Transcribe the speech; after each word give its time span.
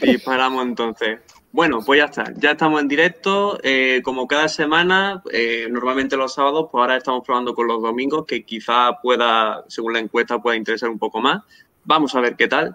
Disparamos 0.00 0.64
entonces. 0.64 1.20
Bueno, 1.54 1.78
pues 1.86 1.98
ya 1.98 2.06
está, 2.06 2.32
ya 2.36 2.50
estamos 2.50 2.80
en 2.80 2.88
directo. 2.88 3.60
Eh, 3.62 4.00
como 4.02 4.26
cada 4.26 4.48
semana, 4.48 5.22
eh, 5.30 5.68
normalmente 5.70 6.16
los 6.16 6.34
sábados, 6.34 6.68
pues 6.72 6.80
ahora 6.80 6.96
estamos 6.96 7.22
probando 7.24 7.54
con 7.54 7.68
los 7.68 7.80
domingos, 7.80 8.26
que 8.26 8.44
quizá 8.44 8.98
pueda, 9.00 9.64
según 9.68 9.92
la 9.92 10.00
encuesta, 10.00 10.42
pueda 10.42 10.56
interesar 10.56 10.90
un 10.90 10.98
poco 10.98 11.20
más. 11.20 11.42
Vamos 11.84 12.12
a 12.16 12.20
ver 12.20 12.34
qué 12.34 12.48
tal, 12.48 12.74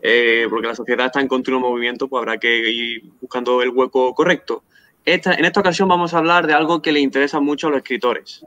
eh, 0.00 0.46
porque 0.48 0.68
la 0.68 0.76
sociedad 0.76 1.06
está 1.06 1.20
en 1.20 1.26
continuo 1.26 1.58
movimiento, 1.58 2.06
pues 2.06 2.20
habrá 2.20 2.38
que 2.38 2.70
ir 2.70 3.02
buscando 3.20 3.60
el 3.60 3.70
hueco 3.70 4.14
correcto. 4.14 4.62
Esta, 5.04 5.34
en 5.34 5.44
esta 5.44 5.58
ocasión 5.58 5.88
vamos 5.88 6.14
a 6.14 6.18
hablar 6.18 6.46
de 6.46 6.52
algo 6.52 6.80
que 6.80 6.92
le 6.92 7.00
interesa 7.00 7.40
mucho 7.40 7.66
a 7.66 7.70
los 7.70 7.78
escritores. 7.78 8.46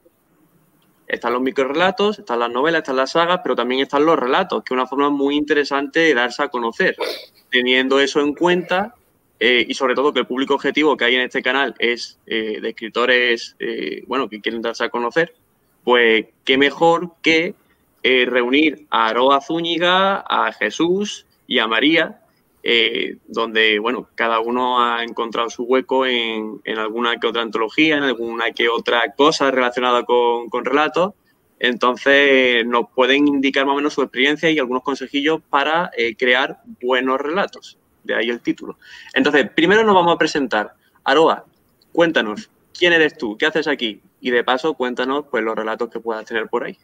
Están 1.08 1.34
los 1.34 1.42
microrelatos, 1.42 2.20
están 2.20 2.40
las 2.40 2.50
novelas, 2.50 2.80
están 2.80 2.96
las 2.96 3.12
sagas, 3.12 3.42
pero 3.44 3.56
también 3.56 3.82
están 3.82 4.06
los 4.06 4.18
relatos, 4.18 4.64
que 4.64 4.74
es 4.74 4.78
una 4.78 4.88
forma 4.88 5.10
muy 5.10 5.36
interesante 5.36 6.00
de 6.00 6.14
darse 6.14 6.44
a 6.44 6.50
conocer. 6.50 6.96
Teniendo 7.50 8.00
eso 8.00 8.22
en 8.22 8.34
cuenta, 8.34 8.96
eh, 9.40 9.66
y 9.68 9.74
sobre 9.74 9.96
todo 9.96 10.14
que 10.14 10.22
el 10.22 10.28
público 10.28 10.56
objetivo 10.56 10.96
que 10.96 11.06
hay 11.06 11.16
en 11.16 11.22
este 11.22 11.44
canal 11.44 11.76
es 11.78 12.18
eh, 12.26 12.60
de 12.62 12.70
escritores, 12.70 13.56
eh, 13.60 14.04
bueno, 14.08 14.30
que 14.30 14.42
quieren 14.42 14.62
darse 14.62 14.86
a 14.86 14.90
conocer, 14.90 15.36
pues 15.84 16.26
qué 16.44 16.58
mejor 16.58 17.14
que 17.22 17.54
reunir 18.04 18.86
a 18.92 19.08
Aroa 19.08 19.42
Zúñiga, 19.42 20.18
a 20.18 20.52
Jesús 20.54 21.26
y 21.48 21.58
a 21.58 21.66
María, 21.66 22.22
donde, 23.28 23.80
bueno, 23.80 24.10
cada 24.16 24.40
uno 24.40 24.82
ha 24.82 25.04
encontrado 25.04 25.50
su 25.50 25.64
hueco 25.64 26.06
en, 26.06 26.62
alguna 26.78 27.18
que 27.18 27.28
otra 27.28 27.44
antología, 27.44 27.98
en 27.98 28.04
alguna 28.04 28.52
que 28.52 28.70
otra 28.70 29.14
cosa 29.16 29.52
relacionada 29.52 30.04
con, 30.04 30.50
con 30.50 30.66
relatos. 30.66 31.14
Entonces, 31.60 32.66
nos 32.66 32.90
pueden 32.94 33.28
indicar 33.28 33.66
más 33.66 33.74
o 33.74 33.78
menos 33.78 33.94
su 33.94 34.02
experiencia 34.02 34.50
y 34.50 34.60
algunos 34.60 34.84
consejillos 34.84 35.42
para 35.50 35.92
crear 36.18 36.62
buenos 36.82 37.22
relatos 37.22 37.78
de 38.06 38.16
ahí 38.16 38.30
el 38.30 38.42
título. 38.42 38.78
Entonces, 39.14 39.50
primero 39.54 39.84
nos 39.84 39.96
vamos 39.96 40.16
a 40.16 40.18
presentar. 40.18 40.76
Aroa, 41.04 41.46
cuéntanos, 41.92 42.50
¿quién 42.78 42.94
eres 42.94 43.18
tú? 43.18 43.38
¿Qué 43.38 43.46
haces 43.46 43.68
aquí? 43.68 44.02
Y 44.22 44.32
de 44.32 44.44
paso, 44.44 44.74
cuéntanos 44.76 45.26
pues 45.30 45.44
los 45.44 45.56
relatos 45.56 45.90
que 45.90 46.00
puedas 46.00 46.26
tener 46.26 46.48
por 46.48 46.64
ahí. 46.64 46.78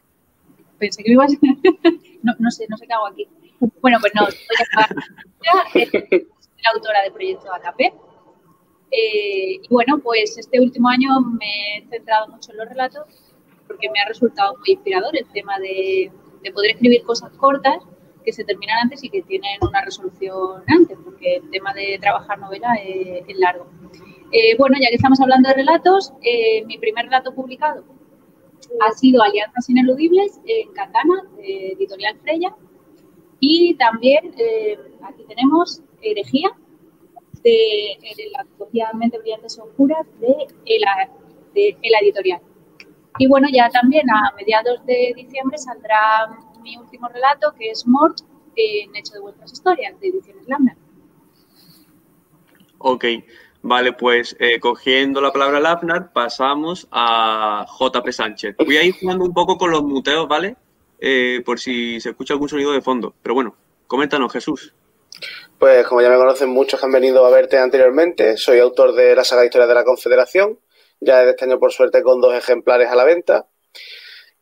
Pensé 0.77 1.03
que 1.03 1.11
ibas... 1.11 1.31
no, 2.23 2.33
no 2.39 2.51
sé, 2.51 2.66
no 2.67 2.77
sé 2.77 2.88
qué 2.88 2.93
hago 2.93 3.07
aquí. 3.07 3.27
Bueno, 3.81 3.97
pues 3.99 4.13
no, 4.15 4.25
soy 5.71 5.89
la 5.93 6.69
autora 6.73 7.03
de 7.03 7.11
Proyecto 7.11 7.53
AKP. 7.53 7.93
Eh, 8.91 9.59
y 9.61 9.67
bueno, 9.69 9.99
pues 9.99 10.37
este 10.37 10.59
último 10.59 10.89
año 10.89 11.09
me 11.21 11.77
he 11.77 11.87
centrado 11.89 12.27
mucho 12.27 12.51
en 12.51 12.57
los 12.57 12.67
relatos 12.67 13.05
porque 13.67 13.89
me 13.89 14.01
ha 14.01 14.07
resultado 14.07 14.57
muy 14.57 14.71
inspirador 14.71 15.15
el 15.15 15.25
tema 15.27 15.57
de, 15.59 16.11
de 16.43 16.51
poder 16.51 16.71
escribir 16.71 17.03
cosas 17.03 17.31
cortas 17.37 17.77
que 18.23 18.33
se 18.33 18.43
terminan 18.43 18.77
antes 18.83 19.03
y 19.03 19.09
que 19.09 19.21
tienen 19.21 19.57
una 19.61 19.81
resolución 19.81 20.63
antes, 20.67 20.97
porque 21.03 21.37
el 21.37 21.49
tema 21.51 21.73
de 21.73 21.97
trabajar 22.01 22.39
novela 22.39 22.75
es, 22.75 23.37
largo. 23.39 23.67
Eh, 24.31 24.55
bueno, 24.57 24.77
ya 24.79 24.89
que 24.89 24.95
estamos 24.95 25.19
hablando 25.19 25.49
de 25.49 25.55
relatos, 25.55 26.13
eh, 26.21 26.63
mi 26.65 26.77
primer 26.77 27.05
relato 27.05 27.33
publicado 27.33 27.83
ha 28.87 28.91
sido 28.91 29.21
Alianzas 29.23 29.69
Ineludibles 29.69 30.39
en 30.45 30.71
Katana, 30.73 31.23
de 31.35 31.73
Editorial 31.73 32.17
Freya, 32.21 32.55
y 33.42 33.73
también 33.73 34.34
eh, 34.38 34.80
aquí 35.03 35.25
tenemos 35.28 35.81
Herejía, 36.02 36.52
de, 37.44 37.97
la 38.31 38.42
antología 38.42 38.92
Mente 38.94 39.17
Brillantes 39.20 39.59
Oscuras 39.59 40.06
de 40.20 40.47
de 41.53 41.89
la 41.89 42.00
Editorial. 42.00 42.42
Y 43.17 43.28
bueno, 43.28 43.47
ya 43.52 43.69
también 43.69 44.09
a 44.09 44.34
mediados 44.36 44.86
de 44.86 45.14
diciembre 45.16 45.58
saldrá 45.58 46.30
mi 46.62 46.78
último 46.78 47.08
relato, 47.09 47.53
que 47.58 47.72
es 47.72 47.86
Mort, 47.86 48.19
en 48.56 48.95
Hecho 48.95 49.14
de 49.14 49.19
Vuestras 49.19 49.52
Historias, 49.52 50.00
de 50.00 50.08
Ediciones 50.08 50.47
Lambda. 50.47 50.75
Ok, 52.78 53.06
vale, 53.62 53.94
pues 53.94 54.36
eh, 54.39 54.59
cogiendo 54.59 55.22
la 55.22 55.31
palabra 55.31 55.59
Lafnar, 55.59 56.14
pasamos 56.14 56.88
a 56.92 57.66
JP 57.80 58.12
Sánchez. 58.12 58.56
Voy 58.57 58.78
a 58.78 58.84
ir 58.84 58.96
jugando 59.00 59.25
un 59.25 59.34
poco 59.34 59.57
con 59.57 59.72
los 59.72 59.84
muteos, 59.84 60.28
¿vale? 60.28 60.56
Eh, 61.03 61.41
por 61.44 61.59
si 61.59 62.00
se 62.00 62.09
escucha 62.09 62.35
algún 62.35 62.47
sonido 62.47 62.72
de 62.72 62.81
fondo. 62.81 63.16
Pero 63.23 63.34
bueno, 63.34 63.57
coméntanos, 63.88 64.31
Jesús. 64.31 64.73
Pues 65.57 65.85
como 65.88 66.01
ya 66.01 66.09
me 66.09 66.16
conocen 66.16 66.50
muchos 66.50 66.79
que 66.79 66.85
han 66.85 66.91
venido 66.91 67.25
a 67.25 67.31
verte 67.31 67.57
anteriormente, 67.57 68.38
soy 68.38 68.59
autor 68.59 68.94
de 68.94 69.16
la 69.16 69.23
saga 69.23 69.44
Historia 69.44 69.67
de 69.67 69.73
la 69.73 69.84
Confederación, 69.84 70.59
ya 71.00 71.17
desde 71.17 71.31
este 71.31 71.45
año 71.45 71.59
por 71.59 71.72
suerte 71.72 72.03
con 72.03 72.22
dos 72.22 72.35
ejemplares 72.35 72.89
a 72.89 72.95
la 72.95 73.03
venta. 73.03 73.47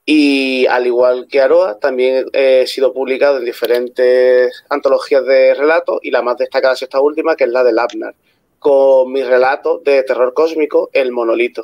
Y 0.06 0.66
al 0.66 0.86
igual 0.86 1.28
que 1.30 1.40
Aroa, 1.40 1.80
también 1.80 2.26
he 2.34 2.68
sido 2.68 2.94
publicado 2.94 3.38
en 3.38 3.46
diferentes 3.46 4.66
antologías 4.70 5.26
de 5.26 5.54
relatos 5.54 6.00
y 6.02 6.12
la 6.12 6.22
más 6.22 6.38
destacada 6.38 6.74
es 6.74 6.82
esta 6.82 7.00
última, 7.00 7.36
que 7.36 7.46
es 7.46 7.52
la 7.52 7.64
de 7.64 7.72
Lapnar, 7.72 8.16
con 8.58 9.12
mi 9.12 9.24
relato 9.24 9.80
de 9.80 10.04
terror 10.04 10.34
cósmico, 10.34 10.90
El 10.92 11.12
Monolito. 11.12 11.64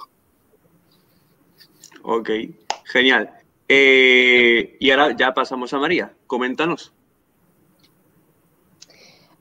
Ok, 2.03 2.29
genial. 2.85 3.44
Eh, 3.67 4.77
y 4.79 4.91
ahora 4.91 5.15
ya 5.15 5.33
pasamos 5.33 5.73
a 5.73 5.79
María. 5.79 6.13
Coméntanos. 6.27 6.93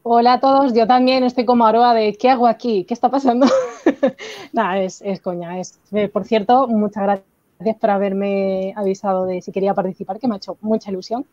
Hola 0.02 0.34
a 0.34 0.40
todos, 0.40 0.74
yo 0.74 0.86
también 0.86 1.24
estoy 1.24 1.46
como 1.46 1.66
Aroa 1.66 1.94
de 1.94 2.14
¿qué 2.14 2.28
hago 2.28 2.46
aquí? 2.46 2.84
¿Qué 2.84 2.92
está 2.92 3.10
pasando? 3.10 3.46
Nada, 4.52 4.78
es, 4.78 5.00
es 5.02 5.20
coña. 5.20 5.58
Es, 5.58 5.78
eh, 5.92 6.08
por 6.08 6.24
cierto, 6.24 6.68
muchas 6.68 7.02
gracias 7.02 7.76
por 7.80 7.90
haberme 7.90 8.74
avisado 8.76 9.24
de 9.24 9.40
si 9.40 9.50
quería 9.50 9.72
participar, 9.72 10.18
que 10.18 10.28
me 10.28 10.34
ha 10.34 10.36
hecho 10.36 10.58
mucha 10.60 10.90
ilusión. 10.90 11.24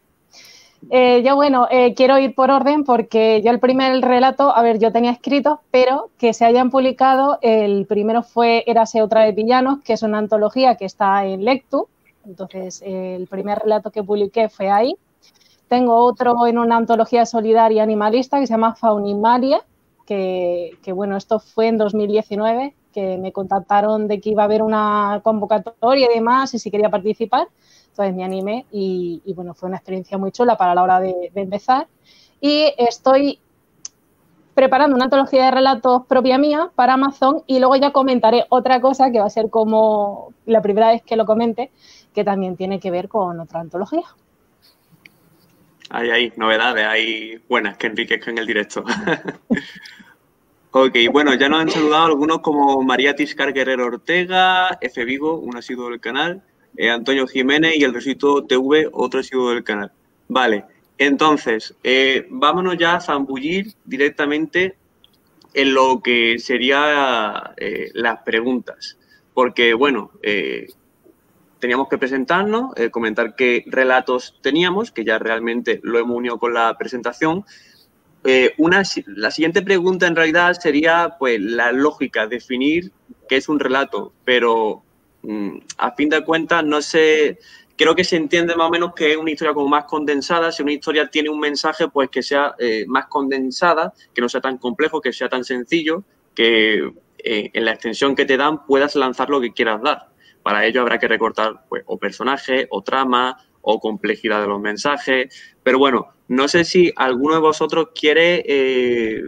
Eh, 0.90 1.22
yo, 1.23 1.35
bueno, 1.35 1.68
quiero 1.96 2.18
ir 2.18 2.34
por 2.34 2.50
orden 2.50 2.84
porque 2.84 3.41
yo 3.44 3.52
el 3.52 3.59
primer 3.59 4.02
relato, 4.02 4.56
a 4.56 4.63
ver, 4.63 4.79
yo 4.79 4.91
tenía 4.91 5.12
escrito, 5.12 5.62
pero 5.69 6.09
que 6.18 6.34
se 6.34 6.46
hayan 6.46 6.72
publicado, 6.72 7.38
el 7.41 7.85
primero 7.85 8.23
fue 8.23 8.63
Érase 8.66 9.02
otra 9.02 9.22
de 9.22 9.34
villanos, 9.34 9.81
que 9.84 9.94
es 9.94 10.02
una 10.02 10.18
antología 10.18 10.78
que 10.78 10.85
está 10.85 11.25
en 11.25 11.46
Lectu, 11.46 11.88
entonces 12.26 12.82
el 12.86 13.28
primer 13.28 13.59
relato 13.59 13.92
que 13.92 14.04
publiqué 14.04 14.50
fue 14.50 14.70
ahí. 14.70 14.96
Tengo 15.68 15.96
otro 15.96 16.46
en 16.48 16.58
una 16.58 16.78
antología 16.78 17.26
solidaria 17.26 17.84
animalista 17.84 18.40
que 18.40 18.48
se 18.48 18.54
llama 18.54 18.76
Faunimalia, 18.76 19.64
que, 20.06 20.72
que 20.84 20.92
bueno, 20.92 21.16
esto 21.16 21.40
fue 21.40 21.68
en 21.68 21.78
2019 21.78 22.76
que 22.92 23.18
me 23.18 23.32
contactaron 23.32 24.08
de 24.08 24.20
que 24.20 24.32
iba 24.32 24.44
a 24.44 24.46
haber 24.46 24.62
una 24.62 25.22
convocatoria 25.24 26.08
y 26.12 26.16
demás 26.16 26.54
y 26.54 26.59
si 26.59 26.70
quería 26.70 26.90
participar. 26.90 27.48
Entonces 27.90 28.16
me 28.16 28.24
animé 28.24 28.66
y, 28.72 29.22
bueno, 29.36 29.53
fue 29.53 29.68
una 29.68 29.78
experiencia 29.78 30.18
muy 30.18 30.32
chula 30.32 30.58
para 30.58 30.76
la 30.76 30.84
hora 30.84 31.00
de, 31.00 31.32
empezar. 31.36 31.88
Y 32.40 32.74
estoy 32.78 33.40
preparando 34.53 34.96
una 34.96 35.06
antología 35.06 35.46
de 35.46 35.52
relatos 35.52 36.06
propia 36.08 36.38
mía 36.38 36.72
para 36.76 36.94
Amazon 36.94 37.44
y 37.48 37.59
luego 37.59 37.76
ya 37.76 37.92
comentaré 37.92 38.46
otra 38.50 38.82
cosa 38.82 39.12
que 39.12 39.20
va 39.20 39.26
a 39.26 39.30
ser 39.30 39.50
como 39.50 40.34
la 40.46 40.62
primera 40.62 40.90
vez 40.90 41.03
que 41.03 41.16
lo 41.16 41.26
comente, 41.26 41.72
que 42.14 42.24
también 42.24 42.58
tiene 42.58 42.80
que 42.80 42.92
ver 42.92 43.08
con 43.08 43.40
otra 43.40 43.60
antología. 43.60 44.04
Hay, 45.90 46.10
hay 46.10 46.34
novedades, 46.38 46.86
hay 46.86 47.42
buenas 47.50 47.78
que 47.78 47.88
enriquezcan 47.88 48.38
el 48.38 48.48
directo. 48.48 48.84
Ok, 50.74 50.96
bueno, 51.12 51.34
ya 51.34 51.50
nos 51.50 51.60
han 51.60 51.70
saludado 51.70 52.06
algunos 52.06 52.40
como 52.40 52.82
María 52.82 53.14
Tiscar 53.14 53.52
Guerrero 53.52 53.88
Ortega, 53.88 54.78
F 54.80 55.04
Vivo, 55.04 55.38
un 55.38 55.58
asiduo 55.58 55.90
del 55.90 56.00
canal, 56.00 56.42
eh, 56.78 56.90
Antonio 56.90 57.28
Jiménez 57.28 57.76
y 57.76 57.84
el 57.84 57.94
Resito 57.94 58.46
TV, 58.46 58.88
otro 58.94 59.20
asiduo 59.20 59.50
del 59.50 59.66
canal. 59.66 59.92
Vale, 60.30 60.64
entonces, 60.98 61.76
eh, 61.84 62.26
vámonos 62.30 62.78
ya 62.78 62.96
a 62.96 63.02
zambullir 63.02 63.74
directamente 63.84 64.78
en 65.54 65.74
lo 65.74 66.02
que 66.02 66.40
serían 66.40 67.34
eh, 67.58 67.90
las 67.94 68.22
preguntas. 68.24 68.98
Porque, 69.34 69.74
bueno, 69.74 70.12
teníamos 71.62 71.88
que 71.88 71.98
presentarnos, 71.98 72.72
comentar 72.92 73.36
qué 73.36 73.64
relatos 73.68 74.38
teníamos, 74.42 74.92
que 74.92 75.06
ya 75.06 75.18
realmente 75.20 75.80
lo 75.84 76.00
hemos 76.00 76.18
unido 76.18 76.40
con 76.40 76.54
la 76.54 76.76
presentación, 76.78 77.46
eh, 78.24 78.54
una, 78.58 78.84
la 79.08 79.32
siguiente 79.32 79.64
pregunta 79.64 80.06
en 80.06 80.16
realidad 80.16 80.53
sería 80.53 81.16
pues 81.18 81.40
la 81.41 81.72
lógica, 81.72 82.28
definir 82.28 82.91
qué 83.28 83.38
es 83.38 83.50
un 83.50 83.59
relato, 83.59 84.14
pero 84.24 84.84
mm, 85.24 85.58
a 85.78 85.91
fin 85.94 86.09
de 86.09 86.24
cuentas 86.24 86.64
no 86.64 86.84
sé, 86.84 87.40
creo 87.76 87.96
que 87.96 88.03
se 88.03 88.18
entiende 88.18 88.56
más 88.56 88.68
o 88.68 88.70
menos 88.70 88.94
que 88.94 89.12
es 89.12 89.18
una 89.18 89.32
historia 89.32 89.56
como 89.56 89.68
más 89.68 89.85
condensada, 89.85 90.52
si 90.52 90.62
una 90.62 90.74
historia 90.74 91.08
tiene 91.08 91.30
un 91.30 91.40
mensaje 91.40 91.88
pues 91.88 92.09
que 92.09 92.22
sea 92.22 92.53
eh, 92.59 92.85
más 92.88 93.08
condensada, 93.08 93.91
que 94.14 94.22
no 94.22 94.30
sea 94.30 94.41
tan 94.41 94.59
complejo, 94.59 95.02
que 95.02 95.14
sea 95.14 95.28
tan 95.28 95.44
sencillo, 95.44 96.03
que 96.35 96.91
eh, 97.18 97.50
en 97.53 97.66
la 97.66 97.72
extensión 97.72 98.16
que 98.16 98.26
te 98.26 98.38
dan 98.38 98.68
puedas 98.68 98.96
lanzar 98.96 99.32
lo 99.32 99.41
que 99.41 99.52
quieras 99.52 99.82
dar. 99.82 100.10
Para 100.43 100.66
ello 100.66 100.82
habrá 100.82 100.97
que 100.99 101.08
recortar 101.08 101.66
pues, 101.70 101.84
o 101.85 101.97
personaje, 101.97 102.67
o 102.70 102.82
trama, 102.82 103.38
o 103.61 103.79
complejidad 103.79 104.41
de 104.41 104.47
los 104.47 104.59
mensajes, 104.59 105.55
pero 105.64 105.78
bueno, 105.78 106.08
no 106.28 106.47
sé 106.47 106.64
si 106.64 106.91
alguno 106.96 107.35
de 107.35 107.41
vosotros 107.41 107.90
quiere 107.93 108.43
eh, 108.47 109.23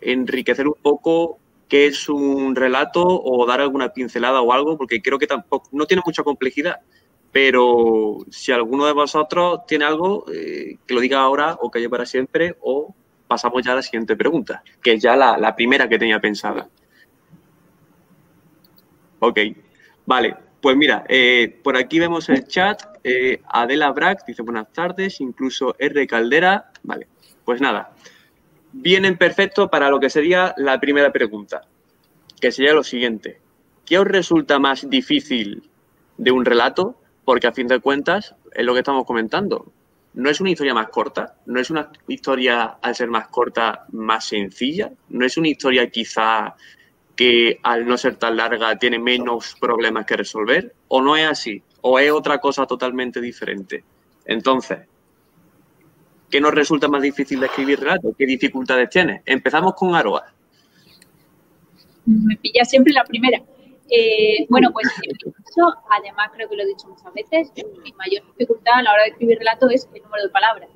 enriquecer 0.00 0.68
un 0.68 0.76
poco 0.80 1.38
qué 1.68 1.86
es 1.86 2.08
un 2.08 2.54
relato 2.54 3.02
o 3.04 3.44
dar 3.46 3.60
alguna 3.60 3.92
pincelada 3.92 4.40
o 4.40 4.52
algo, 4.52 4.76
porque 4.76 5.02
creo 5.02 5.18
que 5.18 5.26
tampoco 5.26 5.68
no 5.72 5.86
tiene 5.86 6.02
mucha 6.04 6.22
complejidad. 6.22 6.76
Pero 7.32 8.18
si 8.30 8.52
alguno 8.52 8.86
de 8.86 8.92
vosotros 8.92 9.60
tiene 9.66 9.84
algo, 9.84 10.24
eh, 10.32 10.78
que 10.86 10.94
lo 10.94 11.00
diga 11.00 11.20
ahora 11.20 11.58
o 11.60 11.70
que 11.70 11.80
haya 11.80 11.88
para 11.90 12.06
siempre, 12.06 12.56
o 12.60 12.94
pasamos 13.26 13.62
ya 13.64 13.72
a 13.72 13.76
la 13.76 13.82
siguiente 13.82 14.16
pregunta, 14.16 14.62
que 14.82 14.94
es 14.94 15.02
ya 15.02 15.16
la, 15.16 15.56
primera 15.56 15.88
que 15.88 15.98
tenía 15.98 16.20
pensada. 16.20 16.68
Ok, 19.18 19.38
vale, 20.06 20.36
pues 20.60 20.76
mira, 20.76 21.04
eh, 21.08 21.60
por 21.62 21.76
aquí 21.76 21.98
vemos 21.98 22.28
el 22.28 22.46
chat, 22.46 22.82
eh, 23.04 23.40
Adela 23.48 23.92
Brack 23.92 24.24
dice 24.26 24.42
buenas 24.42 24.72
tardes, 24.72 25.20
incluso 25.20 25.76
R. 25.78 26.06
Caldera, 26.06 26.70
vale, 26.82 27.06
pues 27.44 27.60
nada, 27.60 27.92
vienen 28.72 29.16
perfecto 29.16 29.68
para 29.68 29.90
lo 29.90 30.00
que 30.00 30.10
sería 30.10 30.54
la 30.56 30.80
primera 30.80 31.12
pregunta, 31.12 31.62
que 32.40 32.50
sería 32.50 32.72
lo 32.72 32.82
siguiente, 32.82 33.40
¿qué 33.84 33.98
os 33.98 34.06
resulta 34.06 34.58
más 34.58 34.88
difícil 34.88 35.68
de 36.16 36.30
un 36.30 36.44
relato? 36.44 37.00
Porque 37.24 37.46
a 37.46 37.52
fin 37.52 37.66
de 37.66 37.80
cuentas 37.80 38.34
es 38.52 38.64
lo 38.64 38.72
que 38.72 38.80
estamos 38.80 39.04
comentando, 39.04 39.72
no 40.14 40.30
es 40.30 40.40
una 40.40 40.50
historia 40.50 40.72
más 40.72 40.88
corta, 40.88 41.36
no 41.44 41.60
es 41.60 41.70
una 41.70 41.90
historia, 42.08 42.78
al 42.80 42.94
ser 42.94 43.08
más 43.08 43.28
corta, 43.28 43.84
más 43.92 44.24
sencilla, 44.24 44.90
no 45.10 45.26
es 45.26 45.36
una 45.36 45.48
historia 45.48 45.90
quizá 45.90 46.56
que 47.16 47.58
al 47.62 47.86
no 47.86 47.96
ser 47.96 48.16
tan 48.16 48.36
larga 48.36 48.78
tiene 48.78 48.98
menos 48.98 49.56
problemas 49.58 50.04
que 50.04 50.16
resolver, 50.16 50.74
o 50.88 51.00
no 51.00 51.16
es 51.16 51.26
así, 51.26 51.62
o 51.80 51.98
es 51.98 52.12
otra 52.12 52.38
cosa 52.38 52.66
totalmente 52.66 53.20
diferente. 53.20 53.82
Entonces, 54.26 54.80
¿qué 56.30 56.40
nos 56.40 56.52
resulta 56.52 56.88
más 56.88 57.00
difícil 57.00 57.40
de 57.40 57.46
escribir 57.46 57.80
relatos? 57.80 58.14
¿Qué 58.18 58.26
dificultades 58.26 58.90
tiene? 58.90 59.22
Empezamos 59.24 59.74
con 59.74 59.94
Aroa. 59.94 60.32
Me 62.04 62.36
pilla 62.36 62.64
siempre 62.64 62.92
la 62.92 63.04
primera. 63.04 63.42
Eh, 63.88 64.46
bueno, 64.48 64.70
pues 64.72 64.88
caso, 64.88 65.74
además 65.90 66.30
creo 66.34 66.48
que 66.48 66.56
lo 66.56 66.64
he 66.64 66.66
dicho 66.66 66.88
muchas 66.88 67.14
veces, 67.14 67.52
mi 67.82 67.92
mayor 67.92 68.26
dificultad 68.26 68.74
a 68.74 68.82
la 68.82 68.92
hora 68.92 69.02
de 69.04 69.10
escribir 69.10 69.38
relatos 69.38 69.72
es 69.72 69.88
el 69.94 70.02
número 70.02 70.24
de 70.24 70.30
palabras. 70.30 70.68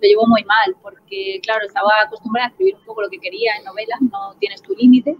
Lo 0.00 0.08
llevo 0.08 0.26
muy 0.26 0.44
mal 0.44 0.76
porque, 0.80 1.40
claro, 1.42 1.66
estaba 1.66 1.90
acostumbrada 2.04 2.48
a 2.48 2.50
escribir 2.50 2.76
un 2.76 2.84
poco 2.84 3.02
lo 3.02 3.08
que 3.08 3.18
quería 3.18 3.56
en 3.58 3.64
novelas, 3.64 4.00
no 4.00 4.36
tienes 4.38 4.62
tu 4.62 4.74
límite. 4.74 5.16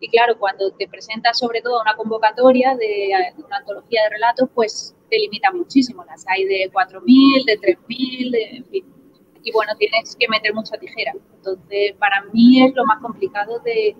Y 0.00 0.08
claro, 0.08 0.38
cuando 0.38 0.72
te 0.72 0.88
presentas 0.88 1.38
sobre 1.38 1.60
todo 1.60 1.78
a 1.78 1.82
una 1.82 1.94
convocatoria 1.94 2.74
de, 2.74 3.10
una 3.44 3.58
antología 3.58 4.02
de 4.04 4.08
relatos, 4.10 4.48
pues 4.54 4.96
te 5.10 5.18
limita 5.18 5.52
muchísimo. 5.52 6.04
Las 6.04 6.26
hay 6.26 6.44
de 6.44 6.70
4.000, 6.72 7.44
de 7.44 7.60
3.000, 7.60 8.56
en 8.56 8.64
fin. 8.66 8.94
Y 9.42 9.52
bueno, 9.52 9.72
tienes 9.78 10.16
que 10.16 10.26
meter 10.28 10.54
mucha 10.54 10.78
tijera. 10.78 11.12
Entonces, 11.34 11.92
para 11.98 12.22
mí 12.32 12.64
es 12.64 12.74
lo 12.74 12.84
más 12.86 13.00
complicado 13.00 13.58
de, 13.60 13.94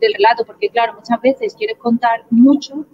del 0.00 0.14
relato, 0.14 0.44
porque 0.44 0.68
claro, 0.68 0.94
muchas 0.94 1.20
veces 1.22 1.54
quieres 1.56 1.78
contar 1.78 2.26
mucho 2.30 2.86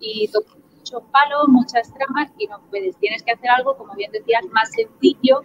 y 0.00 0.28
tocar 0.28 0.56
muchos 0.76 1.02
palos, 1.12 1.48
muchas 1.48 1.92
tramas 1.94 2.32
y 2.38 2.46
no 2.48 2.60
puedes. 2.70 2.96
Tienes 2.98 3.22
que 3.22 3.32
hacer 3.32 3.50
algo, 3.50 3.76
como 3.76 3.94
bien 3.94 4.10
decías, 4.10 4.44
más 4.52 4.70
sencillo. 4.72 5.42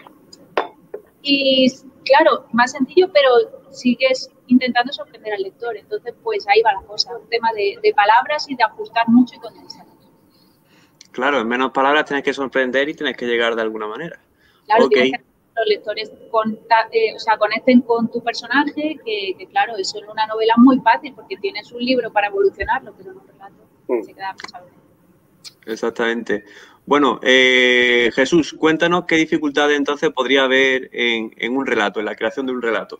Y 1.22 1.72
claro, 2.06 2.46
más 2.54 2.72
sencillo, 2.72 3.12
pero 3.14 3.72
sigues 3.72 4.30
intentando 4.48 4.94
sorprender 4.94 5.34
al 5.34 5.42
lector. 5.42 5.76
Entonces, 5.78 6.14
pues 6.24 6.46
ahí 6.48 6.62
va 6.62 6.74
la 6.74 6.82
cosa, 6.88 7.16
un 7.18 7.28
tema 7.30 7.50
de, 7.54 7.94
palabras 7.94 8.46
y 8.50 8.56
de 8.56 8.64
ajustar 8.64 9.08
mucho 9.08 9.36
y 9.36 9.40
condensar. 9.40 9.86
Claro, 11.12 11.40
en 11.40 11.48
menos 11.48 11.72
palabras 11.72 12.06
tienes 12.06 12.24
que 12.24 12.34
sorprender 12.34 12.90
y 12.90 12.94
tienes 12.94 13.16
que 13.16 13.26
llegar 13.26 13.56
de 13.56 13.62
alguna 13.62 13.88
manera. 13.88 14.20
Claro, 14.66 14.90
que 14.90 15.12
los 15.56 15.68
lectores 15.68 16.12
eh, 16.92 17.16
o 17.16 17.20
sea, 17.20 17.38
conecten 17.38 17.82
con 17.82 18.12
tu 18.12 18.22
personaje, 18.22 19.00
que, 19.06 19.48
claro, 19.50 19.78
eso 19.78 20.00
es 20.00 20.08
una 20.08 20.28
novela 20.28 20.54
muy 20.58 20.80
fácil 20.80 21.14
porque 21.16 21.38
tienes 21.38 21.72
un 21.72 21.84
libro 21.84 22.12
para 22.12 22.28
evolucionarlo, 22.28 22.94
pero 22.98 23.12
en 23.12 23.18
un 23.18 23.28
relato 23.28 23.64
mm. 23.88 24.04
se 24.04 24.14
queda 24.14 24.36
Exactamente. 25.66 26.44
Bueno, 26.86 27.20
eh, 27.24 28.12
Jesús, 28.14 28.54
cuéntanos 28.54 29.06
qué 29.06 29.16
dificultades 29.16 29.78
entonces 29.78 30.12
podría 30.12 30.44
haber 30.44 30.90
en, 30.92 31.34
en, 31.38 31.58
un 31.58 31.66
relato, 31.66 32.00
en 32.00 32.06
la 32.06 32.16
creación 32.16 32.46
de 32.46 32.52
un 32.52 32.62
relato. 32.62 33.00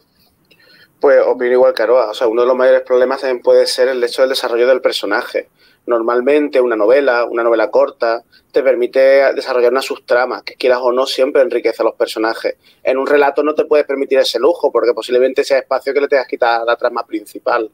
Pues 1.00 1.22
opino 1.26 1.54
igual 1.54 1.74
que. 1.74 1.84
O 1.84 2.14
sea, 2.14 2.28
uno 2.28 2.42
de 2.42 2.48
los 2.48 2.56
mayores 2.56 2.82
problemas 2.82 3.22
también 3.22 3.42
puede 3.42 3.66
ser 3.66 3.90
el 3.90 4.04
hecho 4.04 4.22
del 4.22 4.30
desarrollo 4.30 4.68
del 4.68 4.82
personaje. 4.82 5.50
Normalmente 5.88 6.60
una 6.60 6.76
novela, 6.76 7.26
una 7.26 7.44
novela 7.44 7.70
corta, 7.70 8.24
te 8.52 8.64
permite 8.64 9.00
desarrollar 9.34 9.72
una 9.72 9.82
subtrama, 9.82 10.42
que 10.44 10.56
quieras 10.56 10.80
o 10.82 10.92
no, 10.92 11.06
siempre 11.06 11.44
enriquece 11.44 11.84
a 11.84 11.86
los 11.86 11.96
personajes. 11.96 12.56
En 12.84 12.98
un 12.98 13.06
relato 13.06 13.44
no 13.44 13.54
te 13.54 13.66
puedes 13.66 13.86
permitir 13.86 14.18
ese 14.18 14.40
lujo, 14.40 14.72
porque 14.72 14.94
posiblemente 14.94 15.44
sea 15.44 15.60
espacio 15.60 15.94
que 15.94 16.02
le 16.02 16.08
tengas 16.08 16.28
quitar 16.28 16.66
la 16.66 16.76
trama 16.76 17.06
principal. 17.06 17.70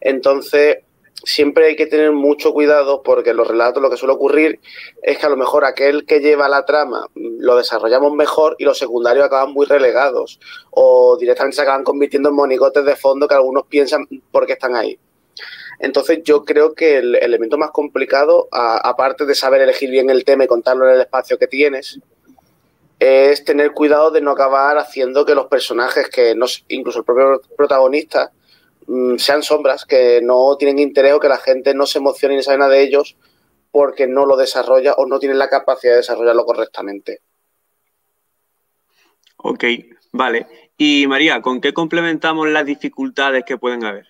Entonces, 0.00 0.78
siempre 1.24 1.66
hay 1.66 1.76
que 1.76 1.86
tener 1.86 2.12
mucho 2.12 2.52
cuidado 2.52 3.02
porque 3.02 3.30
en 3.30 3.36
los 3.36 3.48
relatos 3.48 3.82
lo 3.82 3.90
que 3.90 3.96
suele 3.96 4.14
ocurrir 4.14 4.60
es 5.02 5.18
que 5.18 5.26
a 5.26 5.30
lo 5.30 5.36
mejor 5.36 5.64
aquel 5.64 6.04
que 6.04 6.20
lleva 6.20 6.48
la 6.48 6.64
trama 6.64 7.06
lo 7.14 7.56
desarrollamos 7.56 8.12
mejor 8.12 8.56
y 8.58 8.64
los 8.64 8.78
secundarios 8.78 9.24
acaban 9.24 9.52
muy 9.52 9.66
relegados 9.66 10.38
o 10.70 11.16
directamente 11.18 11.56
se 11.56 11.62
acaban 11.62 11.84
convirtiendo 11.84 12.28
en 12.28 12.34
monigotes 12.34 12.84
de 12.84 12.96
fondo 12.96 13.26
que 13.26 13.34
algunos 13.34 13.66
piensan 13.66 14.06
por 14.30 14.46
qué 14.46 14.54
están 14.54 14.76
ahí. 14.76 14.98
Entonces 15.78 16.20
yo 16.24 16.44
creo 16.44 16.74
que 16.74 16.98
el 16.98 17.16
elemento 17.16 17.58
más 17.58 17.70
complicado, 17.70 18.48
aparte 18.50 19.26
de 19.26 19.34
saber 19.34 19.60
elegir 19.60 19.90
bien 19.90 20.08
el 20.10 20.24
tema 20.24 20.44
y 20.44 20.46
contarlo 20.48 20.88
en 20.88 20.94
el 20.94 21.00
espacio 21.02 21.38
que 21.38 21.46
tienes, 21.46 22.00
es 22.98 23.44
tener 23.44 23.72
cuidado 23.72 24.10
de 24.10 24.22
no 24.22 24.30
acabar 24.30 24.78
haciendo 24.78 25.26
que 25.26 25.34
los 25.34 25.46
personajes, 25.46 26.08
que 26.08 26.34
no, 26.34 26.46
incluso 26.68 27.00
el 27.00 27.04
propio 27.04 27.42
protagonista, 27.56 28.32
sean 29.18 29.42
sombras, 29.42 29.84
que 29.84 30.20
no 30.22 30.56
tienen 30.56 30.78
interés 30.78 31.14
o 31.14 31.20
que 31.20 31.28
la 31.28 31.38
gente 31.38 31.74
no 31.74 31.86
se 31.86 31.98
emocione 31.98 32.36
ni 32.36 32.42
sabe 32.42 32.58
nada 32.58 32.70
de 32.72 32.82
ellos 32.82 33.16
porque 33.70 34.06
no 34.06 34.24
lo 34.24 34.36
desarrolla 34.36 34.94
o 34.94 35.06
no 35.06 35.18
tiene 35.18 35.34
la 35.34 35.48
capacidad 35.48 35.92
de 35.92 35.98
desarrollarlo 35.98 36.44
correctamente. 36.44 37.20
Ok, 39.36 39.64
vale. 40.12 40.70
Y 40.78 41.06
María, 41.06 41.42
¿con 41.42 41.60
qué 41.60 41.74
complementamos 41.74 42.48
las 42.48 42.64
dificultades 42.64 43.44
que 43.44 43.58
pueden 43.58 43.84
haber? 43.84 44.06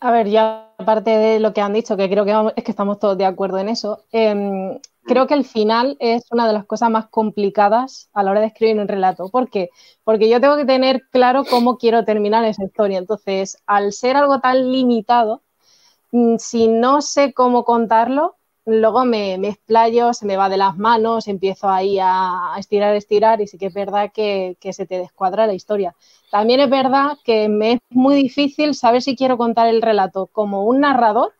A 0.00 0.12
ver, 0.12 0.28
ya 0.28 0.67
aparte 0.78 1.10
de 1.10 1.40
lo 1.40 1.52
que 1.52 1.60
han 1.60 1.72
dicho, 1.72 1.96
que 1.96 2.08
creo 2.08 2.24
que 2.24 2.52
es 2.56 2.64
que 2.64 2.70
estamos 2.70 2.98
todos 2.98 3.18
de 3.18 3.26
acuerdo 3.26 3.58
en 3.58 3.68
eso, 3.68 4.04
em, 4.12 4.78
creo 5.04 5.26
que 5.26 5.34
el 5.34 5.44
final 5.44 5.96
es 6.00 6.30
una 6.30 6.46
de 6.46 6.52
las 6.52 6.64
cosas 6.66 6.90
más 6.90 7.08
complicadas 7.08 8.08
a 8.12 8.22
la 8.22 8.30
hora 8.30 8.40
de 8.40 8.46
escribir 8.46 8.78
un 8.80 8.88
relato. 8.88 9.28
¿Por 9.28 9.50
qué? 9.50 9.70
Porque 10.04 10.28
yo 10.28 10.40
tengo 10.40 10.56
que 10.56 10.64
tener 10.64 11.02
claro 11.10 11.44
cómo 11.44 11.78
quiero 11.78 12.04
terminar 12.04 12.44
esa 12.44 12.64
historia. 12.64 12.98
Entonces, 12.98 13.58
al 13.66 13.92
ser 13.92 14.16
algo 14.16 14.40
tan 14.40 14.70
limitado, 14.72 15.42
mm, 16.12 16.36
si 16.38 16.68
no 16.68 17.02
sé 17.02 17.32
cómo 17.34 17.64
contarlo, 17.64 18.36
luego 18.68 19.04
me, 19.04 19.38
me, 19.38 19.48
explayo, 19.48 20.12
se 20.12 20.26
me 20.26 20.36
va 20.36 20.48
de 20.48 20.58
las 20.58 20.76
manos, 20.76 21.26
empiezo 21.26 21.68
ahí 21.68 21.98
a, 22.00 22.54
estirar, 22.58 22.94
estirar 22.94 23.40
y 23.40 23.46
sí 23.46 23.56
que 23.56 23.66
es 23.66 23.74
verdad 23.74 24.12
que, 24.12 24.56
se 24.72 24.86
te 24.86 24.98
descuadra 24.98 25.46
la 25.46 25.54
historia. 25.54 25.94
También 26.30 26.60
es 26.60 26.68
verdad 26.68 27.16
que 27.24 27.48
me 27.48 27.72
es 27.72 27.80
muy 27.90 28.14
difícil 28.14 28.74
saber 28.74 29.02
si 29.02 29.16
quiero 29.16 29.38
contar 29.38 29.68
el 29.68 29.80
relato 29.80 30.26
como 30.26 30.64
un 30.64 30.80
narrador 30.80 31.32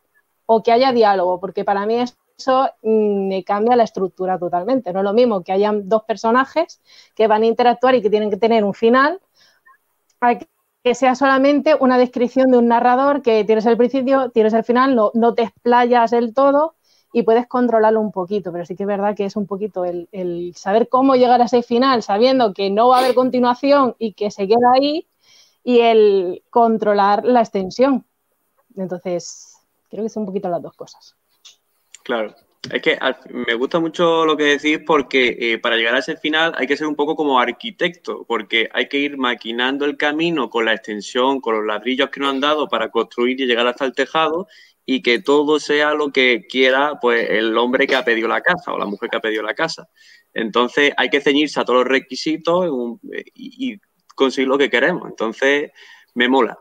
o 0.47 0.63
que 0.63 0.71
haya 0.71 0.91
diálogo, 0.91 1.39
porque 1.39 1.63
para 1.63 1.85
mí 1.85 1.95
eso 1.97 2.69
mm, 2.81 3.27
me 3.27 3.43
cambia 3.43 3.75
la 3.75 3.83
estructura 3.83 4.39
totalmente. 4.39 4.91
No 4.91 4.99
es 4.99 5.05
lo 5.05 5.13
mismo 5.13 5.43
que 5.43 5.51
hayan 5.51 5.87
dos 5.87 6.03
personajes 6.05 6.81
que 7.15 7.27
van 7.27 7.43
a 7.43 7.47
interactuar 7.47 7.93
y 7.95 8.01
que 8.01 8.09
tienen 8.09 8.31
que 8.31 8.37
tener 8.37 8.63
un 8.63 8.73
final, 8.73 9.19
que 10.83 10.95
sea 10.95 11.13
solamente 11.13 11.75
una 11.79 11.99
descripción 11.99 12.49
de 12.49 12.57
un 12.57 12.67
narrador 12.67 13.21
que 13.21 13.43
tienes 13.43 13.67
el 13.67 13.77
principio, 13.77 14.31
tienes 14.31 14.53
el 14.53 14.63
final, 14.63 14.95
no, 14.95 15.11
no 15.13 15.35
te 15.35 15.43
explayas 15.43 16.11
del 16.11 16.33
todo 16.33 16.73
y 17.11 17.23
puedes 17.23 17.47
controlarlo 17.47 17.99
un 17.99 18.11
poquito, 18.11 18.51
pero 18.51 18.65
sí 18.65 18.75
que 18.75 18.83
es 18.83 18.87
verdad 18.87 19.15
que 19.15 19.25
es 19.25 19.35
un 19.35 19.47
poquito 19.47 19.83
el, 19.85 20.53
saber 20.55 20.89
cómo 20.89 21.15
llegar 21.15 21.41
a 21.41 21.45
ese 21.45 21.63
final, 21.63 22.03
sabiendo 22.03 22.53
que 22.53 22.69
no 22.69 22.89
va 22.89 22.97
a 22.97 22.99
haber 22.99 23.15
continuación 23.15 23.95
y 23.97 24.13
que 24.13 24.29
se 24.31 24.47
queda 24.47 24.73
ahí, 24.75 25.07
y 25.63 25.79
el 25.79 26.43
controlar 26.49 27.25
la 27.25 27.41
extensión. 27.41 28.05
Entonces, 28.75 29.57
creo 29.89 30.03
que 30.03 30.09
son 30.09 30.21
un 30.21 30.27
poquito 30.27 30.49
las 30.49 30.61
dos 30.61 30.73
cosas. 30.73 31.15
Claro. 32.03 32.35
Es 32.71 32.81
que 32.81 32.99
me 33.29 33.53
gusta 33.53 33.79
mucho 33.79 34.25
lo 34.25 34.35
que 34.35 34.43
decís 34.43 34.79
porque 34.85 35.37
eh, 35.39 35.59
para 35.59 35.77
llegar 35.77 35.95
a 35.95 35.99
ese 35.99 36.17
final 36.17 36.53
hay 36.57 36.67
que 36.67 36.75
ser 36.75 36.87
un 36.87 36.95
poco 36.95 37.15
como 37.15 37.39
arquitecto, 37.39 38.25
porque 38.27 38.69
hay 38.73 38.89
que 38.89 38.97
ir 38.97 39.17
maquinando 39.17 39.85
el 39.85 39.95
camino 39.95 40.49
con 40.49 40.65
la 40.65 40.73
extensión, 40.73 41.39
con 41.39 41.55
los 41.55 41.65
ladrillos 41.65 42.09
que 42.09 42.19
nos 42.19 42.31
han 42.31 42.41
dado 42.41 42.67
para 42.67 42.91
construir 42.91 43.39
y 43.39 43.45
llegar 43.45 43.65
hasta 43.65 43.85
el 43.85 43.93
tejado 43.93 44.47
y 44.91 45.03
que 45.03 45.19
todo 45.19 45.59
sea 45.59 45.93
lo 45.93 46.11
que 46.11 46.47
quiera 46.49 46.97
pues 46.99 47.29
el 47.29 47.55
hombre 47.59 47.85
que 47.85 47.95
ha 47.95 48.03
pedido 48.03 48.27
la 48.27 48.41
casa 48.41 48.73
o 48.73 48.79
la 48.79 48.87
mujer 48.87 49.07
que 49.07 49.17
ha 49.17 49.19
pedido 49.19 49.43
la 49.43 49.53
casa. 49.53 49.87
Entonces 50.33 50.93
hay 50.97 51.09
que 51.09 51.21
ceñirse 51.21 51.59
a 51.59 51.63
todos 51.63 51.81
los 51.81 51.87
requisitos 51.87 52.65
y, 53.35 53.77
conseguir 54.15 54.47
lo 54.47 54.57
que 54.57 54.71
queremos. 54.71 55.07
Entonces 55.07 55.69
me 56.15 56.27
mola. 56.27 56.57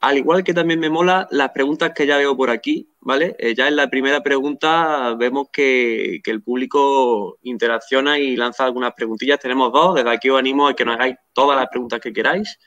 Al 0.00 0.18
igual 0.18 0.44
que 0.44 0.52
también 0.52 0.78
me 0.78 0.90
mola 0.90 1.26
las 1.30 1.52
preguntas 1.52 1.92
que 1.94 2.06
ya 2.06 2.18
veo 2.18 2.36
por 2.36 2.50
aquí, 2.50 2.92
¿vale? 3.00 3.34
Eh, 3.38 3.54
ya 3.54 3.66
en 3.66 3.76
la 3.76 3.88
primera 3.88 4.22
pregunta 4.22 5.14
vemos 5.14 5.48
que, 5.50 6.20
que, 6.22 6.30
el 6.30 6.42
público 6.42 7.38
interacciona 7.42 8.18
y 8.18 8.36
lanza 8.36 8.66
algunas 8.66 8.92
preguntillas. 8.92 9.40
Tenemos 9.40 9.72
dos, 9.72 9.94
desde 9.94 10.10
aquí 10.10 10.28
os 10.28 10.38
animo 10.38 10.68
a 10.68 10.76
que 10.76 10.84
nos 10.84 10.96
hagáis 10.96 11.16
todas 11.32 11.58
las 11.58 11.68
preguntas 11.68 11.98
que 11.98 12.12
queráis. 12.12 12.58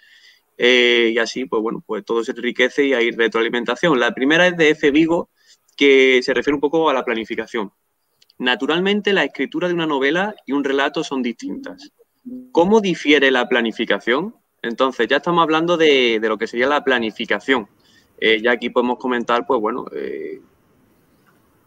Eh, 0.57 1.11
y 1.13 1.17
así, 1.17 1.45
pues 1.45 1.61
bueno, 1.61 1.83
pues 1.85 2.05
todo 2.05 2.23
se 2.23 2.31
enriquece 2.31 2.85
y 2.85 2.93
hay 2.93 3.11
retroalimentación. 3.11 3.99
La 3.99 4.13
primera 4.13 4.47
es 4.47 4.57
de 4.57 4.69
F. 4.69 4.91
Vigo, 4.91 5.29
que 5.75 6.21
se 6.23 6.33
refiere 6.33 6.55
un 6.55 6.61
poco 6.61 6.89
a 6.89 6.93
la 6.93 7.03
planificación. 7.03 7.71
Naturalmente, 8.37 9.13
la 9.13 9.23
escritura 9.23 9.67
de 9.67 9.73
una 9.73 9.87
novela 9.87 10.35
y 10.45 10.53
un 10.53 10.63
relato 10.63 11.03
son 11.03 11.21
distintas. 11.21 11.91
¿cómo 12.51 12.81
difiere 12.81 13.31
la 13.31 13.47
planificación? 13.47 14.35
Entonces, 14.61 15.07
ya 15.07 15.17
estamos 15.17 15.43
hablando 15.43 15.77
de, 15.77 16.19
lo 16.21 16.37
que 16.37 16.47
sería 16.47 16.67
la 16.67 16.83
planificación. 16.83 17.67
Eh, 18.17 18.41
ya 18.41 18.51
aquí 18.51 18.69
podemos 18.69 18.97
comentar, 18.97 19.45
pues 19.45 19.59
bueno, 19.59 19.85
eh, 19.93 20.39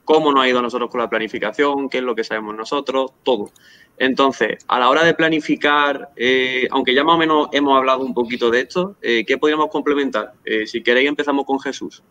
cómo 0.05 0.33
nos 0.33 0.45
ha 0.45 0.49
ido 0.49 0.61
a 0.61 0.63
nosotros 0.63 0.91
con 0.91 1.01
la 1.01 1.11
planificación, 1.11 1.89
qué 1.91 1.99
es 1.99 2.05
lo 2.05 2.15
que 2.15 2.25
sabemos 2.25 2.55
nosotros, 2.55 3.13
todo. 3.23 3.51
Entonces, 3.99 4.65
a 4.69 4.79
la 4.79 4.91
hora 4.91 5.05
de 5.05 5.15
planificar, 5.15 6.11
eh, 6.17 6.69
aunque 6.71 6.95
ya 6.95 7.03
más 7.03 7.17
o 7.17 7.19
menos 7.19 7.49
hemos 7.53 7.77
hablado 7.77 8.05
un 8.05 8.15
poquito 8.15 8.51
de 8.51 8.61
esto, 8.61 8.97
¿qué 9.01 9.39
podríamos 9.39 9.69
complementar? 9.69 10.33
si 10.67 10.83
queréis, 10.83 11.09
empezamos 11.09 11.47
con 11.47 11.59
Jesús. 11.61 12.03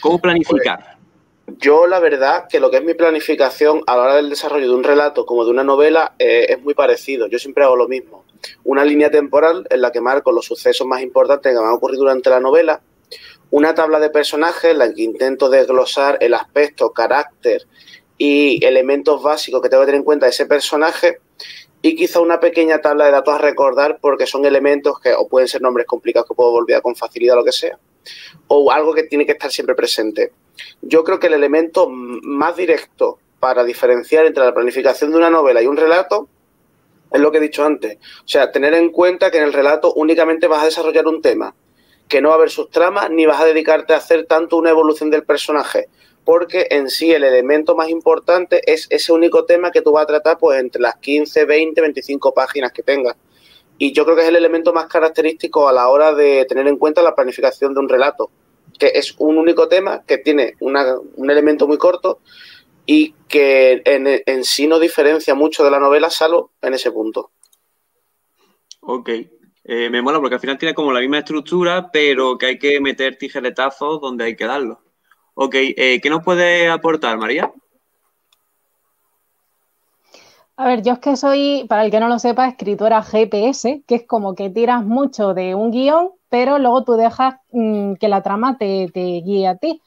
¿Cómo 0.00 0.20
planificar? 0.20 0.96
Pues, 1.44 1.58
yo, 1.58 1.86
la 1.86 1.98
verdad, 1.98 2.44
que 2.48 2.60
lo 2.60 2.70
que 2.70 2.76
es 2.76 2.84
mi 2.84 2.94
planificación 2.94 3.82
a 3.86 3.96
la 3.96 4.02
hora 4.02 4.16
del 4.16 4.30
desarrollo 4.30 4.68
de 4.68 4.74
un 4.74 4.84
relato 4.84 5.26
como 5.26 5.44
de 5.44 5.50
una 5.50 5.64
novela 5.64 6.14
es 6.18 6.62
muy 6.62 6.74
parecido. 6.74 7.26
Yo 7.26 7.38
siempre 7.38 7.64
hago 7.64 7.74
lo 7.74 7.88
mismo 7.88 8.24
una 8.64 8.84
línea 8.84 9.10
temporal 9.10 9.66
en 9.70 9.80
la 9.80 9.92
que 9.92 10.00
marco 10.00 10.32
los 10.32 10.46
sucesos 10.46 10.86
más 10.86 11.02
importantes 11.02 11.52
que 11.52 11.60
me 11.60 11.66
han 11.66 11.74
ocurrido 11.74 12.02
durante 12.02 12.30
la 12.30 12.40
novela, 12.40 12.80
una 13.50 13.74
tabla 13.74 13.98
de 13.98 14.10
personajes 14.10 14.70
en 14.70 14.78
la 14.78 14.92
que 14.92 15.02
intento 15.02 15.48
desglosar 15.48 16.18
el 16.20 16.34
aspecto, 16.34 16.92
carácter 16.92 17.66
y 18.22 18.62
elementos 18.66 19.22
básicos 19.22 19.62
que 19.62 19.70
tengo 19.70 19.82
que 19.82 19.86
tener 19.86 20.00
en 20.00 20.04
cuenta 20.04 20.26
de 20.26 20.30
ese 20.30 20.44
personaje 20.44 21.20
y 21.80 21.96
quizá 21.96 22.20
una 22.20 22.38
pequeña 22.38 22.82
tabla 22.82 23.06
de 23.06 23.12
datos 23.12 23.32
a 23.32 23.38
recordar 23.38 23.98
porque 23.98 24.26
son 24.26 24.44
elementos 24.44 25.00
que 25.00 25.14
o 25.14 25.26
pueden 25.26 25.48
ser 25.48 25.62
nombres 25.62 25.86
complicados 25.86 26.28
que 26.28 26.34
puedo 26.34 26.50
olvidar 26.50 26.82
con 26.82 26.94
facilidad 26.94 27.34
lo 27.34 27.44
que 27.44 27.52
sea 27.52 27.78
o 28.48 28.70
algo 28.70 28.92
que 28.92 29.04
tiene 29.04 29.24
que 29.24 29.32
estar 29.32 29.50
siempre 29.50 29.74
presente. 29.74 30.32
Yo 30.82 31.02
creo 31.02 31.18
que 31.18 31.28
el 31.28 31.32
elemento 31.32 31.88
más 31.88 32.56
directo 32.56 33.18
para 33.40 33.64
diferenciar 33.64 34.26
entre 34.26 34.44
la 34.44 34.52
planificación 34.52 35.12
de 35.12 35.16
una 35.16 35.30
novela 35.30 35.62
y 35.62 35.66
un 35.66 35.78
relato 35.78 36.28
es 37.10 37.20
lo 37.22 37.32
que 37.32 37.38
he 37.38 37.40
dicho 37.40 37.64
antes. 37.64 37.96
O 38.18 38.28
sea, 38.28 38.52
tener 38.52 38.74
en 38.74 38.90
cuenta 38.90 39.30
que 39.30 39.38
en 39.38 39.44
el 39.44 39.54
relato 39.54 39.94
únicamente 39.94 40.46
vas 40.46 40.60
a 40.60 40.66
desarrollar 40.66 41.06
un 41.06 41.22
tema, 41.22 41.54
que 42.06 42.20
no 42.20 42.28
va 42.28 42.34
a 42.34 42.36
haber 42.36 42.50
sus 42.50 42.68
tramas, 42.68 43.08
ni 43.08 43.24
vas 43.24 43.40
a 43.40 43.46
dedicarte 43.46 43.94
a 43.94 43.96
hacer 43.96 44.26
tanto 44.26 44.58
una 44.58 44.68
evolución 44.68 45.08
del 45.08 45.24
personaje, 45.24 45.88
porque 46.30 46.68
en 46.70 46.88
sí 46.88 47.10
el 47.10 47.24
elemento 47.24 47.74
más 47.74 47.88
importante 47.88 48.62
es 48.64 48.86
ese 48.88 49.12
único 49.12 49.46
tema 49.46 49.72
que 49.72 49.82
tú 49.82 49.90
vas 49.90 50.04
a 50.04 50.06
tratar 50.06 50.38
pues 50.38 50.60
entre 50.60 50.80
las 50.80 50.94
15, 50.94 51.44
20, 51.44 51.80
25 51.80 52.32
páginas 52.32 52.70
que 52.70 52.84
tengas. 52.84 53.16
Y 53.78 53.90
yo 53.90 54.04
creo 54.04 54.14
que 54.14 54.22
es 54.22 54.28
el 54.28 54.36
elemento 54.36 54.72
más 54.72 54.86
característico 54.86 55.68
a 55.68 55.72
la 55.72 55.88
hora 55.88 56.14
de 56.14 56.44
tener 56.44 56.68
en 56.68 56.76
cuenta 56.76 57.02
la 57.02 57.16
planificación 57.16 57.74
de 57.74 57.80
un 57.80 57.88
relato, 57.88 58.30
que 58.78 58.92
es 58.94 59.16
un 59.18 59.38
único 59.38 59.66
tema 59.66 60.04
que 60.06 60.18
tiene 60.18 60.54
un 60.60 61.28
elemento 61.28 61.66
muy 61.66 61.78
corto 61.78 62.20
y 62.86 63.12
que 63.26 63.82
en, 63.84 64.44
sí 64.44 64.68
no 64.68 64.78
diferencia 64.78 65.34
mucho 65.34 65.64
de 65.64 65.72
la 65.72 65.80
novela, 65.80 66.10
salvo 66.10 66.52
en 66.62 66.74
ese 66.74 66.92
punto. 66.92 67.32
Ok. 68.82 69.08
Eh, 69.64 69.90
me 69.90 70.00
mola 70.00 70.20
porque 70.20 70.36
al 70.36 70.40
final 70.40 70.58
tiene 70.58 70.76
como 70.76 70.92
la 70.92 71.00
misma 71.00 71.18
estructura, 71.18 71.90
pero 71.92 72.38
que 72.38 72.46
hay 72.46 72.58
que 72.60 72.80
meter 72.80 73.16
tijeretazos 73.16 74.00
donde 74.00 74.26
hay 74.26 74.36
que 74.36 74.46
darlo. 74.46 74.80
Ok, 75.34 75.54
eh, 75.54 76.00
¿qué 76.02 76.10
nos 76.10 76.22
puede 76.22 76.68
aportar, 76.68 77.16
María? 77.18 77.52
A 80.60 80.66
ver, 80.66 80.82
yo 80.82 80.92
es 80.92 80.98
que 80.98 81.16
soy, 81.16 81.64
para 81.70 81.86
el 81.86 81.90
que 81.90 82.00
no 82.00 82.08
lo 82.08 82.18
sepa, 82.18 82.46
escritora 82.46 83.02
GPS, 83.02 83.82
que 83.86 83.94
es 83.94 84.06
como 84.06 84.34
que 84.34 84.50
tiras 84.50 84.84
mucho 84.84 85.32
de 85.32 85.54
un 85.54 85.70
guion, 85.70 86.10
pero 86.28 86.58
luego 86.58 86.84
tú 86.84 86.92
dejas 86.92 87.36
mm, 87.52 87.94
que 87.94 88.08
la 88.08 88.22
trama 88.22 88.58
te, 88.58 88.90
guíe 88.92 89.48
a 89.48 89.56
ti. 89.56 89.80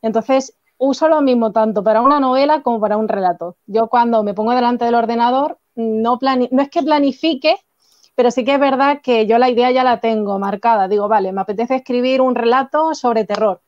Entonces, 0.00 0.56
uso 0.78 1.08
lo 1.08 1.20
mismo 1.20 1.52
tanto 1.52 1.84
para 1.84 2.00
una 2.00 2.18
novela 2.18 2.62
como 2.62 2.80
para 2.80 2.96
un 2.96 3.08
relato. 3.08 3.56
Yo 3.66 3.88
cuando 3.88 4.22
me 4.22 4.32
pongo 4.32 4.52
delante 4.52 4.86
del 4.86 4.94
ordenador, 4.94 5.58
no, 5.74 6.18
no 6.22 6.62
es 6.62 6.70
que 6.70 6.82
planifique, 6.82 7.56
pero 8.14 8.30
sí 8.30 8.42
que 8.42 8.54
es 8.54 8.60
verdad 8.60 9.00
que 9.02 9.26
yo 9.26 9.36
la 9.36 9.50
idea 9.50 9.70
ya 9.70 9.84
la 9.84 10.00
tengo 10.00 10.38
marcada. 10.38 10.88
Digo, 10.88 11.08
vale, 11.08 11.32
me 11.32 11.42
apetece 11.42 11.74
escribir 11.74 12.22
un 12.22 12.34
relato 12.34 12.94
sobre 12.94 13.26
terror. 13.26 13.60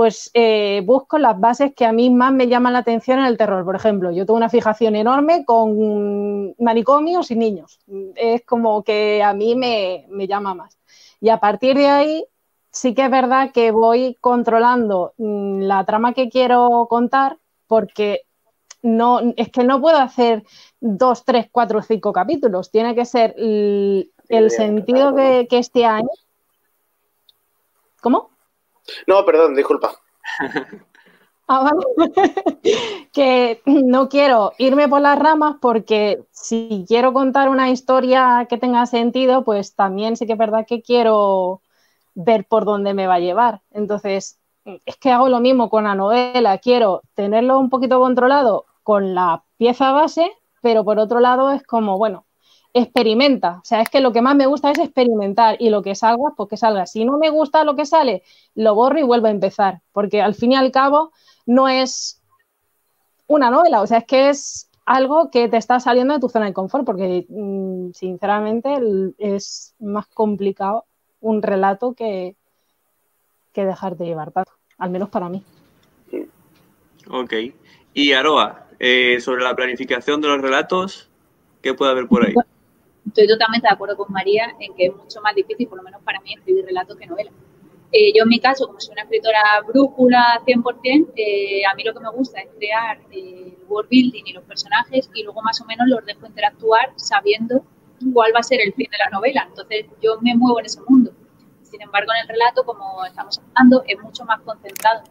Pues 0.00 0.30
eh, 0.32 0.80
busco 0.86 1.18
las 1.18 1.38
bases 1.38 1.74
que 1.74 1.84
a 1.84 1.92
mí 1.92 2.08
más 2.08 2.32
me 2.32 2.48
llaman 2.48 2.72
la 2.72 2.78
atención 2.78 3.18
en 3.18 3.26
el 3.26 3.36
terror. 3.36 3.66
Por 3.66 3.76
ejemplo, 3.76 4.10
yo 4.10 4.24
tengo 4.24 4.38
una 4.38 4.48
fijación 4.48 4.96
enorme 4.96 5.44
con 5.44 6.54
manicomios 6.58 7.30
y 7.30 7.36
niños. 7.36 7.80
Es 8.16 8.42
como 8.46 8.82
que 8.82 9.22
a 9.22 9.34
mí 9.34 9.54
me, 9.54 10.06
me 10.08 10.26
llama 10.26 10.54
más. 10.54 10.78
Y 11.20 11.28
a 11.28 11.38
partir 11.38 11.76
de 11.76 11.88
ahí 11.88 12.24
sí 12.70 12.94
que 12.94 13.04
es 13.04 13.10
verdad 13.10 13.52
que 13.52 13.72
voy 13.72 14.16
controlando 14.22 15.12
mm, 15.18 15.64
la 15.64 15.84
trama 15.84 16.14
que 16.14 16.30
quiero 16.30 16.86
contar 16.88 17.36
porque 17.66 18.22
no, 18.80 19.20
es 19.36 19.50
que 19.50 19.64
no 19.64 19.82
puedo 19.82 19.98
hacer 19.98 20.44
dos, 20.80 21.26
tres, 21.26 21.48
cuatro, 21.52 21.82
cinco 21.82 22.10
capítulos. 22.14 22.70
Tiene 22.70 22.94
que 22.94 23.04
ser 23.04 23.34
el, 23.36 24.10
sentido 24.48 25.14
que, 25.14 25.46
este 25.50 25.84
año. 25.84 26.08
¿Cómo? 28.00 28.29
No, 29.06 29.24
perdón, 29.24 29.54
disculpa. 29.54 29.92
Ah, 31.52 31.72
que 33.12 33.60
no 33.66 34.08
quiero 34.08 34.52
irme 34.58 34.88
por 34.88 35.00
las 35.00 35.18
ramas 35.18 35.56
porque 35.60 36.22
si 36.30 36.84
quiero 36.86 37.12
contar 37.12 37.48
una 37.48 37.70
historia 37.70 38.46
que 38.48 38.56
tenga 38.56 38.86
sentido, 38.86 39.42
pues 39.42 39.74
también 39.74 40.16
sí 40.16 40.26
que 40.26 40.34
es 40.34 40.38
verdad 40.38 40.64
que 40.64 40.80
quiero 40.80 41.60
ver 42.14 42.44
por 42.46 42.64
dónde 42.64 42.94
me 42.94 43.08
va 43.08 43.14
a 43.14 43.20
llevar. 43.20 43.62
Entonces, 43.72 44.38
es 44.64 44.96
que 44.96 45.10
hago 45.10 45.28
lo 45.28 45.40
mismo 45.40 45.70
con 45.70 45.84
la 45.84 45.96
novela, 45.96 46.58
quiero 46.58 47.02
tenerlo 47.14 47.58
un 47.58 47.68
poquito 47.68 47.98
controlado 47.98 48.66
con 48.84 49.14
la 49.14 49.42
pieza 49.56 49.92
base, 49.92 50.30
pero 50.62 50.84
por 50.84 51.00
otro 51.00 51.18
lado 51.18 51.50
es 51.50 51.64
como, 51.64 51.98
bueno, 51.98 52.26
experimenta. 52.72 53.58
O 53.58 53.64
sea, 53.64 53.80
es 53.80 53.88
que 53.88 54.00
lo 54.00 54.12
que 54.12 54.22
más 54.22 54.36
me 54.36 54.46
gusta 54.46 54.70
es 54.70 54.78
experimentar 54.78 55.56
y 55.58 55.70
lo 55.70 55.82
que 55.82 55.94
salga, 55.94 56.34
pues 56.36 56.48
que 56.48 56.56
salga. 56.56 56.86
Si 56.86 57.04
no 57.04 57.18
me 57.18 57.30
gusta 57.30 57.64
lo 57.64 57.76
que 57.76 57.86
sale, 57.86 58.22
lo 58.54 58.74
borro 58.74 58.98
y 58.98 59.02
vuelvo 59.02 59.26
a 59.26 59.30
empezar, 59.30 59.80
porque 59.92 60.22
al 60.22 60.34
fin 60.34 60.52
y 60.52 60.56
al 60.56 60.70
cabo 60.70 61.12
no 61.46 61.68
es 61.68 62.22
una 63.26 63.50
novela, 63.50 63.80
o 63.80 63.86
sea, 63.86 63.98
es 63.98 64.06
que 64.06 64.28
es 64.28 64.70
algo 64.84 65.30
que 65.30 65.48
te 65.48 65.56
está 65.56 65.78
saliendo 65.78 66.14
de 66.14 66.20
tu 66.20 66.28
zona 66.28 66.46
de 66.46 66.52
confort, 66.52 66.84
porque 66.84 67.26
mm, 67.28 67.92
sinceramente 67.92 68.76
es 69.18 69.74
más 69.78 70.06
complicado 70.08 70.84
un 71.20 71.42
relato 71.42 71.94
que, 71.94 72.34
que 73.52 73.64
dejarte 73.64 74.04
llevar 74.04 74.32
tanto, 74.32 74.52
al 74.78 74.90
menos 74.90 75.08
para 75.10 75.28
mí. 75.28 75.44
Ok. 77.08 77.34
Y 77.94 78.12
Aroa, 78.12 78.66
eh, 78.78 79.20
sobre 79.20 79.44
la 79.44 79.54
planificación 79.54 80.20
de 80.20 80.28
los 80.28 80.40
relatos, 80.40 81.08
¿qué 81.62 81.74
puede 81.74 81.92
haber 81.92 82.08
por 82.08 82.26
ahí? 82.26 82.34
Estoy 83.06 83.26
totalmente 83.26 83.66
de 83.66 83.72
acuerdo 83.72 83.96
con 83.96 84.12
María 84.12 84.54
en 84.60 84.74
que 84.74 84.86
es 84.86 84.96
mucho 84.96 85.20
más 85.20 85.34
difícil, 85.34 85.68
por 85.68 85.78
lo 85.78 85.84
menos 85.84 86.02
para 86.02 86.20
mí, 86.20 86.34
escribir 86.34 86.64
relatos 86.64 86.96
que 86.96 87.06
novelas. 87.06 87.34
Eh, 87.92 88.12
yo 88.16 88.22
en 88.22 88.28
mi 88.28 88.38
caso, 88.38 88.66
como 88.66 88.78
soy 88.78 88.92
una 88.92 89.02
escritora 89.02 89.42
brújula 89.66 90.40
100%, 90.46 91.12
eh, 91.16 91.62
a 91.66 91.74
mí 91.74 91.82
lo 91.82 91.92
que 91.92 92.00
me 92.00 92.10
gusta 92.10 92.40
es 92.40 92.48
crear 92.56 93.00
el 93.10 93.56
world 93.68 93.88
building 93.90 94.22
y 94.26 94.32
los 94.32 94.44
personajes 94.44 95.10
y 95.12 95.24
luego 95.24 95.42
más 95.42 95.60
o 95.60 95.64
menos 95.64 95.88
los 95.88 96.04
dejo 96.04 96.26
interactuar 96.26 96.92
sabiendo 96.96 97.64
cuál 98.12 98.32
va 98.34 98.40
a 98.40 98.44
ser 98.44 98.60
el 98.60 98.72
fin 98.74 98.86
de 98.90 98.98
la 98.98 99.10
novela. 99.10 99.44
Entonces 99.48 99.86
yo 100.00 100.20
me 100.20 100.36
muevo 100.36 100.60
en 100.60 100.66
ese 100.66 100.80
mundo. 100.88 101.10
Sin 101.62 101.82
embargo, 101.82 102.12
en 102.12 102.22
el 102.22 102.28
relato, 102.28 102.64
como 102.64 103.04
estamos 103.04 103.38
hablando, 103.38 103.82
es 103.88 103.98
mucho 104.00 104.24
más 104.24 104.40
concentrado. 104.42 105.02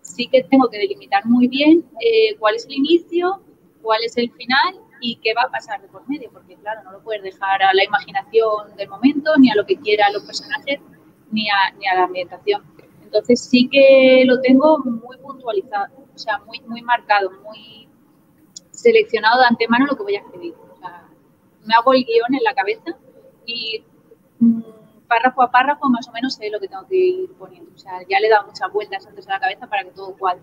Sí 0.00 0.26
que 0.26 0.42
tengo 0.42 0.68
que 0.68 0.78
delimitar 0.78 1.24
muy 1.24 1.46
bien 1.46 1.84
eh, 2.00 2.36
cuál 2.38 2.56
es 2.56 2.66
el 2.66 2.72
inicio, 2.72 3.42
cuál 3.80 4.02
es 4.02 4.16
el 4.16 4.30
final 4.32 4.74
y 5.00 5.16
qué 5.16 5.34
va 5.34 5.42
a 5.42 5.50
pasar 5.50 5.80
de 5.80 5.88
por 5.88 6.08
medio, 6.08 6.30
porque 6.32 6.56
claro, 6.56 6.82
no 6.84 6.92
lo 6.92 7.02
puedes 7.02 7.22
dejar 7.22 7.62
a 7.62 7.72
la 7.74 7.84
imaginación 7.84 8.76
del 8.76 8.88
momento, 8.88 9.36
ni 9.38 9.50
a 9.50 9.54
lo 9.54 9.64
que 9.66 9.76
quieran 9.76 10.12
los 10.12 10.24
personajes, 10.24 10.80
ni 11.30 11.48
a, 11.48 11.72
ni 11.78 11.86
a 11.86 11.94
la 11.94 12.04
ambientación. 12.04 12.62
Entonces 13.02 13.40
sí 13.40 13.68
que 13.70 14.24
lo 14.26 14.40
tengo 14.40 14.78
muy 14.78 15.16
puntualizado, 15.18 15.94
o 16.14 16.18
sea, 16.18 16.38
muy, 16.38 16.60
muy 16.60 16.82
marcado, 16.82 17.30
muy 17.42 17.88
seleccionado 18.70 19.40
de 19.40 19.46
antemano 19.46 19.86
lo 19.86 19.96
que 19.96 20.02
voy 20.02 20.16
a 20.16 20.20
escribir 20.20 20.54
me 21.68 21.74
hago 21.74 21.92
el 21.92 22.04
guion 22.04 22.34
en 22.34 22.42
la 22.42 22.54
cabeza 22.54 22.96
y 23.44 23.84
mm, 24.40 24.62
párrafo 25.06 25.42
a 25.42 25.50
párrafo 25.50 25.88
más 25.90 26.08
o 26.08 26.12
menos 26.12 26.34
sé 26.34 26.50
lo 26.50 26.58
que 26.58 26.68
tengo 26.68 26.86
que 26.86 26.96
ir 26.96 27.32
poniendo. 27.34 27.70
O 27.74 27.78
sea, 27.78 28.00
ya 28.08 28.18
le 28.18 28.26
he 28.26 28.30
dado 28.30 28.46
muchas 28.46 28.72
vueltas 28.72 29.06
antes 29.06 29.28
a 29.28 29.32
la 29.32 29.40
cabeza 29.40 29.66
para 29.66 29.84
que 29.84 29.90
todo 29.90 30.16
cuadre. 30.16 30.42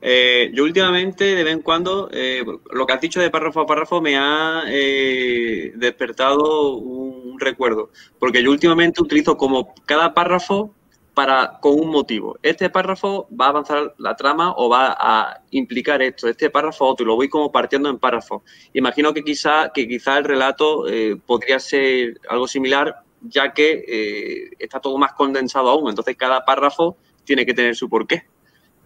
Eh, 0.00 0.50
yo 0.54 0.64
últimamente 0.64 1.24
de 1.34 1.44
vez 1.44 1.52
en 1.52 1.62
cuando 1.62 2.08
eh, 2.12 2.44
lo 2.70 2.86
que 2.86 2.92
has 2.92 3.00
dicho 3.00 3.20
de 3.20 3.30
párrafo 3.30 3.60
a 3.60 3.66
párrafo 3.66 4.00
me 4.00 4.16
ha 4.16 4.62
eh, 4.66 5.72
despertado 5.76 6.74
un 6.76 7.38
recuerdo, 7.38 7.90
porque 8.18 8.42
yo 8.42 8.50
últimamente 8.50 9.02
utilizo 9.02 9.36
como 9.36 9.74
cada 9.86 10.14
párrafo 10.14 10.74
para, 11.14 11.58
con 11.60 11.78
un 11.80 11.90
motivo. 11.90 12.38
Este 12.42 12.70
párrafo 12.70 13.28
va 13.38 13.46
a 13.46 13.48
avanzar 13.48 13.94
la 13.98 14.14
trama 14.14 14.54
o 14.56 14.68
va 14.68 14.96
a 14.98 15.40
implicar 15.50 16.00
esto, 16.02 16.28
este 16.28 16.50
párrafo 16.50 16.84
otro, 16.84 17.04
y 17.04 17.08
lo 17.08 17.16
voy 17.16 17.28
como 17.28 17.50
partiendo 17.50 17.88
en 17.88 17.98
párrafos. 17.98 18.42
Imagino 18.72 19.12
que 19.12 19.24
quizá, 19.24 19.70
que 19.74 19.88
quizá 19.88 20.18
el 20.18 20.24
relato 20.24 20.88
eh, 20.88 21.16
podría 21.26 21.58
ser 21.58 22.20
algo 22.28 22.46
similar, 22.46 23.02
ya 23.20 23.52
que 23.52 24.48
está 24.60 24.78
todo 24.78 24.96
más 24.96 25.12
condensado 25.14 25.70
aún, 25.70 25.90
entonces 25.90 26.16
cada 26.16 26.44
párrafo 26.44 26.96
tiene 27.24 27.44
que 27.44 27.52
tener 27.52 27.74
su 27.74 27.88
porqué. 27.88 28.26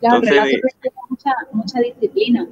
Claro, 0.02 0.16
el 0.16 0.28
relato 0.28 0.50
mucha, 1.08 1.30
mucha 1.52 1.78
disciplina 1.78 2.44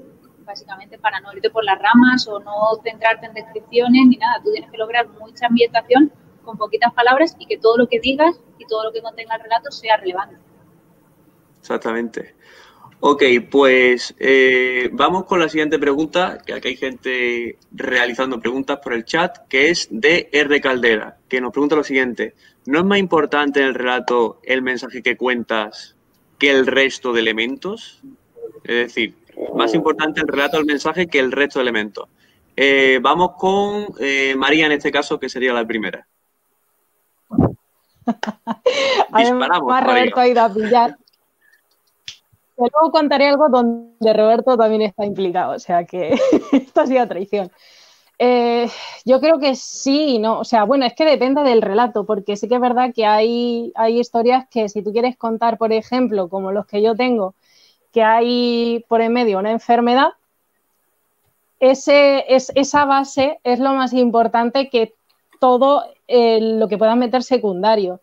básicamente 0.44 0.98
para 0.98 1.18
no 1.20 1.32
irte 1.32 1.50
por 1.50 1.64
las 1.64 1.78
ramas 1.80 2.28
o 2.28 2.38
no 2.38 2.80
centrarte 2.84 3.26
en 3.26 3.34
descripciones 3.34 4.06
ni 4.06 4.16
nada. 4.16 4.40
Tú 4.42 4.52
tienes 4.52 4.70
que 4.70 4.78
lograr 4.78 5.08
mucha 5.08 5.46
ambientación 5.46 6.12
con 6.44 6.56
poquitas 6.56 6.92
palabras 6.94 7.36
y 7.38 7.46
que 7.46 7.58
todo 7.58 7.76
lo 7.76 7.88
que 7.88 7.98
digas 8.00 8.40
y 8.58 8.66
todo 8.66 8.84
lo 8.84 8.92
que 8.92 9.02
contenga 9.02 9.34
el 9.34 9.42
relato 9.42 9.70
sea 9.72 9.96
relevante. 9.96 10.36
Exactamente. 11.58 12.34
Ok, 13.02 13.22
pues 13.50 14.14
eh, 14.18 14.90
vamos 14.92 15.24
con 15.24 15.40
la 15.40 15.48
siguiente 15.48 15.78
pregunta, 15.78 16.38
que 16.44 16.52
aquí 16.52 16.68
hay 16.68 16.76
gente 16.76 17.58
realizando 17.72 18.38
preguntas 18.38 18.78
por 18.82 18.92
el 18.92 19.04
chat, 19.04 19.38
que 19.48 19.70
es 19.70 19.88
de 19.90 20.28
R. 20.32 20.60
Caldera, 20.60 21.16
que 21.28 21.40
nos 21.40 21.50
pregunta 21.50 21.76
lo 21.76 21.82
siguiente. 21.84 22.34
¿No 22.66 22.78
es 22.80 22.84
más 22.84 22.98
importante 22.98 23.60
en 23.60 23.66
el 23.66 23.74
relato 23.74 24.40
el 24.44 24.62
mensaje 24.62 25.02
que 25.02 25.16
cuentas 25.16 25.96
que 26.40 26.50
el 26.50 26.66
resto 26.66 27.12
de 27.12 27.20
elementos? 27.20 28.00
Es 28.64 28.74
decir, 28.74 29.14
más 29.54 29.72
importante 29.74 30.20
el 30.20 30.26
relato 30.26 30.56
del 30.56 30.66
mensaje 30.66 31.06
que 31.06 31.20
el 31.20 31.30
resto 31.30 31.60
de 31.60 31.62
elementos. 31.62 32.08
Eh, 32.56 32.98
vamos 33.00 33.32
con 33.38 33.86
eh, 34.00 34.34
María 34.36 34.66
en 34.66 34.72
este 34.72 34.90
caso, 34.90 35.20
que 35.20 35.28
sería 35.28 35.52
la 35.52 35.64
primera. 35.64 36.04
Disparamos. 39.16 39.84
Roberto 39.84 40.18
ha 40.18 40.26
ido 40.28 40.42
a 40.42 40.52
pillar 40.52 40.96
luego 42.68 42.90
contaré 42.92 43.28
algo 43.28 43.48
donde 43.48 44.12
Roberto 44.12 44.56
también 44.56 44.82
está 44.82 45.04
implicado, 45.04 45.54
o 45.54 45.58
sea 45.58 45.84
que 45.84 46.18
esto 46.52 46.80
ha 46.80 46.86
sido 46.86 47.06
traición. 47.08 47.50
Eh, 48.22 48.68
yo 49.06 49.18
creo 49.18 49.38
que 49.38 49.54
sí, 49.54 50.18
no, 50.18 50.40
o 50.40 50.44
sea, 50.44 50.64
bueno, 50.64 50.84
es 50.84 50.92
que 50.92 51.06
depende 51.06 51.42
del 51.42 51.62
relato, 51.62 52.04
porque 52.04 52.36
sí 52.36 52.48
que 52.48 52.56
es 52.56 52.60
verdad 52.60 52.92
que 52.94 53.06
hay, 53.06 53.72
hay 53.74 53.98
historias 53.98 54.46
que 54.50 54.68
si 54.68 54.82
tú 54.82 54.92
quieres 54.92 55.16
contar, 55.16 55.56
por 55.56 55.72
ejemplo, 55.72 56.28
como 56.28 56.52
los 56.52 56.66
que 56.66 56.82
yo 56.82 56.94
tengo, 56.94 57.34
que 57.94 58.02
hay 58.02 58.84
por 58.88 59.00
en 59.00 59.14
medio 59.14 59.38
una 59.38 59.52
enfermedad, 59.52 60.08
ese, 61.60 62.26
es, 62.28 62.52
esa 62.56 62.84
base 62.84 63.40
es 63.42 63.58
lo 63.58 63.72
más 63.72 63.94
importante 63.94 64.68
que 64.68 64.92
todo 65.40 65.86
eh, 66.06 66.40
lo 66.42 66.68
que 66.68 66.76
puedan 66.76 66.98
meter 66.98 67.22
secundario. 67.22 68.02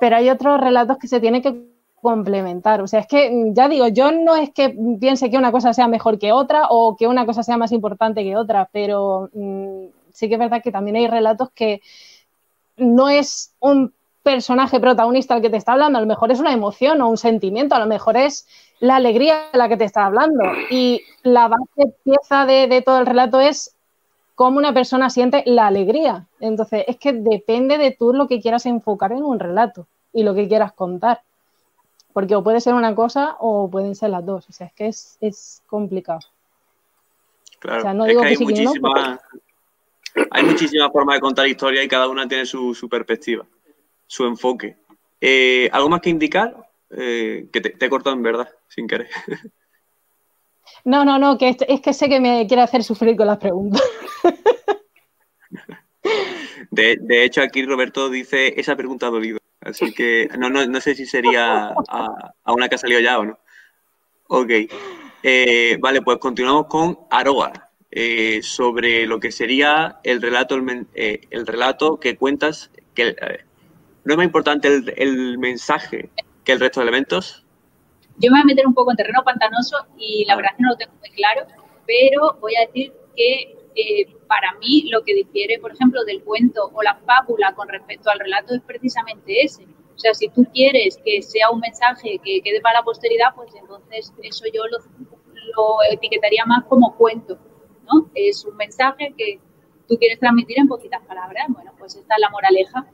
Pero 0.00 0.16
hay 0.16 0.30
otros 0.30 0.58
relatos 0.58 0.96
que 0.96 1.08
se 1.08 1.20
tienen 1.20 1.42
que 1.42 1.71
complementar. 2.02 2.82
O 2.82 2.86
sea, 2.88 3.00
es 3.00 3.06
que 3.06 3.30
mm, 3.30 3.54
ya 3.54 3.68
digo, 3.68 3.88
yo 3.88 4.12
no 4.12 4.36
es 4.36 4.50
que 4.50 4.76
piense 5.00 5.30
que 5.30 5.38
una 5.38 5.52
cosa 5.52 5.72
sea 5.72 5.88
mejor 5.88 6.18
que 6.18 6.32
otra 6.32 6.66
o 6.68 6.96
que 6.96 7.06
una 7.06 7.24
cosa 7.24 7.42
sea 7.42 7.56
más 7.56 7.72
importante 7.72 8.24
que 8.24 8.36
otra, 8.36 8.68
pero 8.72 9.30
mm, 9.32 9.86
sí 10.12 10.28
que 10.28 10.34
es 10.34 10.40
verdad 10.40 10.62
que 10.62 10.72
también 10.72 10.96
hay 10.96 11.06
relatos 11.06 11.50
que 11.54 11.80
no 12.76 13.08
es 13.08 13.54
un 13.60 13.94
personaje 14.22 14.80
protagonista 14.80 15.34
el 15.36 15.42
que 15.42 15.50
te 15.50 15.56
está 15.56 15.72
hablando, 15.72 15.98
a 15.98 16.02
lo 16.02 16.06
mejor 16.06 16.30
es 16.30 16.40
una 16.40 16.52
emoción 16.52 17.00
o 17.00 17.08
un 17.08 17.16
sentimiento, 17.16 17.74
a 17.74 17.80
lo 17.80 17.86
mejor 17.86 18.16
es 18.16 18.46
la 18.80 18.96
alegría 18.96 19.44
la 19.52 19.68
que 19.68 19.76
te 19.76 19.84
está 19.84 20.04
hablando. 20.04 20.44
Y 20.70 21.02
la 21.22 21.48
base 21.48 21.94
pieza 22.04 22.46
de, 22.46 22.66
de 22.66 22.82
todo 22.82 22.98
el 22.98 23.06
relato 23.06 23.40
es 23.40 23.76
cómo 24.34 24.58
una 24.58 24.74
persona 24.74 25.10
siente 25.10 25.42
la 25.46 25.66
alegría. 25.68 26.26
Entonces, 26.40 26.84
es 26.88 26.96
que 26.96 27.12
depende 27.12 27.78
de 27.78 27.92
tú 27.92 28.12
lo 28.12 28.26
que 28.26 28.40
quieras 28.40 28.66
enfocar 28.66 29.12
en 29.12 29.22
un 29.22 29.38
relato 29.38 29.86
y 30.12 30.24
lo 30.24 30.34
que 30.34 30.48
quieras 30.48 30.72
contar. 30.72 31.22
Porque 32.12 32.34
o 32.34 32.42
puede 32.42 32.60
ser 32.60 32.74
una 32.74 32.94
cosa 32.94 33.36
o 33.40 33.70
pueden 33.70 33.94
ser 33.94 34.10
las 34.10 34.24
dos. 34.24 34.48
O 34.48 34.52
sea, 34.52 34.66
es 34.66 34.72
que 34.74 34.86
es, 35.26 35.62
complicado. 35.66 36.20
Claro, 37.58 38.04
es 38.04 38.16
que 38.16 38.24
hay, 38.24 38.36
muchísimas, 38.38 39.20
hay 40.30 40.44
muchísimas 40.44 40.90
formas 40.92 41.16
de 41.16 41.20
contar 41.20 41.46
historias 41.46 41.84
y 41.84 41.88
cada 41.88 42.08
una 42.08 42.26
tiene 42.26 42.44
su, 42.44 42.88
perspectiva, 42.90 43.46
su 44.06 44.24
enfoque. 44.24 44.76
Eh, 45.20 45.70
¿Algo 45.72 45.88
más 45.88 46.00
que 46.00 46.10
indicar? 46.10 46.68
Eh, 46.90 47.46
que 47.52 47.60
te, 47.60 47.86
he 47.86 47.88
cortado 47.88 48.16
en 48.16 48.22
verdad, 48.22 48.48
sin 48.68 48.86
querer. 48.86 49.08
No, 50.84 51.04
no, 51.04 51.18
no, 51.18 51.38
que 51.38 51.56
es, 51.68 51.80
que 51.80 51.92
sé 51.92 52.08
que 52.08 52.18
me 52.18 52.46
quiere 52.48 52.62
hacer 52.62 52.82
sufrir 52.82 53.16
con 53.16 53.26
las 53.26 53.38
preguntas. 53.38 53.82
De, 56.70 56.96
de, 56.98 57.24
hecho, 57.24 57.42
aquí 57.42 57.64
Roberto 57.66 58.08
dice, 58.08 58.58
esa 58.58 58.74
pregunta 58.74 59.06
ha 59.06 59.10
dolido. 59.10 59.38
Así 59.64 59.92
que 59.92 60.28
no, 60.38 60.50
no, 60.50 60.66
no 60.66 60.80
sé 60.80 60.94
si 60.94 61.06
sería 61.06 61.74
a, 61.88 62.52
una 62.52 62.68
que 62.68 62.74
ha 62.74 62.78
salido 62.78 63.00
ya 63.00 63.18
o 63.18 63.24
no. 63.24 63.38
Ok. 64.28 64.50
Eh, 65.22 65.76
vale, 65.80 66.02
pues 66.02 66.18
continuamos 66.18 66.66
con 66.66 66.98
Aroa, 67.10 67.70
eh, 67.90 68.40
sobre 68.42 69.06
lo 69.06 69.20
que 69.20 69.30
sería 69.30 70.00
el 70.02 70.20
relato, 70.20 70.56
el, 70.56 70.86
eh, 70.94 71.20
relato 71.30 72.00
que 72.00 72.16
cuentas. 72.16 72.70
Que, 72.94 73.14
¿No 74.04 74.14
es 74.14 74.16
más 74.16 74.26
importante 74.26 74.82
el, 74.96 75.38
mensaje 75.38 76.10
que 76.44 76.52
el 76.52 76.60
resto 76.60 76.80
de 76.80 76.84
elementos? 76.84 77.44
Yo 78.18 78.30
me 78.30 78.38
voy 78.38 78.40
a 78.40 78.44
meter 78.44 78.66
un 78.66 78.74
poco 78.74 78.90
en 78.90 78.96
terreno 78.96 79.22
pantanoso 79.24 79.76
y 79.96 80.24
la 80.26 80.36
verdad 80.36 80.52
es 80.52 80.56
que 80.56 80.62
no 80.64 80.70
lo 80.70 80.76
tengo 80.76 80.92
muy 80.98 81.10
claro, 81.10 81.46
pero 81.86 82.36
voy 82.40 82.56
a 82.56 82.66
decir 82.66 82.92
que 83.16 83.61
para 84.26 84.52
mí 84.58 84.88
lo 84.90 85.02
que 85.02 85.14
difiere, 85.14 85.58
por 85.58 85.72
ejemplo, 85.72 86.04
del 86.04 86.22
cuento 86.22 86.70
o 86.72 86.82
la 86.82 86.96
fábula 86.96 87.54
con 87.54 87.68
respecto 87.68 88.10
al 88.10 88.18
relato 88.18 88.54
es 88.54 88.62
precisamente 88.62 89.42
ese. 89.42 89.64
O 89.94 89.98
sea, 89.98 90.14
si 90.14 90.28
tú 90.28 90.46
quieres 90.52 90.98
que 91.04 91.22
sea 91.22 91.50
un 91.50 91.60
mensaje 91.60 92.18
que 92.24 92.40
quede 92.42 92.60
para 92.60 92.80
la 92.80 92.84
posteridad, 92.84 93.34
pues 93.34 93.54
entonces 93.54 94.12
eso 94.22 94.44
yo 94.52 94.62
lo, 94.66 94.78
etiquetaría 95.90 96.44
más 96.46 96.64
como 96.64 96.96
cuento, 96.96 97.38
¿no? 97.84 98.10
Es 98.14 98.44
un 98.44 98.56
mensaje 98.56 99.14
que 99.16 99.38
tú 99.88 99.96
quieres 99.98 100.18
transmitir 100.18 100.58
en 100.58 100.68
poquitas 100.68 101.02
palabras. 101.06 101.46
Bueno, 101.48 101.72
pues 101.78 101.94
esta 101.96 102.14
es 102.14 102.20
la 102.20 102.30
moraleja. 102.30 102.86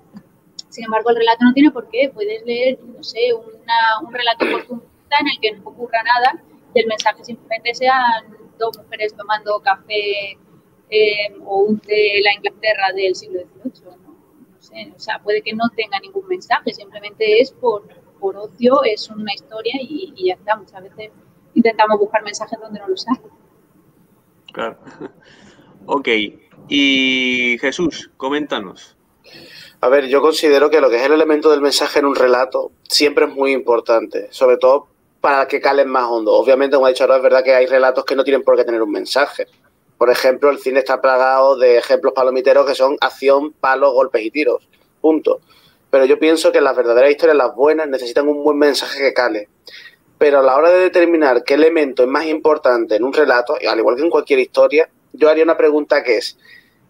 Sin 0.68 0.84
embargo, 0.84 1.10
el 1.10 1.16
relato 1.16 1.44
no 1.44 1.52
tiene 1.52 1.70
por 1.70 1.88
qué. 1.88 2.10
Puedes 2.12 2.44
leer, 2.44 2.78
no 2.82 3.02
sé, 3.02 3.32
un 3.32 4.12
relato 4.12 4.44
oportunista 4.46 5.16
en 5.20 5.28
el 5.28 5.40
que 5.40 5.52
no 5.52 5.68
ocurra 5.68 6.02
nada 6.02 6.42
y 6.74 6.80
el 6.80 6.86
mensaje 6.86 7.24
simplemente 7.24 7.74
sean 7.74 8.36
dos 8.58 8.76
mujeres 8.78 9.14
tomando 9.16 9.60
café 9.60 10.36
eh, 10.90 11.34
o 11.44 11.62
un 11.62 11.78
de 11.86 12.20
la 12.22 12.34
Inglaterra 12.34 12.92
del 12.94 13.14
siglo 13.14 13.40
XVIII. 13.40 13.96
¿no? 14.06 14.16
sé, 14.58 14.92
o 14.94 14.98
sea, 14.98 15.18
puede 15.22 15.42
que 15.42 15.52
no 15.52 15.68
tenga 15.76 15.98
ningún 16.00 16.26
mensaje, 16.26 16.72
simplemente 16.72 17.40
es 17.40 17.52
por, 17.52 17.86
por 18.18 18.36
ocio, 18.36 18.82
es 18.84 19.08
una 19.10 19.32
historia 19.34 19.74
y, 19.80 20.26
ya 20.26 20.34
está. 20.34 20.56
Muchas 20.56 20.82
veces 20.82 21.10
intentamos 21.54 21.98
buscar 21.98 22.22
mensajes 22.22 22.58
donde 22.60 22.80
no 22.80 22.88
los 22.88 23.06
hay. 23.08 23.16
Claro. 24.52 24.78
Ok. 25.90 26.06
Y 26.68 27.56
Jesús, 27.62 28.10
coméntanos. 28.18 28.98
A 29.80 29.88
ver, 29.88 30.06
yo 30.08 30.20
considero 30.20 30.68
que 30.68 30.82
lo 30.82 30.90
que 30.90 30.96
es 30.96 31.02
el 31.02 31.12
elemento 31.12 31.50
del 31.50 31.62
mensaje 31.62 32.00
en 32.00 32.04
un 32.04 32.14
relato 32.14 32.72
siempre 32.82 33.24
es 33.24 33.32
muy 33.32 33.52
importante, 33.52 34.28
sobre 34.30 34.58
todo 34.58 34.88
para 35.20 35.48
que 35.48 35.60
calen 35.60 35.88
más 35.88 36.04
hondo. 36.10 36.32
Obviamente, 36.34 36.76
como 36.76 36.86
ha 36.86 36.90
dicho 36.90 37.04
ahora, 37.04 37.16
es 37.16 37.22
verdad 37.22 37.42
que 37.42 37.54
hay 37.54 37.66
relatos 37.66 38.04
que 38.04 38.14
no 38.14 38.22
tienen 38.22 38.42
por 38.42 38.56
qué 38.56 38.64
tener 38.64 38.82
un 38.82 38.90
mensaje. 38.90 39.46
Por 39.98 40.10
ejemplo, 40.10 40.48
el 40.50 40.58
cine 40.58 40.78
está 40.78 41.00
plagado 41.00 41.56
de 41.56 41.76
ejemplos 41.76 42.12
palomiteros 42.14 42.64
que 42.64 42.76
son 42.76 42.96
acción, 43.00 43.52
palos, 43.52 43.92
golpes 43.92 44.22
y 44.22 44.30
tiros. 44.30 44.68
Punto. 45.00 45.40
Pero 45.90 46.04
yo 46.04 46.18
pienso 46.18 46.52
que 46.52 46.60
las 46.60 46.76
verdaderas 46.76 47.10
historias, 47.10 47.36
las 47.36 47.54
buenas, 47.54 47.88
necesitan 47.88 48.28
un 48.28 48.44
buen 48.44 48.58
mensaje 48.58 49.00
que 49.00 49.12
cale. 49.12 49.48
Pero 50.16 50.38
a 50.38 50.42
la 50.42 50.56
hora 50.56 50.70
de 50.70 50.78
determinar 50.78 51.42
qué 51.42 51.54
elemento 51.54 52.02
es 52.02 52.08
más 52.08 52.26
importante 52.26 52.96
en 52.96 53.04
un 53.04 53.12
relato, 53.12 53.56
al 53.68 53.78
igual 53.78 53.96
que 53.96 54.02
en 54.02 54.10
cualquier 54.10 54.38
historia, 54.38 54.88
yo 55.12 55.28
haría 55.28 55.44
una 55.44 55.56
pregunta 55.56 56.02
que 56.04 56.18
es, 56.18 56.38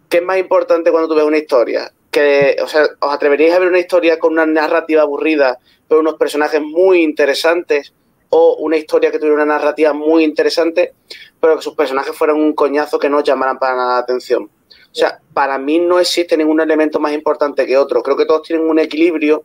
¿qué 0.08 0.18
es 0.18 0.22
más 0.22 0.38
importante 0.38 0.90
cuando 0.90 1.08
tú 1.08 1.14
ves 1.14 1.24
una 1.24 1.38
historia? 1.38 1.92
Que, 2.10 2.56
o 2.62 2.66
sea, 2.66 2.88
¿os 3.00 3.14
atreveríais 3.14 3.54
a 3.54 3.58
ver 3.58 3.68
una 3.68 3.78
historia 3.78 4.18
con 4.18 4.32
una 4.32 4.46
narrativa 4.46 5.02
aburrida, 5.02 5.58
pero 5.88 6.00
unos 6.00 6.14
personajes 6.14 6.60
muy 6.60 7.02
interesantes? 7.02 7.92
O 8.30 8.56
una 8.56 8.76
historia 8.76 9.10
que 9.10 9.18
tuviera 9.18 9.36
una 9.36 9.44
narrativa 9.44 9.92
muy 9.92 10.24
interesante, 10.24 10.94
pero 11.40 11.56
que 11.56 11.62
sus 11.62 11.74
personajes 11.74 12.16
fueran 12.16 12.36
un 12.36 12.52
coñazo 12.54 12.98
que 12.98 13.08
no 13.08 13.22
llamaran 13.22 13.58
para 13.58 13.76
nada 13.76 13.94
la 13.94 13.98
atención. 13.98 14.50
O 14.90 14.94
sea, 14.94 15.20
para 15.32 15.58
mí 15.58 15.78
no 15.78 16.00
existe 16.00 16.36
ningún 16.36 16.60
elemento 16.60 16.98
más 16.98 17.12
importante 17.12 17.66
que 17.66 17.76
otro. 17.76 18.02
Creo 18.02 18.16
que 18.16 18.26
todos 18.26 18.42
tienen 18.42 18.68
un 18.68 18.78
equilibrio 18.78 19.44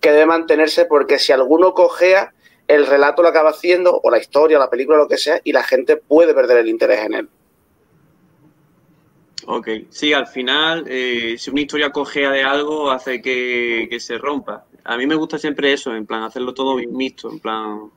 que 0.00 0.12
debe 0.12 0.26
mantenerse 0.26 0.84
porque 0.84 1.18
si 1.18 1.32
alguno 1.32 1.74
cojea, 1.74 2.32
el 2.68 2.86
relato 2.86 3.22
lo 3.22 3.28
acaba 3.28 3.50
haciendo, 3.50 4.00
o 4.02 4.10
la 4.10 4.18
historia, 4.18 4.58
la 4.58 4.70
película, 4.70 4.98
lo 4.98 5.08
que 5.08 5.18
sea, 5.18 5.40
y 5.42 5.52
la 5.52 5.62
gente 5.62 5.96
puede 5.96 6.34
perder 6.34 6.58
el 6.58 6.68
interés 6.68 7.00
en 7.00 7.14
él. 7.14 7.28
Ok, 9.46 9.68
sí, 9.90 10.12
al 10.12 10.28
final, 10.28 10.84
eh, 10.86 11.34
si 11.36 11.50
una 11.50 11.62
historia 11.62 11.90
cojea 11.90 12.30
de 12.30 12.44
algo, 12.44 12.90
hace 12.90 13.20
que, 13.20 13.88
que 13.90 13.98
se 13.98 14.18
rompa. 14.18 14.64
A 14.84 14.96
mí 14.96 15.06
me 15.06 15.16
gusta 15.16 15.38
siempre 15.38 15.72
eso, 15.72 15.94
en 15.94 16.06
plan, 16.06 16.22
hacerlo 16.22 16.54
todo 16.54 16.76
mixto, 16.76 17.30
en 17.30 17.40
plan, 17.40 17.90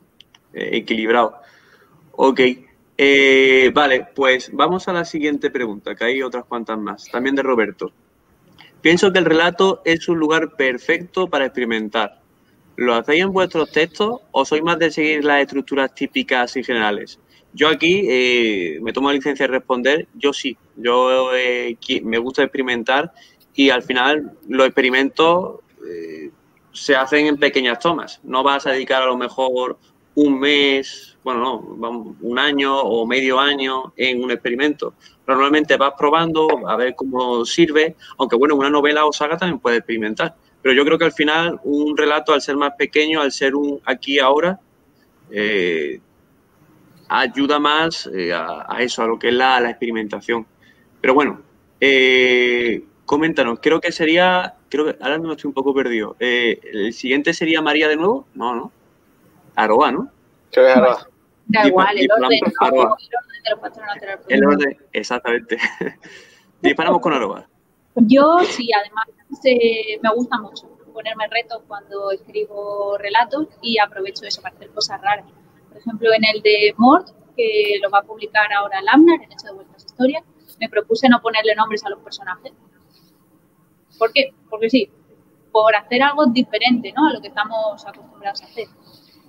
equilibrado. 0.56 1.36
Ok, 2.13 2.39
eh, 2.98 3.72
vale, 3.74 4.08
pues 4.15 4.50
vamos 4.54 4.88
a 4.88 4.94
la 4.94 5.04
siguiente 5.04 5.52
pregunta, 5.52 5.96
que 5.96 6.06
hay 6.06 6.22
otras 6.22 6.46
cuantas 6.46 6.80
más, 6.80 7.10
también 7.12 7.36
de 7.36 7.44
Roberto. 7.44 7.91
Pienso 8.82 9.12
que 9.12 9.20
el 9.20 9.26
relato 9.26 9.82
es 9.84 10.08
un 10.08 10.18
lugar 10.18 10.56
perfecto 10.56 11.28
para 11.28 11.46
experimentar. 11.46 12.22
¿Lo 12.78 12.94
hacéis 12.94 13.24
en 13.24 13.34
vuestros 13.34 13.72
textos 13.72 14.22
o 14.32 14.46
sois 14.46 14.63
más 14.63 14.80
de 14.80 14.91
seguir 14.91 15.24
las 15.24 15.41
estructuras 15.41 15.94
típicas 15.94 16.56
y 16.56 16.63
generales? 16.63 17.20
Yo 17.54 17.70
aquí 17.70 18.06
eh, 18.08 18.80
me 18.82 18.94
tomo 18.94 19.12
licencia 19.12 19.48
de 19.48 19.54
responder, 19.54 20.08
yo 20.13 20.34
sí, 20.34 20.58
yo 20.76 21.30
me 22.04 22.18
gusta 22.18 22.44
experimentar 22.44 23.13
y 23.54 23.70
al 23.70 23.82
final 23.82 24.34
los 24.48 24.68
experimentos 24.68 25.60
se 26.76 26.96
hacen 26.96 27.28
en 27.28 27.38
pequeñas 27.38 27.80
tomas. 27.80 28.20
No 28.24 28.44
vas 28.44 28.68
a 28.68 28.72
dedicar 28.72 29.02
a 29.02 29.06
lo 29.06 29.18
mejor 29.18 29.78
un 30.15 30.39
mes, 30.39 31.17
bueno, 31.23 31.75
no, 31.78 32.15
un 32.21 32.39
año 32.39 32.80
o 32.80 33.06
medio 33.06 33.39
año 33.39 33.93
en 33.97 34.23
un 34.23 34.32
experimento. 34.32 34.93
Normalmente 35.28 35.75
vas 35.78 35.93
probando 35.97 36.47
a 36.67 36.75
ver 36.78 36.95
cómo 36.95 37.45
sirve, 37.45 37.95
aunque 38.17 38.36
bueno, 38.36 38.56
una 38.56 38.69
novela 38.69 39.06
o 39.06 39.12
saga 39.12 39.38
también 39.38 39.60
puede 39.60 39.78
experimentar. 39.78 40.36
Pero 40.62 40.73
yo 40.73 40.86
creo 40.86 40.97
que 40.97 41.06
al 41.06 41.12
final 41.12 41.60
un 41.63 41.95
relato, 41.97 42.34
al 42.34 42.41
ser 42.41 42.56
más 42.56 42.73
pequeño, 42.78 43.21
al 43.21 43.32
ser 43.32 43.56
un 43.56 43.82
aquí 43.86 44.17
ahora, 44.19 44.60
eh, 45.30 45.99
ayuda 47.10 47.60
más 47.60 48.10
eh, 48.13 48.34
a, 48.34 48.78
eso, 48.80 49.04
a 49.04 49.08
lo 49.08 49.19
que 49.19 49.30
es 49.30 49.34
la, 49.34 49.69
experimentación. 49.69 50.45
Pero 51.01 51.13
bueno, 51.13 51.41
eh, 51.80 52.84
coméntanos, 53.06 53.60
creo 53.62 53.82
que 53.82 53.91
sería, 53.91 54.56
creo 54.69 54.86
que 54.86 54.95
ahora 55.01 55.17
mismo 55.17 55.34
estoy 55.34 55.49
un 55.49 55.54
poco 55.54 55.73
perdido. 55.73 56.15
¿El 56.19 56.93
siguiente 56.93 57.34
sería 57.34 57.62
María 57.62 57.89
de 57.89 57.97
nuevo? 57.97 58.28
No, 58.34 58.56
no. 58.56 58.71
Aroa, 59.56 59.91
¿no? 59.91 60.12
Creo 60.52 60.65
que 60.65 60.72
es 60.72 60.78
Aroa. 60.78 61.10
Da 61.48 61.68
igual, 61.68 61.98
el 61.98 62.10
orden, 62.12 62.39
el 62.44 62.54
orden 62.60 62.89
de 63.44 63.50
los 63.52 63.60
patrones 63.60 64.04
El 64.28 64.46
orden, 64.46 64.78
exactamente. 64.94 65.58
Disparamos 66.62 67.02
con 67.02 67.13
Aroa. 67.13 67.48
Yo 67.96 68.39
sí, 68.44 68.70
además 68.74 69.06
me 70.02 70.10
gusta 70.15 70.38
mucho 70.39 70.76
ponerme 70.96 71.28
retos 71.28 71.62
cuando 71.68 72.10
escribo 72.12 72.98
relatos 72.98 73.48
y 73.62 73.78
aprovecho 73.78 74.26
eso 74.26 74.41
para 74.41 74.56
hacer 74.56 74.70
cosas 74.70 75.02
raras. 75.02 75.26
Por 75.68 75.78
ejemplo, 75.78 76.10
en 76.13 76.24
el 76.34 76.41
de 76.41 76.74
Mort, 76.78 77.10
que 77.36 77.78
lo 77.84 77.89
va 77.89 78.00
a 78.00 78.04
publicar 78.04 78.52
ahora 78.54 78.82
Lamnar, 78.82 79.22
en 79.22 79.32
Hecho 79.32 79.48
de 79.48 79.54
Vuestras 79.54 79.86
Historias, 79.86 80.24
me 80.58 80.70
propuse 80.70 81.10
no 81.10 81.22
ponerle 81.22 81.54
nombres 81.54 81.86
a 81.86 81.89
los 81.89 82.00
personajes. 82.00 82.54
¿Por 84.00 84.13
qué? 84.13 84.34
Porque 84.50 84.70
sí, 84.70 84.89
por 85.52 85.76
hacer 85.76 86.02
algo 86.02 86.26
diferente 86.28 86.94
¿no? 86.96 87.08
a 87.08 87.13
lo 87.13 87.22
que 87.22 87.28
estamos 87.28 87.86
acostumbrados 87.86 88.41
a 88.41 88.46
hacer. 88.46 88.68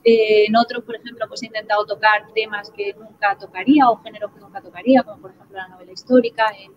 Eh, 0.08 0.46
en 0.46 0.54
otros, 0.54 0.84
por 0.84 0.94
ejemplo, 0.94 1.26
pues 1.26 1.42
he 1.42 1.46
intentado 1.46 1.84
tocar 1.84 2.28
temas 2.32 2.70
que 2.70 2.94
nunca 2.94 3.36
tocaría 3.36 3.90
o 3.90 3.96
géneros 3.96 4.30
que 4.30 4.38
nunca 4.38 4.60
tocaría, 4.60 5.02
como 5.02 5.20
por 5.20 5.32
ejemplo 5.32 5.56
la 5.56 5.66
novela 5.66 5.90
histórica, 5.90 6.44
en, 6.56 6.70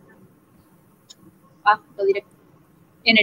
ah, 1.63 1.79
lo 1.95 2.05
diré, 2.05 2.25
en 3.03 3.17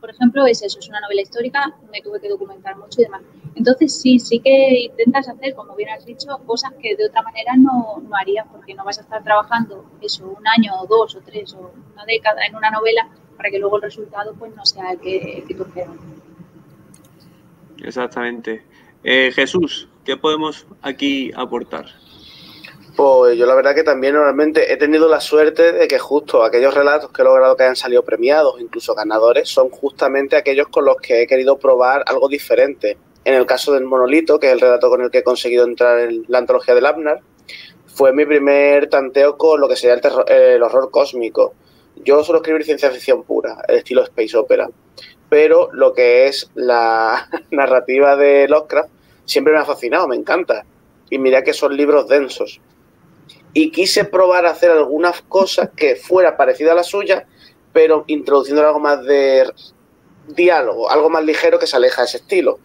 por 0.00 0.08
ejemplo, 0.08 0.46
es 0.46 0.62
eso, 0.62 0.78
es 0.78 0.88
una 0.88 1.00
novela 1.00 1.20
histórica, 1.20 1.76
me 1.92 2.00
tuve 2.00 2.20
que 2.20 2.28
documentar 2.30 2.74
mucho 2.76 3.02
y 3.02 3.04
demás. 3.04 3.20
Entonces, 3.54 4.00
sí, 4.00 4.18
sí 4.18 4.40
que 4.40 4.80
intentas 4.80 5.28
hacer, 5.28 5.54
como 5.54 5.76
bien 5.76 5.90
has 5.90 6.06
dicho, 6.06 6.26
cosas 6.46 6.72
que 6.80 6.96
de 6.96 7.06
otra 7.06 7.20
manera 7.20 7.52
no, 7.56 8.02
no 8.02 8.16
harías, 8.16 8.46
porque 8.50 8.74
no 8.74 8.82
vas 8.82 8.98
a 8.98 9.02
estar 9.02 9.22
trabajando 9.22 9.84
eso 10.00 10.26
un 10.26 10.48
año 10.48 10.72
o 10.80 10.86
dos 10.86 11.14
o 11.16 11.20
tres 11.20 11.52
o 11.52 11.70
una 11.92 12.04
década 12.06 12.46
en 12.46 12.56
una 12.56 12.70
novela 12.70 13.10
para 13.36 13.50
que 13.50 13.58
luego 13.58 13.76
el 13.76 13.82
resultado 13.82 14.34
pues 14.38 14.56
no 14.56 14.64
sea 14.64 14.92
el 14.92 15.00
que, 15.00 15.44
el 15.46 15.56
tú 15.56 15.64
esperas. 15.64 15.96
Exactamente. 17.78 18.71
Eh, 19.04 19.32
Jesús, 19.34 19.88
¿qué 20.04 20.16
podemos 20.16 20.66
aquí 20.80 21.32
aportar? 21.34 21.86
Pues 22.96 23.38
yo 23.38 23.46
la 23.46 23.54
verdad 23.54 23.74
que 23.74 23.82
también 23.82 24.14
normalmente 24.14 24.72
he 24.72 24.76
tenido 24.76 25.08
la 25.08 25.20
suerte 25.20 25.72
de 25.72 25.88
que 25.88 25.98
justo 25.98 26.44
aquellos 26.44 26.74
relatos 26.74 27.10
que 27.10 27.22
he 27.22 27.24
logrado 27.24 27.56
que 27.56 27.62
hayan 27.62 27.76
salido 27.76 28.04
premiados, 28.04 28.60
incluso 28.60 28.94
ganadores, 28.94 29.48
son 29.48 29.70
justamente 29.70 30.36
aquellos 30.36 30.68
con 30.68 30.84
los 30.84 30.96
que 30.96 31.22
he 31.22 31.26
querido 31.26 31.58
probar 31.58 32.04
algo 32.06 32.28
diferente. 32.28 32.98
En 33.24 33.34
el 33.34 33.46
caso 33.46 33.72
del 33.72 33.84
Monolito, 33.84 34.38
que 34.38 34.48
es 34.48 34.52
el 34.52 34.60
relato 34.60 34.90
con 34.90 35.00
el 35.00 35.10
que 35.10 35.18
he 35.18 35.22
conseguido 35.22 35.64
entrar 35.64 36.00
en 36.00 36.24
la 36.28 36.38
antología 36.38 36.74
del 36.74 36.86
Abner, 36.86 37.20
fue 37.86 38.12
mi 38.12 38.26
primer 38.26 38.88
tanteo 38.88 39.36
con 39.36 39.60
lo 39.60 39.68
que 39.68 39.76
sería 39.76 40.00
el, 40.26 40.62
horror 40.62 40.90
cósmico. 40.90 41.54
Yo 41.96 42.22
suelo 42.24 42.40
escribir 42.40 42.64
ciencia 42.64 42.90
ficción 42.90 43.22
pura, 43.22 43.58
el 43.68 43.76
estilo 43.76 44.02
space 44.02 44.36
opera, 44.36 44.68
pero 45.32 45.70
lo 45.72 45.94
que 45.94 46.26
es 46.26 46.50
la 46.54 47.26
narrativa 47.50 48.16
de 48.16 48.46
Lovecraft 48.48 48.90
siempre 49.24 49.54
me 49.54 49.60
ha 49.60 49.64
fascinado, 49.64 50.06
me 50.06 50.14
encanta. 50.14 50.66
Y 51.08 51.18
mira 51.18 51.42
que 51.42 51.54
son 51.54 51.74
libros 51.74 52.06
densos. 52.06 52.60
Y 53.54 53.70
quise 53.70 54.04
probar 54.04 54.44
a 54.44 54.50
hacer 54.50 54.70
algunas 54.70 55.22
cosas 55.22 55.70
que 55.74 55.96
fuera 55.96 56.36
parecida 56.36 56.72
a 56.72 56.74
la 56.74 56.82
suya, 56.82 57.26
pero 57.72 58.04
introduciendo 58.08 58.60
algo 58.60 58.78
más 58.78 59.02
de 59.06 59.50
diálogo, 60.28 60.90
algo 60.90 61.08
más 61.08 61.24
ligero 61.24 61.58
que 61.58 61.66
se 61.66 61.76
aleja 61.76 62.02
de 62.02 62.08
ese 62.08 62.18
estilo. 62.18 62.58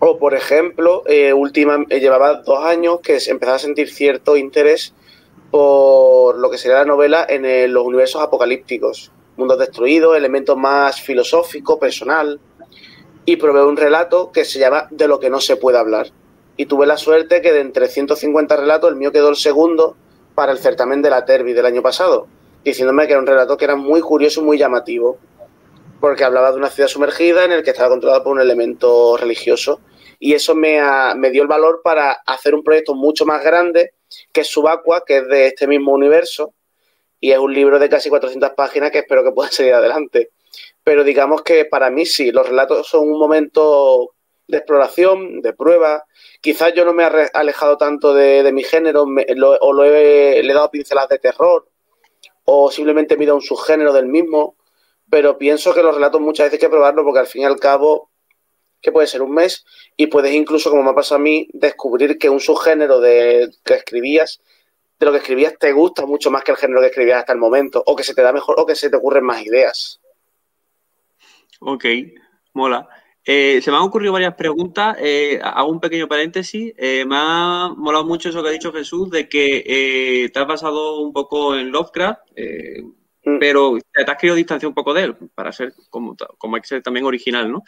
O, 0.00 0.18
por 0.18 0.34
ejemplo, 0.34 1.02
eh, 1.06 1.32
última, 1.32 1.82
eh, 1.88 1.98
llevaba 1.98 2.42
dos 2.42 2.62
años 2.62 3.00
que 3.00 3.16
empezaba 3.26 3.56
a 3.56 3.60
sentir 3.60 3.88
cierto 3.88 4.36
interés 4.36 4.92
por 5.50 6.36
lo 6.36 6.50
que 6.50 6.58
sería 6.58 6.76
la 6.76 6.84
novela 6.84 7.24
en 7.26 7.72
los 7.72 7.86
universos 7.86 8.20
apocalípticos, 8.20 9.12
mundos 9.36 9.58
destruidos, 9.58 10.16
elementos 10.16 10.56
más 10.56 11.00
filosóficos, 11.00 11.78
personal, 11.78 12.40
y 13.24 13.36
probé 13.36 13.64
un 13.64 13.76
relato 13.76 14.30
que 14.32 14.44
se 14.44 14.58
llama 14.58 14.88
De 14.90 15.08
lo 15.08 15.18
que 15.18 15.30
no 15.30 15.40
se 15.40 15.56
puede 15.56 15.78
hablar. 15.78 16.08
Y 16.56 16.66
tuve 16.66 16.86
la 16.86 16.96
suerte 16.96 17.42
que 17.42 17.52
de 17.52 17.60
entre 17.60 17.88
150 17.88 18.56
relatos, 18.56 18.90
el 18.90 18.96
mío 18.96 19.12
quedó 19.12 19.28
el 19.28 19.36
segundo 19.36 19.96
para 20.34 20.52
el 20.52 20.58
certamen 20.58 21.02
de 21.02 21.10
la 21.10 21.24
Terbi 21.24 21.52
del 21.52 21.66
año 21.66 21.82
pasado, 21.82 22.28
diciéndome 22.64 23.06
que 23.06 23.12
era 23.12 23.20
un 23.20 23.26
relato 23.26 23.56
que 23.56 23.64
era 23.64 23.76
muy 23.76 24.00
curioso 24.00 24.40
y 24.40 24.44
muy 24.44 24.58
llamativo, 24.58 25.18
porque 26.00 26.24
hablaba 26.24 26.52
de 26.52 26.58
una 26.58 26.70
ciudad 26.70 26.88
sumergida 26.88 27.44
en 27.44 27.52
el 27.52 27.62
que 27.62 27.70
estaba 27.70 27.88
controlada 27.88 28.22
por 28.22 28.32
un 28.32 28.40
elemento 28.40 29.16
religioso. 29.16 29.80
Y 30.18 30.32
eso 30.32 30.54
me, 30.54 30.80
me 31.16 31.30
dio 31.30 31.42
el 31.42 31.48
valor 31.48 31.80
para 31.82 32.12
hacer 32.26 32.54
un 32.54 32.62
proyecto 32.62 32.94
mucho 32.94 33.26
más 33.26 33.42
grande, 33.42 33.92
que 34.32 34.44
Subacua, 34.44 35.04
que 35.04 35.18
es 35.18 35.28
de 35.28 35.48
este 35.48 35.66
mismo 35.66 35.92
universo, 35.92 36.54
y 37.20 37.32
es 37.32 37.38
un 37.38 37.52
libro 37.52 37.78
de 37.78 37.88
casi 37.88 38.08
400 38.08 38.50
páginas 38.50 38.90
que 38.90 38.98
espero 38.98 39.24
que 39.24 39.32
pueda 39.32 39.50
seguir 39.52 39.74
adelante 39.74 40.30
pero 40.86 41.02
digamos 41.02 41.42
que 41.42 41.64
para 41.64 41.90
mí 41.90 42.06
sí, 42.06 42.30
los 42.30 42.48
relatos 42.48 42.86
son 42.86 43.10
un 43.10 43.18
momento 43.18 44.14
de 44.46 44.58
exploración, 44.58 45.40
de 45.42 45.52
prueba. 45.52 46.04
Quizás 46.40 46.74
yo 46.74 46.84
no 46.84 46.92
me 46.92 47.02
he 47.02 47.28
alejado 47.34 47.76
tanto 47.76 48.14
de, 48.14 48.48
mi 48.52 48.62
género 48.62 49.02
o 49.02 49.72
lo 49.72 49.84
he, 49.84 50.40
le 50.44 50.52
he 50.52 50.54
dado 50.54 50.70
pinceladas 50.70 51.08
de 51.08 51.18
terror 51.18 51.68
o 52.44 52.70
simplemente 52.70 53.16
me 53.16 53.22
he 53.22 53.24
ido 53.24 53.32
a 53.32 53.36
un 53.36 53.42
subgénero 53.42 53.92
del 53.92 54.06
mismo, 54.06 54.54
pero 55.10 55.36
pienso 55.36 55.74
que 55.74 55.82
los 55.82 55.92
relatos 55.92 56.20
muchas 56.20 56.46
veces 56.46 56.58
hay 56.62 56.66
que 56.68 56.70
probarlo 56.70 57.02
porque 57.02 57.18
al 57.18 57.26
fin 57.26 57.42
y 57.42 57.46
al 57.46 57.58
cabo, 57.58 58.10
que 58.80 58.92
puede 58.92 59.08
ser 59.08 59.22
un 59.22 59.34
mes, 59.34 59.64
y 59.96 60.06
puedes 60.06 60.32
incluso, 60.32 60.70
como 60.70 60.84
me 60.84 60.90
ha 60.90 60.94
pasado 60.94 61.16
a 61.16 61.24
mí, 61.24 61.48
descubrir 61.52 62.16
que 62.16 62.30
un 62.30 62.38
subgénero 62.38 63.00
de 63.00 63.50
que 63.64 63.74
escribías, 63.74 64.40
de 64.98 65.06
lo 65.06 65.12
que 65.12 65.18
escribías 65.18 65.58
te 65.58 65.72
gusta 65.72 66.06
mucho 66.06 66.30
más 66.30 66.42
que 66.42 66.52
el 66.52 66.56
género 66.56 66.80
que 66.80 66.86
escribías 66.86 67.20
hasta 67.20 67.32
el 67.32 67.38
momento, 67.38 67.82
o 67.86 67.94
que 67.94 68.04
se 68.04 68.14
te 68.14 68.22
da 68.22 68.32
mejor, 68.32 68.56
o 68.58 68.66
que 68.66 68.74
se 68.74 68.90
te 68.90 68.96
ocurren 68.96 69.24
más 69.24 69.44
ideas. 69.44 70.00
Ok, 71.60 71.84
mola. 72.54 72.88
Eh, 73.28 73.60
se 73.60 73.72
me 73.72 73.76
han 73.76 73.82
ocurrido 73.82 74.12
varias 74.12 74.34
preguntas. 74.34 74.96
Eh, 75.00 75.40
hago 75.42 75.70
un 75.70 75.80
pequeño 75.80 76.06
paréntesis. 76.06 76.72
Eh, 76.76 77.04
me 77.04 77.16
ha 77.18 77.72
molado 77.76 78.04
mucho 78.04 78.28
eso 78.28 78.40
que 78.40 78.48
ha 78.48 78.52
dicho 78.52 78.72
Jesús, 78.72 79.10
de 79.10 79.28
que 79.28 80.30
te 80.32 80.38
has 80.38 80.46
basado 80.46 81.00
un 81.00 81.12
poco 81.12 81.56
en 81.56 81.72
Lovecraft, 81.72 82.20
mm. 83.24 83.38
pero 83.40 83.78
te 83.92 84.10
has 84.10 84.16
querido 84.16 84.36
distanciar 84.36 84.68
un 84.68 84.74
poco 84.74 84.94
de 84.94 85.02
él 85.02 85.16
para 85.34 85.50
ser 85.50 85.74
como, 85.90 86.14
como 86.38 86.54
hay 86.54 86.62
que 86.62 86.68
ser 86.68 86.82
también 86.82 87.04
original, 87.04 87.50
¿no? 87.50 87.64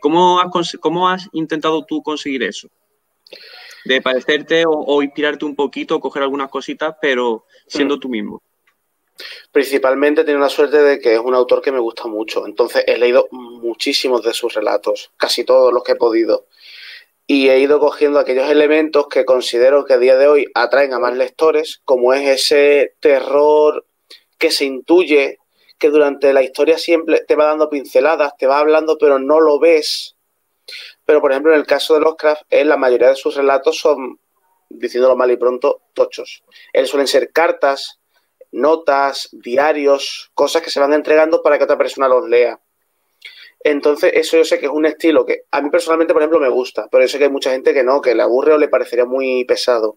¿cómo, 0.00 0.40
has, 0.40 0.76
¿Cómo 0.78 1.08
has 1.08 1.26
intentado 1.32 1.86
tú 1.86 2.02
conseguir 2.02 2.42
eso? 2.42 2.68
De 3.84 4.00
parecerte 4.00 4.64
o, 4.66 5.02
inspirarte 5.02 5.44
un 5.44 5.56
poquito, 5.56 6.00
coger 6.00 6.22
algunas 6.22 6.50
cositas, 6.50 6.96
pero 7.00 7.46
siendo 7.66 7.96
mm. 7.96 8.00
tú 8.00 8.08
mismo. 8.08 8.42
Principalmente 9.50 10.24
tengo 10.24 10.38
la 10.38 10.48
suerte 10.48 10.82
de 10.82 10.98
que 10.98 11.14
es 11.14 11.20
un 11.20 11.34
autor 11.34 11.60
que 11.60 11.72
me 11.72 11.78
gusta 11.78 12.06
mucho, 12.06 12.46
entonces 12.46 12.84
he 12.86 12.96
leído 12.96 13.28
muchísimos 13.30 14.22
de 14.22 14.32
sus 14.32 14.54
relatos, 14.54 15.12
casi 15.16 15.44
todos 15.44 15.72
los 15.72 15.84
que 15.84 15.92
he 15.92 15.96
podido, 15.96 16.46
y 17.26 17.48
he 17.48 17.58
ido 17.58 17.78
cogiendo 17.78 18.18
aquellos 18.18 18.50
elementos 18.50 19.06
que 19.08 19.24
considero 19.24 19.84
que 19.84 19.94
a 19.94 19.98
día 19.98 20.16
de 20.16 20.26
hoy 20.26 20.46
atraen 20.54 20.92
a 20.92 20.98
más 20.98 21.16
lectores, 21.16 21.80
como 21.84 22.14
es 22.14 22.28
ese 22.28 22.94
terror 23.00 23.86
que 24.38 24.50
se 24.50 24.64
intuye, 24.64 25.38
que 25.78 25.90
durante 25.90 26.32
la 26.32 26.42
historia 26.42 26.78
siempre 26.78 27.24
te 27.26 27.36
va 27.36 27.46
dando 27.46 27.70
pinceladas, 27.70 28.36
te 28.36 28.46
va 28.46 28.58
hablando, 28.58 28.98
pero 28.98 29.18
no 29.18 29.40
lo 29.40 29.58
ves. 29.58 30.16
Pero, 31.12 31.20
por 31.20 31.30
ejemplo, 31.30 31.52
en 31.52 31.58
el 31.58 31.66
caso 31.66 31.92
de 31.92 32.00
Lovecraft, 32.00 32.44
él, 32.48 32.70
la 32.70 32.78
mayoría 32.78 33.08
de 33.08 33.16
sus 33.16 33.36
relatos 33.36 33.78
son, 33.78 34.18
diciéndolo 34.70 35.14
mal 35.14 35.30
y 35.30 35.36
pronto, 35.36 35.82
tochos. 35.92 36.42
Él 36.72 36.86
suelen 36.86 37.06
ser 37.06 37.32
cartas, 37.32 38.00
notas, 38.50 39.28
diarios, 39.30 40.30
cosas 40.32 40.62
que 40.62 40.70
se 40.70 40.80
van 40.80 40.94
entregando 40.94 41.42
para 41.42 41.58
que 41.58 41.64
otra 41.64 41.76
persona 41.76 42.08
los 42.08 42.26
lea. 42.26 42.58
Entonces, 43.60 44.12
eso 44.14 44.38
yo 44.38 44.44
sé 44.46 44.58
que 44.58 44.64
es 44.64 44.72
un 44.72 44.86
estilo 44.86 45.26
que 45.26 45.42
a 45.50 45.60
mí 45.60 45.68
personalmente, 45.68 46.14
por 46.14 46.22
ejemplo, 46.22 46.40
me 46.40 46.48
gusta, 46.48 46.88
pero 46.90 47.04
yo 47.04 47.08
sé 47.08 47.18
que 47.18 47.24
hay 47.24 47.30
mucha 47.30 47.50
gente 47.50 47.74
que 47.74 47.84
no, 47.84 48.00
que 48.00 48.14
le 48.14 48.22
aburre 48.22 48.54
o 48.54 48.58
le 48.58 48.68
parecería 48.68 49.04
muy 49.04 49.44
pesado. 49.44 49.96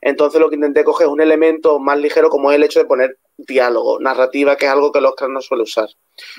Entonces, 0.00 0.40
lo 0.40 0.48
que 0.48 0.54
intenté 0.54 0.84
coger 0.84 1.08
es 1.08 1.12
un 1.12 1.20
elemento 1.20 1.80
más 1.80 1.98
ligero, 1.98 2.30
como 2.30 2.52
es 2.52 2.56
el 2.56 2.62
hecho 2.62 2.78
de 2.78 2.84
poner 2.84 3.18
diálogo, 3.36 3.98
narrativa, 3.98 4.54
que 4.54 4.66
es 4.66 4.70
algo 4.70 4.92
que 4.92 5.00
Oscar 5.00 5.28
no 5.28 5.40
suele 5.40 5.64
usar. 5.64 5.88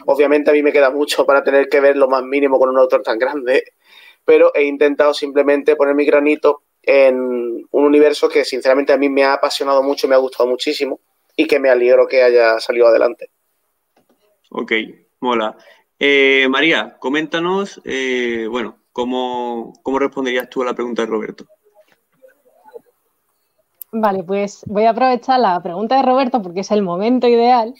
Obviamente, 0.05 0.49
a 0.49 0.53
mí 0.53 0.63
me 0.63 0.71
queda 0.71 0.91
mucho 0.91 1.25
para 1.25 1.43
tener 1.43 1.67
que 1.67 1.81
ver 1.81 1.97
lo 1.97 2.07
más 2.07 2.23
mínimo 2.23 2.57
con 2.57 2.69
un 2.69 2.77
autor 2.77 3.03
tan 3.03 3.19
grande, 3.19 3.63
pero 4.27 4.51
he 4.53 4.63
intentado 4.63 5.13
simplemente 5.13 5.77
poner 5.77 5.95
mi 5.95 6.05
granito 6.05 6.63
en 6.83 7.15
un 7.71 7.85
universo 7.85 8.27
que, 8.27 8.43
sinceramente, 8.43 8.91
a 8.91 8.97
mí 8.97 9.07
me 9.09 9.23
ha 9.23 9.33
apasionado 9.33 9.81
mucho 9.81 10.07
me 10.07 10.15
ha 10.15 10.19
gustado 10.19 10.49
muchísimo 10.49 10.99
y 11.35 11.47
que 11.47 11.59
me 11.59 11.69
alegro 11.69 12.07
que 12.07 12.21
haya 12.21 12.59
salido 12.59 12.87
adelante. 12.87 13.31
Ok, 14.49 14.73
mola. 15.21 15.55
Eh, 15.97 16.47
María, 16.49 16.97
coméntanos, 16.99 17.81
eh, 17.85 18.47
bueno, 18.49 18.77
¿Cómo, 18.97 19.73
¿Cómo 19.83 19.99
responderías 19.99 20.49
tú 20.49 20.63
a 20.63 20.65
la 20.65 20.73
pregunta 20.73 21.03
de 21.03 21.07
Roberto? 21.07 21.45
Vale, 23.91 24.23
pues 24.23 24.63
voy 24.65 24.85
a 24.85 24.89
aprovechar 24.89 25.39
la 25.39 25.61
pregunta 25.61 25.97
de 25.97 26.01
Roberto 26.01 26.41
porque 26.41 26.61
es 26.61 26.71
el 26.71 26.81
momento 26.81 27.27
ideal, 27.27 27.75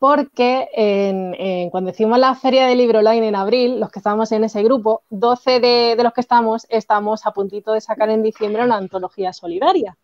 porque 0.00 1.68
cuando 1.70 1.90
hicimos 1.90 2.18
la 2.18 2.34
feria 2.34 2.66
de 2.66 2.74
libro 2.74 3.00
online 3.00 3.28
en 3.28 3.36
abril, 3.36 3.78
los 3.78 3.90
que 3.90 3.98
estábamos 3.98 4.32
en 4.32 4.44
ese 4.44 4.62
grupo, 4.62 5.02
12 5.10 5.60
de, 5.60 5.94
de 5.94 6.02
los 6.02 6.14
que 6.14 6.22
estamos, 6.22 6.66
estamos 6.70 7.26
a 7.26 7.32
puntito 7.32 7.72
de 7.72 7.82
sacar 7.82 8.08
en 8.08 8.22
diciembre 8.22 8.64
una 8.64 8.78
antología 8.78 9.34
solidaria. 9.34 9.96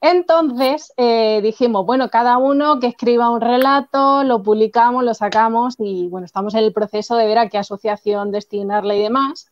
Entonces 0.00 0.92
eh, 0.96 1.40
dijimos, 1.42 1.84
bueno, 1.84 2.08
cada 2.08 2.38
uno 2.38 2.78
que 2.78 2.86
escriba 2.86 3.28
un 3.30 3.40
relato, 3.40 4.22
lo 4.22 4.42
publicamos, 4.42 5.02
lo 5.02 5.12
sacamos 5.12 5.74
y 5.78 6.06
bueno, 6.06 6.26
estamos 6.26 6.54
en 6.54 6.62
el 6.64 6.72
proceso 6.72 7.16
de 7.16 7.26
ver 7.26 7.38
a 7.38 7.48
qué 7.48 7.58
asociación 7.58 8.30
destinarle 8.30 8.98
y 8.98 9.02
demás. 9.02 9.50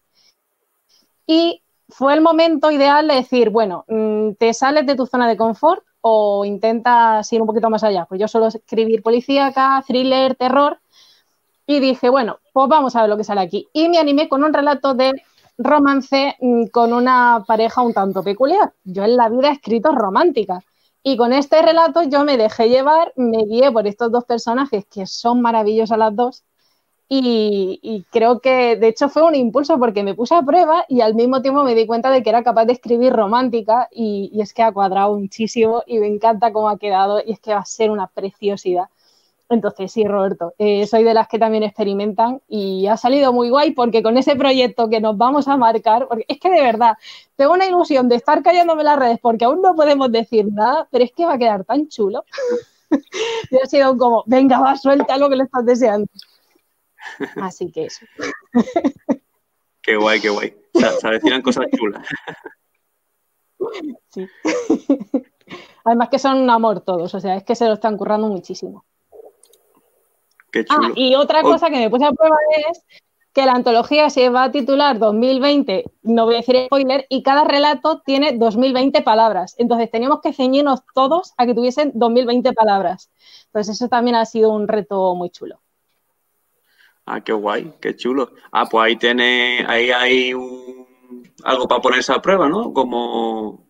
Y 1.27 1.63
fue 1.89 2.15
el 2.15 2.21
momento 2.21 2.71
ideal 2.71 3.09
de 3.09 3.15
decir, 3.17 3.51
bueno, 3.51 3.85
mm, 3.89 4.35
te 4.39 4.55
sales 4.55 4.87
de 4.87 4.95
tu 4.95 5.07
zona 5.07 5.27
de 5.29 5.37
confort 5.37 5.85
o 6.07 6.45
intentas 6.45 7.33
ir 7.33 7.41
un 7.41 7.47
poquito 7.47 7.71
más 7.71 7.83
allá. 7.83 8.05
Pues 8.05 8.21
yo 8.21 8.29
suelo 8.29 8.49
escribir 8.49 9.03
policíaca, 9.03 9.83
thriller, 9.87 10.35
terror. 10.35 10.79
Y 11.67 11.81
dije, 11.81 12.11
bueno, 12.11 12.41
pues 12.53 12.69
vamos 12.69 12.95
a 12.95 13.01
ver 13.01 13.09
lo 13.09 13.17
que 13.17 13.25
sale 13.25 13.41
aquí. 13.41 13.69
Y 13.73 13.89
me 13.89 13.99
animé 13.99 14.29
con 14.29 14.45
un 14.45 14.53
relato 14.53 14.93
de 14.93 15.13
romance 15.57 16.37
mm, 16.41 16.67
con 16.67 16.93
una 16.93 17.43
pareja 17.47 17.81
un 17.81 17.95
tanto 17.95 18.23
peculiar. 18.23 18.75
Yo 18.85 19.05
en 19.05 19.17
la 19.17 19.31
vida 19.31 19.49
he 19.49 19.53
escrito 19.53 19.93
romántica. 19.93 20.61
Y 21.03 21.17
con 21.17 21.33
este 21.33 21.63
relato 21.63 22.03
yo 22.03 22.23
me 22.25 22.37
dejé 22.37 22.69
llevar, 22.69 23.15
me 23.17 23.45
guié 23.47 23.73
por 23.73 23.87
estos 23.87 24.13
dos 24.13 24.25
personajes 24.27 24.85
que 24.85 25.07
son 25.07 25.41
maravillosas 25.41 25.97
las 25.97 26.15
dos 26.15 26.45
y, 27.23 28.05
creo 28.11 28.41
que 28.41 28.77
de 28.77 28.89
hecho 28.89 29.09
fue 29.09 29.23
un 29.23 29.35
impulso 29.35 29.79
porque 29.79 30.03
me 30.03 30.15
puse 30.15 30.35
a 30.35 30.43
prueba 30.43 30.85
y 30.89 31.01
al 31.01 31.15
mismo 31.15 31.43
tiempo 31.43 31.63
me 31.63 31.75
di 31.75 31.87
cuenta 31.87 32.11
de 32.11 32.23
que 32.23 32.31
era 32.31 32.43
capaz 32.43 32.65
de 32.65 32.73
escribir 32.73 33.13
romántica 33.13 33.89
y, 33.93 34.33
es 34.41 34.55
que 34.55 34.63
ha 34.63 34.73
cuadrado 34.73 35.17
muchísimo 35.19 35.83
y 35.87 35.99
me 35.99 36.07
encanta 36.09 36.53
cómo 36.53 36.69
ha 36.69 36.79
quedado 36.79 37.23
y 37.25 37.33
es 37.33 37.41
que 37.41 37.53
va 37.55 37.61
a 37.61 37.65
ser 37.65 37.91
una 37.91 38.07
preciosidad. 38.09 38.87
Entonces, 39.51 39.93
sí, 39.93 40.05
Roberto, 40.05 40.55
eh, 40.59 40.87
soy 40.87 41.05
de 41.05 41.15
las 41.15 41.29
que 41.29 41.39
también 41.39 41.63
experimentan 41.63 42.41
y 42.49 42.87
ha 42.87 42.97
salido 42.97 43.33
muy 43.33 43.51
guay 43.51 43.73
porque 43.73 44.03
con 44.03 44.17
ese 44.17 44.37
proyecto 44.37 44.89
que 44.89 45.01
nos 45.01 45.17
vamos 45.19 45.47
a 45.49 45.57
marcar, 45.57 46.09
porque 46.09 46.25
es 46.29 46.41
que 46.41 46.51
de 46.51 46.63
verdad, 46.63 46.95
tengo 47.37 47.53
una 47.53 47.67
ilusión 47.67 48.09
de 48.09 48.17
estar 48.17 48.43
callándome 48.43 48.83
las 48.85 48.99
redes 48.99 49.19
porque 49.21 49.45
aún 49.45 49.61
no 49.63 49.75
podemos 49.75 50.11
decir 50.11 50.47
nada, 50.51 50.89
pero 50.91 51.05
es 51.05 51.13
que 51.13 51.27
va 51.27 51.35
a 51.35 51.39
quedar 51.39 51.65
tan 51.65 51.89
chulo. 51.89 52.25
y 53.51 53.57
ha 53.57 53.67
sido 53.67 53.97
como, 53.99 54.25
venga, 54.27 54.61
va, 54.61 54.77
suelta 54.77 55.19
lo 55.19 55.29
que 55.29 55.37
le 55.37 55.45
estás 55.45 55.65
deseando. 55.67 56.09
Así 57.37 57.71
que 57.71 57.87
eso. 57.87 58.07
Qué 59.83 59.97
guay, 59.97 60.21
qué 60.21 60.31
guay. 60.31 60.57
Se 60.73 61.07
avecinan 61.07 61.43
cosas 61.43 61.67
chulas. 61.77 62.07
Sí. 64.09 64.27
Además 65.85 66.09
que 66.09 66.19
son 66.19 66.39
un 66.39 66.51
amor 66.51 66.81
todos, 66.81 67.15
o 67.15 67.21
sea, 67.21 67.37
es 67.37 67.45
que 67.45 67.55
se 67.55 67.67
lo 67.67 67.75
están 67.75 67.97
currando 67.97 68.29
muchísimo. 68.29 68.85
Qué 70.51 70.65
chulo. 70.65 70.89
Ah, 70.89 70.93
y 70.95 71.15
otra 71.15 71.43
cosa 71.43 71.69
que 71.69 71.79
me 71.79 71.91
puse 71.91 72.07
a 72.07 72.13
prueba 72.13 72.37
es 72.71 72.85
que 73.35 73.45
la 73.45 73.53
antología 73.53 74.09
se 74.11 74.31
va 74.31 74.45
a 74.45 74.53
titular 74.53 74.99
2020, 74.99 75.85
no 76.03 76.25
voy 76.25 76.35
a 76.35 76.39
decir 76.39 76.67
spoiler, 76.67 77.05
y 77.09 77.25
cada 77.25 77.45
relato 77.45 78.01
tiene 78.07 78.33
2020 78.33 79.03
palabras. 79.03 79.57
Entonces 79.59 79.91
teníamos 79.91 80.21
que 80.21 80.33
ceñirnos 80.33 80.83
todos 80.95 81.35
a 81.37 81.45
que 81.45 81.55
tuviesen 81.55 81.91
2020 81.95 82.53
palabras. 82.53 83.11
Entonces 83.47 83.75
eso 83.75 83.89
también 83.89 84.15
ha 84.15 84.25
sido 84.25 84.51
un 84.51 84.69
reto 84.69 85.15
muy 85.17 85.31
chulo. 85.31 85.61
Ah, 87.07 87.23
qué 87.23 87.33
guay, 87.33 87.75
qué 87.81 87.97
chulo. 87.97 88.33
Ah, 88.53 88.67
pues 88.71 88.85
ahí 88.85 88.97
tiene, 88.97 89.65
ahí 89.69 89.91
hay 89.91 90.33
algo 91.45 91.69
para 91.69 91.83
ponerse 91.83 92.13
a 92.13 92.23
prueba, 92.23 92.49
¿no? 92.49 92.73
Como 92.73 93.69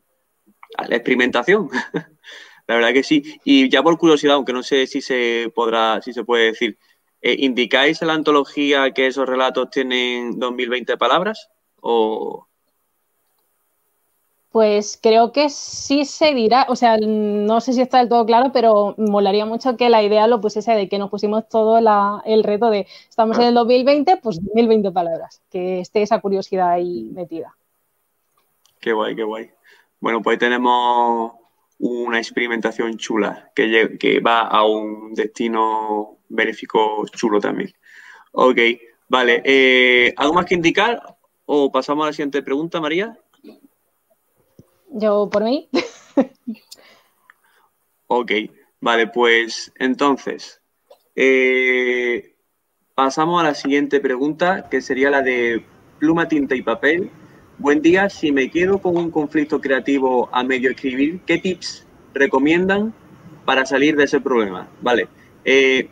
la 0.88 0.96
experimentación. 0.96 1.68
la 2.66 2.74
verdad 2.76 2.92
que 2.92 3.02
sí. 3.02 3.40
Y 3.44 3.68
ya 3.68 3.82
por 3.82 3.98
curiosidad, 3.98 4.36
aunque 4.36 4.52
no 4.52 4.62
sé 4.62 4.86
si 4.86 5.00
se 5.00 5.50
podrá, 5.54 6.00
si 6.02 6.12
se 6.12 6.24
puede 6.24 6.46
decir, 6.46 6.78
eh, 7.20 7.36
¿indicáis 7.40 8.02
en 8.02 8.08
la 8.08 8.14
antología 8.14 8.92
que 8.92 9.06
esos 9.06 9.28
relatos 9.28 9.70
tienen 9.70 10.38
2020 10.38 10.96
palabras? 10.96 11.48
¿O, 11.80 12.48
pues 14.54 15.00
creo 15.02 15.32
que 15.32 15.50
sí 15.50 16.04
se 16.04 16.32
dirá, 16.32 16.66
o 16.68 16.76
sea, 16.76 16.96
no 16.96 17.60
sé 17.60 17.72
si 17.72 17.80
está 17.80 17.98
del 17.98 18.08
todo 18.08 18.24
claro, 18.24 18.52
pero 18.52 18.94
molaría 18.96 19.44
mucho 19.44 19.76
que 19.76 19.88
la 19.88 20.00
idea 20.00 20.28
lo 20.28 20.40
pusiese 20.40 20.70
de 20.74 20.88
que 20.88 20.96
nos 20.96 21.10
pusimos 21.10 21.48
todo 21.48 21.76
el 22.24 22.44
reto 22.44 22.70
de 22.70 22.86
estamos 23.08 23.36
en 23.40 23.46
el 23.46 23.54
2020, 23.54 24.18
pues 24.18 24.38
2020 24.40 24.92
palabras, 24.92 25.42
que 25.50 25.80
esté 25.80 26.02
esa 26.02 26.20
curiosidad 26.20 26.70
ahí 26.70 27.10
metida. 27.12 27.56
Qué 28.78 28.92
guay, 28.92 29.16
qué 29.16 29.24
guay. 29.24 29.50
Bueno, 29.98 30.22
pues 30.22 30.38
tenemos 30.38 31.32
una 31.80 32.18
experimentación 32.18 32.96
chula 32.96 33.50
que, 33.56 33.98
que 33.98 34.20
va 34.20 34.42
a 34.42 34.64
un 34.64 35.14
destino 35.14 36.18
benéfico 36.28 37.04
chulo 37.06 37.40
también. 37.40 37.74
Ok, 38.30 38.58
vale. 39.08 39.42
Eh, 39.44 40.14
¿Algo 40.16 40.34
más 40.34 40.46
que 40.46 40.54
indicar 40.54 41.02
o 41.44 41.72
pasamos 41.72 42.04
a 42.04 42.06
la 42.06 42.12
siguiente 42.12 42.40
pregunta, 42.40 42.80
María? 42.80 43.18
Yo 44.96 45.28
por 45.28 45.42
mí. 45.42 45.68
ok, 48.06 48.30
vale, 48.80 49.08
pues 49.08 49.72
entonces 49.76 50.60
eh, 51.16 52.36
pasamos 52.94 53.40
a 53.40 53.44
la 53.44 53.54
siguiente 53.54 53.98
pregunta, 53.98 54.68
que 54.70 54.80
sería 54.80 55.10
la 55.10 55.20
de 55.20 55.64
pluma, 55.98 56.28
tinta 56.28 56.54
y 56.54 56.62
papel. 56.62 57.10
Buen 57.58 57.82
día, 57.82 58.08
si 58.08 58.30
me 58.30 58.48
quedo 58.48 58.78
con 58.78 58.96
un 58.96 59.10
conflicto 59.10 59.60
creativo 59.60 60.28
a 60.30 60.44
medio 60.44 60.70
escribir, 60.70 61.20
¿qué 61.26 61.38
tips 61.38 61.84
recomiendan 62.14 62.94
para 63.44 63.66
salir 63.66 63.96
de 63.96 64.04
ese 64.04 64.20
problema? 64.20 64.68
Vale. 64.80 65.08
Eh, 65.44 65.88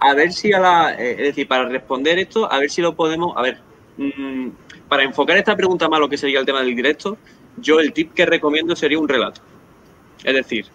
a 0.00 0.14
ver 0.14 0.32
si 0.32 0.54
a 0.54 0.60
la. 0.60 0.94
Eh, 0.94 1.12
es 1.12 1.18
decir, 1.18 1.46
para 1.46 1.68
responder 1.68 2.18
esto, 2.18 2.50
a 2.50 2.58
ver 2.58 2.70
si 2.70 2.80
lo 2.80 2.96
podemos. 2.96 3.36
A 3.36 3.42
ver, 3.42 3.58
mm, 3.98 4.48
para 4.88 5.02
enfocar 5.02 5.36
esta 5.36 5.54
pregunta 5.54 5.90
más 5.90 6.00
lo 6.00 6.08
que 6.08 6.16
sería 6.16 6.40
el 6.40 6.46
tema 6.46 6.62
del 6.62 6.74
directo, 6.74 7.18
yo 7.60 7.80
el 7.80 7.92
tip 7.92 8.14
que 8.14 8.26
recomiendo 8.26 8.74
sería 8.76 8.98
un 8.98 9.08
relato. 9.08 9.40
Es 10.24 10.34
decir, 10.34 10.66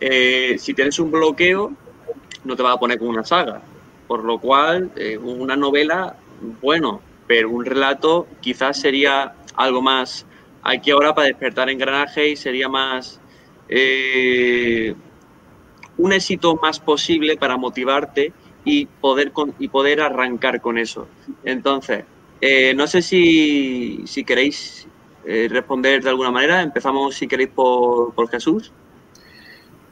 eh, 0.00 0.56
si 0.58 0.74
tienes 0.74 0.98
un 0.98 1.10
bloqueo, 1.10 1.72
no 2.44 2.56
te 2.56 2.62
vas 2.62 2.74
a 2.74 2.80
poner 2.80 2.98
con 2.98 3.08
una 3.08 3.24
saga. 3.24 3.60
Por 4.06 4.24
lo 4.24 4.38
cual, 4.38 4.90
eh, 4.96 5.18
una 5.18 5.56
novela, 5.56 6.16
bueno, 6.60 7.00
pero 7.26 7.50
un 7.50 7.64
relato 7.64 8.26
quizás 8.40 8.80
sería 8.80 9.34
algo 9.54 9.82
más 9.82 10.26
aquí 10.62 10.90
ahora 10.90 11.14
para 11.14 11.28
despertar 11.28 11.70
engranaje 11.70 12.30
y 12.30 12.36
sería 12.36 12.68
más 12.68 13.20
eh, 13.68 14.94
un 15.96 16.12
éxito 16.12 16.58
más 16.60 16.80
posible 16.80 17.36
para 17.36 17.56
motivarte 17.56 18.32
y 18.64 18.86
poder, 18.86 19.32
y 19.58 19.68
poder 19.68 20.00
arrancar 20.00 20.60
con 20.60 20.76
eso. 20.76 21.06
Entonces, 21.44 22.04
no 22.74 22.86
sé 22.86 23.02
si, 23.02 24.02
si 24.06 24.24
queréis 24.24 24.88
eh, 25.24 25.48
responder 25.50 26.02
de 26.02 26.10
alguna 26.10 26.30
manera. 26.30 26.62
Empezamos, 26.62 27.14
si 27.14 27.28
queréis, 27.28 27.50
por, 27.50 28.28
Jesús. 28.28 28.72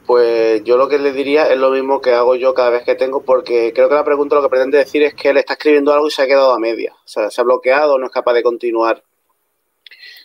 Pues 0.05 0.63
yo 0.63 0.77
lo 0.77 0.89
que 0.89 0.97
le 0.97 1.11
diría 1.11 1.47
es 1.51 1.57
lo 1.59 1.69
mismo 1.69 2.01
que 2.01 2.13
hago 2.13 2.35
yo 2.35 2.53
cada 2.53 2.71
vez 2.71 2.83
que 2.83 2.95
tengo, 2.95 3.21
porque 3.21 3.71
creo 3.73 3.89
que 3.89 3.95
la 3.95 4.03
pregunta 4.03 4.35
lo 4.35 4.41
que 4.41 4.49
pretende 4.49 4.79
decir 4.79 5.03
es 5.03 5.13
que 5.13 5.29
él 5.29 5.37
está 5.37 5.53
escribiendo 5.53 5.93
algo 5.93 6.07
y 6.07 6.11
se 6.11 6.23
ha 6.23 6.27
quedado 6.27 6.51
a 6.51 6.59
media. 6.59 6.93
O 6.93 7.07
sea, 7.07 7.29
se 7.29 7.41
ha 7.41 7.43
bloqueado, 7.43 7.99
no 7.99 8.07
es 8.07 8.11
capaz 8.11 8.33
de 8.33 8.41
continuar. 8.41 9.03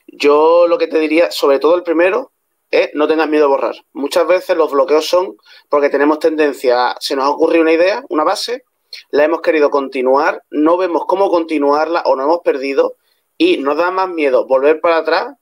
Yo 0.06 0.66
lo 0.68 0.78
que 0.78 0.86
te 0.86 0.98
diría, 0.98 1.30
sobre 1.30 1.58
todo 1.58 1.76
el 1.76 1.82
primero, 1.82 2.32
es 2.70 2.90
no 2.94 3.06
tengas 3.06 3.28
miedo 3.28 3.44
a 3.44 3.48
borrar. 3.48 3.74
Muchas 3.92 4.26
veces 4.26 4.56
los 4.56 4.72
bloqueos 4.72 5.06
son 5.06 5.36
porque 5.68 5.90
tenemos 5.90 6.18
tendencia 6.18 6.90
a, 6.90 6.96
se 7.00 7.14
nos 7.14 7.26
ha 7.26 7.30
ocurrido 7.30 7.62
una 7.62 7.72
idea, 7.72 8.02
una 8.08 8.24
base, 8.24 8.64
la 9.10 9.24
hemos 9.24 9.40
querido 9.42 9.70
continuar, 9.70 10.42
no 10.50 10.76
vemos 10.76 11.04
cómo 11.06 11.30
continuarla 11.30 12.02
o 12.06 12.16
no 12.16 12.24
hemos 12.24 12.40
perdido 12.40 12.96
y 13.38 13.58
nos 13.58 13.76
da 13.76 13.90
más 13.90 14.08
miedo 14.08 14.46
volver 14.46 14.80
para 14.80 14.98
atrás 14.98 15.34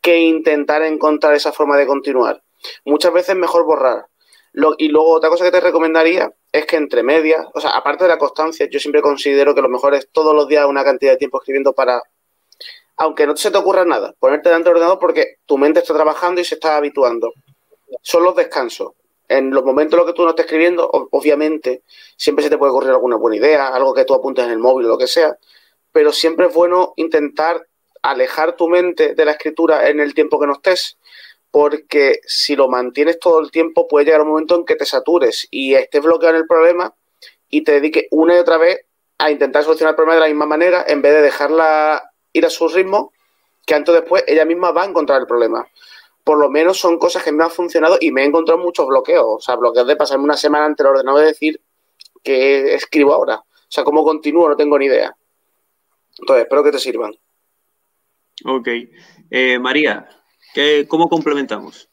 que 0.00 0.18
intentar 0.18 0.82
encontrar 0.82 1.34
esa 1.34 1.52
forma 1.52 1.76
de 1.76 1.86
continuar. 1.86 2.42
Muchas 2.84 3.12
veces 3.12 3.30
es 3.30 3.36
mejor 3.36 3.64
borrar. 3.64 4.06
y 4.78 4.88
luego 4.88 5.12
otra 5.12 5.30
cosa 5.30 5.44
que 5.44 5.50
te 5.50 5.60
recomendaría 5.60 6.30
es 6.52 6.66
que 6.66 6.76
entre 6.76 7.02
medias, 7.02 7.46
o 7.54 7.60
sea, 7.60 7.70
aparte 7.70 8.04
de 8.04 8.08
la 8.08 8.18
constancia, 8.18 8.68
yo 8.70 8.78
siempre 8.78 9.00
considero 9.00 9.54
que 9.54 9.62
lo 9.62 9.68
mejor 9.68 9.94
es 9.94 10.08
todos 10.12 10.34
los 10.34 10.46
días 10.46 10.66
una 10.66 10.84
cantidad 10.84 11.12
de 11.12 11.16
tiempo 11.16 11.38
escribiendo 11.38 11.72
para, 11.72 12.02
aunque 12.96 13.26
no 13.26 13.36
se 13.36 13.50
te 13.50 13.56
ocurra 13.56 13.84
nada, 13.84 14.14
ponerte 14.18 14.50
delante 14.50 14.68
del 14.68 14.76
ordenador 14.76 14.98
porque 14.98 15.38
tu 15.46 15.56
mente 15.56 15.80
está 15.80 15.94
trabajando 15.94 16.40
y 16.40 16.44
se 16.44 16.56
está 16.56 16.76
habituando. 16.76 17.32
Son 18.02 18.22
los 18.22 18.36
descansos. 18.36 18.92
En 19.28 19.50
los 19.50 19.64
momentos 19.64 19.94
en 19.94 19.98
los 19.98 20.06
que 20.06 20.12
tú 20.14 20.24
no 20.24 20.30
estés 20.30 20.44
escribiendo, 20.44 20.90
obviamente, 20.90 21.84
siempre 22.16 22.44
se 22.44 22.50
te 22.50 22.58
puede 22.58 22.72
ocurrir 22.72 22.90
alguna 22.90 23.16
buena 23.16 23.36
idea, 23.36 23.68
algo 23.68 23.94
que 23.94 24.04
tú 24.04 24.12
apuntes 24.12 24.44
en 24.44 24.50
el 24.50 24.58
móvil 24.58 24.86
o 24.86 24.88
lo 24.90 24.98
que 24.98 25.06
sea, 25.06 25.38
pero 25.92 26.12
siempre 26.12 26.46
es 26.46 26.54
bueno 26.54 26.94
intentar 26.96 27.66
alejar 28.02 28.56
tu 28.56 28.68
mente 28.68 29.14
de 29.14 29.24
la 29.24 29.32
escritura 29.32 29.88
en 29.88 30.00
el 30.00 30.14
tiempo 30.14 30.40
que 30.40 30.46
no 30.46 30.54
estés, 30.54 30.98
porque 31.50 32.20
si 32.26 32.56
lo 32.56 32.68
mantienes 32.68 33.20
todo 33.20 33.38
el 33.40 33.50
tiempo 33.50 33.86
puede 33.86 34.06
llegar 34.06 34.22
un 34.22 34.28
momento 34.28 34.56
en 34.56 34.64
que 34.64 34.74
te 34.74 34.86
satures 34.86 35.46
y 35.50 35.74
estés 35.74 36.02
bloqueado 36.02 36.34
en 36.34 36.40
el 36.40 36.46
problema 36.46 36.94
y 37.48 37.62
te 37.62 37.72
dediques 37.72 38.06
una 38.10 38.34
y 38.34 38.38
otra 38.38 38.56
vez 38.56 38.86
a 39.18 39.30
intentar 39.30 39.62
solucionar 39.62 39.92
el 39.92 39.96
problema 39.96 40.14
de 40.14 40.20
la 40.20 40.28
misma 40.28 40.46
manera 40.46 40.84
en 40.86 41.02
vez 41.02 41.12
de 41.12 41.22
dejarla 41.22 42.10
ir 42.32 42.46
a 42.46 42.50
su 42.50 42.66
ritmo, 42.68 43.12
que 43.66 43.74
antes 43.74 43.94
o 43.94 44.00
después 44.00 44.24
ella 44.26 44.44
misma 44.44 44.72
va 44.72 44.82
a 44.82 44.86
encontrar 44.86 45.20
el 45.20 45.26
problema. 45.26 45.66
Por 46.24 46.38
lo 46.38 46.48
menos 46.48 46.78
son 46.78 46.98
cosas 46.98 47.22
que 47.22 47.32
me 47.32 47.44
han 47.44 47.50
funcionado 47.50 47.98
y 48.00 48.10
me 48.10 48.22
he 48.22 48.24
encontrado 48.24 48.60
muchos 48.60 48.86
bloqueos. 48.86 49.26
O 49.26 49.40
sea, 49.40 49.56
bloqueos 49.56 49.86
de 49.86 49.96
pasarme 49.96 50.24
una 50.24 50.36
semana 50.36 50.64
ante 50.64 50.82
el 50.82 50.88
ordenador 50.88 51.22
y 51.22 51.26
decir 51.26 51.60
que 52.22 52.74
escribo 52.74 53.12
ahora. 53.12 53.36
O 53.36 53.66
sea, 53.68 53.84
cómo 53.84 54.04
continúo, 54.04 54.48
no 54.48 54.56
tengo 54.56 54.78
ni 54.78 54.86
idea. 54.86 55.14
Entonces, 56.22 56.44
espero 56.44 56.62
que 56.64 56.70
te 56.70 56.78
sirvan. 56.78 57.12
Ok. 58.44 58.68
Eh, 59.30 59.58
María, 59.58 60.08
¿qué, 60.54 60.86
¿cómo 60.88 61.08
complementamos? 61.08 61.88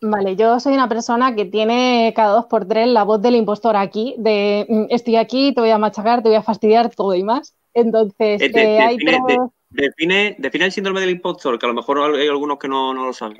Vale, 0.00 0.34
yo 0.34 0.58
soy 0.58 0.74
una 0.74 0.88
persona 0.88 1.34
que 1.36 1.44
tiene 1.44 2.12
cada 2.16 2.32
dos 2.32 2.46
por 2.46 2.66
tres 2.66 2.88
la 2.88 3.04
voz 3.04 3.22
del 3.22 3.36
impostor 3.36 3.76
aquí, 3.76 4.16
de 4.18 4.66
mm, 4.68 4.84
estoy 4.90 5.14
aquí, 5.16 5.54
te 5.54 5.60
voy 5.60 5.70
a 5.70 5.78
machacar, 5.78 6.22
te 6.22 6.28
voy 6.28 6.36
a 6.36 6.42
fastidiar, 6.42 6.92
todo 6.94 7.14
y 7.14 7.22
más. 7.22 7.54
Entonces, 7.72 8.42
Eh, 8.42 8.48
de- 8.52 8.62
eh, 8.76 8.80
hay 8.80 8.96
define, 8.96 9.12
de- 9.12 9.18
pros- 9.36 9.50
define, 9.70 10.36
define 10.38 10.64
el 10.64 10.72
síndrome 10.72 11.00
del 11.00 11.10
impostor, 11.10 11.56
que 11.58 11.66
a 11.66 11.68
lo 11.68 11.74
mejor 11.74 12.16
hay 12.16 12.26
algunos 12.26 12.58
que 12.58 12.66
no, 12.68 12.92
no 12.92 13.06
lo 13.06 13.12
saben. 13.12 13.38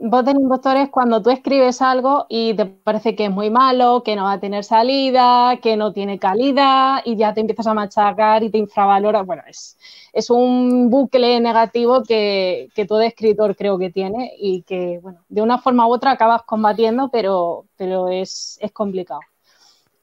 Voz 0.00 0.24
del 0.24 0.36
impostor 0.38 0.76
es 0.78 0.88
cuando 0.88 1.22
tú 1.22 1.30
escribes 1.30 1.82
algo 1.82 2.24
y 2.28 2.54
te 2.54 2.64
parece 2.66 3.14
que 3.14 3.26
es 3.26 3.30
muy 3.30 3.50
malo, 3.50 4.02
que 4.02 4.16
no 4.16 4.24
va 4.24 4.32
a 4.32 4.40
tener 4.40 4.64
salida, 4.64 5.58
que 5.62 5.76
no 5.76 5.92
tiene 5.92 6.18
calidad 6.18 7.02
y 7.04 7.16
ya 7.16 7.34
te 7.34 7.40
empiezas 7.42 7.66
a 7.66 7.74
machacar 7.74 8.42
y 8.42 8.50
te 8.50 8.58
infravaloras. 8.58 9.26
Bueno, 9.26 9.42
es, 9.46 9.76
es 10.12 10.30
un 10.30 10.88
bucle 10.88 11.38
negativo 11.40 12.02
que, 12.02 12.68
que 12.74 12.86
todo 12.86 13.02
escritor 13.02 13.54
creo 13.56 13.78
que 13.78 13.90
tiene 13.90 14.32
y 14.38 14.62
que, 14.62 15.00
bueno, 15.02 15.20
de 15.28 15.42
una 15.42 15.58
forma 15.58 15.86
u 15.86 15.92
otra 15.92 16.12
acabas 16.12 16.42
combatiendo, 16.44 17.10
pero, 17.10 17.66
pero 17.76 18.08
es, 18.08 18.58
es 18.62 18.72
complicado. 18.72 19.20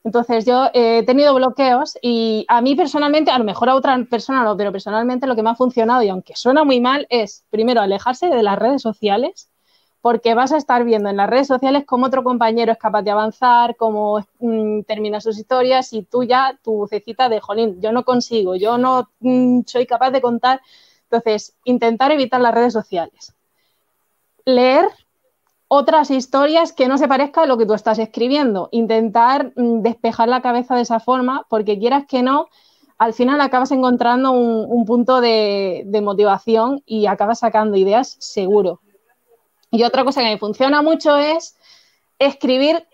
Entonces 0.03 0.45
yo 0.45 0.67
eh, 0.73 0.99
he 0.99 1.03
tenido 1.03 1.33
bloqueos 1.33 1.97
y 2.01 2.45
a 2.47 2.61
mí 2.61 2.75
personalmente, 2.75 3.31
a 3.31 3.39
lo 3.39 3.43
mejor 3.45 3.69
a 3.69 3.75
otra 3.75 3.97
persona 4.09 4.43
no, 4.43 4.55
pero 4.55 4.71
personalmente 4.71 5.27
lo 5.27 5.35
que 5.35 5.43
me 5.43 5.49
ha 5.49 5.55
funcionado 5.55 6.03
y 6.03 6.09
aunque 6.09 6.35
suena 6.35 6.63
muy 6.63 6.79
mal 6.79 7.07
es 7.09 7.43
primero 7.49 7.81
alejarse 7.81 8.29
de 8.29 8.43
las 8.43 8.57
redes 8.57 8.81
sociales 8.81 9.49
porque 10.01 10.33
vas 10.33 10.51
a 10.51 10.57
estar 10.57 10.83
viendo 10.83 11.09
en 11.09 11.17
las 11.17 11.29
redes 11.29 11.47
sociales 11.47 11.83
cómo 11.85 12.05
otro 12.05 12.23
compañero 12.23 12.71
es 12.71 12.77
capaz 12.77 13.01
de 13.01 13.11
avanzar, 13.11 13.75
cómo 13.75 14.23
mm, 14.39 14.81
termina 14.81 15.21
sus 15.21 15.37
historias 15.37 15.91
y 15.93 16.03
tú 16.03 16.23
ya 16.23 16.57
tu 16.63 16.73
vocecita 16.77 17.29
de 17.29 17.39
jolín, 17.39 17.81
yo 17.81 17.91
no 17.91 18.03
consigo, 18.03 18.55
yo 18.55 18.77
no 18.77 19.09
mm, 19.19 19.61
soy 19.65 19.85
capaz 19.85 20.11
de 20.11 20.21
contar. 20.21 20.61
Entonces, 21.09 21.55
intentar 21.63 22.11
evitar 22.11 22.41
las 22.41 22.53
redes 22.53 22.73
sociales. 22.73 23.33
Leer 24.45 24.85
otras 25.69 26.11
historias 26.11 26.73
que 26.73 26.87
no 26.87 26.97
se 26.97 27.07
parezca 27.07 27.43
a 27.43 27.45
lo 27.45 27.57
que 27.57 27.65
tú 27.65 27.73
estás 27.73 27.99
escribiendo. 27.99 28.69
Intentar 28.71 29.53
mm, 29.55 29.81
despejar 29.81 30.29
la 30.29 30.41
cabeza 30.41 30.75
de 30.75 30.81
esa 30.81 30.99
forma, 30.99 31.45
porque 31.49 31.79
quieras 31.79 32.05
que 32.07 32.23
no, 32.23 32.47
al 32.97 33.13
final 33.13 33.41
acabas 33.41 33.71
encontrando 33.71 34.31
un, 34.31 34.65
un 34.69 34.85
punto 34.85 35.21
de, 35.21 35.83
de 35.85 36.01
motivación 36.01 36.81
y 36.85 37.07
acabas 37.07 37.39
sacando 37.39 37.77
ideas 37.77 38.15
seguro. 38.19 38.81
Y 39.71 39.83
otra 39.83 40.03
cosa 40.03 40.21
que 40.21 40.29
me 40.29 40.37
funciona 40.37 40.81
mucho 40.81 41.17
es 41.17 41.57
escribir 42.19 42.85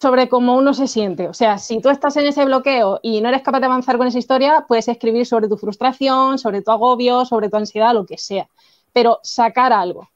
sobre 0.00 0.28
cómo 0.28 0.56
uno 0.56 0.74
se 0.74 0.88
siente. 0.88 1.28
O 1.28 1.34
sea, 1.34 1.58
si 1.58 1.80
tú 1.80 1.88
estás 1.88 2.16
en 2.16 2.26
ese 2.26 2.44
bloqueo 2.44 2.98
y 3.02 3.20
no 3.20 3.28
eres 3.28 3.42
capaz 3.42 3.60
de 3.60 3.66
avanzar 3.66 3.98
con 3.98 4.08
esa 4.08 4.18
historia, 4.18 4.64
puedes 4.66 4.88
escribir 4.88 5.26
sobre 5.26 5.48
tu 5.48 5.56
frustración, 5.56 6.38
sobre 6.38 6.60
tu 6.60 6.72
agobio, 6.72 7.24
sobre 7.24 7.48
tu 7.48 7.56
ansiedad, 7.56 7.94
lo 7.94 8.04
que 8.04 8.18
sea. 8.18 8.48
Pero 8.92 9.20
sacar 9.22 9.72
algo. 9.72 10.08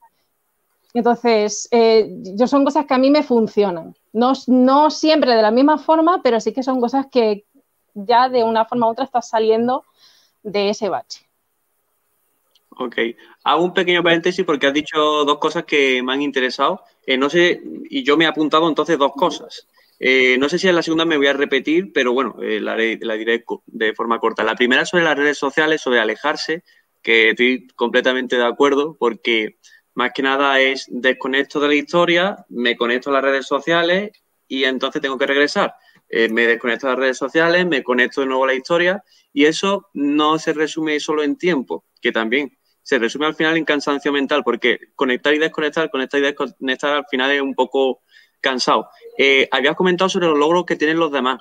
Entonces, 0.93 1.69
eh, 1.71 2.09
yo 2.37 2.49
son 2.49 2.65
cosas 2.65 2.87
que 2.87 2.95
a 2.95 2.99
mí 2.99 3.11
me 3.11 3.23
funcionan. 3.23 3.95
No, 4.13 4.33
no 4.49 4.91
siempre 4.91 5.37
de 5.37 5.43
la 5.43 5.51
misma 5.51 5.79
forma, 5.79 6.21
pero 6.23 6.41
sí 6.41 6.53
que 6.53 6.63
son 6.63 6.81
cosas 6.81 7.07
que 7.09 7.45
ya 7.95 8.29
de 8.29 8.43
una 8.43 8.65
forma 8.65 8.89
u 8.89 8.91
otra 8.91 9.05
estás 9.05 9.29
saliendo 9.29 9.85
de 10.43 10.71
ese 10.71 10.89
bache. 10.89 11.26
Ok. 12.79 12.97
Hago 13.45 13.65
un 13.65 13.73
pequeño 13.73 14.03
paréntesis 14.03 14.45
porque 14.45 14.67
has 14.67 14.75
dicho 14.75 15.25
dos 15.25 15.39
cosas 15.39 15.65
que 15.65 16.03
me 16.03 16.13
han 16.13 16.23
interesado. 16.23 16.83
Eh, 17.07 17.17
no 17.17 17.31
sé, 17.31 17.63
y 17.89 18.03
yo 18.05 18.17
me 18.17 18.25
he 18.25 18.29
apuntado 18.29 18.69
entonces 18.69 18.99
dos 18.99 19.13
cosas. 19.13 19.67
Eh, 19.99 20.37
no 20.39 20.49
sé 20.51 20.59
si 20.59 20.69
en 20.69 20.75
la 20.75 20.83
segunda 20.83 21.07
me 21.07 21.17
voy 21.17 21.27
a 21.27 21.33
repetir, 21.33 21.91
pero 21.95 22.13
bueno, 22.13 22.37
eh, 22.43 22.61
la, 22.61 22.77
la 22.77 23.15
diré 23.15 23.45
de 23.67 23.95
forma 23.95 24.19
corta. 24.19 24.45
La 24.45 24.55
primera 24.55 24.85
sobre 24.85 25.05
las 25.05 25.17
redes 25.17 25.39
sociales, 25.39 25.81
sobre 25.81 26.01
alejarse, 26.01 26.65
que 27.03 27.31
estoy 27.31 27.67
completamente 27.77 28.37
de 28.37 28.45
acuerdo, 28.45 28.95
porque 28.99 29.57
más 29.95 30.13
que 30.13 30.23
nada 30.23 30.61
es 30.61 30.87
desconecto 30.91 31.61
de 31.61 31.69
la 31.69 31.75
historia, 31.75 32.45
me 32.51 32.77
conecto 32.77 33.09
a 33.09 33.15
las 33.15 33.23
redes 33.23 33.47
sociales 33.47 34.11
y 34.47 34.65
entonces 34.65 35.01
tengo 35.01 35.17
que 35.17 35.27
regresar. 35.27 35.75
Eh, 36.11 36.29
me 36.29 36.47
desconecto 36.47 36.87
de 36.87 36.93
las 36.93 37.01
redes 37.01 37.17
sociales, 37.17 37.67
me 37.67 37.83
conecto 37.83 38.21
de 38.21 38.27
nuevo 38.27 38.45
a 38.45 38.49
la 38.49 38.55
historia 38.55 39.03
y 39.33 39.47
eso 39.47 39.89
no 39.95 40.39
se 40.39 40.53
resume 40.53 41.01
solo 41.01 41.23
en 41.23 41.37
tiempo, 41.37 41.85
que 42.03 42.13
también 42.13 42.57
se 42.87 43.01
resume 43.01 43.27
al 43.27 43.35
final 43.35 43.57
en 43.57 43.65
cansancio 43.65 44.13
mental, 44.13 44.45
porque 44.45 44.79
conectar 44.95 45.35
y 45.35 45.39
desconectar, 45.39 45.91
conectar 45.91 46.21
y 46.21 46.23
desconectar 46.23 46.95
al 46.95 47.05
final 47.11 47.33
es 47.33 47.43
un 47.43 47.53
poco 47.53 48.03
cansado. 48.41 48.89
Eh, 49.19 49.49
habías 49.51 49.75
comentado 49.75 50.09
sobre 50.09 50.29
los 50.29 50.39
logros 50.39 50.65
que 50.65 50.77
tienen 50.77 50.97
los 50.97 51.11
demás. 51.11 51.41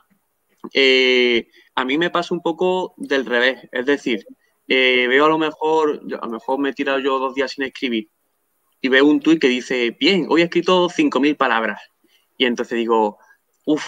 Eh, 0.74 1.48
a 1.76 1.86
mí 1.86 2.00
me 2.00 2.10
pasa 2.10 2.34
un 2.34 2.42
poco 2.42 2.96
del 2.98 3.28
revés, 3.28 3.70
es 3.72 3.86
decir, 3.86 4.26
eh, 4.68 5.06
veo 5.08 5.26
a 5.26 5.30
lo 5.30 5.38
mejor, 5.38 6.02
a 6.20 6.26
lo 6.26 6.32
mejor 6.32 6.58
me 6.58 6.70
he 6.70 6.74
tirado 6.74 6.98
yo 6.98 7.20
dos 7.20 7.36
días 7.36 7.52
sin 7.52 7.66
escribir 7.66 8.10
y 8.82 8.88
veo 8.88 9.06
un 9.06 9.20
tuit 9.20 9.40
que 9.40 9.48
dice, 9.48 9.96
bien, 10.00 10.26
hoy 10.28 10.42
he 10.42 10.46
escrito 10.46 10.90
5.000 10.90 11.38
palabras. 11.38 11.80
Y 12.40 12.46
entonces 12.48 12.76
digo, 12.76 13.20
uff, 13.66 13.88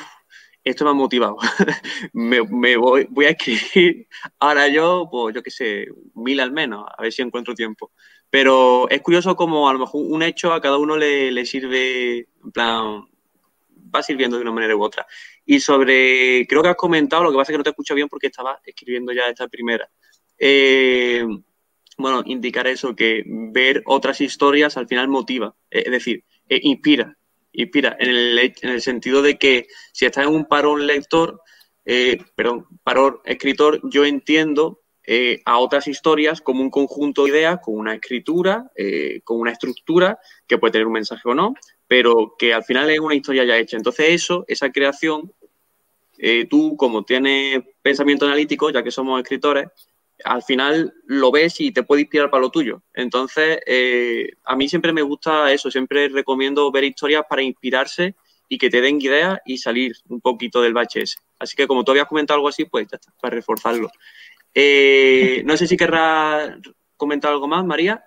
esto 0.69 0.84
me 0.84 0.91
ha 0.91 0.93
motivado. 0.93 1.38
me, 2.13 2.41
voy, 2.77 3.08
voy 3.10 3.25
a 3.25 3.30
escribir 3.30 4.08
ahora 4.39 4.67
yo, 4.67 5.08
pues 5.10 5.36
yo 5.36 5.43
qué 5.43 5.51
sé, 5.51 5.88
mil 6.15 6.39
al 6.39 6.51
menos, 6.51 6.86
a 6.95 7.01
ver 7.01 7.12
si 7.12 7.21
encuentro 7.21 7.53
tiempo. 7.53 7.91
Pero 8.30 8.89
es 8.89 9.01
curioso 9.01 9.36
como 9.36 9.69
a 9.69 9.73
lo 9.73 9.80
mejor 9.80 10.06
un 10.06 10.21
hecho 10.23 10.53
a 10.53 10.62
cada 10.62 10.77
uno 10.77 10.97
le, 10.97 11.32
le 11.32 11.45
sirve, 11.45 12.27
en 12.43 12.51
plan, 12.51 13.06
va 13.93 14.03
sirviendo 14.03 14.38
de 14.38 14.43
una 14.43 14.51
manera 14.51 14.75
u 14.75 14.84
otra. 14.84 15.06
Y 15.45 15.60
sobre, 15.60 16.45
creo 16.47 16.62
que 16.62 16.69
has 16.69 16.75
comentado, 16.75 17.23
lo 17.23 17.32
que 17.32 17.38
pasa 17.38 17.51
es 17.51 17.53
que 17.53 17.60
no 17.60 17.63
te 17.63 17.69
escucho 17.69 17.95
bien 17.95 18.10
porque 18.10 18.27
estaba 18.27 18.60
escribiendo 18.65 19.13
ya 19.13 19.27
esta 19.27 19.47
primera. 19.47 19.89
Eh, 20.38 21.25
bueno, 21.97 22.21
indicar 22.25 22.67
eso, 22.67 22.95
que 22.95 23.23
ver 23.25 23.82
otras 23.86 24.21
historias 24.21 24.77
al 24.77 24.88
final 24.88 25.08
motiva, 25.08 25.56
eh, 25.71 25.84
es 25.86 25.91
decir, 25.91 26.23
eh, 26.49 26.60
inspira, 26.63 27.17
inspira, 27.63 27.96
en 28.00 28.10
el, 28.10 28.39
en 28.39 28.70
el 28.70 28.82
sentido 28.82 29.22
de 29.22 29.38
que 29.38 29.67
si 29.91 30.06
estás 30.06 30.26
en 30.26 30.34
un 30.34 30.46
parón 30.46 30.88
lector, 30.88 31.41
eh, 31.86 32.17
perdón, 32.36 32.67
parón 32.84 33.20
escritor, 33.26 33.82
yo 33.84 34.06
entiendo 34.06 34.82
eh, 35.10 35.41
a 35.46 35.58
otras 35.60 35.88
historias 35.88 36.41
como 36.41 36.62
un 36.62 36.70
conjunto 36.70 37.24
de 37.24 37.30
ideas, 37.30 37.60
con 37.63 37.76
una 37.78 37.96
escritura, 37.96 38.70
eh, 38.76 39.22
con 39.24 39.39
una 39.39 39.52
estructura, 39.52 40.20
que 40.46 40.58
puede 40.58 40.74
tener 40.74 40.88
un 40.88 40.93
mensaje 40.93 41.22
o 41.30 41.34
no, 41.34 41.56
pero 41.88 42.36
que 42.38 42.54
al 42.54 42.65
final 42.65 42.89
es 42.89 43.00
una 43.00 43.15
historia 43.15 43.46
ya 43.46 43.58
hecha. 43.58 43.78
Entonces 43.78 44.08
eso, 44.10 44.43
esa 44.50 44.70
creación, 44.70 45.32
eh, 46.17 46.46
tú 46.50 46.76
como 46.76 47.06
tienes 47.06 47.63
pensamiento 47.82 48.26
analítico, 48.26 48.70
ya 48.70 48.84
que 48.84 48.91
somos 48.91 49.22
escritores, 49.22 49.70
al 50.23 50.41
final 50.43 50.93
lo 51.06 51.32
ves 51.32 51.60
y 51.62 51.71
te 51.71 51.84
puede 51.84 52.01
inspirar 52.01 52.30
para 52.30 52.41
lo 52.41 52.49
tuyo. 52.49 52.82
Entonces, 52.93 53.60
eh, 53.65 54.32
a 54.43 54.56
mí 54.56 54.67
siempre 54.67 54.93
me 54.93 55.01
gusta 55.01 55.51
eso, 55.51 55.69
siempre 55.71 56.10
recomiendo 56.10 56.71
ver 56.71 56.84
historias 56.84 57.23
para 57.30 57.41
inspirarse 57.41 58.15
y 58.49 58.58
que 58.58 58.69
te 58.69 58.82
den 58.82 59.01
ideas 59.01 59.39
y 59.45 59.58
salir 59.58 59.93
un 60.10 60.21
poquito 60.21 60.62
del 60.62 60.73
bache 60.73 61.01
ese. 61.01 61.17
Así 61.39 61.56
que 61.56 61.67
como 61.67 61.84
tú 61.84 61.91
habías 61.91 62.08
comentado 62.08 62.38
algo 62.38 62.47
así, 62.47 62.65
pues 62.65 62.88
ya 62.89 62.95
está, 62.95 63.12
para 63.21 63.36
reforzarlo. 63.36 63.89
Eh, 64.53 65.43
no 65.45 65.56
sé 65.58 65.67
si 65.67 65.77
querrás 65.77 66.58
comentar 66.95 67.32
algo 67.32 67.47
más, 67.47 67.63
María. 67.65 68.03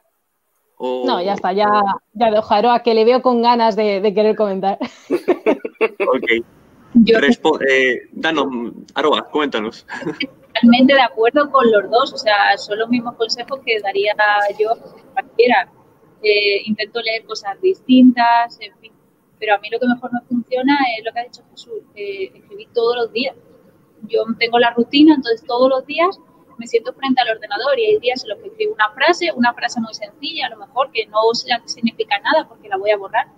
O... 0.77 1.05
No, 1.07 1.23
ya 1.23 1.35
está, 1.35 1.53
ya, 1.53 1.69
ya 2.15 2.31
dejo 2.31 2.55
a 2.55 2.57
Aroa, 2.57 2.83
que 2.83 2.95
le 2.95 3.05
veo 3.05 3.21
con 3.21 3.43
ganas 3.43 3.77
de, 3.77 4.01
de 4.01 4.15
querer 4.15 4.35
comentar. 4.37 4.79
Ok. 5.81 6.45
Yo 6.95 7.19
Respo- 7.21 7.61
eh, 7.67 8.09
danos, 8.11 8.49
Aroa, 8.95 9.31
coméntanos. 9.31 9.87
totalmente 10.53 10.95
de 10.95 11.03
acuerdo 11.03 11.51
con 11.51 11.71
los 11.71 11.91
dos, 11.91 12.13
o 12.13 12.19
sea, 12.19 12.57
son 12.57 12.79
los 12.79 12.89
mismos 12.89 13.15
consejos 13.17 13.61
que 13.65 13.81
daría 13.81 14.15
yo 14.59 14.71
cualquiera. 15.13 15.71
Eh, 16.23 16.63
intento 16.67 17.01
leer 17.01 17.25
cosas 17.25 17.61
distintas, 17.61 18.59
en 18.61 18.77
fin, 18.79 18.93
pero 19.39 19.55
a 19.55 19.59
mí 19.59 19.71
lo 19.71 19.79
que 19.79 19.87
mejor 19.87 20.13
me 20.13 20.21
funciona 20.29 20.77
es 20.99 21.05
lo 21.05 21.13
que 21.13 21.21
ha 21.21 21.25
dicho 21.25 21.43
Jesús, 21.51 21.83
eh, 21.95 22.31
escribir 22.35 22.69
todos 22.75 22.97
los 22.97 23.13
días. 23.13 23.35
Yo 24.03 24.25
tengo 24.39 24.59
la 24.59 24.71
rutina, 24.71 25.15
entonces 25.15 25.47
todos 25.47 25.71
los 25.71 25.87
días 25.87 26.19
me 26.59 26.67
siento 26.67 26.93
frente 26.93 27.23
al 27.23 27.37
ordenador 27.37 27.79
y 27.79 27.87
hay 27.87 27.99
días 28.01 28.23
en 28.23 28.31
los 28.31 28.39
que 28.41 28.49
escribo 28.49 28.75
una 28.75 28.91
frase, 28.91 29.33
una 29.35 29.55
frase 29.55 29.81
muy 29.81 29.95
sencilla, 29.95 30.47
a 30.47 30.51
lo 30.51 30.59
mejor 30.59 30.91
que 30.93 31.07
no 31.07 31.19
significa 31.65 32.19
nada 32.19 32.47
porque 32.47 32.69
la 32.69 32.77
voy 32.77 32.91
a 32.91 32.99
borrar, 32.99 33.29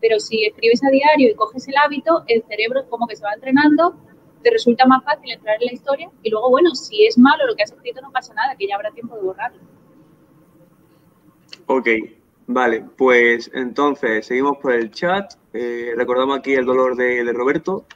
pero 0.00 0.18
si 0.18 0.46
escribes 0.46 0.82
a 0.84 0.90
diario 0.90 1.30
y 1.30 1.34
coges 1.34 1.68
el 1.68 1.74
hábito, 1.76 2.24
el 2.28 2.42
cerebro 2.44 2.80
es 2.80 2.86
como 2.86 3.06
que 3.06 3.16
se 3.16 3.24
va 3.24 3.34
entrenando 3.34 3.94
te 4.46 4.52
resulta 4.52 4.86
más 4.86 5.02
fácil 5.02 5.32
entrar 5.32 5.56
en 5.60 5.66
la 5.66 5.72
historia 5.72 6.08
y 6.22 6.30
luego, 6.30 6.50
bueno, 6.50 6.72
si 6.72 7.04
es 7.04 7.18
malo 7.18 7.44
lo 7.48 7.56
que 7.56 7.64
has 7.64 7.72
escrito 7.72 8.00
no 8.00 8.12
pasa 8.12 8.32
nada, 8.32 8.54
que 8.56 8.68
ya 8.68 8.76
habrá 8.76 8.92
tiempo 8.92 9.16
de 9.16 9.22
borrarlo. 9.22 9.58
Ok, 11.66 11.88
vale, 12.46 12.84
pues 12.96 13.50
entonces 13.54 14.24
seguimos 14.24 14.58
por 14.58 14.72
el 14.72 14.92
chat. 14.92 15.32
Eh, 15.52 15.94
recordamos 15.96 16.38
aquí 16.38 16.54
el 16.54 16.64
dolor 16.64 16.94
de, 16.94 17.24
Roberto. 17.32 17.86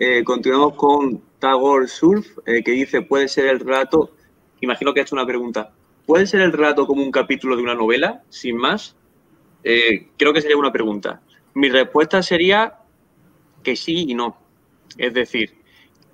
Eh, 0.00 0.24
continuamos 0.24 0.74
con 0.74 1.22
Tagore 1.38 1.86
Surf, 1.86 2.26
eh, 2.44 2.64
que 2.64 2.72
dice, 2.72 3.02
puede 3.02 3.28
ser 3.28 3.46
el 3.46 3.60
relato, 3.60 4.10
imagino 4.60 4.92
que 4.92 4.98
ha 4.98 5.02
hecho 5.04 5.14
una 5.14 5.26
pregunta, 5.26 5.70
¿puede 6.06 6.26
ser 6.26 6.40
el 6.40 6.50
relato 6.50 6.88
como 6.88 7.04
un 7.04 7.12
capítulo 7.12 7.54
de 7.54 7.62
una 7.62 7.76
novela, 7.76 8.24
sin 8.30 8.56
más? 8.56 8.96
Creo 9.62 10.32
que 10.32 10.40
sería 10.40 10.56
una 10.56 10.72
pregunta. 10.72 11.22
Mi 11.54 11.68
respuesta 11.68 12.20
sería 12.20 12.80
que 13.62 13.76
sí 13.76 14.06
y 14.08 14.14
no. 14.14 14.36
Es 14.98 15.14
decir, 15.14 15.59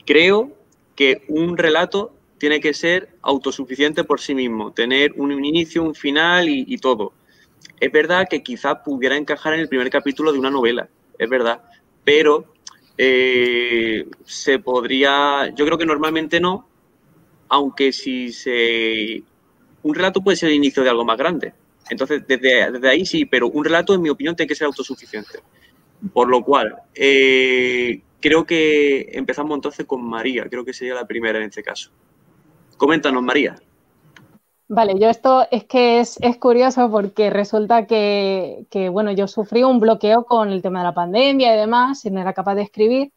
creo 0.07 0.52
que 0.94 1.24
un 1.28 1.59
relato 1.59 2.14
tiene 2.38 2.61
que 2.61 2.72
ser 2.72 3.11
autosuficiente 3.22 4.04
por 4.04 4.20
sí 4.20 4.34
mismo, 4.34 4.72
tener 4.72 5.12
un 5.16 5.44
inicio, 5.44 5.82
un 5.82 5.94
final 5.94 6.48
y, 6.48 6.76
todo. 6.78 7.12
Es 7.80 7.92
verdad 7.92 8.26
que 8.28 8.42
quizás 8.42 8.76
pudiera 8.84 9.16
encajar 9.16 9.54
en 9.54 9.61
el 9.61 9.68
primer 9.68 9.90
capítulo 9.90 10.32
de 10.32 10.38
una 10.38 10.50
novela, 10.50 10.88
es 11.18 11.28
verdad, 11.28 11.62
pero 12.04 12.54
eh, 12.96 14.07
se 14.24 14.59
podría, 14.59 15.52
yo 15.54 15.66
creo 15.66 15.78
que 15.78 15.86
normalmente 15.86 16.40
no, 16.40 16.68
aunque 17.48 17.92
si 17.92 18.32
se... 18.32 19.22
Un 19.82 19.94
relato 19.94 20.20
puede 20.20 20.36
ser 20.36 20.48
el 20.48 20.57
inicio 20.57 20.82
de 20.82 20.90
algo 20.90 21.04
más 21.04 21.16
grande. 21.16 21.52
Entonces, 21.88 22.26
desde, 22.26 22.72
desde 22.72 22.88
ahí 22.88 23.07
sí, 23.07 23.24
pero 23.24 23.48
un 23.48 23.64
relato, 23.64 23.94
en 23.94 24.02
mi 24.02 24.09
opinión, 24.09 24.34
tiene 24.34 24.48
que 24.48 24.57
ser 24.57 24.66
autosuficiente. 24.66 25.38
Por 26.12 26.28
lo 26.28 26.42
cual, 26.42 26.76
eh, 26.94 28.00
creo 28.20 28.44
que 28.44 29.10
empezamos 29.12 29.54
entonces 29.54 29.86
con 29.86 30.04
María, 30.04 30.46
creo 30.48 30.64
que 30.64 30.72
sería 30.72 30.94
la 30.94 31.06
primera 31.06 31.38
en 31.38 31.44
este 31.44 31.62
caso. 31.62 31.90
Coméntanos, 32.76 33.22
María. 33.22 33.56
Vale, 34.68 34.98
yo 34.98 35.08
esto 35.08 35.46
es 35.50 35.64
que 35.64 36.00
es, 36.00 36.18
curioso 36.40 36.90
porque 36.90 37.30
resulta 37.30 37.86
que, 37.86 38.66
bueno, 38.90 39.12
yo 39.12 39.28
sufrí 39.28 39.62
un 39.62 39.78
bloqueo 39.78 40.24
con 40.24 40.50
el 40.50 40.60
tema 40.60 40.80
de 40.80 40.86
la 40.86 40.94
pandemia 40.94 41.54
y 41.54 41.58
demás, 41.58 42.04
y 42.04 42.10
no 42.10 42.20
era 42.20 42.32
capaz 42.32 42.56
de 42.56 42.62
escribir. 42.62 43.12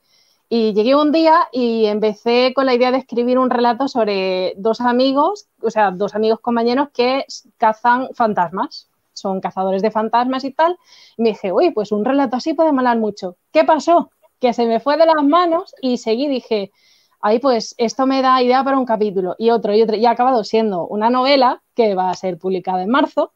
Y 0.47 0.73
llegué 0.73 0.95
un 0.95 1.11
día 1.11 1.47
y 1.51 1.85
empecé 1.85 2.53
con 2.55 2.65
la 2.65 2.73
idea 2.75 2.91
de 2.91 2.99
escribir 2.99 3.39
un 3.39 3.49
relato 3.49 3.87
sobre 3.87 4.53
dos 4.57 4.81
amigos, 4.81 5.47
o 5.61 5.69
sea, 5.71 5.91
dos 5.91 6.15
amigos 6.15 6.39
compañeros 6.39 6.89
que 6.93 7.25
cazan 7.57 8.09
fantasmas 8.13 8.89
son 9.19 9.41
cazadores 9.41 9.81
de 9.81 9.91
fantasmas 9.91 10.43
y 10.43 10.51
tal. 10.51 10.77
Y 11.17 11.23
me 11.23 11.29
dije, 11.29 11.51
uy, 11.51 11.71
pues 11.71 11.91
un 11.91 12.05
relato 12.05 12.37
así 12.37 12.53
puede 12.53 12.71
molar 12.71 12.97
mucho. 12.97 13.35
¿Qué 13.51 13.63
pasó? 13.63 14.11
Que 14.39 14.53
se 14.53 14.65
me 14.65 14.79
fue 14.79 14.97
de 14.97 15.05
las 15.05 15.23
manos 15.23 15.75
y 15.81 15.97
seguí, 15.97 16.27
dije, 16.27 16.71
ahí 17.21 17.39
pues 17.39 17.75
esto 17.77 18.05
me 18.05 18.21
da 18.21 18.41
idea 18.41 18.63
para 18.63 18.77
un 18.77 18.85
capítulo 18.85 19.35
y 19.37 19.49
otro 19.49 19.73
y 19.73 19.81
otro. 19.81 19.95
Y 19.95 20.05
ha 20.05 20.11
acabado 20.11 20.43
siendo 20.43 20.87
una 20.87 21.09
novela 21.09 21.61
que 21.75 21.95
va 21.95 22.09
a 22.09 22.15
ser 22.15 22.37
publicada 22.37 22.83
en 22.83 22.89
marzo. 22.89 23.33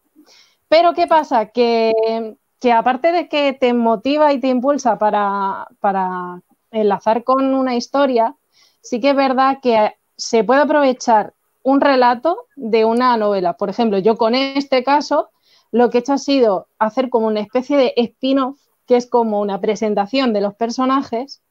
Pero 0.68 0.94
¿qué 0.94 1.08
pasa? 1.08 1.48
Que, 1.48 2.36
que 2.60 2.72
aparte 2.72 3.12
de 3.12 3.28
que 3.28 3.54
te 3.54 3.74
motiva 3.74 4.34
y 4.34 4.40
te 4.40 4.48
impulsa 4.48 4.98
para, 4.98 5.68
para 5.80 6.42
enlazar 6.72 7.24
con 7.24 7.54
una 7.54 7.76
historia, 7.76 8.36
sí 8.82 9.00
que 9.00 9.12
es 9.12 9.16
verdad 9.16 9.60
que 9.62 9.94
se 10.18 10.44
puede 10.44 10.62
aprovechar 10.62 11.34
un 11.64 11.82
relato 11.82 12.48
de 12.56 12.86
una 12.86 13.16
novela. 13.18 13.54
Por 13.54 13.70
ejemplo, 13.70 13.98
yo 14.00 14.18
con 14.18 14.36
este 14.36 14.84
caso 14.84 15.30
lo 15.72 15.90
que 15.90 15.98
he 15.98 16.02
hecho 16.02 16.14
ha 16.14 16.18
sido 16.18 16.68
hacer 16.78 17.10
como 17.10 17.28
una 17.28 17.40
especie 17.40 17.78
de 17.78 17.94
spin-off, 17.96 18.60
que 18.88 18.96
es 18.96 19.08
como 19.08 19.42
una 19.42 19.60
presentación 19.62 20.34
de 20.34 20.42
los 20.42 20.56
personajes 20.56 21.42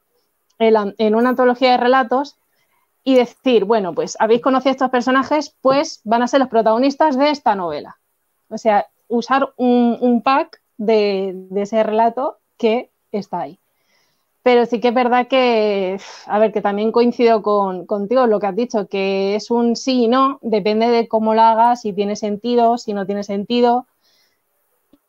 en, 0.58 1.14
una 1.14 1.30
antología 1.30 1.72
de 1.72 1.76
relatos 1.76 2.36
y 3.04 3.14
decir, 3.16 3.64
bueno, 3.64 3.94
pues 3.94 4.16
habéis 4.20 4.42
conocido 4.42 4.70
a 4.70 4.72
estos 4.72 4.90
personajes, 4.90 5.56
pues 5.60 6.00
van 6.04 6.22
a 6.22 6.28
ser 6.28 6.40
los 6.40 6.48
protagonistas 6.48 7.18
de 7.18 7.30
esta 7.30 7.54
novela. 7.54 7.98
O 8.48 8.58
sea, 8.58 8.86
usar 9.08 9.52
un, 9.56 10.22
pack 10.22 10.60
de, 10.76 11.34
ese 11.56 11.82
relato 11.82 12.38
que 12.58 12.90
está 13.10 13.40
ahí. 13.40 13.58
Pero 14.44 14.66
sí 14.66 14.80
que 14.80 14.88
es 14.88 14.94
verdad 14.94 15.28
que, 15.28 16.00
a 16.26 16.38
ver, 16.38 16.52
que 16.52 16.60
también 16.60 16.90
coincido 16.90 17.42
con, 17.42 17.86
contigo 17.86 18.26
lo 18.26 18.40
que 18.40 18.46
has 18.46 18.56
dicho, 18.56 18.88
que 18.88 19.36
es 19.36 19.50
un 19.50 19.76
sí 19.76 20.04
y 20.04 20.08
no, 20.08 20.38
depende 20.42 20.88
de 20.88 21.06
cómo 21.06 21.34
lo 21.34 21.42
hagas, 21.42 21.82
si 21.82 21.92
tiene 21.92 22.16
sentido, 22.16 22.76
si 22.78 22.92
no 22.92 23.06
tiene 23.06 23.22
sentido 23.22 23.86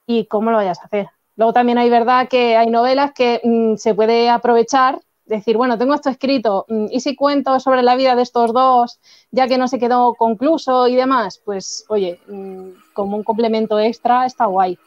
y 0.05 0.25
cómo 0.25 0.51
lo 0.51 0.57
vayas 0.57 0.79
a 0.81 0.85
hacer. 0.85 1.09
Luego 1.35 1.53
también 1.53 1.77
hay 1.77 1.89
verdad 1.89 2.27
que 2.29 2.55
hay 2.55 2.69
novelas 2.69 3.11
que 3.13 3.41
mm, 3.43 3.75
se 3.75 3.95
puede 3.95 4.29
aprovechar, 4.29 4.99
decir, 5.25 5.57
bueno, 5.57 5.77
tengo 5.77 5.93
esto 5.93 6.09
escrito, 6.09 6.65
mm, 6.67 6.87
¿y 6.91 6.99
si 6.99 7.15
cuento 7.15 7.59
sobre 7.59 7.81
la 7.81 7.95
vida 7.95 8.15
de 8.15 8.21
estos 8.21 8.53
dos, 8.53 8.99
ya 9.31 9.47
que 9.47 9.57
no 9.57 9.67
se 9.67 9.79
quedó 9.79 10.13
concluso 10.13 10.87
y 10.87 10.95
demás? 10.95 11.41
Pues, 11.43 11.85
oye, 11.87 12.19
mm, 12.27 12.69
como 12.93 13.17
un 13.17 13.23
complemento 13.23 13.79
extra 13.79 14.25
está 14.25 14.45
guay, 14.45 14.77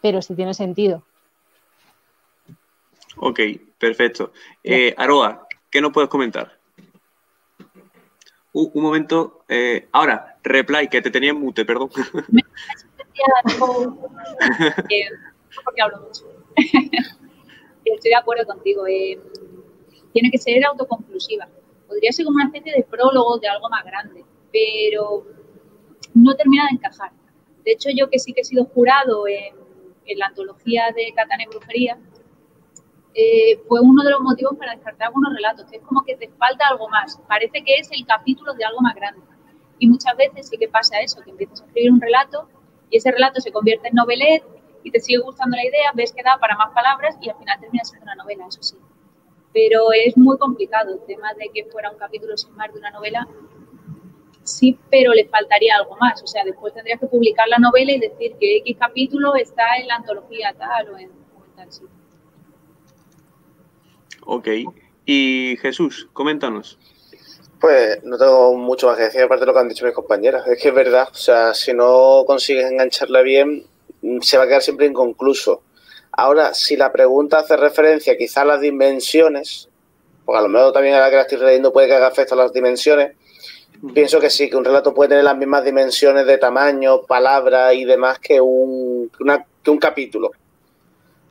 pero 0.00 0.22
si 0.22 0.34
tiene 0.34 0.54
sentido. 0.54 1.02
Ok, 3.16 3.40
perfecto. 3.78 4.32
Eh, 4.62 4.94
Aroa, 4.96 5.48
¿qué 5.70 5.80
nos 5.80 5.92
puedes 5.92 6.08
comentar? 6.08 6.56
Uh, 8.52 8.70
un 8.72 8.82
momento. 8.82 9.44
Eh, 9.48 9.88
ahora, 9.92 10.38
reply, 10.42 10.88
que 10.88 11.02
te 11.02 11.10
tenía 11.10 11.30
en 11.30 11.40
mute, 11.40 11.64
perdón. 11.64 11.90
Porque 15.64 15.82
hablo 15.82 16.00
mucho. 16.00 16.24
Estoy 17.84 18.10
de 18.10 18.16
acuerdo 18.16 18.46
contigo. 18.46 18.86
Eh, 18.86 19.18
tiene 20.12 20.30
que 20.30 20.38
ser 20.38 20.64
autoconclusiva. 20.64 21.48
Podría 21.86 22.12
ser 22.12 22.24
como 22.24 22.36
una 22.36 22.46
especie 22.46 22.72
de 22.72 22.82
prólogo 22.82 23.38
de 23.38 23.48
algo 23.48 23.68
más 23.70 23.84
grande, 23.84 24.24
pero 24.52 25.26
no 26.14 26.34
termina 26.34 26.64
de 26.70 26.76
encajar. 26.76 27.12
De 27.64 27.72
hecho, 27.72 27.88
yo 27.94 28.10
que 28.10 28.18
sí 28.18 28.32
que 28.32 28.42
he 28.42 28.44
sido 28.44 28.64
jurado 28.66 29.26
en, 29.26 29.54
la 30.16 30.26
antología 30.26 30.84
de 30.96 31.12
Catán 31.14 31.40
en 31.42 31.50
Brujería, 31.50 31.98
eh, 33.14 33.58
fue 33.68 33.80
uno 33.80 34.02
de 34.02 34.10
los 34.10 34.20
motivos 34.20 34.56
para 34.56 34.72
descartar 34.72 35.08
algunos 35.08 35.34
relatos, 35.34 35.66
que 35.70 35.76
es 35.76 35.82
como 35.82 36.02
que 36.02 36.16
te 36.16 36.28
falta 36.30 36.66
algo 36.68 36.88
más. 36.88 37.20
Parece 37.28 37.62
que 37.62 37.74
es 37.74 37.90
el 37.90 38.06
capítulo 38.06 38.54
de 38.54 38.64
algo 38.64 38.80
más 38.80 38.94
grande. 38.94 39.20
Y 39.78 39.86
muchas 39.86 40.16
veces 40.16 40.48
sí 40.48 40.56
que 40.56 40.68
pasa 40.68 41.00
eso, 41.00 41.20
que 41.22 41.30
empiezas 41.30 41.60
a 41.60 41.66
escribir 41.66 41.92
un 41.92 42.00
relato 42.00 42.48
y 42.90 42.96
ese 42.96 43.10
relato 43.10 43.40
se 43.40 43.52
convierte 43.52 43.88
en 43.88 43.94
novelet 43.94 44.42
y 44.88 44.90
te 44.90 45.00
sigue 45.00 45.18
gustando 45.18 45.56
la 45.56 45.64
idea, 45.64 45.92
ves 45.94 46.12
que 46.12 46.22
da 46.22 46.38
para 46.40 46.56
más 46.56 46.72
palabras 46.72 47.16
y 47.20 47.28
al 47.28 47.36
final 47.36 47.60
termina 47.60 47.84
siendo 47.84 48.04
una 48.04 48.14
novela, 48.14 48.46
eso 48.48 48.62
sí. 48.62 48.76
Pero 49.52 49.92
es 49.92 50.16
muy 50.16 50.38
complicado 50.38 50.94
el 50.94 51.00
tema 51.06 51.32
de 51.34 51.50
que 51.54 51.70
fuera 51.70 51.90
un 51.90 51.98
capítulo 51.98 52.36
sin 52.36 52.54
más 52.56 52.72
de 52.72 52.78
una 52.78 52.90
novela. 52.90 53.28
Sí, 54.44 54.78
pero 54.90 55.12
le 55.12 55.26
faltaría 55.26 55.76
algo 55.76 55.96
más. 55.96 56.22
O 56.22 56.26
sea, 56.26 56.42
después 56.44 56.72
tendrías 56.72 56.98
que 57.00 57.06
publicar 57.06 57.46
la 57.48 57.58
novela 57.58 57.92
y 57.92 58.00
decir 58.00 58.34
que 58.40 58.58
X 58.58 58.76
capítulo 58.78 59.34
está 59.36 59.76
en 59.78 59.88
la 59.88 59.96
antología 59.96 60.54
tal 60.56 60.90
o 60.90 60.98
en, 60.98 61.10
tal 61.54 61.70
sitio. 61.70 61.90
Ok. 64.24 64.48
Y 65.04 65.56
Jesús, 65.60 66.08
coméntanos. 66.12 66.78
Pues 67.60 68.02
no 68.04 68.16
tengo 68.16 68.56
mucho 68.56 68.86
más 68.86 68.96
que 68.96 69.04
decir, 69.04 69.22
aparte 69.22 69.40
de 69.40 69.46
lo 69.46 69.54
que 69.54 69.60
han 69.60 69.68
dicho 69.68 69.84
mis 69.84 69.94
compañeras. 69.94 70.46
Es 70.46 70.62
que 70.62 70.68
es 70.68 70.74
verdad, 70.74 71.08
o 71.10 71.14
sea, 71.14 71.52
si 71.52 71.74
no 71.74 72.24
consigues 72.26 72.70
engancharla 72.70 73.22
bien, 73.22 73.66
se 74.20 74.38
va 74.38 74.44
a 74.44 74.46
quedar 74.46 74.62
siempre 74.62 74.86
inconcluso. 74.86 75.62
Ahora, 76.12 76.54
si 76.54 76.76
la 76.76 76.92
pregunta 76.92 77.38
hace 77.38 77.56
referencia 77.56 78.16
quizás 78.16 78.38
a 78.38 78.44
las 78.44 78.60
dimensiones, 78.60 79.68
porque 80.24 80.38
a 80.38 80.42
lo 80.42 80.48
mejor 80.48 80.72
también 80.72 80.94
a 80.94 81.00
la 81.00 81.10
que 81.10 81.16
la 81.16 81.22
estoy 81.22 81.38
leyendo 81.38 81.72
puede 81.72 81.88
que 81.88 81.94
haga 81.94 82.08
efecto 82.08 82.34
a 82.34 82.38
las 82.38 82.52
dimensiones, 82.52 83.14
pienso 83.94 84.20
que 84.20 84.30
sí, 84.30 84.50
que 84.50 84.56
un 84.56 84.64
relato 84.64 84.92
puede 84.92 85.10
tener 85.10 85.24
las 85.24 85.36
mismas 85.36 85.64
dimensiones 85.64 86.26
de 86.26 86.38
tamaño, 86.38 87.02
palabra 87.02 87.72
y 87.72 87.84
demás 87.84 88.18
que 88.18 88.40
un, 88.40 89.10
que 89.62 89.70
un 89.70 89.78
capítulo. 89.78 90.32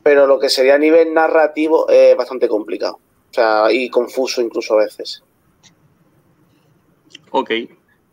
Pero 0.03 0.25
lo 0.25 0.39
que 0.39 0.49
sería 0.49 0.75
a 0.75 0.79
nivel 0.79 1.13
narrativo 1.13 1.89
es 1.89 2.15
bastante 2.15 2.47
complicado. 2.47 2.99
O 3.29 3.33
sea, 3.33 3.71
y 3.71 3.89
confuso 3.89 4.41
incluso 4.41 4.75
a 4.75 4.83
veces. 4.83 5.21
Ok, 7.31 7.51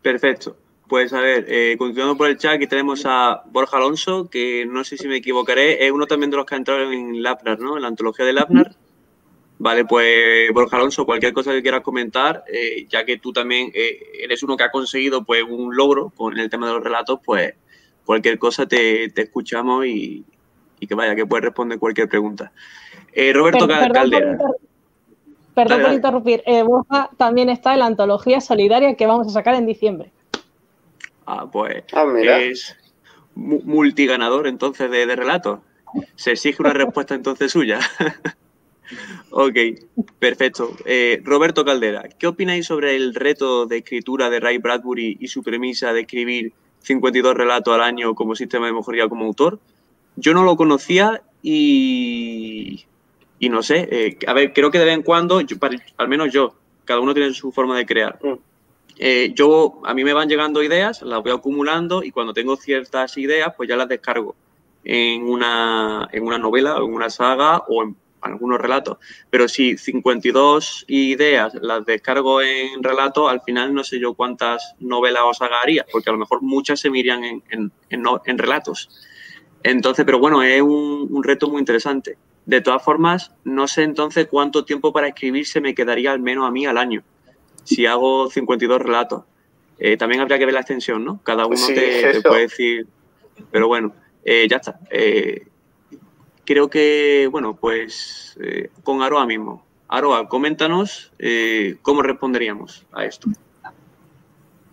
perfecto. 0.02 0.57
Pues 0.89 1.12
a 1.12 1.20
ver, 1.20 1.47
eh, 1.49 1.76
continuando 1.78 2.16
por 2.16 2.28
el 2.28 2.37
chat, 2.37 2.55
aquí 2.55 2.66
tenemos 2.66 3.05
a 3.07 3.43
Borja 3.47 3.78
Alonso, 3.78 4.28
que 4.28 4.66
no 4.66 4.85
sé 4.85 4.99
si 4.99 5.09
me 5.09 5.16
equivocaré, 5.16 5.87
es 5.87 5.91
uno 5.91 6.07
también 6.07 6.30
de 6.30 6.37
los 6.37 6.45
que 6.45 6.55
ha 6.55 6.59
entrado 6.59 6.93
en 6.93 7.22
Lapnar, 7.22 7.59
¿no? 7.59 7.76
En 7.76 7.82
la 7.82 7.89
antología 7.89 8.26
de 8.26 8.35
Lapnar. 8.35 8.76
Vale, 9.59 9.85
pues 9.87 10.53
Borja 10.53 10.76
Alonso, 10.76 11.07
cualquier 11.07 11.32
cosa 11.32 11.53
que 11.53 11.62
quieras 11.62 11.80
comentar, 11.80 12.45
eh, 12.53 12.87
ya 12.89 13.05
que 13.05 13.18
tú 13.18 13.32
también 13.32 13.70
eh, 13.74 13.99
eres 14.20 14.43
uno 14.43 14.57
que 14.57 14.64
ha 14.64 14.70
conseguido 14.70 15.24
pues 15.24 15.43
un 15.43 15.74
logro 15.74 16.11
con 16.11 16.39
el 16.39 16.51
tema 16.51 16.66
de 16.66 16.74
los 16.74 16.85
relatos, 16.85 17.20
pues 17.24 17.55
cualquier 18.05 18.39
cosa 18.39 18.66
te, 18.66 19.05
escuchamos 19.05 19.87
y, 19.87 20.24
que 20.87 20.95
vaya, 20.95 21.14
que 21.14 21.24
puedes 21.24 21.47
responder 21.47 21.78
cualquier 21.78 22.09
pregunta. 22.09 22.53
Roberto 23.32 23.66
Caldera. 23.66 24.39
Perdón 25.55 25.82
por 25.82 25.93
interrumpir. 25.93 26.43
Eh, 26.47 26.64
también 27.16 27.49
está 27.49 27.72
en 27.72 27.78
la 27.78 27.87
antología 27.87 28.41
solidaria 28.41 28.97
que 28.97 29.07
vamos 29.07 29.28
a 29.28 29.30
sacar 29.30 29.55
en 29.55 29.66
diciembre. 29.66 30.11
Ah, 31.26 31.48
pues 31.50 31.84
ah, 31.92 32.06
es 32.40 32.76
multiganador 33.34 34.46
entonces 34.46 34.90
de, 34.90 35.06
relatos. 35.16 35.60
Se 36.16 36.32
exige 36.32 36.62
una 36.62 36.72
respuesta 36.72 37.14
entonces 37.14 37.52
suya. 37.52 37.80
ok, 39.30 39.56
perfecto. 40.18 40.76
Eh, 40.84 41.20
Roberto 41.24 41.64
Caldera, 41.64 42.08
¿qué 42.18 42.26
opináis 42.26 42.66
sobre 42.66 42.96
el 42.96 43.14
reto 43.14 43.66
de 43.66 43.78
escritura 43.78 44.30
de 44.30 44.40
Ray 44.40 44.58
Bradbury 44.58 45.18
y 45.20 45.28
su 45.28 45.42
premisa 45.42 45.92
de 45.92 46.02
escribir 46.02 46.52
52 46.80 47.34
relatos 47.34 47.74
al 47.74 47.82
año 47.82 48.14
como 48.14 48.34
sistema 48.34 48.66
de 48.66 48.72
mejoría 48.72 49.08
como 49.08 49.24
autor? 49.24 49.58
Yo 50.16 50.34
no 50.34 50.44
lo 50.44 50.56
conocía 50.56 51.22
y 51.42 52.86
y 53.44 53.48
no 53.48 53.62
sé, 53.62 53.88
eh, 53.90 54.18
a 54.26 54.32
ver, 54.32 54.52
creo 54.54 54.70
que 54.70 54.78
de 54.78 54.86
vez 54.86 54.94
en 54.94 55.02
cuando, 55.02 55.38
al 55.98 56.08
menos 56.08 56.32
yo, 56.32 56.54
cada 56.86 57.00
uno 57.00 57.12
tiene 57.12 57.34
su 57.34 57.52
forma 57.52 57.76
de 57.76 57.84
crear. 57.84 58.18
Mm. 58.22 58.38
Eh, 58.97 59.32
yo, 59.34 59.80
a 59.84 59.92
mí 59.95 60.05
me 60.05 60.12
van 60.12 60.28
llegando 60.28 60.62
ideas, 60.62 61.03
las 61.03 61.22
voy 61.22 61.32
acumulando 61.32 62.03
y 62.03 62.11
cuando 62.11 62.32
tengo 62.32 62.57
ciertas 62.57 63.16
ideas, 63.18 63.53
pues 63.57 63.68
ya 63.68 63.76
las 63.76 63.88
descargo 63.88 64.36
en 64.84 65.24
una, 65.24 66.09
en 66.12 66.24
una 66.24 66.38
novela 66.38 66.76
en 66.76 66.92
una 66.92 67.11
saga 67.11 67.59
o 67.68 67.82
en 67.82 67.97
algunos 68.20 68.61
relatos. 68.61 68.99
Pero 69.30 69.49
si 69.49 69.76
52 69.76 70.84
ideas 70.88 71.55
las 71.61 71.84
descargo 71.84 72.40
en 72.40 72.82
relatos, 72.82 73.30
al 73.30 73.40
final 73.42 73.74
no 73.74 73.82
sé 73.82 73.99
yo 73.99 74.14
cuántas 74.14 74.74
novelas 74.78 75.22
o 75.26 75.34
sagas 75.34 75.61
haría, 75.62 75.84
porque 75.90 76.11
a 76.11 76.12
lo 76.12 76.18
mejor 76.18 76.42
muchas 76.42 76.80
se 76.80 76.90
miran 76.90 77.24
en, 77.24 77.42
en, 77.51 77.72
en, 77.90 78.38
relatos. 78.38 78.88
Entonces, 79.62 80.05
pero 80.05 80.18
bueno, 80.18 80.42
es 80.42 80.62
un, 80.62 81.09
un, 81.11 81.24
reto 81.24 81.49
muy 81.49 81.59
interesante. 81.59 82.16
De 82.47 82.61
todas 82.61 82.82
formas, 82.82 83.32
no 83.45 83.66
sé 83.66 83.82
entonces 83.82 84.28
cuánto 84.30 84.64
tiempo 84.64 84.92
para 84.92 85.09
escribir 85.09 85.47
se 85.47 85.61
me 85.61 85.74
quedaría 85.74 86.12
al 86.12 86.20
menos 86.20 86.47
a 86.47 86.51
mí 86.51 86.66
al 86.66 86.78
año 86.78 87.03
si 87.64 87.86
hago 87.86 88.30
52 88.30 88.80
relatos. 88.80 89.24
Eh, 89.78 89.96
también 89.96 90.20
habría 90.20 90.38
que 90.38 90.44
ver 90.44 90.54
la 90.54 90.60
extensión, 90.60 91.04
¿no? 91.04 91.20
Cada 91.22 91.46
uno 91.46 91.66
te, 91.66 92.22
puede 92.22 92.42
decir, 92.42 92.86
pero 93.50 93.66
bueno, 93.66 93.92
eh, 94.24 94.46
ya 94.48 94.58
está. 94.58 94.78
Eh, 94.90 95.46
creo 96.44 96.70
que, 96.70 97.28
bueno, 97.30 97.56
pues 97.56 98.38
con 98.82 99.02
Aroa 99.02 99.26
mismo. 99.26 99.64
Aroa, 99.88 100.28
coméntanos 100.28 101.12
cómo 101.82 102.02
responderíamos 102.02 102.86
a 102.92 103.04
esto. 103.04 103.28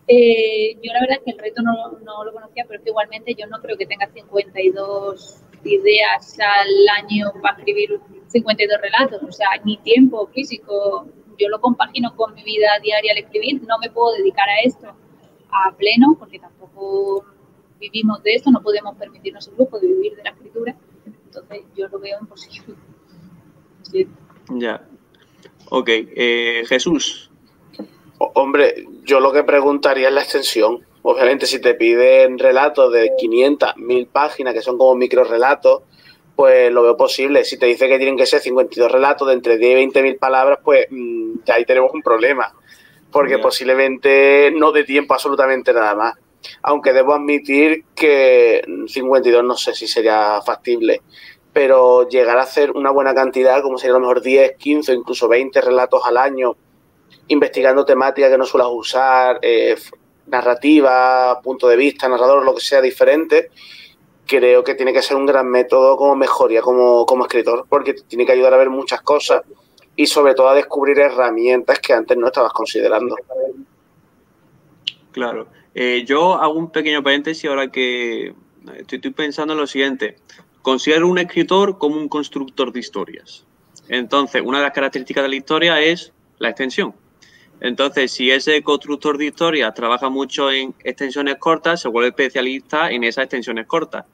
yo 0.07 0.93
la 0.93 0.99
verdad 1.01 1.17
es 1.17 1.23
que 1.25 1.31
el 1.31 1.39
reto 1.39 1.61
no, 1.61 1.99
no, 2.03 2.23
lo 2.23 2.33
conocía, 2.33 2.65
pero 2.67 2.83
que 2.83 2.89
igualmente 2.89 3.35
yo 3.35 3.47
no 3.47 3.59
creo 3.61 3.77
que 3.77 3.85
tenga 3.85 4.07
52 4.07 5.41
ideas 5.63 6.37
al 6.39 7.03
año 7.03 7.31
para 7.41 7.57
escribir 7.57 7.99
52 8.27 8.81
relatos, 8.81 9.21
o 9.23 9.31
sea, 9.31 9.49
ni 9.63 9.77
tiempo 9.77 10.27
físico 10.27 11.07
yo 11.41 11.49
lo 11.49 11.59
compagino 11.59 12.15
con 12.15 12.33
mi 12.33 12.43
vida 12.43 12.67
diaria 12.81 13.13
al 13.13 13.19
escribir, 13.19 13.61
no 13.63 13.77
me 13.79 13.89
puedo 13.89 14.15
dedicar 14.15 14.47
a 14.49 14.61
esto 14.63 14.87
a 15.51 15.75
pleno 15.75 16.15
porque 16.17 16.39
tampoco 16.39 17.25
vivimos 17.79 18.21
de 18.23 18.35
esto, 18.35 18.51
no 18.51 18.61
podemos 18.61 18.95
permitirnos 18.97 19.47
el 19.47 19.55
lujo 19.57 19.79
de 19.79 19.87
vivir 19.87 20.15
de 20.15 20.23
la 20.23 20.29
escritura, 20.29 20.75
entonces 21.05 21.63
yo 21.75 21.87
lo 21.87 21.99
veo 21.99 22.17
imposible. 22.21 22.75
Ya. 24.49 24.87
Ok, 25.69 25.89
eh, 25.89 26.63
Jesús. 26.67 27.31
Hombre, 28.17 28.85
yo 29.03 29.19
lo 29.19 29.31
que 29.31 29.43
preguntaría 29.43 30.09
es 30.09 30.13
la 30.13 30.21
extensión. 30.21 30.85
Obviamente, 31.01 31.47
si 31.47 31.59
te 31.59 31.73
piden 31.73 32.37
relatos 32.37 32.93
de 32.93 33.11
500, 33.17 33.77
1000 33.77 34.07
páginas, 34.07 34.53
que 34.53 34.61
son 34.61 34.77
como 34.77 34.93
micro 34.95 35.23
relatos, 35.23 35.81
pues 36.36 36.71
lo 36.71 36.84
veo 36.84 36.97
posible. 36.97 37.43
Si 37.43 37.57
te 37.57 37.65
dice 37.65 37.88
que 37.88 37.97
tienen 37.97 38.17
que 38.17 38.25
ser 38.25 38.41
52 38.41 38.91
relatos 38.91 39.27
de 39.27 39.34
entre 39.34 39.57
10 39.57 39.71
y 39.71 39.75
20 39.75 40.03
mil 40.03 40.15
palabras, 40.17 40.59
pues 40.63 40.88
mm, 40.89 41.39
ahí 41.47 41.65
tenemos 41.65 41.91
un 41.93 42.01
problema, 42.01 42.53
porque 43.11 43.38
posiblemente 43.39 44.51
no 44.55 44.71
dé 44.71 44.84
tiempo 44.84 45.13
absolutamente 45.13 45.73
nada 45.73 45.95
más. 45.95 46.15
Aunque 46.63 46.93
debo 46.93 47.13
admitir 47.13 47.86
que 47.95 48.63
52 48.88 49.43
no 49.43 49.55
sé 49.55 49.75
si 49.75 49.88
sería 49.88 50.41
factible, 50.41 51.01
pero 51.53 52.07
llegar 52.07 52.38
a 52.38 52.43
hacer 52.43 52.71
una 52.71 52.91
buena 52.91 53.13
cantidad, 53.13 53.61
como 53.61 53.77
sería 53.77 53.95
a 53.95 53.99
lo 53.99 54.01
mejor 54.01 54.21
10, 54.21 54.55
15 54.57 54.93
incluso 54.93 55.27
20 55.27 55.61
relatos 55.61 56.01
al 56.05 56.17
año, 56.17 56.55
investigando 57.27 57.86
temáticas 57.86 58.32
que 58.32 58.38
no 58.38 58.45
suelas 58.45 58.69
usar, 58.71 59.39
eh, 59.41 59.75
narrativa, 60.27 61.39
punto 61.41 61.67
de 61.67 61.75
vista, 61.75 62.07
narrador, 62.07 62.43
lo 62.43 62.55
que 62.55 62.61
sea 62.61 62.82
diferente, 62.82 63.49
creo 64.32 64.63
que 64.63 64.75
tiene 64.75 64.93
que 64.93 65.01
ser 65.01 65.17
un 65.17 65.25
gran 65.25 65.47
método 65.49 65.97
como 65.97 66.15
mejoría 66.15 66.61
como, 66.61 67.05
como 67.05 67.25
escritor, 67.25 67.65
porque 67.67 67.93
tiene 67.93 68.25
que 68.25 68.32
ayudar 68.32 68.53
a 68.53 68.57
ver 68.57 68.69
muchas 68.69 69.01
cosas 69.01 69.41
y 69.95 70.07
sobre 70.07 70.34
todo 70.34 70.47
a 70.47 70.55
descubrir 70.55 70.99
herramientas 70.99 71.79
que 71.79 71.91
antes 71.91 72.17
no 72.17 72.27
estabas 72.27 72.53
considerando. 72.53 73.15
Claro. 75.11 75.47
Eh, 75.75 76.03
yo 76.05 76.36
hago 76.36 76.53
un 76.53 76.71
pequeño 76.71 77.03
paréntesis 77.03 77.49
ahora 77.49 77.69
que 77.69 78.34
estoy, 78.77 78.99
pensando 79.11 79.53
en 79.53 79.59
lo 79.59 79.67
siguiente. 79.67 80.15
Considero 80.61 81.09
un 81.09 81.17
escritor 81.17 81.77
como 81.77 81.97
un 81.97 82.07
constructor 82.07 82.71
de 82.71 82.79
historias. 82.79 83.45
Entonces, 83.89 84.41
una 84.45 84.59
de 84.59 84.63
las 84.63 84.73
características 84.73 85.23
de 85.23 85.29
la 85.29 85.36
historia 85.36 85.82
es 85.82 86.13
la 86.39 86.49
extensión. 86.49 86.93
Entonces, 87.59 88.11
si 88.11 88.32
ese 88.32 88.61
constructor 88.63 89.17
de 89.17 89.25
historias 89.25 89.73
trabaja 89.73 90.09
mucho 90.09 90.51
en 90.51 90.73
extensiones 90.84 91.36
cortas, 91.36 91.82
se 91.82 91.89
vuelve 91.89 92.09
especialista 92.09 92.89
en 92.89 93.03
esas 93.03 93.25
extensiones 93.25 93.67
cortas. 93.67 94.05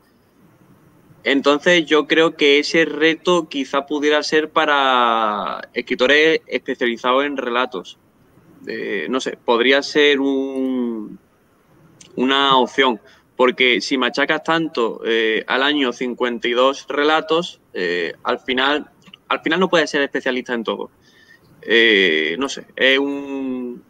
Entonces 1.30 1.86
yo 1.86 2.08
creo 2.08 2.38
que 2.38 2.60
ese 2.60 2.86
reto 2.86 3.50
quizá 3.50 3.86
pudiera 3.86 4.24
ser 4.24 4.50
para 4.50 5.60
escritores 5.74 6.40
especializados 6.48 7.26
en 7.26 7.36
relatos. 7.36 7.98
no 9.10 9.20
sé, 9.20 9.38
podría 9.44 9.82
ser 9.84 10.22
un, 10.22 11.20
una 12.16 12.56
opción, 12.56 13.02
porque 13.36 13.82
si 13.82 13.98
machacas 13.98 14.42
tanto 14.42 15.02
eh, 15.04 15.44
al 15.48 15.64
año 15.64 15.92
52 15.92 16.86
relatos, 16.88 17.60
eh, 17.74 18.14
al, 18.24 18.40
final, 18.40 18.90
al 19.28 19.42
final 19.42 19.60
no 19.60 19.70
puedes 19.70 19.90
ser 19.90 20.04
especialista 20.04 20.54
en 20.54 20.64
todo. 20.64 20.92
Eh, 21.62 22.38
no 22.40 22.48
sé, 22.48 22.68
es 22.74 23.00
un, 23.00 23.84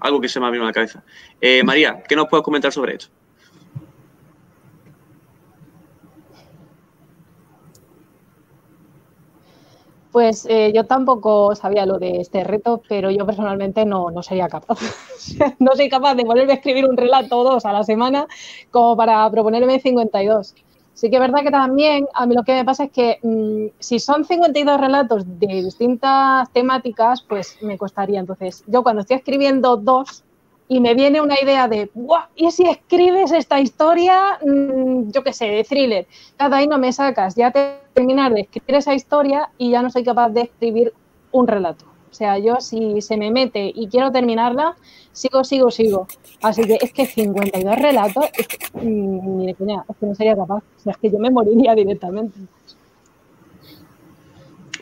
algo 0.00 0.20
que 0.20 0.28
se 0.28 0.40
me 0.40 0.46
ha 0.46 0.50
venido 0.50 0.64
a 0.64 0.70
la 0.70 0.74
cabeza. 0.74 1.04
María, 1.62 2.02
¿qué 2.08 2.16
nos 2.16 2.26
puedes 2.26 2.42
comentar 2.42 2.72
sobre 2.72 2.96
esto? 2.96 3.08
Pues 10.16 10.46
eh, 10.48 10.72
yo 10.74 10.86
tampoco 10.86 11.54
sabía 11.54 11.84
lo 11.84 11.98
de 11.98 12.22
este 12.22 12.42
reto, 12.42 12.80
pero 12.88 13.10
yo 13.10 13.26
personalmente 13.26 13.84
no, 13.84 14.10
no 14.10 14.22
sería 14.22 14.48
capaz. 14.48 14.78
no 15.58 15.72
soy 15.76 15.90
capaz 15.90 16.14
de 16.14 16.24
volverme 16.24 16.52
a 16.52 16.56
escribir 16.56 16.86
un 16.86 16.96
relato 16.96 17.44
dos 17.44 17.66
a 17.66 17.72
la 17.74 17.84
semana 17.84 18.26
como 18.70 18.96
para 18.96 19.30
proponerme 19.30 19.78
52. 19.78 20.54
Sí 20.94 21.10
que 21.10 21.16
es 21.16 21.20
verdad 21.20 21.42
que 21.42 21.50
también 21.50 22.06
a 22.14 22.24
mí 22.24 22.34
lo 22.34 22.44
que 22.44 22.54
me 22.54 22.64
pasa 22.64 22.84
es 22.84 22.92
que 22.92 23.18
mm, 23.22 23.76
si 23.78 23.98
son 23.98 24.24
52 24.24 24.80
relatos 24.80 25.24
de 25.38 25.48
distintas 25.62 26.50
temáticas, 26.50 27.20
pues 27.20 27.58
me 27.60 27.76
costaría. 27.76 28.18
Entonces, 28.18 28.64
yo 28.66 28.82
cuando 28.82 29.02
estoy 29.02 29.18
escribiendo 29.18 29.76
dos, 29.76 30.24
y 30.68 30.80
me 30.80 30.94
viene 30.94 31.20
una 31.20 31.40
idea 31.40 31.68
de. 31.68 31.90
¿Y 32.34 32.50
si 32.50 32.68
escribes 32.68 33.32
esta 33.32 33.60
historia, 33.60 34.38
mm, 34.44 35.10
yo 35.10 35.22
qué 35.22 35.32
sé, 35.32 35.46
de 35.46 35.64
thriller? 35.64 36.06
Cada 36.36 36.56
ahí 36.58 36.66
no 36.66 36.78
me 36.78 36.92
sacas, 36.92 37.34
ya 37.34 37.52
terminar 37.94 38.32
de 38.32 38.42
escribir 38.42 38.76
esa 38.76 38.94
historia 38.94 39.50
y 39.58 39.70
ya 39.70 39.82
no 39.82 39.90
soy 39.90 40.04
capaz 40.04 40.30
de 40.30 40.42
escribir 40.42 40.92
un 41.30 41.46
relato. 41.46 41.84
O 42.10 42.14
sea, 42.14 42.38
yo 42.38 42.60
si 42.60 43.00
se 43.02 43.16
me 43.16 43.30
mete 43.30 43.72
y 43.74 43.88
quiero 43.88 44.10
terminarla, 44.10 44.76
sigo, 45.12 45.44
sigo, 45.44 45.70
sigo. 45.70 46.06
Así 46.42 46.64
que 46.64 46.78
es 46.80 46.92
que 46.92 47.06
52 47.06 47.76
relatos, 47.76 48.24
es 48.36 48.48
que, 48.48 48.58
mm, 48.82 49.48
es 49.48 49.56
que 49.56 50.06
no 50.06 50.14
sería 50.14 50.34
capaz. 50.34 50.58
O 50.58 50.80
sea, 50.80 50.92
es 50.92 50.98
que 50.98 51.10
yo 51.10 51.18
me 51.18 51.30
moriría 51.30 51.74
directamente. 51.74 52.38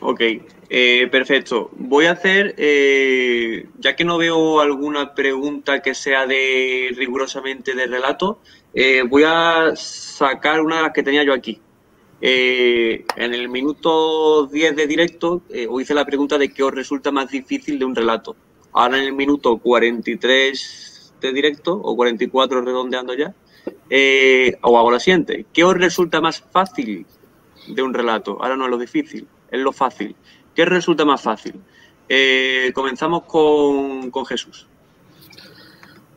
Ok, 0.01 0.21
eh, 0.69 1.07
perfecto. 1.11 1.69
Voy 1.77 2.05
a 2.05 2.11
hacer, 2.11 2.55
eh, 2.57 3.67
ya 3.77 3.95
que 3.95 4.03
no 4.03 4.17
veo 4.17 4.59
alguna 4.59 5.13
pregunta 5.13 5.81
que 5.81 5.93
sea 5.93 6.25
de 6.25 6.91
rigurosamente 6.95 7.75
de 7.75 7.85
relato, 7.85 8.39
eh, 8.73 9.03
voy 9.07 9.23
a 9.25 9.73
sacar 9.75 10.61
una 10.61 10.77
de 10.77 10.81
las 10.83 10.93
que 10.93 11.03
tenía 11.03 11.23
yo 11.23 11.33
aquí. 11.33 11.61
en 12.21 13.33
el 13.33 13.49
minuto 13.49 14.47
10 14.47 14.75
de 14.75 14.87
directo 14.87 15.43
os 15.69 15.81
hice 15.81 15.93
la 15.93 16.05
pregunta 16.05 16.37
de 16.39 16.51
qué 16.51 16.63
os 16.63 16.73
resulta 16.73 17.11
más 17.11 17.29
difícil 17.29 17.77
de 17.77 17.85
un 17.85 17.93
relato. 17.95 18.35
Ahora 18.71 18.97
en 18.97 19.03
el 19.03 19.13
minuto 19.13 19.57
43 19.57 21.13
de 21.21 21.33
directo, 21.33 21.73
o 21.73 21.95
44 21.95 22.61
redondeando 22.61 23.13
ya, 23.13 23.35
o 24.61 24.77
hago 24.77 24.91
la 24.91 24.99
siguiente. 24.99 25.45
¿Qué 25.53 25.63
os 25.63 25.75
resulta 25.75 26.19
más 26.19 26.41
fácil 26.41 27.05
de 27.67 27.81
un 27.83 27.93
relato? 27.93 28.41
Ahora 28.41 28.55
no 28.55 28.65
es 28.65 28.71
lo 28.71 28.77
difícil, 28.79 29.27
es 29.51 29.59
lo 29.59 29.71
fácil. 29.71 30.15
¿Qué 30.55 30.63
resulta 30.63 31.03
más 31.03 31.21
fácil? 31.21 31.61
Eh, 32.07 32.71
comenzamos 32.73 33.23
con, 33.23 34.25
Jesús. 34.25 34.67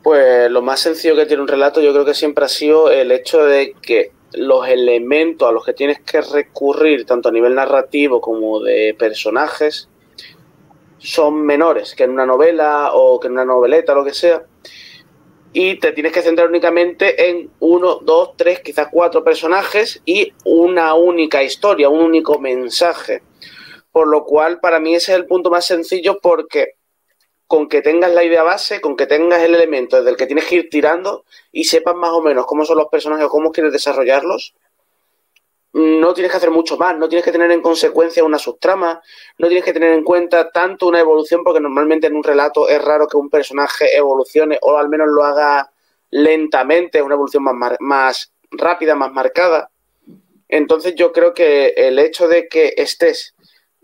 Pues 0.02 0.50
lo 0.50 0.62
más 0.62 0.80
sencillo 0.80 1.16
que 1.16 1.26
tiene 1.26 1.42
un 1.42 1.48
relato 1.48 1.80
yo 1.80 1.92
creo 1.92 2.04
que 2.04 2.14
siempre 2.14 2.44
ha 2.44 2.48
sido 2.48 2.90
el 2.90 3.10
hecho 3.10 3.44
de 3.44 3.74
que 3.82 4.12
los 4.32 4.68
elementos 4.68 5.48
a 5.48 5.52
los 5.52 5.64
que 5.64 5.72
tienes 5.72 6.00
que 6.00 6.20
recurrir, 6.20 7.04
tanto 7.04 7.28
a 7.28 7.32
nivel 7.32 7.54
narrativo 7.54 8.20
como 8.20 8.60
de 8.60 8.94
personajes, 8.96 9.88
son 10.98 11.42
menores 11.42 11.94
que 11.94 12.04
en 12.04 12.10
una 12.10 12.26
novela 12.26 12.90
o 12.92 13.18
que 13.18 13.26
en 13.26 13.32
una 13.34 13.44
noveleta 13.44 13.94
lo 13.94 14.04
que 14.04 14.14
sea. 14.14 14.44
Y 15.52 15.76
te 15.76 15.92
tienes 15.92 16.12
que 16.12 16.22
centrar 16.22 16.48
únicamente 16.48 17.30
en 17.30 17.50
uno, 17.58 17.96
dos, 17.96 18.36
tres, 18.36 18.60
quizás 18.60 18.88
cuatro 18.92 19.24
personajes 19.24 20.00
y 20.04 20.32
una 20.44 20.94
única 20.94 21.42
historia, 21.42 21.88
un 21.88 22.00
único 22.00 22.38
mensaje. 22.38 23.22
Por 23.98 24.06
lo 24.06 24.24
cual, 24.24 24.60
para 24.60 24.78
mí 24.78 24.94
ese 24.94 25.10
es 25.10 25.18
el 25.18 25.26
punto 25.26 25.50
más 25.50 25.66
sencillo 25.66 26.20
porque 26.22 26.76
con 27.48 27.68
que 27.68 27.82
tengas 27.82 28.12
la 28.12 28.22
idea 28.22 28.44
base, 28.44 28.80
con 28.80 28.94
que 28.94 29.06
tengas 29.06 29.42
el 29.42 29.56
elemento 29.56 29.96
desde 29.96 30.10
el 30.10 30.16
que 30.16 30.26
tienes 30.26 30.46
que 30.46 30.54
ir 30.54 30.70
tirando 30.70 31.24
y 31.50 31.64
sepas 31.64 31.96
más 31.96 32.10
o 32.10 32.22
menos 32.22 32.46
cómo 32.46 32.64
son 32.64 32.78
los 32.78 32.86
personajes 32.86 33.26
o 33.26 33.28
cómo 33.28 33.50
quieres 33.50 33.72
desarrollarlos, 33.72 34.54
no 35.72 36.14
tienes 36.14 36.30
que 36.30 36.36
hacer 36.36 36.52
mucho 36.52 36.76
más, 36.76 36.96
no 36.96 37.08
tienes 37.08 37.24
que 37.24 37.32
tener 37.32 37.50
en 37.50 37.60
consecuencia 37.60 38.22
una 38.22 38.38
subtrama, 38.38 39.02
no 39.36 39.48
tienes 39.48 39.64
que 39.64 39.72
tener 39.72 39.90
en 39.90 40.04
cuenta 40.04 40.52
tanto 40.52 40.86
una 40.86 41.00
evolución, 41.00 41.42
porque 41.42 41.58
normalmente 41.58 42.06
en 42.06 42.14
un 42.14 42.22
relato 42.22 42.68
es 42.68 42.80
raro 42.80 43.08
que 43.08 43.16
un 43.16 43.28
personaje 43.28 43.96
evolucione 43.96 44.58
o 44.62 44.78
al 44.78 44.88
menos 44.88 45.08
lo 45.08 45.24
haga 45.24 45.72
lentamente, 46.10 47.02
una 47.02 47.16
evolución 47.16 47.42
más, 47.42 47.76
más 47.80 48.32
rápida, 48.52 48.94
más 48.94 49.10
marcada. 49.10 49.72
Entonces 50.48 50.94
yo 50.94 51.12
creo 51.12 51.34
que 51.34 51.70
el 51.76 51.98
hecho 51.98 52.28
de 52.28 52.46
que 52.46 52.74
estés 52.76 53.34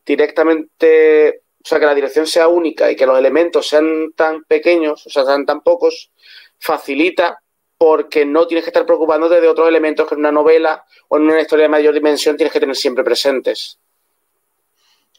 directamente, 0.04 1.42
o 1.62 1.66
sea, 1.66 1.80
que 1.80 1.86
la 1.86 1.94
dirección 1.94 2.26
sea 2.26 2.48
única 2.48 2.90
y 2.90 2.96
que 2.96 3.06
los 3.06 3.18
elementos 3.18 3.68
sean 3.68 4.12
tan 4.14 4.44
pequeños, 4.44 5.06
o 5.06 5.10
sea, 5.10 5.24
sean 5.24 5.46
tan 5.46 5.60
pocos, 5.62 6.10
facilita 6.58 7.40
porque 7.76 8.24
no 8.24 8.46
tienes 8.46 8.64
que 8.64 8.70
estar 8.70 8.86
preocupándote 8.86 9.40
de 9.40 9.48
otros 9.48 9.68
elementos 9.68 10.08
que 10.08 10.14
en 10.14 10.20
una 10.20 10.32
novela 10.32 10.84
o 11.08 11.16
en 11.16 11.24
una 11.24 11.40
historia 11.40 11.64
de 11.64 11.70
mayor 11.70 11.94
dimensión 11.94 12.36
tienes 12.36 12.52
que 12.52 12.60
tener 12.60 12.76
siempre 12.76 13.04
presentes. 13.04 13.78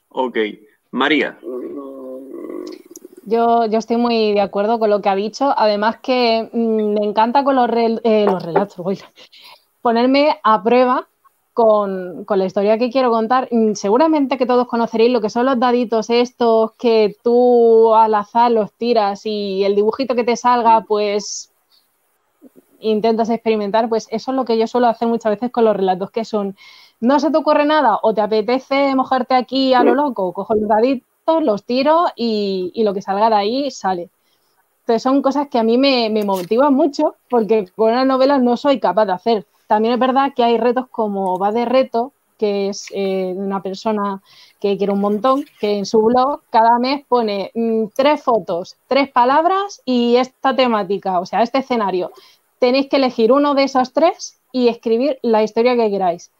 Ok. 0.09 0.37
María. 0.91 1.37
Yo, 3.25 3.65
yo 3.65 3.79
estoy 3.79 3.97
muy 3.97 4.33
de 4.33 4.41
acuerdo 4.41 4.79
con 4.79 4.89
lo 4.89 5.01
que 5.01 5.09
ha 5.09 5.15
dicho. 5.15 5.53
Además 5.57 5.97
que 6.01 6.49
mm, 6.51 6.93
me 6.93 7.05
encanta 7.05 7.43
con 7.43 7.55
los, 7.55 7.69
eh, 8.03 8.25
los 8.25 8.41
relatos, 8.41 9.03
ponerme 9.81 10.39
a 10.43 10.63
prueba 10.63 11.07
con, 11.55 12.25
la 12.27 12.45
historia 12.45 12.77
que 12.77 12.91
quiero 12.91 13.09
contar. 13.09 13.47
Mm, 13.49 13.73
seguramente 13.73 14.37
que 14.37 14.45
todos 14.45 14.67
conoceréis 14.67 15.11
lo 15.11 15.21
que 15.21 15.29
son 15.29 15.45
los 15.45 15.57
daditos 15.57 16.09
estos 16.09 16.73
que 16.73 17.15
tú 17.23 17.95
al 17.95 18.13
azar 18.13 18.51
los 18.51 18.73
tiras 18.73 19.25
y 19.25 19.63
el 19.63 19.73
dibujito 19.73 20.15
que 20.15 20.25
te 20.25 20.35
salga, 20.35 20.81
pues 20.81 21.51
intentas 22.81 23.29
experimentar, 23.29 23.87
pues 23.87 24.07
eso 24.11 24.31
es 24.31 24.35
lo 24.35 24.43
que 24.43 24.57
yo 24.57 24.67
suelo 24.67 24.87
hacer 24.87 25.07
muchas 25.07 25.31
veces 25.31 25.49
con 25.49 25.63
los 25.63 25.75
relatos, 25.75 26.11
que 26.11 26.25
son, 26.25 26.57
no 26.99 27.19
se 27.21 27.31
te 27.31 27.37
ocurre 27.37 27.65
nada 27.65 27.99
o 28.03 28.13
te 28.13 28.21
apetece 28.21 28.93
mojarte 28.93 29.33
aquí 29.33 29.73
a 29.73 29.83
lo 29.83 29.95
loco, 29.95 30.33
cojo 30.33 30.55
los 30.55 30.67
daditos, 30.67 31.41
los 31.41 31.63
tiro 31.63 32.07
y, 32.17 32.83
lo 32.83 32.93
que 32.93 33.01
salga 33.01 33.29
de 33.29 33.35
ahí 33.35 33.71
sale. 33.71 34.09
Entonces 34.81 35.01
son 35.01 35.21
cosas 35.21 35.47
que 35.47 35.57
a 35.57 35.63
mí 35.63 35.77
me, 35.77 36.09
me 36.09 36.25
motivan 36.25 36.73
mucho 36.73 37.15
porque 37.29 37.67
con 37.75 37.93
una 37.93 38.03
novela 38.05 38.39
no 38.39 38.57
soy 38.57 38.79
capaz 38.79 39.05
de 39.05 39.13
hacer. 39.13 39.45
También 39.67 39.93
es 39.95 39.99
verdad 39.99 40.33
que 40.35 40.43
hay 40.43 40.57
retos 40.57 40.87
como 40.89 41.37
Va 41.39 41.51
de 41.51 41.65
Reto, 41.65 42.13
que 42.37 42.69
es 42.69 42.87
eh, 42.91 43.33
una 43.35 43.61
persona 43.61 44.21
que 44.59 44.77
quiere 44.77 44.93
un 44.93 45.01
montón, 45.01 45.45
que 45.59 45.77
en 45.77 45.85
su 45.85 46.01
blog 46.01 46.41
cada 46.49 46.79
mes 46.79 47.05
pone 47.07 47.51
mm, 47.53 47.85
tres 47.95 48.23
fotos, 48.23 48.75
tres 48.87 49.09
palabras 49.09 49.81
y 49.85 50.15
esta 50.17 50.55
temática, 50.55 51.19
o 51.19 51.25
sea, 51.25 51.41
este 51.41 51.59
escenario. 51.59 52.11
Tenéis 52.59 52.87
que 52.87 52.97
elegir 52.97 53.31
uno 53.31 53.53
de 53.53 53.63
esos 53.63 53.93
tres 53.93 54.39
y 54.51 54.67
escribir 54.67 55.19
la 55.21 55.43
historia 55.43 55.75
que 55.75 55.89
queráis. 55.89 56.31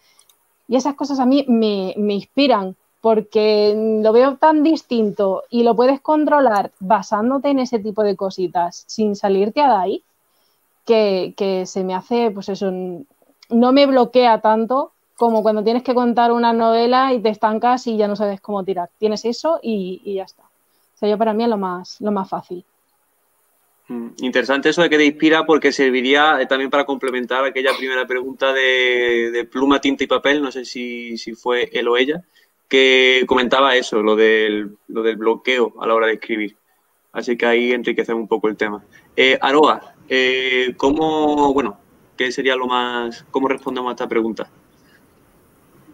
Y 0.67 0.75
esas 0.75 0.95
cosas 0.95 1.19
a 1.19 1.25
mí 1.25 1.45
me, 1.47 1.93
inspiran 2.13 2.75
porque 3.01 3.99
lo 4.01 4.11
veo 4.11 4.37
tan 4.37 4.63
distinto 4.63 5.43
y 5.49 5.63
lo 5.63 5.75
puedes 5.75 6.01
controlar 6.01 6.71
basándote 6.79 7.49
en 7.49 7.59
ese 7.59 7.77
tipo 7.77 8.03
de 8.03 8.15
cositas 8.15 8.83
sin 8.87 9.15
salirte 9.15 9.61
a 9.61 9.67
de 9.67 9.75
ahí, 9.75 10.03
que, 10.85 11.33
que 11.37 11.65
se 11.67 11.83
me 11.83 11.93
hace, 11.93 12.31
pues 12.31 12.49
eso, 12.49 12.71
no 13.49 13.71
me 13.71 13.85
bloquea 13.85 14.41
tanto 14.41 14.93
como 15.15 15.41
cuando 15.41 15.63
tienes 15.63 15.83
que 15.83 15.93
contar 15.93 16.31
una 16.31 16.53
novela 16.53 17.13
y 17.13 17.21
te 17.21 17.29
estancas 17.29 17.87
y 17.87 17.97
ya 17.97 18.07
no 18.07 18.15
sabes 18.15 18.41
cómo 18.41 18.63
tirar. 18.63 18.89
Tienes 18.99 19.23
eso 19.25 19.59
y, 19.61 20.13
ya 20.13 20.23
está. 20.23 20.43
O 20.43 20.97
sea, 20.97 21.09
yo 21.09 21.17
para 21.17 21.33
mí 21.33 21.43
es 21.43 21.49
lo 21.49 21.57
más, 21.57 22.01
lo 22.01 22.11
más 22.11 22.29
fácil. 22.29 22.63
Mm, 23.87 24.07
interesante 24.19 24.69
eso 24.69 24.81
de 24.81 24.89
que 24.89 24.97
te 24.97 25.05
inspira 25.05 25.45
porque 25.45 25.71
serviría 25.71 26.41
eh, 26.41 26.47
también 26.47 26.69
para 26.69 26.85
complementar 26.85 27.45
aquella 27.45 27.71
primera 27.77 28.05
pregunta 28.05 28.51
de, 28.51 29.47
pluma, 29.51 29.79
tinta 29.79 30.03
y 30.03 30.07
papel, 30.07 30.41
no 30.41 30.51
sé 30.51 30.65
si, 30.65 31.17
fue 31.35 31.69
él 31.71 31.87
o 31.87 31.95
ella, 31.95 32.23
que 32.67 33.23
comentaba 33.27 33.75
eso, 33.75 34.01
lo 34.01 34.15
del, 34.15 34.75
lo 34.87 35.03
del 35.03 35.17
bloqueo 35.17 35.75
a 35.79 35.87
la 35.87 35.93
hora 35.93 36.07
de 36.07 36.13
escribir. 36.13 36.57
Así 37.13 37.37
que 37.37 37.45
ahí 37.45 37.71
enriquecemos 37.71 38.21
un 38.21 38.27
poco 38.27 38.49
el 38.49 38.57
tema. 38.57 38.83
Eh, 39.15 39.39
eh, 40.09 40.73
¿cómo, 40.75 41.53
bueno, 41.53 41.77
¿Qué 42.17 42.31
sería 42.31 42.55
lo 42.55 42.67
más, 42.67 43.25
cómo 43.31 43.47
respondemos 43.47 43.89
a 43.89 43.93
esta 43.93 44.07
pregunta? 44.07 44.49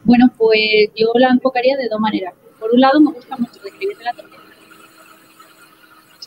Bueno, 0.03 0.27
pues 0.37 0.89
yo 0.95 1.07
la 1.15 1.29
enfocaría 1.29 1.77
de 1.77 1.87
dos 1.89 1.99
maneras. 1.99 2.33
Por 2.59 2.71
un 2.71 2.79
lado, 2.79 2.99
me 2.99 3.11
gusta 3.11 3.37
mucho 3.37 3.59
escribir 3.65 3.97
relatos 3.97 4.25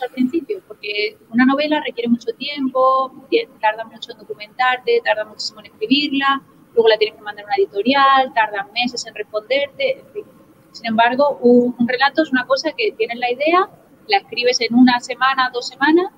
al 0.02 0.10
principio, 0.10 0.60
porque 0.66 1.16
una 1.30 1.46
novela 1.46 1.80
requiere 1.86 2.08
mucho 2.08 2.32
tiempo, 2.36 3.12
tarda 3.60 3.84
mucho 3.84 4.12
en 4.12 4.18
documentarte, 4.18 5.00
tarda 5.04 5.24
muchísimo 5.24 5.60
en 5.60 5.66
escribirla, 5.66 6.42
luego 6.74 6.88
la 6.88 6.98
tienes 6.98 7.16
que 7.16 7.22
mandar 7.22 7.44
a 7.44 7.46
una 7.46 7.56
editorial, 7.56 8.32
tarda 8.34 8.68
meses 8.74 9.06
en 9.06 9.14
responderte, 9.14 10.00
en 10.00 10.06
fin. 10.12 10.24
Sin 10.72 10.86
embargo, 10.86 11.38
un, 11.40 11.74
un 11.78 11.88
relato 11.88 12.22
es 12.22 12.32
una 12.32 12.44
cosa 12.44 12.72
que 12.76 12.92
tienes 12.92 13.18
la 13.18 13.30
idea, 13.30 13.68
la 14.08 14.16
escribes 14.18 14.60
en 14.60 14.74
una 14.74 14.98
semana, 15.00 15.48
dos 15.54 15.68
semanas 15.68 16.10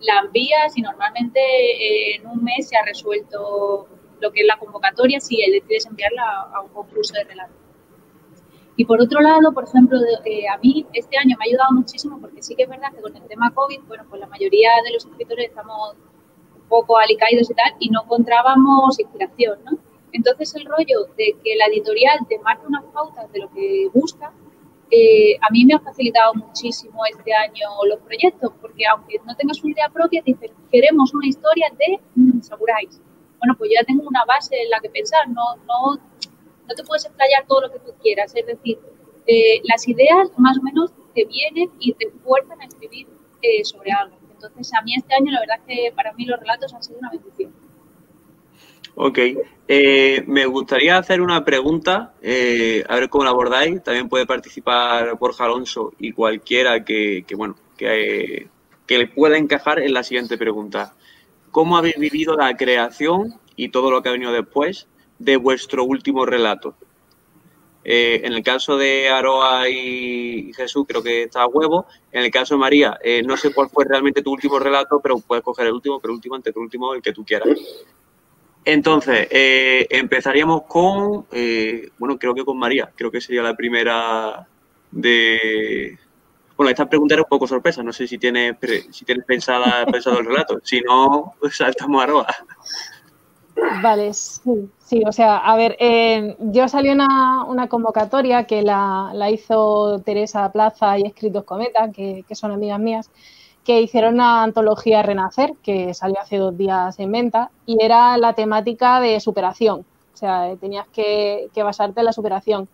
la 0.00 0.20
envías 0.24 0.76
y 0.76 0.82
normalmente 0.82 1.40
eh, 1.40 2.16
en 2.16 2.26
un 2.26 2.42
mes 2.42 2.68
se 2.68 2.76
ha 2.76 2.84
resuelto 2.84 3.88
lo 4.20 4.32
que 4.32 4.40
es 4.40 4.46
la 4.46 4.58
convocatoria 4.58 5.20
si 5.20 5.36
decides 5.50 5.86
enviarla 5.86 6.48
a 6.52 6.60
un 6.60 6.68
concurso 6.68 7.14
de 7.14 7.24
relato. 7.24 7.52
Y 8.76 8.84
por 8.84 9.00
otro 9.00 9.20
lado, 9.20 9.52
por 9.52 9.64
ejemplo, 9.64 9.98
eh, 10.24 10.48
a 10.48 10.56
mí 10.58 10.86
este 10.92 11.18
año 11.18 11.36
me 11.36 11.44
ha 11.44 11.48
ayudado 11.48 11.72
muchísimo 11.72 12.20
porque 12.20 12.42
sí 12.42 12.54
que 12.54 12.62
es 12.62 12.68
verdad 12.68 12.92
que 12.94 13.02
con 13.02 13.16
el 13.16 13.22
tema 13.24 13.52
COVID, 13.52 13.80
bueno, 13.88 14.04
pues 14.08 14.20
la 14.20 14.28
mayoría 14.28 14.70
de 14.84 14.92
los 14.92 15.04
escritores 15.04 15.48
estamos 15.48 15.94
un 16.54 16.68
poco 16.68 16.96
alicaídos 16.96 17.50
y 17.50 17.54
tal 17.54 17.74
y 17.80 17.90
no 17.90 18.04
encontrábamos 18.04 19.00
inspiración, 19.00 19.58
¿no? 19.64 19.78
Entonces 20.12 20.54
el 20.54 20.64
rollo 20.64 21.06
de 21.16 21.36
que 21.42 21.56
la 21.56 21.66
editorial 21.66 22.20
te 22.28 22.38
marque 22.38 22.66
unas 22.66 22.84
pautas 22.84 23.30
de 23.32 23.40
lo 23.40 23.50
que 23.50 23.88
busca 23.92 24.32
eh, 24.90 25.36
a 25.40 25.52
mí 25.52 25.64
me 25.64 25.74
ha 25.74 25.80
facilitado 25.80 26.34
muchísimo 26.34 27.02
este 27.06 27.32
año 27.34 27.68
los 27.88 28.00
proyectos, 28.00 28.52
porque 28.60 28.86
aunque 28.86 29.20
no 29.26 29.34
tengas 29.36 29.62
una 29.62 29.72
idea 29.72 29.88
propia, 29.88 30.22
te 30.22 30.32
dicen, 30.32 30.50
queremos 30.70 31.12
una 31.14 31.26
historia 31.26 31.66
de 31.78 32.00
mm, 32.14 32.40
samuráis. 32.40 33.00
Bueno, 33.38 33.54
pues 33.56 33.70
ya 33.74 33.84
tengo 33.84 34.02
una 34.08 34.24
base 34.24 34.60
en 34.60 34.70
la 34.70 34.80
que 34.80 34.88
pensar, 34.90 35.28
no, 35.28 35.56
no, 35.66 35.96
no 35.96 36.74
te 36.74 36.82
puedes 36.84 37.04
explayar 37.04 37.46
todo 37.46 37.62
lo 37.62 37.72
que 37.72 37.78
tú 37.80 37.92
quieras, 38.00 38.34
es 38.34 38.46
decir, 38.46 38.78
eh, 39.26 39.60
las 39.64 39.86
ideas 39.86 40.30
más 40.38 40.58
o 40.58 40.62
menos 40.62 40.92
te 41.14 41.24
vienen 41.26 41.70
y 41.78 41.92
te 41.92 42.10
fuerzan 42.24 42.60
a 42.60 42.64
escribir 42.64 43.06
eh, 43.42 43.64
sobre 43.64 43.92
algo. 43.92 44.16
Entonces, 44.30 44.72
a 44.74 44.82
mí 44.82 44.94
este 44.96 45.14
año 45.14 45.32
la 45.32 45.40
verdad 45.40 45.60
que 45.66 45.92
para 45.94 46.12
mí 46.14 46.24
los 46.24 46.40
relatos 46.40 46.72
han 46.72 46.82
sido 46.82 46.98
una 46.98 47.10
bendición. 47.10 47.47
Ok. 49.00 49.18
Eh, 49.68 50.24
me 50.26 50.44
gustaría 50.46 50.98
hacer 50.98 51.20
una 51.20 51.44
pregunta, 51.44 52.14
eh, 52.20 52.82
a 52.88 52.96
ver 52.96 53.08
cómo 53.08 53.22
la 53.22 53.30
abordáis. 53.30 53.80
También 53.84 54.08
puede 54.08 54.26
participar 54.26 55.16
Borja 55.16 55.44
Alonso 55.44 55.92
y 56.00 56.10
cualquiera 56.10 56.84
que, 56.84 57.24
bueno, 57.36 57.54
que, 57.76 58.48
que, 58.88 58.98
le 58.98 59.06
pueda 59.06 59.38
encajar 59.38 59.78
en 59.78 59.94
la 59.94 60.02
siguiente 60.02 60.36
pregunta. 60.36 60.96
¿Cómo 61.52 61.76
habéis 61.76 61.96
vivido 61.96 62.34
la 62.34 62.56
creación 62.56 63.34
y 63.54 63.68
todo 63.68 63.92
lo 63.92 64.02
que 64.02 64.08
ha 64.08 64.12
venido 64.12 64.32
después 64.32 64.88
de 65.20 65.36
vuestro 65.36 65.84
último 65.84 66.26
relato? 66.26 66.74
Eh, 67.84 68.22
en 68.24 68.32
el 68.32 68.42
caso 68.42 68.76
de 68.76 69.10
Aroa 69.10 69.68
y 69.68 70.52
Jesús, 70.54 70.86
creo 70.88 71.04
que 71.04 71.22
está 71.22 71.42
a 71.42 71.46
huevo. 71.46 71.86
En 72.10 72.24
el 72.24 72.32
caso 72.32 72.56
de 72.56 72.58
María, 72.58 72.98
no 73.24 73.36
sé 73.36 73.54
cuál 73.54 73.70
fue 73.70 73.84
realmente 73.84 74.22
tu 74.22 74.32
último 74.32 74.58
relato, 74.58 74.98
pero 75.00 75.20
puedes 75.20 75.44
coger 75.44 75.68
el 75.68 75.74
último, 75.74 76.00
pero 76.00 76.12
último, 76.12 76.34
ante 76.34 76.50
el 76.50 76.58
último, 76.58 76.94
el 76.94 77.00
que 77.00 77.12
tú 77.12 77.24
quieras. 77.24 77.48
Entonces, 78.64 79.28
eh, 79.30 79.86
empezaríamos 79.90 80.62
con, 80.62 81.26
eh, 81.32 81.90
bueno, 81.98 82.18
creo 82.18 82.34
que 82.34 82.44
con 82.44 82.58
María, 82.58 82.90
creo 82.94 83.10
que 83.10 83.20
sería 83.20 83.42
la 83.42 83.54
primera 83.54 84.46
de... 84.90 85.98
Bueno, 86.56 86.70
esta 86.70 86.88
pregunta 86.88 87.14
era 87.14 87.22
un 87.22 87.28
poco 87.28 87.46
sorpresa, 87.46 87.82
no 87.82 87.92
sé 87.92 88.06
si 88.06 88.18
tienes, 88.18 88.56
si 88.90 89.04
tienes 89.04 89.24
pensada, 89.24 89.86
pensado 89.92 90.18
el 90.18 90.26
relato, 90.26 90.60
si 90.62 90.80
no, 90.80 91.34
pues 91.40 91.56
saltamos 91.56 92.02
a 92.02 92.06
Roa. 92.06 92.26
Vale, 93.82 94.12
sí, 94.14 94.70
sí, 94.78 95.02
o 95.06 95.12
sea, 95.12 95.38
a 95.38 95.56
ver, 95.56 95.76
eh, 95.80 96.36
yo 96.38 96.68
salió 96.68 96.92
una, 96.92 97.44
una 97.44 97.68
convocatoria 97.68 98.44
que 98.44 98.62
la, 98.62 99.12
hizo 99.32 100.00
Teresa 100.04 100.50
Plaza 100.52 100.98
y 100.98 101.06
Escritos 101.06 101.44
Cometa, 101.44 101.90
que, 101.90 102.24
que 102.26 102.34
son 102.34 102.52
amigas 102.52 102.78
mías, 102.78 103.10
que 103.68 103.82
hicieron 103.82 104.14
una 104.14 104.44
antología 104.44 105.02
Renacer, 105.02 105.52
que 105.62 105.92
salió 105.92 106.18
hace 106.18 106.38
dos 106.38 106.56
días 106.56 106.98
en 106.98 107.12
venta, 107.12 107.50
y 107.66 107.76
era 107.84 108.16
la 108.16 108.32
temática 108.32 108.98
de 108.98 109.20
superación. 109.20 109.84
O 110.14 110.16
sea, 110.16 110.56
tenías 110.58 110.88
que, 110.88 111.50
basarte 111.54 112.00
en 112.00 112.06
la 112.06 112.14
superación. 112.14 112.66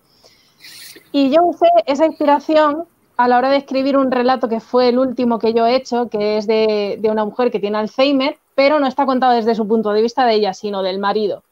Y 1.10 1.30
yo 1.30 1.42
usé 1.42 1.66
esa 1.86 2.06
inspiración 2.06 2.84
a 3.16 3.26
la 3.26 3.38
hora 3.38 3.50
de 3.50 3.56
escribir 3.56 3.96
un 3.96 4.12
relato 4.12 4.48
que 4.48 4.60
fue 4.60 4.88
el 4.90 5.00
último 5.00 5.40
que 5.40 5.52
yo 5.52 5.66
he 5.66 5.74
hecho, 5.74 6.08
que 6.08 6.36
es 6.36 6.46
de, 6.46 6.96
de, 7.00 7.10
una 7.10 7.24
mujer 7.24 7.50
que 7.50 7.58
tiene 7.58 7.78
Alzheimer, 7.78 8.38
pero 8.54 8.78
no 8.78 8.86
está 8.86 9.04
contado 9.04 9.32
desde 9.32 9.56
su 9.56 9.66
punto 9.66 9.92
de 9.92 10.00
vista 10.00 10.24
de 10.24 10.34
ella, 10.34 10.54
sino 10.54 10.84
del 10.84 11.00
marido. 11.00 11.42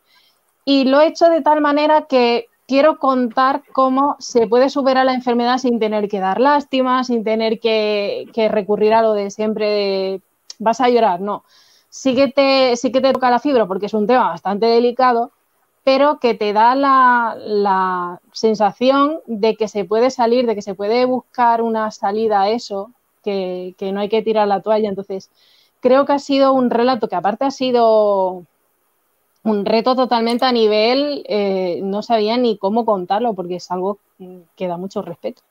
Y 0.64 0.84
lo 0.84 1.01
he 1.01 1.09
hecho 1.09 1.28
de 1.28 1.40
tal 1.40 1.61
manera 1.61 2.03
que 2.03 2.47
quiero 2.72 2.98
contar 2.98 3.64
cómo 3.70 4.16
se 4.18 4.46
puede 4.46 4.70
superar 4.70 5.04
la 5.04 5.12
enfermedad 5.12 5.58
sin 5.58 5.78
tener 5.78 6.08
que 6.08 6.20
dar 6.20 6.40
lástima, 6.40 7.04
sin 7.04 7.22
tener 7.22 7.60
que, 7.60 8.26
recurrir 8.50 8.94
a 8.94 9.02
lo 9.02 9.12
de 9.12 9.30
siempre 9.30 9.66
de 9.66 10.22
vas 10.58 10.80
a 10.80 10.88
llorar, 10.88 11.20
no. 11.20 11.44
Sí 11.90 12.14
que, 12.14 12.28
te, 12.28 12.74
sí 12.76 12.90
que 12.90 13.02
te 13.02 13.12
toca 13.12 13.30
la 13.30 13.40
fibra 13.40 13.66
porque 13.66 13.86
es 13.86 13.92
un 13.92 14.06
tema 14.06 14.30
bastante 14.30 14.64
delicado, 14.64 15.32
pero 15.84 16.18
que 16.18 16.32
te 16.32 16.54
da 16.54 16.74
la, 16.74 18.18
sensación 18.32 19.20
de 19.26 19.54
que 19.54 19.68
se 19.68 19.84
puede 19.84 20.10
salir, 20.10 20.46
de 20.46 20.54
que 20.54 20.62
se 20.62 20.74
puede 20.74 21.04
buscar 21.04 21.60
una 21.60 21.90
salida 21.90 22.40
a 22.40 22.48
eso, 22.48 22.90
que, 23.22 23.74
no 23.92 24.00
hay 24.00 24.08
que 24.08 24.22
tirar 24.22 24.48
la 24.48 24.62
toalla. 24.62 24.88
Entonces, 24.88 25.30
creo 25.80 26.06
que 26.06 26.14
ha 26.14 26.18
sido 26.18 26.54
un 26.54 26.70
relato 26.70 27.06
que 27.06 27.16
aparte 27.16 27.44
ha 27.44 27.50
sido 27.50 28.46
un 29.45 29.64
reto 29.64 29.97
totalmente 29.97 30.45
a 30.45 30.53
nivel, 30.53 31.24
eh, 31.28 31.80
no 31.82 32.03
sabía 32.03 32.36
ni 32.36 32.57
cómo 32.59 32.84
contarlo, 32.84 33.34
porque 33.34 33.57
es 33.57 33.70
algo 33.70 33.99
que 34.57 34.68
da 34.68 34.76
mucho 34.76 35.03
respeto. 35.03 35.43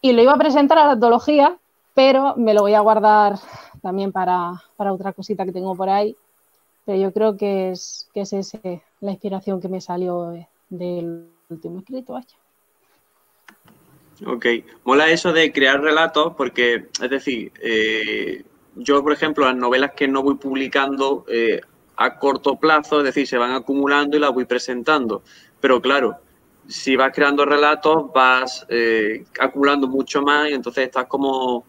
Y 0.00 0.12
lo 0.12 0.22
iba 0.22 0.32
a 0.32 0.38
presentar 0.38 0.78
a 0.78 0.86
la 0.86 0.92
antología, 0.92 1.56
pero 1.94 2.34
me 2.36 2.54
lo 2.54 2.62
voy 2.62 2.74
a 2.74 2.80
guardar 2.80 3.36
también 3.82 4.10
para, 4.10 4.62
para 4.76 4.92
otra 4.92 5.12
cosita 5.12 5.44
que 5.44 5.52
tengo 5.52 5.76
por 5.76 5.88
ahí. 5.88 6.16
Pero 6.84 6.98
yo 6.98 7.12
creo 7.12 7.36
que 7.36 7.70
es, 7.70 8.08
que 8.12 8.22
es 8.22 8.32
ese, 8.32 8.82
la 9.00 9.12
inspiración 9.12 9.60
que 9.60 9.68
me 9.68 9.80
salió 9.80 10.34
del 10.68 11.28
último 11.48 11.78
escrito. 11.78 12.18
Ok, 14.26 14.46
mola 14.84 15.08
eso 15.08 15.32
de 15.32 15.52
crear 15.52 15.80
relatos 15.80 16.34
porque, 16.36 16.88
es 17.00 17.10
decir, 17.10 17.52
eh, 17.62 18.44
yo, 18.74 19.02
por 19.02 19.12
ejemplo, 19.12 19.44
las 19.44 19.56
novelas 19.56 19.92
que 19.92 20.08
no 20.08 20.22
voy 20.22 20.34
publicando 20.34 21.24
eh, 21.28 21.60
a 21.96 22.18
corto 22.18 22.56
plazo, 22.56 22.98
es 22.98 23.04
decir, 23.04 23.26
se 23.26 23.38
van 23.38 23.52
acumulando 23.52 24.16
y 24.16 24.20
las 24.20 24.32
voy 24.32 24.44
presentando. 24.44 25.22
Pero 25.60 25.80
claro, 25.80 26.16
si 26.66 26.96
vas 26.96 27.12
creando 27.14 27.44
relatos, 27.44 28.12
vas 28.12 28.66
eh, 28.68 29.24
acumulando 29.40 29.86
mucho 29.88 30.22
más 30.22 30.50
y 30.50 30.54
entonces 30.54 30.84
estás 30.84 31.06
como 31.06 31.64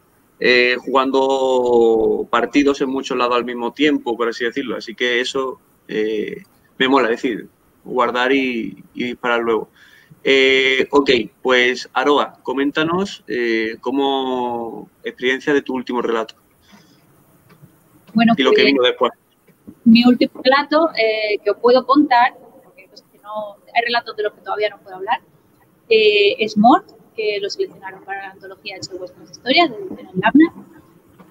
jugando 0.83 2.27
partidos 2.29 2.81
en 2.81 2.89
muchos 2.89 3.17
lados 3.17 3.35
al 3.35 3.45
mismo 3.45 3.71
tiempo, 3.71 4.17
por 4.17 4.27
así 4.27 4.43
decirlo. 4.43 4.75
Así 4.75 4.93
que 4.93 5.21
eso 5.21 5.59
me 5.87 6.87
mola, 6.87 7.07
decir, 7.07 7.47
guardar 7.83 8.31
y, 8.31 8.83
disparar 8.93 9.41
luego. 9.41 9.69
Eh, 10.23 10.87
ok, 10.89 11.09
pues 11.41 11.89
Aroa, 11.93 12.39
coméntanos 12.43 13.23
eh, 13.27 13.75
cómo 13.81 14.89
experiencia 15.03 15.53
de 15.53 15.61
tu 15.61 15.73
último 15.73 16.01
relato. 16.01 16.35
Bueno, 18.13 18.33
y 18.37 18.43
lo 18.43 18.51
que 18.51 18.63
vino 18.63 18.83
después. 18.83 19.11
Mi 19.85 20.05
último 20.05 20.41
relato 20.43 20.89
eh, 20.95 21.39
que 21.43 21.51
os 21.51 21.57
puedo 21.57 21.85
contar, 21.85 22.35
porque 22.63 22.87
pues, 22.87 23.03
no, 23.21 23.57
hay 23.73 23.81
relatos 23.85 24.15
de 24.15 24.23
los 24.23 24.33
que 24.33 24.41
todavía 24.41 24.69
no 24.69 24.79
puedo 24.79 24.95
hablar, 24.97 25.21
es 25.89 26.57
Mort, 26.57 26.89
que 27.15 27.37
lo 27.39 27.49
seleccionaron 27.49 28.03
para 28.03 28.27
la 28.27 28.31
antología 28.31 28.77
de 28.79 28.97
vuestras 28.97 29.29
historias 29.29 29.69
de 29.69 29.75
Edición 29.75 30.67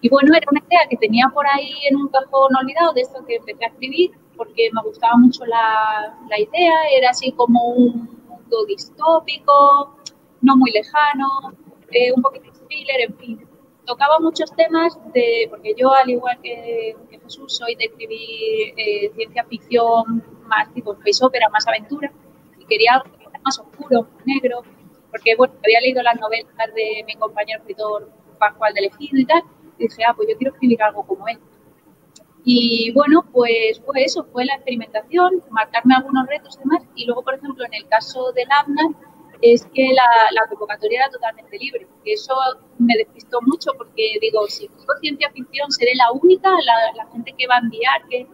Y 0.01 0.09
bueno, 0.09 0.35
era 0.37 0.47
una 0.51 0.63
idea 0.69 0.81
que 0.89 0.97
tenía 0.97 1.29
por 1.35 1.47
ahí 1.47 1.73
en 1.91 1.97
un 1.97 2.09
cajón 2.09 2.55
olvidado 2.55 2.93
de 2.93 3.01
esto 3.01 3.25
que 3.27 3.37
empecé 3.37 3.65
a 3.65 3.69
escribir 3.69 4.13
porque 4.37 4.71
me 4.73 4.83
gustaba 4.83 5.17
mucho 5.17 5.45
la, 5.47 6.17
la 6.29 6.39
idea, 6.39 6.75
era 6.97 7.11
así 7.11 7.33
como 7.33 7.65
un 7.65 8.09
mundo 8.29 8.65
distópico, 8.67 9.97
no 10.41 10.57
muy 10.57 10.71
lejano, 10.71 11.53
eh, 11.91 12.13
un 12.13 12.23
poquito 12.23 12.51
thriller, 12.69 13.01
en 13.09 13.17
fin. 13.17 13.49
Tocaba 13.87 14.21
muchos 14.21 14.51
temas 14.53 14.99
de, 15.13 15.47
porque 15.51 15.75
yo 15.77 15.93
al 15.93 16.09
igual 16.09 16.39
que, 16.43 16.97
Jesús 17.23 17.57
soy 17.57 17.75
de 17.77 17.85
escribir 17.85 18.75
eh, 18.77 19.11
ciencia 19.15 19.45
ficción 19.45 20.25
más 20.47 20.73
tipo 20.75 20.93
space 20.95 21.25
opera, 21.25 21.49
más 21.51 21.67
aventura, 21.67 22.13
y 22.59 22.65
quería 22.65 22.95
algo 22.95 23.11
más 23.45 23.59
oscuro, 23.59 24.03
más 24.03 24.27
negro, 24.27 24.63
porque 25.11 25.35
bueno, 25.37 25.55
había 25.63 25.81
leído 25.81 26.03
las 26.03 26.19
novelas 26.21 26.75
de 26.75 27.05
mi 27.07 27.15
compañero 27.17 27.61
escritor 27.61 28.11
Pascual 28.39 28.75
de 28.75 28.81
Elegido 28.81 29.19
y 29.19 29.25
tal, 29.25 29.43
y 29.79 29.85
dije, 29.85 30.03
ah, 30.05 30.15
pues 30.15 30.29
yo 30.29 30.37
quiero 30.37 30.53
escribir 30.53 30.83
algo 30.83 31.05
como 31.07 31.27
él. 31.29 31.39
Y 32.45 32.91
bueno, 32.93 33.25
pues 33.33 33.81
fue 33.85 34.05
eso, 34.05 34.25
fue 34.25 34.45
la 34.45 34.55
experimentación, 34.55 35.43
marcarme 35.51 35.95
algunos 35.95 36.27
retos 36.27 36.57
y 36.57 36.59
demás. 36.61 36.83
Y 36.97 37.07
luego, 37.07 37.23
por 37.23 37.35
ejemplo, 37.35 37.65
en 37.65 37.75
el 37.75 37.87
caso 37.87 38.33
del 38.33 38.49
ABNA, 38.51 38.83
es 39.43 39.67
que 39.75 39.89
la, 39.93 40.47
convocatoria 40.49 41.01
era 41.01 41.11
totalmente 41.11 41.59
libre. 41.59 41.87
Eso 42.05 42.35
me 42.79 42.97
despistó 42.97 43.41
mucho 43.43 43.73
porque 43.77 44.17
digo, 44.21 44.47
si 44.47 44.67
hago 44.67 45.01
ciencia 45.01 45.31
ficción, 45.31 45.71
seré 45.71 45.95
la 45.97 46.13
única, 46.13 46.49
la, 46.97 47.07
gente 47.13 47.35
que 47.37 47.47
va 47.49 47.57
a 47.57 47.59
enviar. 47.59 48.07
Que... 48.09 48.27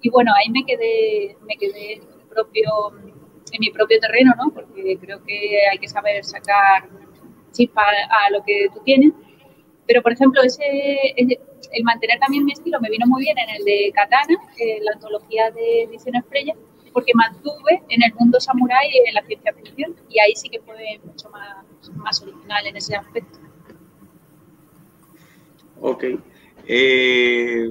Y 0.00 0.10
bueno, 0.10 0.32
ahí 0.36 0.50
me 0.50 0.64
quedé, 0.64 1.36
me 1.42 1.56
quedé 1.56 1.94
en, 1.94 2.00
mi 2.00 2.24
propio, 2.30 2.70
en 3.52 3.60
mi 3.60 3.70
propio 3.70 3.98
terreno, 3.98 4.32
¿no? 4.36 4.52
Porque 4.54 4.96
creo 5.00 5.22
que 5.24 5.58
hay 5.70 5.78
que 5.78 5.88
saber 5.88 6.24
sacar 6.24 6.88
chispa 7.52 7.82
a, 7.82 8.30
lo 8.30 8.42
que 8.44 8.68
tú 8.72 8.80
tienes. 8.84 9.12
Pero, 9.86 10.02
por 10.02 10.12
ejemplo, 10.12 10.42
ese, 10.42 10.62
el 11.16 11.84
mantener 11.84 12.18
también 12.20 12.44
mi 12.44 12.52
estilo 12.52 12.80
me 12.80 12.90
vino 12.90 13.06
muy 13.06 13.22
bien 13.22 13.36
en 13.38 13.56
el 13.56 13.64
de 13.64 13.92
Katana, 13.94 14.36
la 14.82 14.92
antología 14.92 15.50
de 15.50 15.82
Edición 15.84 16.16
Estrella, 16.16 16.54
porque 16.96 17.12
mantuve 17.14 17.82
en 17.90 18.02
el 18.02 18.14
mundo 18.14 18.40
samurái 18.40 18.88
en 19.06 19.12
la 19.12 19.22
ciencia 19.26 19.52
ficción 19.52 19.94
y 20.08 20.18
ahí 20.18 20.34
sí 20.34 20.48
que 20.48 20.58
fue 20.60 20.98
mucho 21.04 21.28
más, 21.28 21.90
más 21.94 22.22
original 22.22 22.66
en 22.66 22.74
ese 22.74 22.96
aspecto. 22.96 23.38
Ok. 25.78 26.04
Eh, 26.66 27.68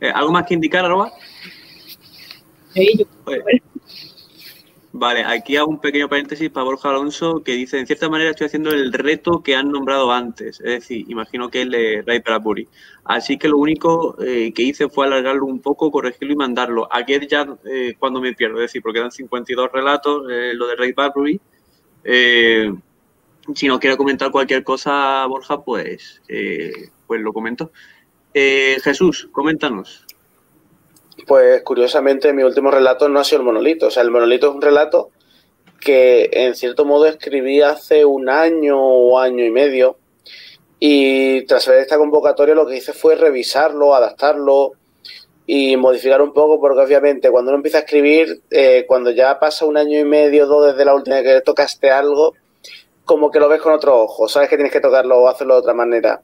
eh, 0.00 0.12
¿Algo 0.14 0.32
más 0.32 0.46
que 0.46 0.54
indicar, 0.54 0.82
Aroba? 0.82 1.12
Sí, 2.72 2.88
yo, 2.98 3.04
Vale, 4.96 5.24
aquí 5.24 5.56
hago 5.56 5.70
un 5.70 5.80
pequeño 5.80 6.08
paréntesis 6.08 6.48
para 6.50 6.62
Borja 6.66 6.90
Alonso 6.90 7.42
que 7.42 7.50
dice, 7.50 7.80
en 7.80 7.86
cierta 7.88 8.08
manera 8.08 8.30
estoy 8.30 8.46
haciendo 8.46 8.70
el 8.70 8.92
reto 8.92 9.42
que 9.42 9.56
han 9.56 9.72
nombrado 9.72 10.12
antes, 10.12 10.60
es 10.60 10.66
decir, 10.66 11.04
imagino 11.08 11.50
que 11.50 11.62
es 11.62 11.64
el 11.66 11.72
de 11.72 12.04
Ray 12.06 12.20
Bradbury. 12.20 12.68
Así 13.02 13.36
que 13.36 13.48
lo 13.48 13.58
único 13.58 14.16
eh, 14.22 14.52
que 14.54 14.62
hice 14.62 14.88
fue 14.88 15.06
alargarlo 15.06 15.46
un 15.46 15.60
poco, 15.60 15.90
corregirlo 15.90 16.34
y 16.34 16.36
mandarlo. 16.36 16.86
Aquí 16.92 17.14
es 17.14 17.26
ya 17.26 17.44
eh, 17.64 17.96
cuando 17.98 18.20
me 18.20 18.34
pierdo, 18.34 18.58
es 18.58 18.70
decir, 18.70 18.82
porque 18.82 19.00
dan 19.00 19.10
52 19.10 19.72
relatos, 19.72 20.30
eh, 20.30 20.52
lo 20.54 20.68
de 20.68 20.76
Ray 20.76 20.92
Bradbury. 20.92 21.40
si 23.52 23.66
no 23.66 23.80
quiere 23.80 23.96
comentar 23.96 24.30
cualquier 24.30 24.62
cosa, 24.62 25.26
Borja, 25.26 25.60
pues, 25.64 26.22
pues 27.08 27.20
lo 27.20 27.32
comento. 27.32 27.72
Jesús, 28.32 29.28
coméntanos. 29.32 30.03
Pues 31.26 31.62
curiosamente 31.62 32.32
mi 32.32 32.42
último 32.42 32.70
relato 32.70 33.08
no 33.08 33.20
ha 33.20 33.24
sido 33.24 33.40
el 33.40 33.46
monolito. 33.46 33.86
O 33.86 33.90
sea, 33.90 34.02
el 34.02 34.10
monolito 34.10 34.48
es 34.48 34.54
un 34.54 34.62
relato 34.62 35.10
que 35.80 36.30
en 36.32 36.54
cierto 36.54 36.84
modo 36.84 37.06
escribí 37.06 37.60
hace 37.60 38.04
un 38.04 38.28
año 38.28 38.78
o 38.78 39.18
año 39.18 39.44
y 39.44 39.50
medio. 39.50 39.98
Y 40.80 41.42
tras 41.46 41.68
ver 41.68 41.80
esta 41.80 41.98
convocatoria 41.98 42.54
lo 42.54 42.66
que 42.66 42.76
hice 42.76 42.92
fue 42.92 43.14
revisarlo, 43.14 43.94
adaptarlo 43.94 44.72
y 45.46 45.76
modificar 45.76 46.22
un 46.22 46.32
poco, 46.32 46.60
porque 46.60 46.80
obviamente 46.80 47.30
cuando 47.30 47.50
uno 47.50 47.58
empieza 47.58 47.78
a 47.78 47.80
escribir, 47.82 48.42
eh, 48.50 48.84
cuando 48.86 49.10
ya 49.10 49.38
pasa 49.38 49.66
un 49.66 49.76
año 49.76 49.98
y 49.98 50.04
medio, 50.04 50.46
dos 50.46 50.66
desde 50.66 50.84
la 50.84 50.94
última 50.94 51.16
vez 51.16 51.24
que 51.24 51.40
tocaste 51.42 51.90
algo, 51.90 52.34
como 53.04 53.30
que 53.30 53.40
lo 53.40 53.48
ves 53.48 53.60
con 53.60 53.72
otro 53.74 54.02
ojo, 54.02 54.28
sabes 54.28 54.48
que 54.48 54.56
tienes 54.56 54.72
que 54.72 54.80
tocarlo 54.80 55.18
o 55.18 55.28
hacerlo 55.28 55.54
de 55.54 55.60
otra 55.60 55.74
manera 55.74 56.22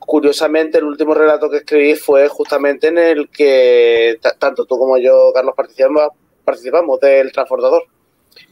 curiosamente, 0.00 0.78
el 0.78 0.84
último 0.84 1.14
relato 1.14 1.48
que 1.50 1.58
escribí 1.58 1.94
fue 1.94 2.26
justamente 2.28 2.88
en 2.88 2.98
el 2.98 3.28
que 3.28 4.18
tanto 4.38 4.64
tú 4.64 4.78
como 4.78 4.98
yo, 4.98 5.30
Carlos, 5.32 5.54
participamos, 5.54 6.08
participamos 6.44 6.98
del 7.00 7.30
transportador, 7.30 7.84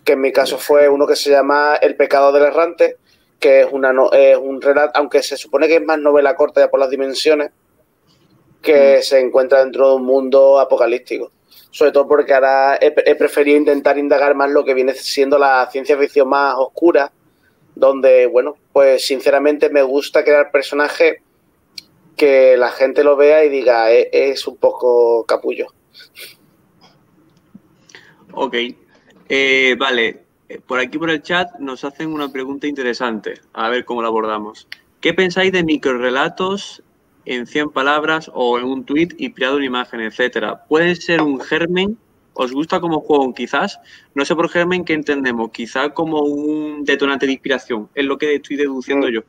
que 0.04 0.12
en 0.12 0.20
mi 0.20 0.30
caso 0.30 0.58
fue 0.58 0.88
uno 0.88 1.06
que 1.06 1.16
se 1.16 1.30
llama 1.30 1.76
El 1.76 1.96
pecado 1.96 2.32
del 2.32 2.44
errante, 2.44 2.96
que 3.40 3.62
es, 3.62 3.68
una, 3.72 3.92
un 4.38 4.60
relato, 4.60 4.92
aunque 4.94 5.22
se 5.22 5.36
supone 5.36 5.68
que 5.68 5.76
es 5.76 5.82
más 5.82 5.98
novela 5.98 6.36
corta 6.36 6.60
ya 6.60 6.70
por 6.70 6.80
las 6.80 6.90
dimensiones, 6.90 7.50
que 8.60 8.98
mm. 8.98 9.02
se 9.02 9.20
encuentra 9.20 9.60
dentro 9.60 9.88
de 9.88 9.96
un 9.96 10.04
mundo 10.04 10.60
apocalíptico. 10.60 11.32
Sobre 11.70 11.92
todo 11.92 12.06
porque 12.08 12.34
ahora 12.34 12.76
he, 12.76 12.94
he 13.04 13.14
preferido 13.14 13.56
intentar 13.56 13.98
indagar 13.98 14.34
más 14.34 14.50
lo 14.50 14.64
que 14.64 14.74
viene 14.74 14.94
siendo 14.94 15.38
la 15.38 15.68
ciencia 15.70 15.96
ficción 15.96 16.28
más 16.28 16.54
oscura, 16.56 17.10
donde, 17.74 18.26
bueno, 18.26 18.56
pues 18.72 19.06
sinceramente 19.06 19.70
me 19.70 19.82
gusta 19.82 20.24
crear 20.24 20.50
personajes 20.50 21.22
que 22.18 22.56
la 22.58 22.70
gente 22.70 23.02
lo 23.02 23.16
vea 23.16 23.44
y 23.44 23.48
diga, 23.48 23.90
e-, 23.90 24.10
es, 24.12 24.46
un 24.46 24.58
poco 24.58 25.24
capullo. 25.24 25.68
Ok, 28.32 28.54
eh, 29.28 29.76
vale. 29.78 30.24
Por 30.66 30.80
aquí 30.80 30.98
por 30.98 31.10
el 31.10 31.22
chat 31.22 31.58
nos 31.58 31.84
hacen 31.84 32.12
una 32.12 32.30
pregunta 32.30 32.66
interesante. 32.66 33.34
A 33.52 33.68
ver 33.68 33.84
cómo 33.84 34.02
la 34.02 34.08
abordamos. 34.08 34.66
¿Qué 35.00 35.14
pensáis 35.14 35.52
de 35.52 35.62
microrelatos 35.62 36.82
en 37.24 37.46
100 37.46 37.70
palabras 37.70 38.30
o 38.32 38.58
en 38.58 38.64
un 38.64 38.84
tweet 38.84 39.08
inspirado 39.18 39.58
en 39.58 39.64
imagen, 39.64 40.00
etcétera? 40.00 40.64
¿Puede 40.66 40.96
ser 40.96 41.20
un 41.20 41.40
germen? 41.40 41.98
¿Os 42.32 42.52
gusta 42.52 42.80
como 42.80 43.00
juego? 43.00 43.34
Quizás. 43.34 43.78
No 44.14 44.24
sé 44.24 44.34
por 44.34 44.48
germen 44.48 44.84
qué 44.84 44.94
entendemos. 44.94 45.50
Quizá 45.50 45.90
como 45.90 46.22
un 46.22 46.84
detonante 46.84 47.26
de 47.26 47.32
inspiración. 47.32 47.90
Es 47.94 48.06
lo 48.06 48.16
que 48.16 48.36
estoy 48.36 48.56
deduciendo 48.56 49.08
mm. 49.08 49.10
yo. 49.10 49.20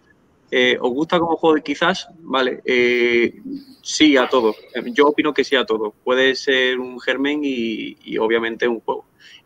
Eh, 0.51 0.77
¿Os 0.81 0.91
gusta 0.91 1.19
como 1.19 1.35
juego? 1.35 1.63
Quizás, 1.63 2.09
vale, 2.21 2.61
eh, 2.65 3.35
sí 3.81 4.17
a 4.17 4.27
todo. 4.27 4.55
Yo 4.93 5.07
opino 5.07 5.33
que 5.33 5.43
sí 5.43 5.55
a 5.55 5.65
todo. 5.65 5.93
Puede 6.03 6.35
ser 6.35 6.79
un 6.79 6.99
germen 6.99 7.41
y, 7.43 8.17
obviamente 8.17 8.67
un 8.67 8.79
juego. 8.79 9.05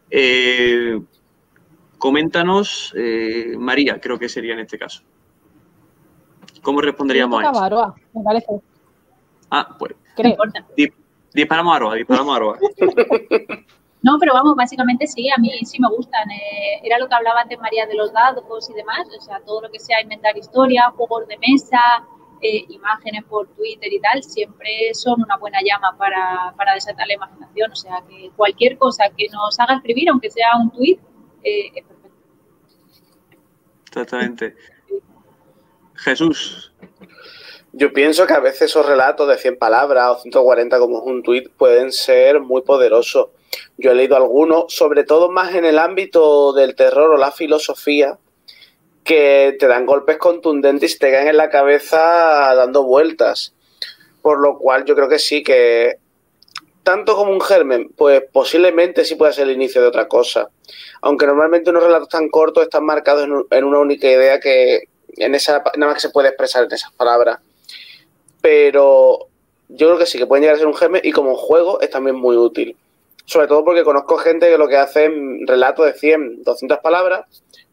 Eh, 0.09 1.01
coméntanos, 1.97 2.93
María, 3.57 3.99
creo 3.99 4.17
que 4.17 4.29
sería 4.29 4.53
en 4.53 4.59
este 4.61 4.77
caso. 4.77 5.03
¿Cómo 6.61 6.79
responderíamos 6.79 7.43
a 7.43 7.51
eso? 7.51 7.95
me 8.13 8.23
parece. 8.23 8.61
Ah, 9.49 9.75
pues. 9.77 9.93
Disparamos 11.33 11.73
a 11.73 11.75
Aroa, 11.75 11.95
disparamos 11.95 12.33
a 12.33 12.35
Aroa. 12.37 12.59
No, 14.03 14.19
pero 14.19 14.33
vamos, 14.33 14.55
básicamente 14.55 15.07
sí, 15.07 15.29
a 15.29 15.39
mí 15.39 15.49
sí 15.63 15.79
me 15.79 15.87
gustan. 15.87 16.29
Eh, 16.29 16.81
era 16.83 16.99
lo 16.99 17.07
que 17.07 17.15
hablaba 17.15 17.39
antes 17.41 17.57
María 17.59 17.87
de 17.87 17.95
los 17.95 18.11
dados 18.11 18.69
y 18.69 18.73
demás, 18.73 19.07
o 19.17 19.21
sea, 19.21 19.39
todo 19.39 19.61
lo 19.61 19.71
que 19.71 19.79
sea 19.79 20.01
inventar 20.01 20.37
historia, 20.37 20.91
juegos 20.97 21.25
de 21.27 21.37
mesa, 21.37 21.79
eh, 22.41 22.65
imágenes 22.67 23.23
por 23.23 23.47
Twitter 23.55 23.91
y 23.93 24.01
tal, 24.01 24.21
siempre 24.21 24.93
son 24.93 25.23
una 25.23 25.37
buena 25.37 25.59
llama 25.63 25.95
para, 25.97 26.53
para, 26.57 26.73
desatar 26.73 27.07
la 27.07 27.13
imaginación. 27.13 27.71
O 27.71 27.75
sea, 27.75 28.03
que 28.09 28.29
cualquier 28.35 28.77
cosa 28.77 29.05
que 29.17 29.29
nos 29.29 29.57
haga 29.57 29.75
escribir, 29.75 30.09
aunque 30.09 30.29
sea 30.29 30.49
un 30.61 30.69
tweet, 30.69 30.99
eh, 31.41 31.71
es 31.73 31.85
perfecto. 31.85 32.17
Exactamente. 33.87 34.55
Jesús. 35.95 36.73
Yo 37.71 37.93
pienso 37.93 38.27
que 38.27 38.33
a 38.33 38.41
veces 38.41 38.63
esos 38.63 38.85
relatos 38.85 39.29
de 39.29 39.37
100 39.37 39.57
palabras 39.57 40.09
o 40.09 40.19
140 40.19 40.77
como 40.77 40.99
es 40.99 41.05
un 41.05 41.23
tweet 41.23 41.49
pueden 41.57 41.93
ser 41.93 42.41
muy 42.41 42.61
poderosos. 42.63 43.29
Yo 43.77 43.91
he 43.91 43.95
leído 43.95 44.15
algunos, 44.15 44.73
sobre 44.73 45.03
todo 45.03 45.29
más 45.29 45.53
en 45.55 45.65
el 45.65 45.79
ámbito 45.79 46.53
del 46.53 46.75
terror 46.75 47.11
o 47.11 47.17
la 47.17 47.31
filosofía, 47.31 48.17
que 49.03 49.55
te 49.59 49.67
dan 49.67 49.85
golpes 49.85 50.17
contundentes 50.17 50.95
y 50.95 50.99
te 50.99 51.11
caen 51.11 51.27
en 51.27 51.37
la 51.37 51.49
cabeza 51.49 52.53
dando 52.55 52.83
vueltas. 52.83 53.53
Por 54.21 54.39
lo 54.39 54.57
cual 54.57 54.85
yo 54.85 54.95
creo 54.95 55.09
que 55.09 55.19
sí, 55.19 55.43
que 55.43 55.97
tanto 56.83 57.15
como 57.15 57.31
un 57.31 57.41
germen, 57.41 57.89
pues 57.95 58.23
posiblemente 58.31 59.05
sí 59.05 59.15
pueda 59.15 59.31
ser 59.31 59.47
el 59.47 59.55
inicio 59.55 59.81
de 59.81 59.87
otra 59.87 60.07
cosa. 60.07 60.49
Aunque 61.01 61.25
normalmente 61.25 61.69
unos 61.69 61.83
relatos 61.83 62.09
tan 62.09 62.29
cortos 62.29 62.63
están 62.63 62.85
marcados 62.85 63.27
en, 63.49 63.63
una 63.63 63.79
única 63.79 64.07
idea 64.07 64.39
que 64.39 64.83
en 65.15 65.35
esa 65.35 65.63
nada 65.77 65.91
más 65.91 65.95
que 65.95 66.07
se 66.07 66.09
puede 66.09 66.29
expresar 66.29 66.65
en 66.65 66.73
esas 66.73 66.91
palabras. 66.93 67.39
Pero 68.41 69.27
yo 69.69 69.87
creo 69.87 69.97
que 69.97 70.05
sí 70.05 70.17
que 70.17 70.27
pueden 70.27 70.43
llegar 70.43 70.55
a 70.55 70.59
ser 70.59 70.67
un 70.67 70.75
germen 70.75 71.01
y 71.03 71.11
como 71.11 71.35
juego 71.35 71.81
es 71.81 71.89
también 71.89 72.15
muy 72.15 72.35
útil. 72.35 72.75
Sobre 73.25 73.47
todo 73.47 73.63
porque 73.63 73.83
conozco 73.83 74.17
gente 74.17 74.49
que 74.49 74.57
lo 74.57 74.67
que 74.67 74.77
hace 74.77 75.05
es 75.05 75.11
relatos 75.47 75.85
de 75.85 75.93
100, 75.93 76.43
200 76.43 76.79
palabras 76.79 77.25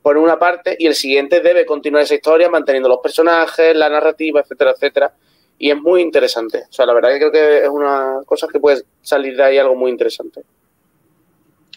por 0.03 0.17
una 0.17 0.39
parte 0.39 0.77
y 0.79 0.87
el 0.87 0.95
siguiente 0.95 1.41
debe 1.41 1.67
continuar 1.67 2.05
esa 2.05 2.15
historia 2.15 2.49
manteniendo 2.49 2.89
los 2.89 3.01
personajes, 3.01 3.77
la 3.77 3.89
narrativa, 3.89 4.41
etcétera, 4.41 4.73
etcétera. 4.73 5.15
Y 5.59 5.71
es 5.71 5.77
muy 5.77 6.01
interesante. 6.01 6.63
O 6.69 6.73
sea, 6.73 6.87
la 6.87 6.95
verdad 6.95 7.11
que 7.11 7.19
creo 7.19 7.33
que 7.33 7.59
es 7.65 7.69
una 7.69 8.21
cosa 8.25 8.47
que 8.51 8.61
puede 8.61 8.83
salir 9.03 9.37
de 9.37 9.43
ahí 9.43 9.59
algo 9.59 9.75
muy 9.75 9.91
interesante. 9.91 10.43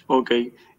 Ok. 0.07 0.31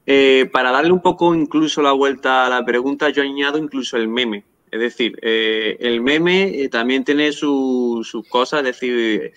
Eh, 0.06 0.48
para 0.52 0.70
darle 0.70 0.92
un 0.92 1.00
poco 1.00 1.34
incluso 1.34 1.82
la 1.82 1.92
vuelta 1.92 2.46
a 2.46 2.50
la 2.50 2.64
pregunta, 2.64 3.10
yo 3.10 3.22
añado 3.22 3.58
incluso 3.58 3.96
el 3.96 4.08
meme. 4.08 4.44
Es 4.70 4.80
decir, 4.80 5.18
eh, 5.22 5.76
el 5.80 6.00
meme 6.00 6.62
eh, 6.62 6.68
también 6.68 7.04
tiene 7.04 7.32
sus 7.32 8.12
cosas, 8.28 8.60
es 8.60 8.66
decir, 8.66 9.32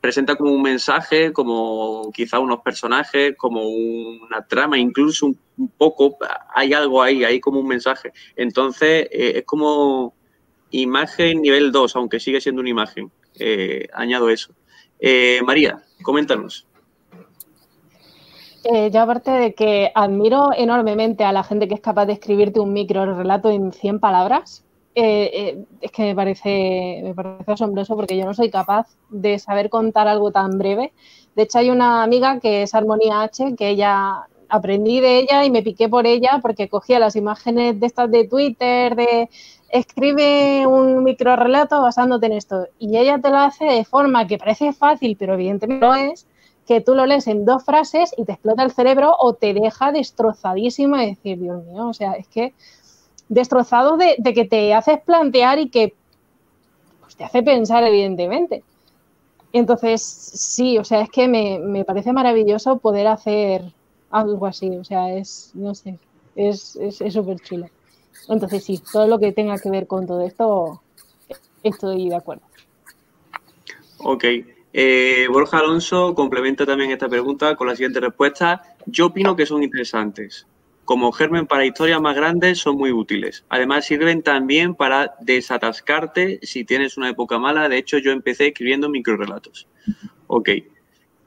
presenta 0.00 0.36
como 0.36 0.52
un 0.52 0.62
mensaje, 0.62 1.32
como 1.32 2.10
quizá 2.12 2.38
unos 2.38 2.60
personajes, 2.60 3.34
como 3.36 3.68
una 3.68 4.44
trama, 4.46 4.78
incluso 4.78 5.26
un, 5.26 5.68
poco, 5.76 6.16
hay 6.54 6.72
algo 6.72 7.02
ahí, 7.02 7.24
hay 7.24 7.40
como 7.40 7.60
un 7.60 7.68
mensaje. 7.68 8.12
Entonces, 8.34 9.08
eh, 9.10 9.32
es 9.36 9.44
como 9.44 10.14
imagen 10.70 11.42
nivel 11.42 11.72
2, 11.72 11.96
aunque 11.96 12.20
sigue 12.20 12.40
siendo 12.40 12.60
una 12.60 12.70
imagen. 12.70 13.10
Eh, 13.38 13.86
añado 13.92 14.30
eso. 14.30 14.52
Eh, 14.98 15.40
María, 15.44 15.82
coméntanos. 16.02 16.66
yo 18.64 19.00
aparte 19.00 19.30
de 19.30 19.54
que 19.54 19.92
admiro 19.94 20.50
enormemente 20.56 21.22
a 21.22 21.32
la 21.32 21.44
gente 21.44 21.68
que 21.68 21.74
es 21.74 21.80
capaz 21.80 22.06
de 22.06 22.14
escribirte 22.14 22.58
un 22.58 22.72
micro 22.72 23.14
relato 23.16 23.50
en 23.50 23.72
100 23.72 24.00
palabras, 24.00 24.65
eh, 24.98 25.30
eh, 25.34 25.64
es 25.82 25.92
que 25.92 26.04
me 26.04 26.14
parece, 26.14 27.02
me 27.04 27.14
parece 27.14 27.52
asombroso 27.52 27.94
porque 27.96 28.16
yo 28.16 28.24
no 28.24 28.32
soy 28.32 28.50
capaz 28.50 28.88
de 29.10 29.38
saber 29.38 29.68
contar 29.68 30.08
algo 30.08 30.32
tan 30.32 30.56
breve. 30.56 30.94
De 31.34 31.42
hecho, 31.42 31.58
hay 31.58 31.68
una 31.68 32.02
amiga 32.02 32.40
que 32.40 32.62
es 32.62 32.74
Armonía 32.74 33.20
H, 33.20 33.56
que 33.56 33.68
ella 33.68 34.26
aprendí 34.48 35.00
de 35.00 35.18
ella 35.18 35.44
y 35.44 35.50
me 35.50 35.62
piqué 35.62 35.90
por 35.90 36.06
ella 36.06 36.38
porque 36.40 36.70
cogía 36.70 36.98
las 36.98 37.14
imágenes 37.14 37.78
de 37.78 37.86
estas 37.86 38.10
de 38.10 38.26
Twitter, 38.26 38.96
de 38.96 39.28
escribe 39.68 40.66
un 40.66 41.04
micro 41.04 41.36
relato 41.36 41.82
basándote 41.82 42.24
en 42.26 42.32
esto. 42.32 42.66
Y 42.78 42.96
ella 42.96 43.20
te 43.20 43.28
lo 43.28 43.36
hace 43.36 43.66
de 43.66 43.84
forma 43.84 44.26
que 44.26 44.38
parece 44.38 44.72
fácil, 44.72 45.14
pero 45.18 45.34
evidentemente 45.34 45.86
no 45.86 45.94
es, 45.94 46.26
que 46.66 46.80
tú 46.80 46.94
lo 46.94 47.04
lees 47.04 47.26
en 47.26 47.44
dos 47.44 47.64
frases 47.66 48.14
y 48.16 48.24
te 48.24 48.32
explota 48.32 48.62
el 48.62 48.72
cerebro 48.72 49.14
o 49.18 49.34
te 49.34 49.52
deja 49.52 49.92
destrozadísimo 49.92 50.96
y 50.96 51.10
decir, 51.10 51.38
Dios 51.38 51.62
mío, 51.66 51.86
o 51.86 51.92
sea, 51.92 52.12
es 52.12 52.28
que 52.28 52.54
destrozado 53.28 53.96
de, 53.96 54.16
que 54.34 54.44
te 54.44 54.74
haces 54.74 55.00
plantear 55.00 55.58
y 55.58 55.68
que 55.68 55.94
pues, 57.00 57.16
te 57.16 57.24
hace 57.24 57.42
pensar, 57.42 57.82
evidentemente. 57.84 58.62
Entonces, 59.52 60.02
sí, 60.02 60.78
o 60.78 60.84
sea, 60.84 61.00
es 61.00 61.10
que 61.10 61.28
me, 61.28 61.84
parece 61.84 62.12
maravilloso 62.12 62.78
poder 62.78 63.06
hacer 63.06 63.62
algo 64.10 64.46
así, 64.46 64.68
o 64.70 64.84
sea, 64.84 65.12
es, 65.12 65.50
no 65.54 65.74
sé, 65.74 65.98
es 66.34 66.78
súper 67.10 67.40
chulo. 67.40 67.68
Entonces, 68.28 68.64
sí, 68.64 68.82
todo 68.92 69.06
lo 69.06 69.18
que 69.18 69.32
tenga 69.32 69.58
que 69.58 69.70
ver 69.70 69.86
con 69.86 70.06
todo 70.06 70.20
esto, 70.22 70.82
estoy 71.62 72.08
de 72.08 72.16
acuerdo. 72.16 72.42
Ok. 73.98 74.24
Eh, 74.72 75.26
Borja 75.30 75.58
Alonso 75.58 76.14
complementa 76.14 76.66
también 76.66 76.90
esta 76.90 77.08
pregunta 77.08 77.56
con 77.56 77.66
la 77.66 77.74
siguiente 77.74 78.00
respuesta. 78.00 78.76
Yo 78.84 79.06
opino 79.06 79.34
que 79.34 79.46
son 79.46 79.62
interesantes 79.62 80.46
como 80.86 81.10
germen 81.10 81.46
para 81.46 81.66
historias 81.66 82.00
más 82.00 82.14
grandes 82.14 82.58
son 82.58 82.76
muy 82.76 82.92
útiles. 82.92 83.44
Además 83.48 83.84
sirven 83.84 84.22
también 84.22 84.76
para 84.76 85.16
desatascarte 85.20 86.38
si 86.42 86.64
tienes 86.64 86.96
una 86.96 87.10
época 87.10 87.38
mala. 87.40 87.68
De 87.68 87.76
hecho, 87.76 87.98
yo 87.98 88.12
empecé 88.12 88.46
escribiendo 88.46 88.88
microrelatos. 88.88 89.68
Ok. 90.28 90.50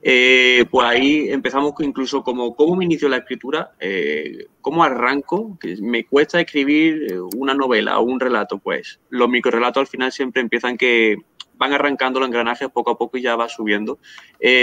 Eh, 0.01 0.63
pues 0.71 0.87
ahí 0.87 1.29
empezamos 1.29 1.73
incluso 1.79 2.23
como 2.23 2.55
cómo 2.55 2.77
me 2.77 2.85
inicio 2.85 3.09
la 3.09 3.17
escritura, 3.17 3.73
eh, 3.81 4.47
cómo 4.61 4.81
arranco, 4.81 5.57
que 5.59 5.75
me 5.81 6.05
cuesta 6.05 6.39
escribir 6.39 7.11
eh, 7.11 7.19
una 7.35 7.53
novela 7.53 7.99
o 7.99 8.03
un 8.03 8.17
relato, 8.17 8.59
pues 8.59 9.01
los 9.09 9.27
microrelatos 9.27 9.81
al 9.81 9.87
final 9.87 10.13
siempre 10.13 10.41
empiezan 10.41 10.77
que 10.77 11.17
van 11.55 11.73
arrancando 11.73 12.21
los 12.21 12.29
engranajes 12.29 12.69
poco 12.69 12.91
a 12.91 12.97
poco 12.97 13.17
y 13.17 13.23
ya 13.23 13.35
va 13.35 13.49
subiendo. 13.49 13.99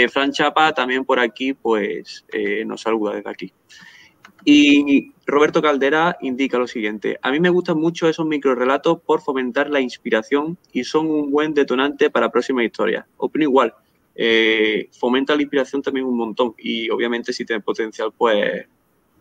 Fran 0.09 0.31
Chapa 0.31 0.73
también 0.73 1.05
por 1.05 1.19
aquí, 1.19 1.53
pues 1.53 2.25
nos 2.65 2.81
saluda 2.81 3.13
desde 3.13 3.29
aquí. 3.29 3.53
Y 4.45 5.11
Roberto 5.25 5.61
Caldera 5.61 6.17
indica 6.21 6.57
lo 6.57 6.67
siguiente, 6.67 7.19
a 7.21 7.31
mí 7.31 7.39
me 7.39 7.49
gustan 7.49 7.77
mucho 7.77 8.07
esos 8.07 8.25
microrelatos 8.25 9.01
por 9.01 9.21
fomentar 9.21 9.69
la 9.69 9.81
inspiración 9.81 10.57
y 10.71 10.85
son 10.85 11.07
un 11.07 11.31
buen 11.31 11.53
detonante 11.53 12.09
para 12.09 12.31
próximas 12.31 12.63
historias. 12.63 13.05
Opino 13.17 13.43
igual, 13.43 13.73
eh, 14.15 14.89
fomenta 14.97 15.35
la 15.35 15.41
inspiración 15.41 15.81
también 15.81 16.05
un 16.05 16.17
montón 16.17 16.55
y 16.57 16.89
obviamente 16.89 17.33
si 17.33 17.45
tiene 17.45 17.61
potencial, 17.61 18.13
pues 18.17 18.67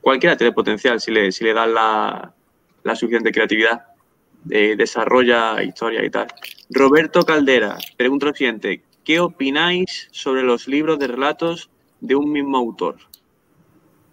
cualquiera 0.00 0.36
tiene 0.36 0.52
potencial 0.52 1.00
si 1.00 1.10
le, 1.10 1.32
si 1.32 1.44
le 1.44 1.52
das 1.52 1.68
la, 1.68 2.94
suficiente 2.94 3.32
creatividad, 3.32 3.84
eh, 4.48 4.76
desarrolla 4.76 5.60
historia 5.62 6.04
y 6.04 6.10
tal. 6.10 6.28
Roberto 6.70 7.24
Caldera 7.24 7.76
pregunta 7.96 8.26
lo 8.26 8.32
siguiente, 8.32 8.82
¿qué 9.04 9.18
opináis 9.18 10.08
sobre 10.12 10.44
los 10.44 10.68
libros 10.68 11.00
de 11.00 11.08
relatos 11.08 11.68
de 12.00 12.14
un 12.14 12.30
mismo 12.30 12.56
autor? 12.56 12.96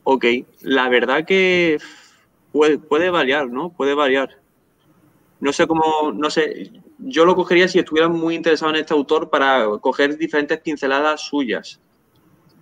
Ok, 0.03 0.25
la 0.61 0.89
verdad 0.89 1.25
que 1.25 1.77
puede, 2.51 3.09
variar, 3.09 3.49
¿no? 3.49 3.69
Puede 3.69 3.93
variar. 3.93 4.37
No 5.39 5.51
sé 5.53 5.67
cómo, 5.67 6.11
no 6.13 6.29
sé, 6.29 6.71
yo 6.99 7.25
lo 7.25 7.35
cogería 7.35 7.67
si 7.67 7.79
estuviera 7.79 8.09
muy 8.09 8.35
interesado 8.35 8.71
en 8.71 8.77
este 8.77 8.93
autor 8.93 9.29
para 9.29 9.65
coger 9.81 10.17
diferentes 10.17 10.59
pinceladas 10.59 11.21
suyas. 11.21 11.79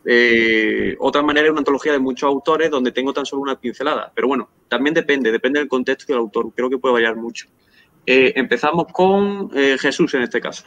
Eh, 0.03 0.95
otra 0.99 1.21
manera 1.21 1.45
es 1.45 1.51
una 1.51 1.59
antología 1.59 1.91
de 1.91 1.99
muchos 1.99 2.27
autores 2.27 2.71
donde 2.71 2.91
tengo 2.91 3.13
tan 3.13 3.25
solo 3.25 3.43
una 3.43 3.59
pincelada. 3.59 4.11
Pero 4.15 4.27
bueno, 4.27 4.49
también 4.67 4.93
depende, 4.93 5.31
depende 5.31 5.59
del 5.59 5.67
contexto 5.67 6.11
y 6.11 6.13
del 6.13 6.21
autor. 6.21 6.51
Creo 6.55 6.69
que 6.69 6.77
puede 6.77 6.93
variar 6.93 7.15
mucho. 7.15 7.47
Eh, 8.05 8.33
empezamos 8.35 8.87
con 8.91 9.51
eh, 9.53 9.77
Jesús 9.79 10.13
en 10.15 10.23
este 10.23 10.41
caso. 10.41 10.65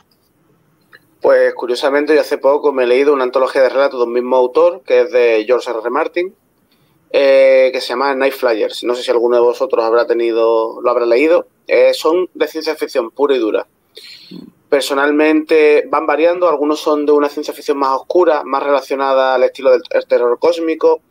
Pues 1.20 1.54
curiosamente 1.54 2.14
yo 2.14 2.20
hace 2.20 2.38
poco 2.38 2.72
me 2.72 2.84
he 2.84 2.86
leído 2.86 3.12
una 3.12 3.24
antología 3.24 3.62
de 3.62 3.70
relatos 3.70 3.98
de 3.98 4.06
un 4.06 4.12
mismo 4.12 4.36
autor, 4.36 4.82
que 4.84 5.02
es 5.02 5.10
de 5.10 5.42
George 5.46 5.70
R. 5.70 5.80
R. 5.80 5.90
Martin, 5.90 6.34
eh, 7.16 7.70
que 7.72 7.80
se 7.80 7.90
llama 7.90 8.12
Night 8.12 8.32
Flyers. 8.32 8.82
No 8.82 8.96
sé 8.96 9.04
si 9.04 9.10
alguno 9.12 9.36
de 9.36 9.42
vosotros 9.42 9.84
habrá 9.84 10.04
tenido, 10.04 10.80
lo 10.80 10.90
habrá 10.90 11.06
leído. 11.06 11.46
Eh, 11.68 11.94
son 11.94 12.28
de 12.34 12.48
ciencia 12.48 12.74
ficción 12.74 13.12
pura 13.12 13.36
y 13.36 13.38
dura. 13.38 13.68
Personalmente 14.68 15.86
van 15.88 16.08
variando, 16.08 16.48
algunos 16.48 16.80
son 16.80 17.06
de 17.06 17.12
una 17.12 17.28
ciencia 17.28 17.54
ficción 17.54 17.78
más 17.78 17.96
oscura, 17.96 18.42
más 18.42 18.64
relacionada 18.64 19.36
al 19.36 19.44
estilo 19.44 19.70
del 19.70 20.06
terror 20.08 20.40
cósmico, 20.40 21.02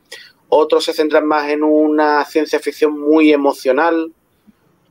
otros 0.49 0.83
se 0.83 0.91
centran 0.91 1.25
más 1.25 1.49
en 1.49 1.63
una 1.63 2.25
ciencia 2.25 2.59
ficción 2.59 2.99
muy 2.99 3.31
emocional, 3.31 4.11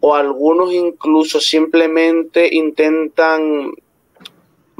o 0.00 0.14
algunos 0.14 0.72
incluso 0.72 1.40
simplemente 1.40 2.48
intentan 2.54 3.74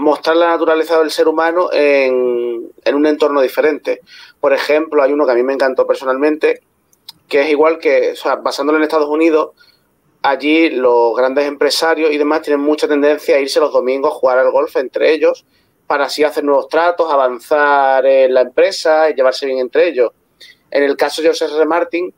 mostrar 0.02 0.36
la 0.36 0.48
naturaleza 0.48 0.98
del 0.98 1.10
ser 1.10 1.28
humano 1.28 1.70
en, 1.72 2.70
un 2.94 3.06
entorno 3.06 3.40
diferente. 3.40 4.00
Por 4.40 4.52
ejemplo, 4.52 5.02
hay 5.02 5.12
uno 5.12 5.24
que 5.24 5.32
a 5.32 5.34
mí 5.34 5.42
me 5.42 5.54
encantó 5.54 5.86
personalmente, 5.86 6.60
que 7.28 7.42
es 7.42 7.50
igual 7.50 7.78
que, 7.78 8.12
o 8.12 8.16
sea, 8.16 8.36
basándolo 8.36 8.78
en 8.78 8.84
Estados 8.84 9.08
Unidos, 9.08 9.50
allí 10.22 10.70
los 10.70 11.16
grandes 11.16 11.46
empresarios 11.46 12.12
y 12.12 12.18
demás 12.18 12.42
tienen 12.42 12.60
mucha 12.60 12.86
tendencia 12.86 13.36
a 13.36 13.40
irse 13.40 13.60
los 13.60 13.72
domingos 13.72 14.12
a 14.12 14.14
jugar 14.14 14.38
al 14.38 14.50
golf 14.50 14.76
entre 14.76 15.12
ellos 15.12 15.44
para 15.86 16.04
así 16.04 16.24
hacer 16.24 16.44
nuevos 16.44 16.68
tratos, 16.68 17.12
avanzar 17.12 18.06
en 18.06 18.32
la 18.34 18.42
empresa 18.42 19.10
y 19.10 19.14
llevarse 19.14 19.46
bien 19.46 19.58
entre 19.58 19.88
ellos. 19.88 20.10
En 20.70 20.82
el 20.84 20.96
caso 20.96 21.22
de 21.22 21.28
José 21.28 21.46
R. 21.46 21.66
Martin, 21.66 22.12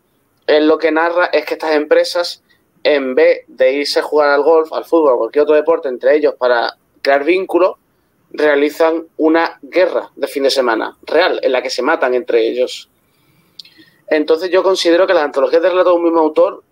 él 0.46 0.68
lo 0.68 0.78
que 0.78 0.92
narra 0.92 1.26
es 1.26 1.44
que 1.44 1.54
estas 1.54 1.74
empresas, 1.74 2.42
en 2.82 3.14
vez 3.14 3.44
de 3.48 3.72
irse 3.72 4.00
a 4.00 4.02
jugar 4.02 4.28
al 4.30 4.42
golf, 4.42 4.72
al 4.72 4.84
fútbol 4.84 5.14
o 5.14 5.18
cualquier 5.18 5.42
otro 5.42 5.54
deporte 5.54 5.88
entre 5.88 6.16
ellos 6.16 6.34
para 6.38 6.76
crear 7.04 7.22
vínculos, 7.22 7.74
realizan 8.32 9.06
una 9.18 9.58
guerra 9.62 10.10
de 10.16 10.26
fin 10.26 10.42
de 10.42 10.50
semana 10.50 10.96
real, 11.02 11.38
en 11.42 11.52
la 11.52 11.62
que 11.62 11.70
se 11.70 11.82
matan 11.82 12.14
entre 12.14 12.48
ellos. 12.48 12.90
Entonces 14.08 14.50
yo 14.50 14.62
considero 14.62 15.06
que 15.06 15.14
las 15.14 15.24
antologías 15.24 15.62
de 15.62 15.68
relatos 15.68 15.92
de 15.92 15.98
un 15.98 16.04
mismo 16.04 16.20
autor 16.20 16.64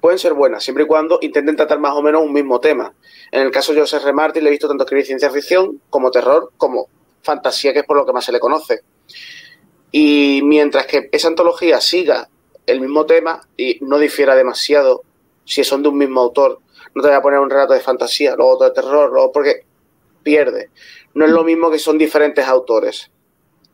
pueden 0.00 0.18
ser 0.18 0.34
buenas, 0.34 0.62
siempre 0.62 0.84
y 0.84 0.86
cuando 0.86 1.18
intenten 1.22 1.56
tratar 1.56 1.78
más 1.78 1.94
o 1.94 2.02
menos 2.02 2.22
un 2.22 2.32
mismo 2.32 2.60
tema. 2.60 2.92
En 3.30 3.42
el 3.42 3.50
caso 3.50 3.72
de 3.72 3.80
José 3.80 3.96
R. 3.96 4.12
Martin 4.12 4.42
le 4.42 4.50
he 4.50 4.50
visto 4.50 4.68
tanto 4.68 4.84
escribir 4.84 5.06
ciencia 5.06 5.30
ficción 5.30 5.80
como 5.88 6.10
terror, 6.10 6.52
como 6.56 6.88
fantasía, 7.22 7.72
que 7.72 7.78
es 7.78 7.86
por 7.86 7.96
lo 7.96 8.04
que 8.04 8.12
más 8.12 8.24
se 8.24 8.32
le 8.32 8.40
conoce. 8.40 8.80
Y 9.92 10.40
mientras 10.42 10.86
que 10.86 11.08
esa 11.12 11.28
antología 11.28 11.80
siga 11.80 12.28
el 12.66 12.80
mismo 12.80 13.06
tema 13.06 13.40
y 13.56 13.78
no 13.82 13.98
difiera 13.98 14.34
demasiado, 14.34 15.02
si 15.44 15.62
son 15.62 15.82
de 15.82 15.88
un 15.88 15.98
mismo 15.98 16.20
autor, 16.20 16.60
no 16.94 17.02
te 17.02 17.08
voy 17.08 17.16
a 17.16 17.22
poner 17.22 17.40
un 17.40 17.50
relato 17.50 17.72
de 17.72 17.80
fantasía, 17.80 18.36
luego 18.36 18.54
otro 18.54 18.68
de 18.68 18.74
terror, 18.74 19.10
luego 19.10 19.32
porque 19.32 19.64
pierde. 20.22 20.70
No 21.14 21.24
es 21.24 21.30
lo 21.30 21.44
mismo 21.44 21.70
que 21.70 21.78
son 21.78 21.98
diferentes 21.98 22.46
autores. 22.46 23.10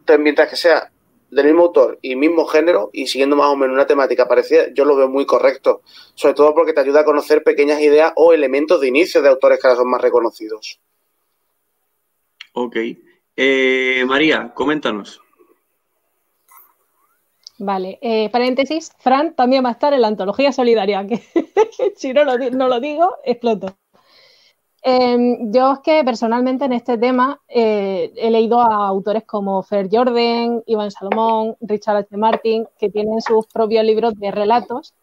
Entonces, 0.01 0.23
mientras 0.23 0.49
que 0.49 0.57
sea 0.57 0.91
del 1.31 1.47
mismo 1.47 1.63
autor 1.63 1.99
y 2.03 2.17
mismo 2.17 2.45
género 2.47 2.91
y 2.93 3.07
siguiendo 3.07 3.37
más 3.37 3.47
o 3.47 3.57
menos 3.57 3.75
una 3.75 3.87
temática 3.87 4.27
parecida, 4.27 4.65
yo 4.75 4.85
lo 4.85 4.97
veo 4.97 5.09
muy 5.09 5.27
correcto. 5.27 5.83
Sobre 6.15 6.35
todo 6.35 6.55
porque 6.55 6.73
te 6.73 6.81
ayuda 6.81 7.01
a 7.01 7.05
conocer 7.05 7.43
pequeñas 7.45 7.81
ideas 7.81 8.13
o 8.17 8.33
elementos 8.33 8.81
de 8.81 8.89
inicio 8.89 9.23
de 9.23 9.29
autores 9.29 9.61
que 9.61 9.67
ahora 9.67 9.79
son 9.79 9.91
más 9.91 10.01
reconocidos. 10.01 10.81
Ok. 12.53 12.77
Eh, 13.37 14.05
María, 14.07 14.53
coméntanos. 14.55 15.21
Vale, 17.63 17.99
eh, 18.01 18.31
paréntesis, 18.31 18.91
Fran 19.01 19.35
también 19.37 19.63
va 19.63 19.69
a 19.69 19.73
estar 19.73 19.93
en 19.93 20.01
la 20.01 20.09
antología 20.09 20.51
solidaria, 20.51 21.07
que 21.07 21.23
si 21.97 22.13
no 22.13 22.25
lo, 22.25 22.81
digo, 22.81 23.17
exploto. 23.25 23.75
Em, 24.83 25.53
yo 25.53 25.73
es 25.75 25.79
que 25.81 26.03
personalmente 26.05 26.65
en 26.65 26.73
este 26.73 26.97
tema 26.97 27.39
eh, 27.49 28.13
he 28.17 28.31
leído 28.31 28.61
a 28.61 28.87
autores 28.87 29.25
como 29.25 29.63
Fer 29.63 29.89
Jordan, 29.91 30.63
Iván 30.67 30.91
Salomón, 30.91 31.57
Richard 31.61 31.97
H. 31.97 32.17
Martin, 32.17 32.67
que 32.79 32.89
tienen 32.89 33.21
sus 33.21 33.47
propios 33.47 33.85
libros 33.85 34.15
de 34.15 34.31
relatos 34.31 34.95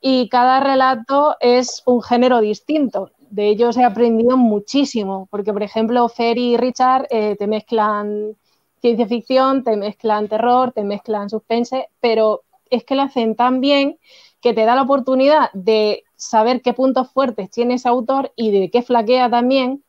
y 0.00 0.28
cada 0.28 0.60
relato 0.60 1.36
es 1.40 1.82
un 1.86 2.02
género 2.02 2.40
distinto. 2.40 3.10
De 3.30 3.48
ellos 3.48 3.76
he 3.76 3.84
aprendido 3.84 4.36
muchísimo, 4.36 5.28
porque 5.30 5.52
por 5.52 5.62
ejemplo 5.62 6.08
Fer 6.08 6.38
y 6.38 6.56
Richard 6.56 7.06
eh, 7.10 7.36
te 7.38 7.46
mezclan 7.46 8.36
ciencia 8.80 9.06
ficción, 9.06 9.62
te 9.62 9.76
mezclan 9.76 10.28
terror, 10.28 10.72
te 10.72 10.82
mezclan 10.82 11.30
suspense, 11.30 11.88
pero 12.00 12.42
es 12.70 12.84
que 12.84 12.94
lo 12.94 13.02
hacen 13.02 13.36
tan 13.36 13.60
bien 13.60 13.98
que 14.40 14.54
te 14.54 14.64
da 14.64 14.74
la 14.74 14.82
oportunidad 14.82 15.50
de 15.52 16.04
saber 16.16 16.62
qué 16.62 16.72
puntos 16.72 17.10
fuertes 17.10 17.50
tiene 17.50 17.74
ese 17.74 17.88
autor 17.88 18.32
y 18.36 18.50
de 18.50 18.70
qué 18.70 18.82
flaquea 18.82 19.30
también, 19.30 19.82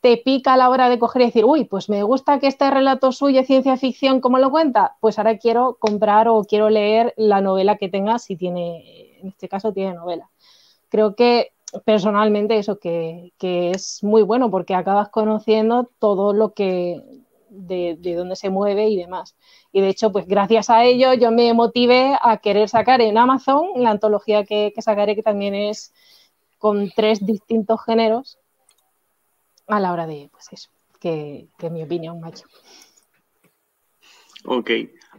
te 0.00 0.16
pica 0.16 0.54
a 0.54 0.56
la 0.56 0.68
hora 0.68 0.88
de 0.88 0.98
coger 0.98 1.22
y 1.22 1.26
decir, 1.26 1.44
uy, 1.44 1.64
pues 1.64 1.88
me 1.88 2.02
gusta 2.02 2.40
que 2.40 2.48
este 2.48 2.68
relato 2.70 3.12
suyo 3.12 3.40
es 3.40 3.46
ciencia 3.46 3.76
ficción 3.76 4.20
como 4.20 4.38
lo 4.38 4.50
cuenta, 4.50 4.96
pues 5.00 5.18
ahora 5.18 5.38
quiero 5.38 5.76
comprar 5.78 6.28
o 6.28 6.42
quiero 6.42 6.70
leer 6.70 7.14
la 7.16 7.40
novela 7.40 7.76
que 7.76 7.88
tenga, 7.88 8.18
si 8.18 8.36
tiene, 8.36 9.20
en 9.20 9.28
este 9.28 9.48
caso 9.48 9.72
tiene 9.72 9.94
novela. 9.94 10.28
Creo 10.88 11.14
que 11.14 11.52
personalmente 11.84 12.58
eso 12.58 12.80
que, 12.80 13.32
que 13.38 13.70
es 13.70 14.02
muy 14.02 14.22
bueno 14.22 14.50
porque 14.50 14.74
acabas 14.74 15.08
conociendo 15.08 15.88
todo 16.00 16.32
lo 16.32 16.52
que 16.52 17.00
de, 17.52 17.96
de 17.98 18.14
dónde 18.14 18.36
se 18.36 18.50
mueve 18.50 18.88
y 18.88 18.96
demás. 18.96 19.36
Y 19.72 19.80
de 19.80 19.88
hecho, 19.88 20.10
pues 20.10 20.26
gracias 20.26 20.70
a 20.70 20.84
ello 20.84 21.14
yo 21.14 21.30
me 21.30 21.52
motivé 21.54 22.16
a 22.20 22.38
querer 22.38 22.68
sacar 22.68 23.00
en 23.00 23.18
Amazon 23.18 23.68
la 23.76 23.90
antología 23.90 24.44
que, 24.44 24.72
sacaré, 24.78 25.14
que 25.14 25.22
también 25.22 25.54
es 25.54 25.92
con 26.58 26.90
tres 26.94 27.24
distintos 27.24 27.80
géneros 27.84 28.38
a 29.66 29.80
la 29.80 29.92
hora 29.92 30.06
de, 30.06 30.28
pues 30.32 30.48
eso, 30.52 30.70
que, 31.00 31.48
que 31.58 31.70
mi 31.70 31.82
opinión, 31.82 32.20
macho. 32.20 32.46
Ok, 34.44 34.70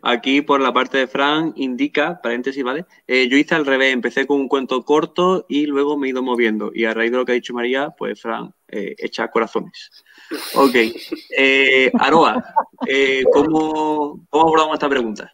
aquí 0.02 0.42
por 0.42 0.60
la 0.60 0.74
parte 0.74 0.98
de 0.98 1.08
Fran 1.08 1.54
indica, 1.56 2.20
paréntesis, 2.22 2.64
¿vale? 2.64 2.86
Eh, 3.08 3.28
yo 3.30 3.38
hice 3.38 3.56
al 3.56 3.66
revés, 3.66 3.94
empecé 3.94 4.28
con 4.28 4.40
un 4.40 4.48
cuento 4.50 4.84
corto 4.84 5.46
y 5.48 5.66
luego 5.66 5.98
me 5.98 6.08
he 6.08 6.10
ido 6.10 6.22
moviendo. 6.22 6.72
Y 6.74 6.86
a 6.86 6.94
raíz 6.94 7.12
de 7.12 7.18
lo 7.18 7.26
que 7.26 7.32
ha 7.32 7.36
dicho 7.36 7.54
María, 7.54 7.92
pues 7.98 8.22
Fran 8.22 8.54
eh, 8.74 8.96
echa 8.98 9.30
corazones. 9.30 9.92
Ok. 10.56 10.76
Eh, 11.38 11.92
Aroa, 12.00 12.44
eh, 12.88 13.24
¿cómo, 13.32 14.26
¿cómo 14.30 14.44
abordamos 14.44 14.74
esta 14.74 14.90
pregunta? 14.90 15.34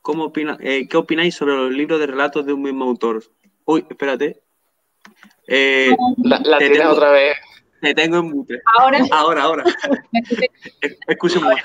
¿Cómo 0.00 0.26
opina, 0.26 0.56
eh, 0.60 0.86
¿Qué 0.88 0.96
opináis 0.96 1.34
sobre 1.34 1.56
los 1.56 1.72
libros 1.72 1.98
de 1.98 2.06
relatos 2.06 2.46
de 2.46 2.52
un 2.52 2.62
mismo 2.62 2.84
autor? 2.84 3.24
Uy, 3.64 3.84
espérate. 3.90 4.40
Eh, 5.48 5.90
la, 6.18 6.38
la 6.44 6.58
tienes 6.58 6.84
otra 6.86 7.10
vez. 7.10 7.36
Te 7.80 7.92
tengo 7.94 8.18
en 8.18 8.30
mute. 8.30 8.60
Ahora. 8.78 9.00
Ahora, 9.10 9.42
ahora. 9.42 9.64
Escúchame. 11.08 11.56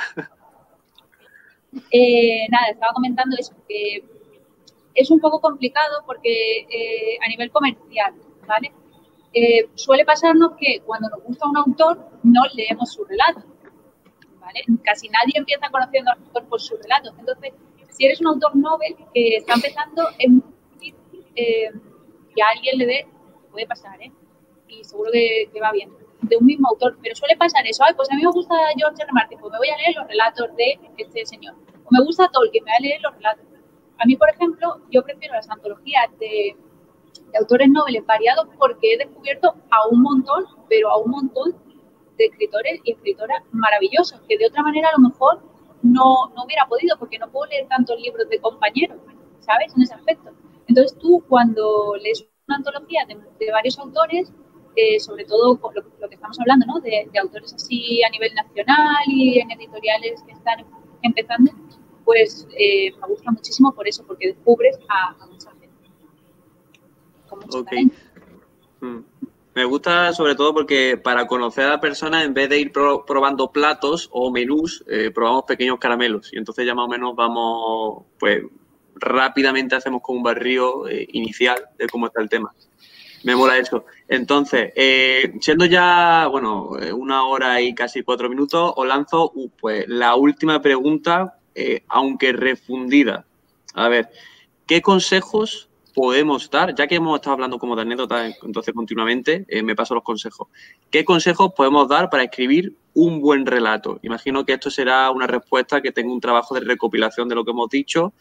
Eh, 1.91 2.47
nada, 2.49 2.69
estaba 2.71 2.93
comentando 2.93 3.35
eso, 3.39 3.53
que 3.67 4.03
es 4.95 5.09
un 5.11 5.19
poco 5.19 5.39
complicado 5.39 6.03
porque 6.05 6.59
eh, 6.69 7.17
a 7.23 7.27
nivel 7.29 7.51
comercial, 7.51 8.13
¿vale? 8.47 8.71
Eh, 9.33 9.69
suele 9.75 10.03
pasarnos 10.03 10.51
que 10.59 10.81
cuando 10.85 11.09
nos 11.09 11.23
gusta 11.23 11.47
un 11.47 11.57
autor 11.57 12.05
no 12.23 12.41
leemos 12.53 12.91
su 12.91 13.05
relato, 13.05 13.43
¿vale? 14.39 14.61
Casi 14.83 15.07
nadie 15.07 15.33
empieza 15.35 15.69
conociendo 15.69 16.11
al 16.11 16.19
autor 16.19 16.45
por 16.49 16.59
su 16.59 16.75
relato. 16.75 17.13
Entonces, 17.17 17.53
si 17.89 18.05
eres 18.05 18.19
un 18.19 18.27
autor 18.27 18.55
novel 18.55 18.95
que 19.13 19.37
está 19.37 19.53
empezando, 19.53 20.03
es 20.17 20.29
muy 20.29 20.43
difícil 20.79 21.25
eh, 21.35 21.69
que 22.35 22.41
a 22.41 22.49
alguien 22.55 22.77
le 22.77 22.85
dé, 22.85 23.07
puede 23.51 23.67
pasar, 23.67 24.01
¿eh? 24.01 24.11
Y 24.67 24.83
seguro 24.83 25.11
que, 25.11 25.49
va 25.61 25.71
bien, 25.71 25.91
de 26.21 26.37
un 26.37 26.45
mismo 26.45 26.69
autor. 26.69 26.97
Pero 27.01 27.15
suele 27.15 27.35
pasar 27.37 27.65
eso, 27.67 27.83
Ay, 27.85 27.93
pues 27.95 28.11
a 28.11 28.15
mí 28.15 28.23
me 28.23 28.31
gusta 28.31 28.55
George 28.77 29.03
R. 29.03 29.11
Martin, 29.13 29.39
pues 29.39 29.51
me 29.51 29.57
voy 29.57 29.69
a 29.69 29.77
leer 29.77 29.95
los 29.95 30.07
relatos 30.07 30.55
de 30.55 30.79
este 30.97 31.25
señor. 31.25 31.55
O 31.85 31.87
me 31.89 32.03
gusta 32.03 32.29
Tolkien, 32.31 32.63
me 32.63 32.71
voy 32.71 32.77
a 32.77 32.81
leer 32.81 33.01
los 33.01 33.13
relatos. 33.15 33.50
A 34.01 34.05
mí, 34.07 34.15
por 34.15 34.29
ejemplo, 34.31 34.81
yo 34.89 35.03
prefiero 35.03 35.35
las 35.35 35.47
antologías 35.49 36.09
de, 36.19 36.55
autores 37.39 37.69
noveles 37.69 38.05
variados 38.05 38.47
porque 38.57 38.93
he 38.93 38.97
descubierto 38.97 39.53
a 39.69 39.87
un 39.89 40.01
montón, 40.01 40.45
pero 40.67 40.89
a 40.89 40.97
un 40.97 41.11
montón 41.11 41.55
de 42.17 42.25
escritores 42.25 42.81
y 42.83 42.93
escritoras 42.93 43.43
maravillosos, 43.51 44.19
que 44.27 44.37
de 44.37 44.47
otra 44.47 44.63
manera 44.63 44.89
a 44.89 44.99
lo 44.99 45.09
mejor 45.09 45.43
no, 45.83 46.31
no 46.35 46.43
hubiera 46.45 46.65
podido, 46.67 46.97
porque 46.97 47.19
no 47.19 47.29
puedo 47.31 47.49
leer 47.49 47.67
tantos 47.67 47.99
libros 48.01 48.27
de 48.27 48.39
compañeros, 48.39 48.97
¿sabes? 49.39 49.73
En 49.75 49.83
ese 49.83 49.93
aspecto. 49.93 50.31
Entonces 50.67 50.97
tú 50.97 51.23
cuando 51.29 51.95
lees 52.01 52.27
una 52.47 52.57
antología 52.57 53.05
de, 53.07 53.51
varios 53.51 53.77
autores, 53.77 54.33
eh, 54.75 54.99
sobre 54.99 55.25
todo 55.25 55.57
por 55.57 55.75
lo, 55.75 56.09
que 56.09 56.15
estamos 56.15 56.39
hablando, 56.39 56.65
¿no? 56.65 56.79
De, 56.79 57.07
autores 57.21 57.53
así 57.53 58.03
a 58.03 58.09
nivel 58.09 58.33
nacional 58.33 59.03
y 59.07 59.39
en 59.39 59.51
editoriales 59.51 60.23
que 60.23 60.31
están 60.31 60.65
empezando, 61.03 61.51
pues 62.11 62.45
eh, 62.59 62.91
me 62.99 63.07
gusta 63.07 63.31
muchísimo 63.31 63.73
por 63.73 63.87
eso, 63.87 64.03
porque 64.05 64.27
descubres 64.27 64.77
a, 64.89 65.15
a 65.17 65.25
mucha 65.27 65.49
gente. 65.51 65.69
okay. 67.55 67.89
Mm. 68.81 68.99
Me 69.53 69.63
gusta 69.65 70.11
sobre 70.13 70.35
todo 70.35 70.53
porque 70.53 70.97
para 70.97 71.25
conocer 71.27 71.65
a 71.65 71.69
la 71.71 71.79
persona, 71.79 72.23
en 72.23 72.33
vez 72.33 72.49
de 72.49 72.59
ir 72.59 72.71
pro 72.73 73.05
probando 73.05 73.51
platos 73.51 74.09
o 74.11 74.29
menús, 74.29 74.83
eh, 74.87 75.11
probamos 75.13 75.43
pequeños 75.45 75.77
caramelos. 75.79 76.33
Y 76.33 76.37
entonces 76.37 76.65
ya 76.65 76.75
más 76.75 76.85
o 76.85 76.89
menos 76.89 77.15
vamos, 77.15 78.03
pues 78.19 78.43
rápidamente 78.95 79.75
hacemos 79.75 80.01
como 80.01 80.17
un 80.17 80.23
barrio 80.23 80.87
eh, 80.89 81.07
inicial 81.13 81.57
de 81.77 81.87
cómo 81.87 82.07
está 82.07 82.21
el 82.21 82.29
tema. 82.29 82.53
Me 83.23 83.35
mola 83.35 83.57
eso. 83.57 83.85
Entonces, 84.07 84.73
eh, 84.75 85.33
siendo 85.39 85.65
ya, 85.65 86.27
bueno, 86.27 86.71
una 86.95 87.25
hora 87.25 87.61
y 87.61 87.73
casi 87.75 88.03
cuatro 88.03 88.29
minutos, 88.29 88.73
os 88.75 88.87
lanzo 88.87 89.31
uh, 89.35 89.49
pues 89.49 89.85
la 89.87 90.15
última 90.15 90.61
pregunta 90.61 91.40
eh, 91.55 91.83
aunque 91.87 92.33
refundida. 92.33 93.25
A 93.73 93.89
ver, 93.89 94.09
¿qué 94.67 94.81
consejos 94.81 95.69
podemos 95.93 96.49
dar? 96.49 96.75
Ya 96.75 96.87
que 96.87 96.95
hemos 96.95 97.15
estado 97.15 97.33
hablando 97.33 97.59
como 97.59 97.75
de 97.75 97.83
anécdotas, 97.83 98.35
entonces 98.43 98.73
continuamente 98.73 99.45
eh, 99.47 99.63
me 99.63 99.75
paso 99.75 99.95
los 99.95 100.03
consejos. 100.03 100.47
¿Qué 100.89 101.05
consejos 101.05 101.53
podemos 101.55 101.87
dar 101.87 102.09
para 102.09 102.23
escribir 102.23 102.75
un 102.93 103.21
buen 103.21 103.45
relato? 103.45 103.99
Imagino 104.03 104.45
que 104.45 104.53
esto 104.53 104.69
será 104.69 105.11
una 105.11 105.27
respuesta 105.27 105.81
que 105.81 105.91
tenga 105.91 106.13
un 106.13 106.21
trabajo 106.21 106.55
de 106.55 106.61
recopilación 106.61 107.27
de 107.27 107.35
lo 107.35 107.45
que 107.45 107.51
hemos 107.51 107.69
dicho 107.69 108.13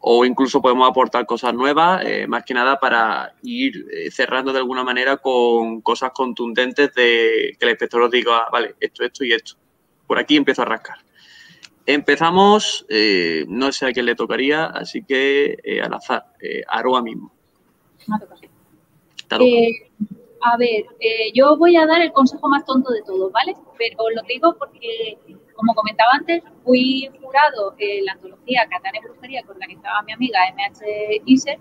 o 0.00 0.24
incluso 0.24 0.62
podemos 0.62 0.88
aportar 0.88 1.26
cosas 1.26 1.54
nuevas, 1.54 2.04
eh, 2.04 2.26
más 2.26 2.44
que 2.44 2.54
nada 2.54 2.78
para 2.78 3.34
ir 3.42 3.86
eh, 3.92 4.10
cerrando 4.10 4.52
de 4.52 4.58
alguna 4.58 4.84
manera 4.84 5.16
con 5.16 5.80
cosas 5.80 6.12
contundentes 6.14 6.94
de 6.94 7.56
que 7.58 7.64
el 7.64 7.70
inspector 7.70 8.02
os 8.02 8.10
diga, 8.10 8.38
ah, 8.38 8.48
vale, 8.52 8.76
esto, 8.80 9.04
esto 9.04 9.24
y 9.24 9.32
esto. 9.32 9.56
Por 10.06 10.18
aquí 10.18 10.36
empiezo 10.36 10.62
a 10.62 10.66
rascar. 10.66 10.98
Empezamos, 11.88 12.84
eh, 12.90 13.46
no 13.48 13.72
sé 13.72 13.86
a 13.86 13.92
quién 13.92 14.04
le 14.04 14.14
tocaría, 14.14 14.66
así 14.66 15.02
que 15.02 15.56
eh, 15.64 15.80
al 15.80 15.94
azar, 15.94 16.22
eh, 16.38 16.60
Aroa 16.68 17.00
mismo. 17.00 17.32
Eh, 19.40 19.90
a 20.42 20.58
ver, 20.58 20.84
yo 21.32 21.56
voy 21.56 21.76
a 21.76 21.86
dar 21.86 22.02
el 22.02 22.12
consejo 22.12 22.46
más 22.46 22.66
tonto 22.66 22.92
de 22.92 23.00
todos, 23.04 23.32
¿vale? 23.32 23.54
Pero 23.78 24.02
lo 24.14 24.20
digo 24.28 24.54
porque, 24.58 25.16
como 25.54 25.74
comentaba 25.74 26.10
antes, 26.12 26.42
fui 26.62 27.08
jurado 27.22 27.74
en 27.78 28.04
la 28.04 28.12
antología 28.12 28.68
Catán 28.68 28.92
y 28.94 29.06
Brujería 29.06 29.42
que 29.42 29.50
organizaba 29.50 30.02
mi 30.02 30.12
amiga 30.12 30.40
MH 30.52 31.22
Iser, 31.24 31.58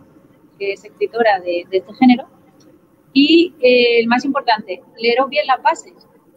que 0.59 0.73
es 0.73 0.83
escritora 0.83 1.39
de, 1.39 1.65
este 1.71 1.93
género. 1.93 2.27
Y 3.13 3.55
el 3.61 4.07
más 4.07 4.25
importante, 4.25 4.83
leeros 4.97 5.29
bien 5.29 5.47
las 5.47 5.63
bases 5.63 5.93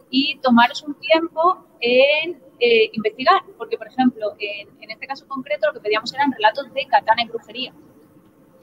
y 0.09 0.39
tomaros 0.39 0.81
un 0.83 0.95
tiempo 0.95 1.67
en 1.81 2.41
eh, 2.61 2.91
investigar, 2.93 3.41
porque, 3.57 3.75
por 3.75 3.87
ejemplo, 3.87 4.35
en, 4.37 4.91
este 4.91 5.07
caso 5.07 5.27
concreto 5.27 5.65
lo 5.67 5.73
que 5.73 5.79
pedíamos 5.79 6.13
eran 6.13 6.31
relatos 6.31 6.71
de 6.73 6.85
katana 6.85 7.23
y 7.23 7.27
brujería. 7.27 7.73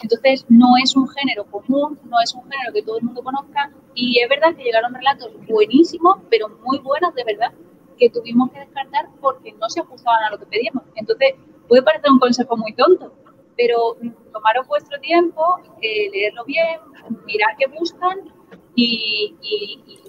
Entonces, 0.01 0.47
no 0.49 0.77
es 0.81 0.95
un 0.95 1.09
género 1.09 1.45
común, 1.47 1.99
no 2.05 2.21
es 2.23 2.33
un 2.33 2.43
género 2.45 2.73
que 2.73 2.83
todo 2.83 2.99
el 2.99 3.05
mundo 3.05 3.25
conozca 3.25 3.73
y 3.95 4.21
es 4.21 4.29
verdad 4.29 4.55
que 4.55 4.63
llegaron 4.63 4.95
relatos 4.95 5.33
buenísimos, 5.49 6.19
pero 6.31 6.49
muy 6.49 6.79
buenos 6.79 7.13
de 7.17 7.25
verdad, 7.25 7.53
que 7.99 8.09
tuvimos 8.09 8.53
que 8.53 8.61
descartar 8.61 9.09
porque 9.21 9.53
no 9.55 9.69
se 9.69 9.81
ajustaban 9.81 10.23
a 10.23 10.31
lo 10.31 10.39
que 10.39 10.47
pedíamos. 10.47 10.85
Entonces, 10.95 11.35
puede 11.67 11.83
parecer 11.83 12.13
un 12.13 12.21
consejo 12.21 12.57
muy 12.57 12.73
tonto, 12.75 13.13
pero 13.57 13.97
tomaros 14.33 14.69
vuestro 14.69 15.01
tiempo, 15.01 15.43
eh, 15.83 16.09
leerlo 16.13 16.45
bien, 16.45 16.79
mirar 17.27 17.57
qué 17.59 17.67
buscan 17.67 18.33
y, 18.77 19.35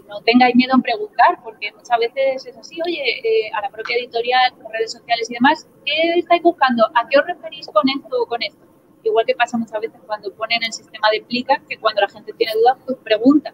no 0.09 0.21
tengáis 0.21 0.55
miedo 0.55 0.73
en 0.75 0.81
preguntar, 0.81 1.39
porque 1.43 1.71
muchas 1.71 1.97
veces 1.99 2.45
es 2.45 2.57
así, 2.57 2.79
oye, 2.85 3.19
eh, 3.23 3.51
a 3.53 3.61
la 3.61 3.69
propia 3.69 3.95
editorial, 3.97 4.53
redes 4.73 4.91
sociales 4.91 5.29
y 5.29 5.35
demás, 5.35 5.69
¿qué 5.85 6.19
estáis 6.19 6.41
buscando? 6.41 6.85
¿A 6.95 7.07
qué 7.07 7.19
os 7.19 7.25
referís 7.25 7.67
con 7.67 7.87
esto 7.87 8.21
o 8.21 8.25
con 8.25 8.41
esto? 8.43 8.65
Igual 9.03 9.25
que 9.25 9.35
pasa 9.35 9.57
muchas 9.57 9.79
veces 9.79 10.01
cuando 10.05 10.33
ponen 10.33 10.61
el 10.63 10.73
sistema 10.73 11.07
de 11.11 11.21
plica, 11.21 11.61
que 11.69 11.77
cuando 11.77 12.01
la 12.01 12.09
gente 12.09 12.33
tiene 12.33 12.53
dudas, 12.53 12.77
pues 12.85 12.97
pregunta. 13.03 13.53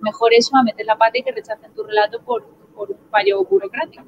Mejor 0.00 0.32
eso 0.32 0.56
a 0.56 0.62
meter 0.62 0.86
la 0.86 0.96
pata 0.96 1.18
y 1.18 1.22
que 1.22 1.32
rechacen 1.32 1.74
tu 1.74 1.82
relato 1.82 2.22
por, 2.22 2.46
por 2.74 2.90
un 2.90 2.98
fallo 3.10 3.44
burocrático. 3.44 4.04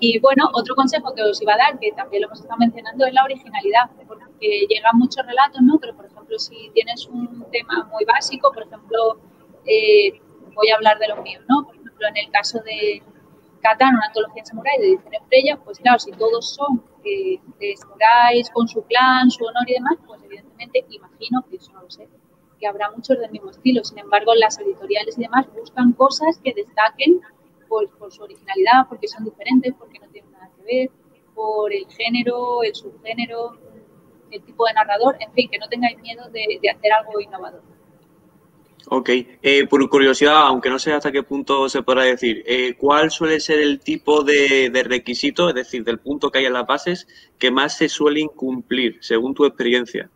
Y 0.00 0.18
bueno, 0.18 0.50
otro 0.52 0.74
consejo 0.74 1.14
que 1.14 1.22
os 1.22 1.40
iba 1.40 1.54
a 1.54 1.58
dar, 1.58 1.78
que 1.78 1.92
también 1.92 2.22
lo 2.22 2.28
hemos 2.28 2.40
estado 2.40 2.58
mencionando, 2.58 3.06
es 3.06 3.14
la 3.14 3.24
originalidad, 3.24 3.90
porque 4.06 4.66
llegan 4.68 4.98
muchos 4.98 5.24
relatos, 5.24 5.62
¿no? 5.62 5.78
Pero, 5.78 5.96
por 5.96 6.06
ejemplo, 6.06 6.38
si 6.38 6.70
tienes 6.74 7.06
un 7.06 7.46
tema 7.50 7.88
muy 7.92 8.04
básico, 8.04 8.52
por 8.52 8.64
ejemplo, 8.64 9.18
eh, 9.64 10.20
voy 10.56 10.70
a 10.70 10.74
hablar 10.74 10.98
de 10.98 11.08
los 11.08 11.22
míos, 11.22 11.44
¿no? 11.48 11.64
Por 11.64 11.76
ejemplo, 11.76 12.08
en 12.08 12.16
el 12.16 12.30
caso 12.32 12.58
de 12.60 13.02
Katan, 13.62 13.94
una 13.94 14.06
antología 14.06 14.44
samurai 14.44 14.78
de 14.78 14.88
edición 14.88 15.14
estrella, 15.14 15.56
pues 15.64 15.78
claro, 15.78 15.98
si 15.98 16.10
todos 16.12 16.54
son 16.54 16.82
eh, 17.04 17.38
de 17.60 17.76
samuráis 17.76 18.50
con 18.50 18.66
su 18.66 18.82
clan, 18.82 19.30
su 19.30 19.44
honor 19.44 19.68
y 19.68 19.74
demás, 19.74 19.98
pues 20.06 20.22
evidentemente 20.24 20.84
imagino 20.90 21.44
que 21.48 21.56
eso 21.56 21.72
no 21.72 21.82
lo 21.82 21.90
sé, 21.90 22.08
que 22.58 22.66
habrá 22.66 22.90
muchos 22.90 23.18
del 23.18 23.30
mismo 23.30 23.50
estilo. 23.50 23.84
Sin 23.84 23.98
embargo, 23.98 24.34
las 24.34 24.58
editoriales 24.58 25.16
y 25.18 25.22
demás 25.22 25.46
buscan 25.52 25.92
cosas 25.92 26.38
que 26.42 26.52
destaquen 26.54 27.20
por, 27.68 27.88
su 28.10 28.22
originalidad, 28.22 28.86
porque 28.88 29.08
son 29.08 29.24
diferentes, 29.24 29.74
porque 29.78 29.98
no 29.98 30.08
tienen 30.08 30.32
nada 30.32 30.50
que 30.56 30.62
ver, 30.62 30.90
por 31.34 31.72
el 31.72 31.86
género, 31.88 32.62
el 32.62 32.74
subgénero, 32.74 33.58
el 34.30 34.42
tipo 34.42 34.66
de 34.66 34.72
narrador, 34.74 35.16
en 35.20 35.32
fin, 35.32 35.48
que 35.50 35.58
no 35.58 35.68
tengáis 35.68 35.98
miedo 36.00 36.28
de, 36.30 36.60
hacer 36.70 36.92
algo 36.92 37.20
innovador. 37.20 37.62
Ok, 38.88 39.10
eh, 39.42 39.66
por 39.68 39.88
curiosidad, 39.88 40.46
aunque 40.46 40.70
no 40.70 40.78
sé 40.78 40.92
hasta 40.92 41.10
qué 41.10 41.24
punto 41.24 41.68
se 41.68 41.82
podrá 41.82 42.04
decir, 42.04 42.44
eh, 42.46 42.74
¿cuál 42.78 43.10
suele 43.10 43.40
ser 43.40 43.58
el 43.58 43.80
tipo 43.80 44.22
de, 44.22 44.70
de, 44.70 44.82
requisito, 44.84 45.48
es 45.48 45.56
decir, 45.56 45.82
del 45.82 45.98
punto 45.98 46.30
que 46.30 46.38
hay 46.38 46.44
en 46.46 46.52
las 46.52 46.66
bases, 46.66 47.08
que 47.36 47.50
más 47.50 47.76
se 47.76 47.88
suele 47.88 48.20
incumplir, 48.20 48.98
según 49.00 49.34
tu 49.34 49.44
experiencia? 49.44 50.08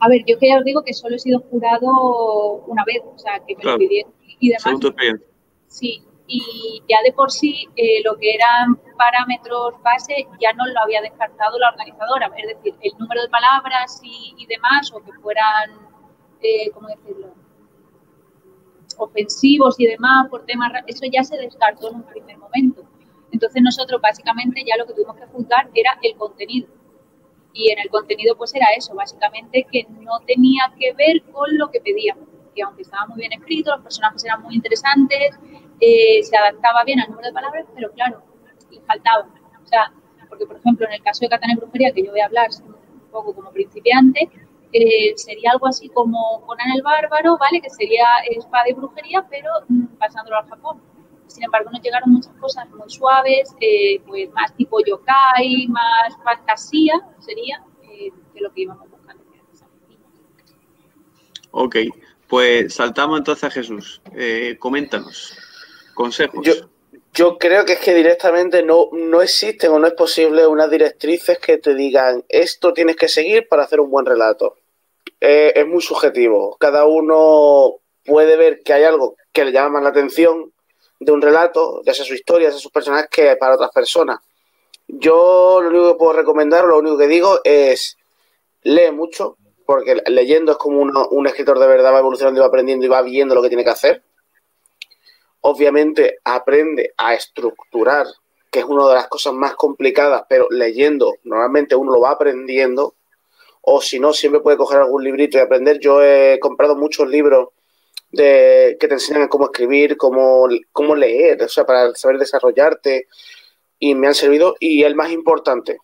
A 0.00 0.08
ver, 0.08 0.24
yo 0.26 0.36
que 0.38 0.48
ya 0.48 0.58
os 0.58 0.64
digo 0.64 0.82
que 0.82 0.92
solo 0.92 1.14
he 1.14 1.18
sido 1.18 1.38
jurado 1.40 2.64
una 2.66 2.84
vez, 2.84 3.02
o 3.04 3.18
sea, 3.18 3.40
que 3.46 3.54
me 3.56 3.64
lo 3.64 3.78
pidieron 3.78 4.12
y 4.40 4.48
demás. 4.48 4.62
Según 4.62 4.80
tu 4.80 4.88
experiencia. 4.88 5.26
Sí, 5.68 6.02
y 6.26 6.82
ya 6.88 6.98
de 7.04 7.12
por 7.12 7.30
sí 7.30 7.68
eh, 7.76 8.02
lo 8.04 8.16
que 8.16 8.34
eran 8.34 8.76
parámetros 8.96 9.80
base 9.82 10.26
ya 10.40 10.52
no 10.54 10.66
lo 10.66 10.80
había 10.80 11.00
descartado 11.00 11.58
la 11.58 11.68
organizadora, 11.68 12.30
es 12.36 12.56
decir, 12.56 12.74
el 12.80 12.92
número 12.98 13.22
de 13.22 13.28
palabras 13.28 14.00
y, 14.02 14.44
demás, 14.46 14.92
o 14.92 15.02
que 15.02 15.12
fueran, 15.12 15.70
eh, 16.42 16.70
¿cómo 16.72 16.88
decirlo?, 16.88 17.45
ofensivos 18.98 19.78
y 19.78 19.86
demás 19.86 20.28
por 20.28 20.44
temas, 20.44 20.72
eso 20.86 21.04
ya 21.12 21.22
se 21.22 21.36
descartó 21.36 21.90
en 21.90 21.96
un 21.96 22.02
primer 22.04 22.38
momento. 22.38 22.82
Entonces 23.32 23.62
nosotros 23.62 24.00
básicamente 24.00 24.64
ya 24.66 24.76
lo 24.76 24.86
que 24.86 24.94
tuvimos 24.94 25.16
que 25.16 25.26
juzgar 25.26 25.68
era 25.74 25.98
el 26.02 26.16
contenido. 26.16 26.68
Y 27.52 27.70
en 27.70 27.78
el 27.78 27.88
contenido 27.88 28.36
pues 28.36 28.54
era 28.54 28.66
eso, 28.76 28.94
básicamente 28.94 29.66
que 29.70 29.86
no 30.00 30.20
tenía 30.26 30.72
que 30.78 30.92
ver 30.92 31.22
con 31.32 31.56
lo 31.56 31.70
que 31.70 31.80
pedíamos, 31.80 32.28
que 32.54 32.62
aunque 32.62 32.82
estaba 32.82 33.06
muy 33.06 33.18
bien 33.18 33.32
escrito, 33.32 33.72
los 33.72 33.82
personajes 33.82 34.24
eran 34.24 34.42
muy 34.42 34.54
interesantes, 34.54 35.38
eh, 35.80 36.22
se 36.22 36.36
adaptaba 36.36 36.84
bien 36.84 37.00
al 37.00 37.08
número 37.10 37.28
de 37.28 37.34
palabras, 37.34 37.66
pero 37.74 37.90
claro, 37.92 38.22
le 38.70 38.80
faltaba. 38.82 39.28
O 39.62 39.66
sea, 39.66 39.92
porque 40.28 40.46
por 40.46 40.56
ejemplo 40.56 40.86
en 40.86 40.92
el 40.94 41.02
caso 41.02 41.20
de 41.20 41.28
Catán 41.28 41.50
y 41.50 41.56
Brujería, 41.56 41.92
que 41.92 42.04
yo 42.04 42.10
voy 42.10 42.20
a 42.20 42.26
hablar 42.26 42.48
un 42.64 43.10
poco 43.10 43.34
como 43.34 43.50
principiante, 43.50 44.28
eh, 44.72 45.12
sería 45.16 45.52
algo 45.52 45.66
así 45.66 45.88
como 45.88 46.42
Conan 46.46 46.72
el 46.74 46.82
Bárbaro, 46.82 47.36
¿vale? 47.38 47.60
Que 47.60 47.70
sería 47.70 48.04
espada 48.30 48.68
y 48.68 48.74
brujería, 48.74 49.26
pero 49.28 49.50
mm, 49.68 49.96
pasándolo 49.98 50.38
al 50.38 50.48
Japón. 50.48 50.80
Sin 51.26 51.44
embargo, 51.44 51.70
nos 51.70 51.82
llegaron 51.82 52.12
muchas 52.12 52.32
cosas 52.34 52.68
muy 52.70 52.88
suaves, 52.88 53.54
eh, 53.60 54.00
pues 54.06 54.30
más 54.32 54.54
tipo 54.54 54.78
yokai, 54.84 55.66
más 55.68 56.16
fantasía, 56.22 56.94
sería 57.18 57.64
de 57.82 58.40
lo 58.40 58.52
que 58.52 58.62
íbamos 58.62 58.88
buscando. 58.90 59.24
Ok, 61.50 61.76
pues 62.28 62.74
saltamos 62.74 63.18
entonces 63.18 63.44
a 63.44 63.50
Jesús. 63.50 64.00
coméntanos 64.58 65.36
consejos. 65.94 66.46
Yo, 66.46 66.52
yo 67.16 67.38
creo 67.38 67.64
que 67.64 67.72
es 67.72 67.80
que 67.80 67.94
directamente 67.94 68.62
no, 68.62 68.90
no 68.92 69.22
existen 69.22 69.72
o 69.72 69.78
no 69.78 69.86
es 69.86 69.94
posible 69.94 70.46
unas 70.46 70.70
directrices 70.70 71.38
que 71.38 71.56
te 71.56 71.74
digan 71.74 72.22
esto 72.28 72.74
tienes 72.74 72.96
que 72.96 73.08
seguir 73.08 73.48
para 73.48 73.62
hacer 73.62 73.80
un 73.80 73.90
buen 73.90 74.04
relato. 74.04 74.56
Eh, 75.18 75.54
es 75.56 75.66
muy 75.66 75.80
subjetivo. 75.80 76.58
Cada 76.60 76.84
uno 76.84 77.76
puede 78.04 78.36
ver 78.36 78.60
que 78.62 78.74
hay 78.74 78.84
algo 78.84 79.16
que 79.32 79.46
le 79.46 79.52
llama 79.52 79.70
más 79.70 79.84
la 79.84 79.88
atención 79.88 80.52
de 81.00 81.12
un 81.12 81.22
relato, 81.22 81.80
ya 81.86 81.94
sea 81.94 82.04
su 82.04 82.12
historia, 82.12 82.48
ya 82.48 82.52
sea 82.52 82.60
sus 82.60 82.70
personajes, 82.70 83.08
que 83.10 83.34
para 83.36 83.54
otras 83.54 83.70
personas. 83.70 84.20
Yo 84.86 85.62
lo 85.62 85.70
único 85.70 85.92
que 85.92 85.98
puedo 85.98 86.12
recomendar, 86.12 86.66
lo 86.66 86.78
único 86.78 86.98
que 86.98 87.08
digo 87.08 87.40
es 87.44 87.96
lee 88.62 88.90
mucho, 88.92 89.38
porque 89.64 90.02
leyendo 90.08 90.52
es 90.52 90.58
como 90.58 90.82
un 90.82 91.26
escritor 91.26 91.58
de 91.60 91.66
verdad 91.66 91.94
va 91.94 92.00
evolucionando 92.00 92.40
y 92.40 92.42
va 92.42 92.48
aprendiendo 92.48 92.84
y 92.84 92.90
va 92.90 93.00
viendo 93.00 93.34
lo 93.34 93.40
que 93.40 93.48
tiene 93.48 93.64
que 93.64 93.70
hacer 93.70 94.02
obviamente 95.48 96.18
aprende 96.24 96.92
a 96.96 97.14
estructurar, 97.14 98.04
que 98.50 98.58
es 98.58 98.64
una 98.64 98.88
de 98.88 98.94
las 98.94 99.06
cosas 99.06 99.32
más 99.32 99.54
complicadas, 99.54 100.24
pero 100.28 100.48
leyendo 100.50 101.14
normalmente 101.22 101.76
uno 101.76 101.92
lo 101.92 102.00
va 102.00 102.10
aprendiendo, 102.10 102.96
o 103.60 103.80
si 103.80 104.00
no, 104.00 104.12
siempre 104.12 104.40
puede 104.40 104.56
coger 104.56 104.80
algún 104.80 105.04
librito 105.04 105.38
y 105.38 105.40
aprender. 105.40 105.78
Yo 105.78 106.02
he 106.02 106.40
comprado 106.40 106.74
muchos 106.74 107.08
libros 107.08 107.50
de, 108.10 108.76
que 108.80 108.88
te 108.88 108.94
enseñan 108.94 109.28
cómo 109.28 109.46
escribir, 109.46 109.96
cómo, 109.96 110.48
cómo 110.72 110.96
leer, 110.96 111.40
o 111.42 111.48
sea, 111.48 111.64
para 111.64 111.94
saber 111.94 112.18
desarrollarte, 112.18 113.06
y 113.78 113.94
me 113.94 114.08
han 114.08 114.14
servido. 114.14 114.56
Y 114.58 114.82
el 114.82 114.96
más 114.96 115.12
importante, 115.12 115.78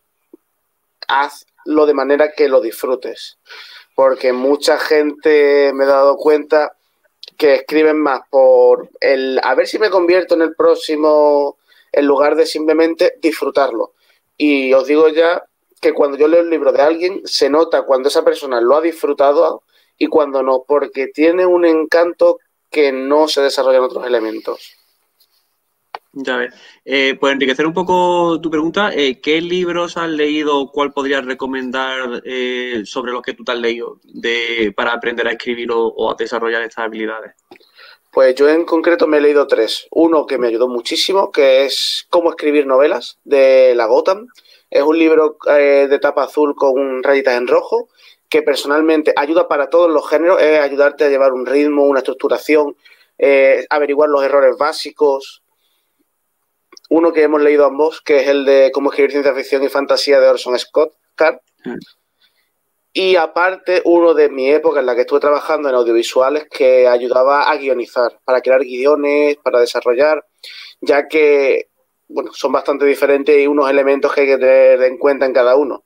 hazlo 1.06 1.86
de 1.86 1.94
manera 1.94 2.32
que 2.32 2.48
lo 2.48 2.60
disfrutes, 2.60 3.39
porque 3.94 4.32
mucha 4.32 4.76
gente 4.78 5.72
me 5.72 5.84
he 5.84 5.89
dado 5.89 6.16
cuenta 6.16 6.76
que 7.43 7.55
escriben 7.55 7.98
más 7.98 8.20
por 8.31 8.89
el 9.01 9.40
a 9.43 9.56
ver 9.56 9.66
si 9.66 9.77
me 9.77 9.90
convierto 9.90 10.36
en 10.36 10.43
el 10.43 10.55
próximo 10.55 11.59
en 11.90 12.06
lugar 12.06 12.36
de 12.36 12.47
simplemente 12.47 13.14
disfrutarlo. 13.20 13.94
Y 14.36 14.73
os 14.73 14.86
digo 14.86 15.09
ya 15.09 15.44
que 15.81 15.93
cuando 15.93 16.16
yo 16.16 16.28
leo 16.28 16.43
el 16.43 16.51
libro 16.51 16.70
de 16.70 16.82
alguien 16.82 17.20
se 17.24 17.51
nota 17.51 17.82
cuando 17.82 18.10
esa 18.10 18.24
persona 18.24 18.60
lo 18.60 18.77
ha 18.77 18.81
disfrutado 18.81 19.64
y 19.98 20.06
cuando 20.06 20.44
no, 20.44 20.62
porque 20.62 21.09
tiene 21.09 21.44
un 21.44 21.64
encanto 21.64 22.39
que 22.70 22.93
no 22.93 23.27
se 23.27 23.43
desarrolla 23.43 23.78
en 23.78 23.85
otros 23.85 24.06
elementos. 24.06 24.77
Ya 26.14 26.36
ves. 26.36 26.55
Eh, 26.84 27.16
pues 27.18 27.32
enriquecer 27.32 27.66
un 27.66 27.72
poco 27.72 28.39
tu 28.43 28.51
pregunta, 28.51 28.93
eh, 28.93 29.18
¿qué 29.22 29.40
libros 29.40 29.97
has 29.97 30.10
leído? 30.10 30.70
¿Cuál 30.70 30.93
podrías 30.93 31.24
recomendar 31.24 32.22
eh, 32.24 32.82
sobre 32.84 33.12
los 33.12 33.22
que 33.22 33.32
tú 33.32 33.44
te 33.44 33.52
has 33.52 33.59
leído 33.59 33.98
de, 34.05 34.74
para 34.76 34.93
aprender 34.93 35.26
a 35.26 35.32
escribir 35.32 35.70
o, 35.72 36.10
a 36.10 36.14
desarrollar 36.14 36.62
estas 36.62 36.84
habilidades? 36.84 37.32
Pues 38.10 38.34
yo 38.34 38.47
en 38.47 38.66
concreto 38.66 39.06
me 39.06 39.16
he 39.16 39.20
leído 39.22 39.47
tres. 39.47 39.86
Uno 39.90 40.26
que 40.26 40.36
me 40.36 40.48
ayudó 40.48 40.68
muchísimo, 40.68 41.32
que 41.32 41.64
es 41.64 42.06
Cómo 42.10 42.28
escribir 42.28 42.66
novelas, 42.66 43.18
de 43.24 43.74
la 43.74 43.86
Gotham. 43.86 44.26
Es 44.68 44.82
un 44.82 44.98
libro 44.98 45.39
de 45.47 45.98
tapa 45.98 46.24
azul 46.24 46.55
con 46.55 47.02
rayitas 47.02 47.39
en 47.39 47.47
rojo, 47.47 47.89
que 48.28 48.43
personalmente 48.43 49.14
ayuda 49.16 49.48
para 49.48 49.70
todos 49.70 49.90
los 49.90 50.06
géneros, 50.09 50.43
es 50.43 50.60
ayudarte 50.60 51.05
a 51.05 51.09
llevar 51.09 51.32
un 51.32 51.47
ritmo, 51.47 51.84
una 51.84 52.01
estructuración, 52.01 52.76
averiguar 53.70 54.10
los 54.10 54.22
errores 54.24 54.56
básicos, 54.59 55.43
uno 56.93 57.10
que 57.10 57.23
hemos 57.23 57.40
leído 57.40 57.64
ambos, 57.64 58.02
que 58.02 58.20
es 58.20 58.28
el 58.28 58.44
de 58.44 58.70
Cómo 58.73 58.90
escribir 58.90 59.12
ciencia 59.12 59.35
ficción 59.35 59.62
y 59.64 59.69
fantasía 59.69 60.20
de 60.20 60.28
Orson 60.28 60.59
Scott 60.59 60.93
Card. 61.14 61.39
Mm. 61.64 61.78
Y 62.93 63.16
aparte, 63.16 63.81
uno 63.86 64.12
de 64.12 64.28
mi 64.28 64.51
época 64.51 64.81
en 64.81 64.86
la 64.86 64.94
que 64.94 65.01
estuve 65.01 65.20
trabajando 65.20 65.70
en 65.70 65.74
audiovisuales 65.74 66.47
que 66.51 66.86
ayudaba 66.86 67.51
a 67.51 67.56
guionizar, 67.56 68.20
para 68.24 68.43
crear 68.43 68.60
guiones, 68.60 69.39
para 69.43 69.60
desarrollar, 69.60 70.23
ya 70.82 71.09
que 71.09 71.70
bueno, 72.09 72.31
son 72.35 72.52
bastante 72.52 72.85
diferentes 72.85 73.40
y 73.40 73.47
unos 73.47 73.70
elementos 73.70 74.12
que 74.12 74.20
hay 74.20 74.27
que 74.27 74.36
tener 74.36 74.82
en 74.82 74.98
cuenta 74.98 75.24
en 75.24 75.32
cada 75.32 75.56
uno. 75.56 75.85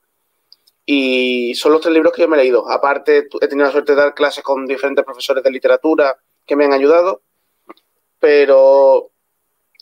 Y 0.84 1.54
son 1.54 1.70
los 1.70 1.80
tres 1.80 1.94
libros 1.94 2.12
que 2.12 2.22
yo 2.22 2.28
me 2.28 2.36
he 2.36 2.40
leído. 2.40 2.68
Aparte, 2.68 3.28
he 3.40 3.46
tenido 3.46 3.66
la 3.66 3.72
suerte 3.72 3.94
de 3.94 4.00
dar 4.00 4.14
clases 4.14 4.42
con 4.42 4.66
diferentes 4.66 5.04
profesores 5.04 5.44
de 5.44 5.52
literatura 5.52 6.16
que 6.44 6.56
me 6.56 6.64
han 6.64 6.72
ayudado, 6.72 7.22
pero 8.18 9.12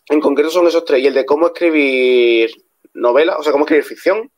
en 0.09 0.21
concreto 0.21 0.51
son 0.51 0.67
esos 0.67 0.85
tres. 0.85 1.03
Y 1.03 1.07
el 1.07 1.15
de 1.15 1.25
cómo 1.25 1.47
escribir 1.47 2.51
novela, 2.95 3.37
o 3.37 3.43
sea, 3.43 3.53
cómo 3.53 3.65
escribir 3.65 3.85
ficción, 3.85 4.31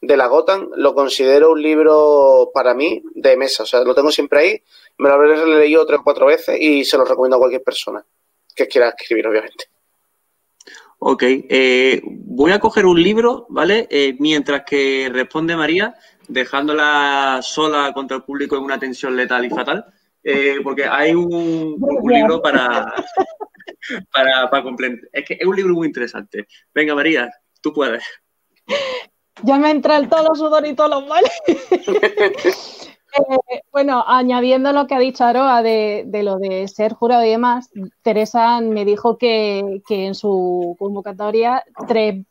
de 0.00 0.16
la 0.16 0.26
Gotham, 0.26 0.70
lo 0.76 0.94
considero 0.94 1.52
un 1.52 1.62
libro 1.62 2.50
para 2.54 2.74
mí 2.74 3.02
de 3.14 3.36
mesa. 3.36 3.64
O 3.64 3.66
sea, 3.66 3.82
lo 3.82 3.94
tengo 3.94 4.10
siempre 4.10 4.40
ahí, 4.40 4.62
me 4.98 5.08
lo 5.08 5.14
habré 5.14 5.46
leído 5.46 5.84
tres 5.86 6.00
o 6.00 6.04
cuatro 6.04 6.26
veces 6.26 6.56
y 6.60 6.84
se 6.84 6.96
lo 6.96 7.04
recomiendo 7.04 7.36
a 7.36 7.40
cualquier 7.40 7.62
persona 7.62 8.04
que 8.54 8.66
quiera 8.66 8.90
escribir, 8.90 9.26
obviamente. 9.26 9.66
Ok, 11.00 11.22
eh, 11.26 12.00
voy 12.04 12.50
a 12.50 12.58
coger 12.58 12.84
un 12.84 13.00
libro, 13.00 13.46
¿vale? 13.50 13.86
Eh, 13.88 14.16
mientras 14.18 14.64
que 14.64 15.08
responde 15.12 15.54
María, 15.54 15.94
dejándola 16.26 17.38
sola 17.40 17.92
contra 17.92 18.16
el 18.16 18.24
público 18.24 18.56
en 18.56 18.64
una 18.64 18.80
tensión 18.80 19.16
letal 19.16 19.44
y 19.44 19.50
fatal, 19.50 19.84
eh, 20.24 20.56
porque 20.62 20.86
hay 20.86 21.14
un, 21.14 21.76
un 21.78 22.12
libro 22.12 22.42
para, 22.42 22.92
para, 24.12 24.50
para. 24.50 24.64
Es 25.12 25.24
que 25.24 25.38
es 25.40 25.46
un 25.46 25.56
libro 25.56 25.74
muy 25.74 25.86
interesante. 25.86 26.46
Venga, 26.74 26.94
María, 26.94 27.30
tú 27.60 27.72
puedes. 27.72 28.04
Ya 29.42 29.58
me 29.58 29.70
entra 29.70 29.96
el 29.96 30.08
todo 30.08 30.34
sudor 30.34 30.66
y 30.66 30.74
todos 30.74 30.90
los 30.90 31.06
males. 31.06 31.30
Eh, 33.16 33.62
bueno, 33.72 34.04
añadiendo 34.06 34.72
lo 34.72 34.86
que 34.86 34.94
ha 34.94 34.98
dicho 34.98 35.24
Aroa 35.24 35.62
de, 35.62 36.06
lo 36.22 36.36
de 36.36 36.68
ser 36.68 36.92
jurado 36.92 37.24
y 37.24 37.30
demás, 37.30 37.70
Teresa 38.02 38.60
me 38.60 38.84
dijo 38.84 39.16
que, 39.16 39.80
en 39.88 40.14
su 40.14 40.76
convocatoria 40.78 41.64
tres 41.86 42.26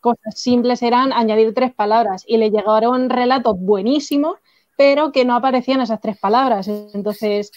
cosas 0.00 0.40
simples 0.40 0.82
eran 0.82 1.12
añadir 1.12 1.52
tres 1.54 1.74
palabras 1.74 2.24
y 2.26 2.38
le 2.38 2.50
llegaron 2.50 3.10
relatos 3.10 3.56
buenísimos, 3.58 4.38
pero 4.76 5.12
que 5.12 5.24
no 5.24 5.36
aparecían 5.36 5.80
esas 5.80 6.00
tres 6.00 6.18
palabras. 6.18 6.66
Entonces, 6.68 7.50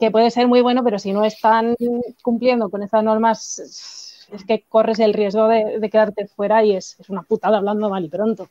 que 0.00 0.10
puede 0.10 0.30
ser 0.30 0.48
muy 0.48 0.62
bueno, 0.62 0.82
pero 0.82 0.98
si 0.98 1.12
no 1.12 1.24
están 1.24 1.76
cumpliendo 2.22 2.70
con 2.70 2.82
esas 2.82 3.04
normas, 3.04 4.26
es 4.32 4.44
que 4.44 4.64
corres 4.68 4.98
el 4.98 5.12
riesgo 5.12 5.46
de, 5.46 5.88
quedarte 5.90 6.26
fuera 6.26 6.64
y 6.64 6.74
es, 6.74 6.98
es, 6.98 7.10
una 7.10 7.22
putada 7.22 7.58
hablando 7.58 7.90
mal 7.90 8.04
y 8.04 8.08
pronto. 8.08 8.48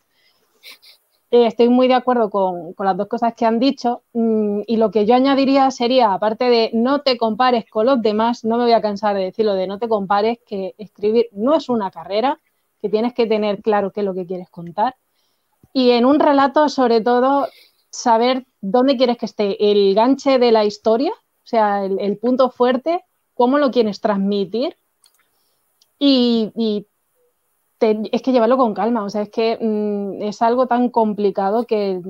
Eh, 1.31 1.45
estoy 1.47 1.69
muy 1.69 1.87
de 1.87 1.93
acuerdo 1.95 2.29
con, 2.29 2.73
las 2.77 2.97
dos 2.97 3.07
cosas 3.07 3.33
que 3.35 3.45
han 3.45 3.59
dicho 3.59 4.03
mm, 4.13 4.61
y 4.67 4.77
lo 4.77 4.91
que 4.91 5.05
yo 5.05 5.15
añadiría 5.15 5.69
sería, 5.71 6.13
aparte 6.13 6.45
de 6.45 6.71
no 6.73 7.01
te 7.01 7.17
compares 7.17 7.65
con 7.69 7.87
los 7.87 8.01
demás, 8.01 8.43
no 8.45 8.57
me 8.57 8.63
voy 8.63 8.73
a 8.73 8.81
cansar 8.81 9.15
de 9.15 9.25
decirlo 9.25 9.53
de 9.53 9.67
no 9.67 9.79
te 9.79 9.87
compares, 9.87 10.39
que 10.45 10.75
escribir 10.77 11.29
no 11.31 11.55
es 11.55 11.69
una 11.69 11.91
carrera, 11.91 12.39
que 12.81 12.89
tienes 12.89 13.13
que 13.13 13.25
tener 13.27 13.61
claro 13.61 13.91
qué 13.91 14.01
es 14.01 14.05
lo 14.05 14.13
que 14.13 14.25
quieres 14.25 14.49
contar. 14.49 14.95
Y 15.73 15.91
en 15.91 16.05
un 16.05 16.19
relato, 16.19 16.69
sobre 16.69 17.01
todo, 17.01 17.47
saber 17.89 18.45
dónde 18.61 18.97
quieres 18.97 19.17
que 19.17 19.25
esté 19.25 19.71
el 19.71 19.95
ganche 19.95 20.39
de 20.39 20.51
la 20.51 20.65
historia, 20.65 21.13
sea, 21.49 21.85
el, 21.85 22.17
punto 22.17 22.49
fuerte, 22.49 23.03
cómo 23.33 23.57
lo 23.57 23.71
quieres 23.71 24.01
transmitir 24.01 24.75
y 25.99 26.85
es 27.79 28.21
que 28.21 28.31
llevarlo 28.31 28.57
con 28.57 28.73
calma, 28.73 29.03
o 29.03 29.09
sea, 29.09 29.23
es 29.23 29.29
que 29.29 29.57
mm, 29.59 30.21
es 30.23 30.41
algo 30.41 30.67
tan 30.67 30.89
complicado 30.89 31.65
que 31.65 32.01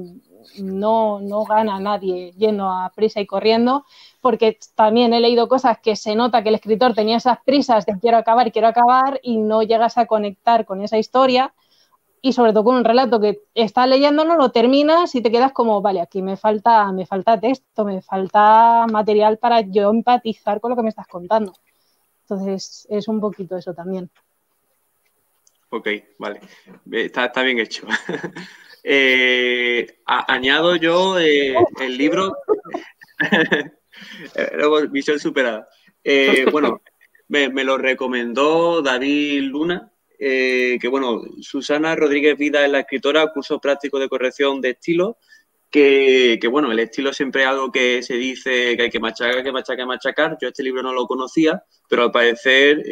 no, 0.57 1.19
no 1.19 1.43
gana 1.43 1.79
nadie 1.79 2.31
yendo 2.37 2.69
a 2.69 2.91
prisa 2.95 3.19
y 3.19 3.27
corriendo, 3.27 3.85
porque 4.21 4.57
también 4.75 5.13
he 5.13 5.19
leído 5.19 5.47
cosas 5.47 5.79
que 5.79 5.95
se 5.95 6.15
nota 6.15 6.41
que 6.41 6.49
el 6.49 6.55
escritor 6.55 6.93
tenía 6.95 7.17
esas 7.17 7.39
prisas 7.43 7.85
de 7.85 7.99
quiero 7.99 8.17
acabar, 8.17 8.51
quiero 8.51 8.67
acabar, 8.67 9.19
y 9.21 9.37
no 9.37 9.61
llegas 9.61 9.97
a 9.97 10.07
conectar 10.07 10.65
con 10.65 10.81
esa 10.81 10.97
historia, 10.97 11.53
y 12.21 12.33
sobre 12.33 12.53
todo 12.53 12.63
con 12.65 12.75
un 12.75 12.83
relato 12.83 13.19
que 13.19 13.41
estás 13.53 13.87
leyéndolo, 13.87 14.35
lo 14.35 14.51
terminas 14.51 15.15
y 15.15 15.21
te 15.21 15.31
quedas 15.31 15.51
como, 15.51 15.81
vale, 15.81 16.01
aquí 16.01 16.21
me 16.21 16.37
falta, 16.37 16.91
me 16.91 17.05
falta 17.05 17.39
texto, 17.39 17.85
me 17.85 18.01
falta 18.01 18.85
material 18.91 19.37
para 19.37 19.61
yo 19.61 19.89
empatizar 19.89 20.59
con 20.59 20.71
lo 20.71 20.75
que 20.75 20.83
me 20.83 20.89
estás 20.89 21.07
contando. 21.07 21.53
Entonces, 22.21 22.85
es 22.89 23.07
un 23.07 23.19
poquito 23.19 23.57
eso 23.57 23.73
también. 23.73 24.09
Ok, 25.69 25.87
vale. 26.17 26.41
Está, 26.91 27.43
bien 27.43 27.59
hecho. 27.59 27.87
Eh, 28.81 29.99
añado 30.05 30.77
yo 30.77 31.19
eh, 31.19 31.53
el 31.81 31.97
libro. 31.97 32.37
Visión 34.89 35.19
superada. 35.19 35.67
Eh, 36.01 36.45
bueno, 36.49 36.81
me, 37.27 37.49
lo 37.63 37.77
recomendó 37.77 38.81
David 38.81 39.43
Luna, 39.43 39.91
que 40.19 40.87
bueno, 40.89 41.21
Susana 41.39 41.95
Rodríguez 41.95 42.37
Vida 42.37 42.65
es 42.65 42.71
la 42.71 42.81
escritora, 42.81 43.31
curso 43.31 43.59
práctico 43.59 43.99
de 43.99 44.09
corrección 44.09 44.59
de 44.59 44.71
estilo, 44.71 45.17
que, 45.71 46.37
que, 46.41 46.47
bueno, 46.47 46.71
el 46.71 46.79
estilo 46.79 47.13
siempre 47.13 47.43
es 47.43 47.47
algo 47.47 47.71
que 47.71 48.03
se 48.03 48.15
dice 48.15 48.75
que 48.75 48.83
hay 48.83 48.89
que 48.89 48.99
machacar, 48.99 49.43
que 49.43 49.51
machacar, 49.51 49.85
machacar. 49.85 50.37
Yo 50.41 50.49
este 50.49 50.63
libro 50.63 50.81
no 50.81 50.93
lo 50.93 51.05
conocía, 51.05 51.63
pero 51.87 52.03
al 52.03 52.11
parecer 52.11 52.83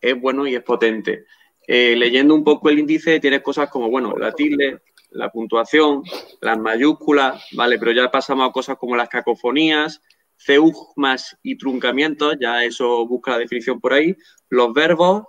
es 0.00 0.20
bueno 0.20 0.46
y 0.46 0.54
es 0.54 0.62
potente. 0.62 1.24
Eh, 1.66 1.96
leyendo 1.96 2.34
un 2.34 2.44
poco 2.44 2.70
el 2.70 2.78
índice 2.78 3.18
tienes 3.18 3.42
cosas 3.42 3.68
como, 3.68 3.90
bueno, 3.90 4.16
la 4.16 4.32
tilde, 4.32 4.82
la 5.10 5.30
puntuación, 5.30 6.02
las 6.40 6.58
mayúsculas, 6.58 7.44
¿vale? 7.52 7.78
Pero 7.78 7.92
ya 7.92 8.10
pasamos 8.10 8.48
a 8.48 8.52
cosas 8.52 8.76
como 8.76 8.96
las 8.96 9.08
cacofonías, 9.08 10.00
ceugmas 10.36 11.36
y 11.42 11.56
truncamientos, 11.56 12.36
ya 12.40 12.62
eso 12.62 13.06
busca 13.06 13.32
la 13.32 13.38
definición 13.38 13.80
por 13.80 13.94
ahí, 13.94 14.14
los 14.48 14.72
verbos, 14.72 15.24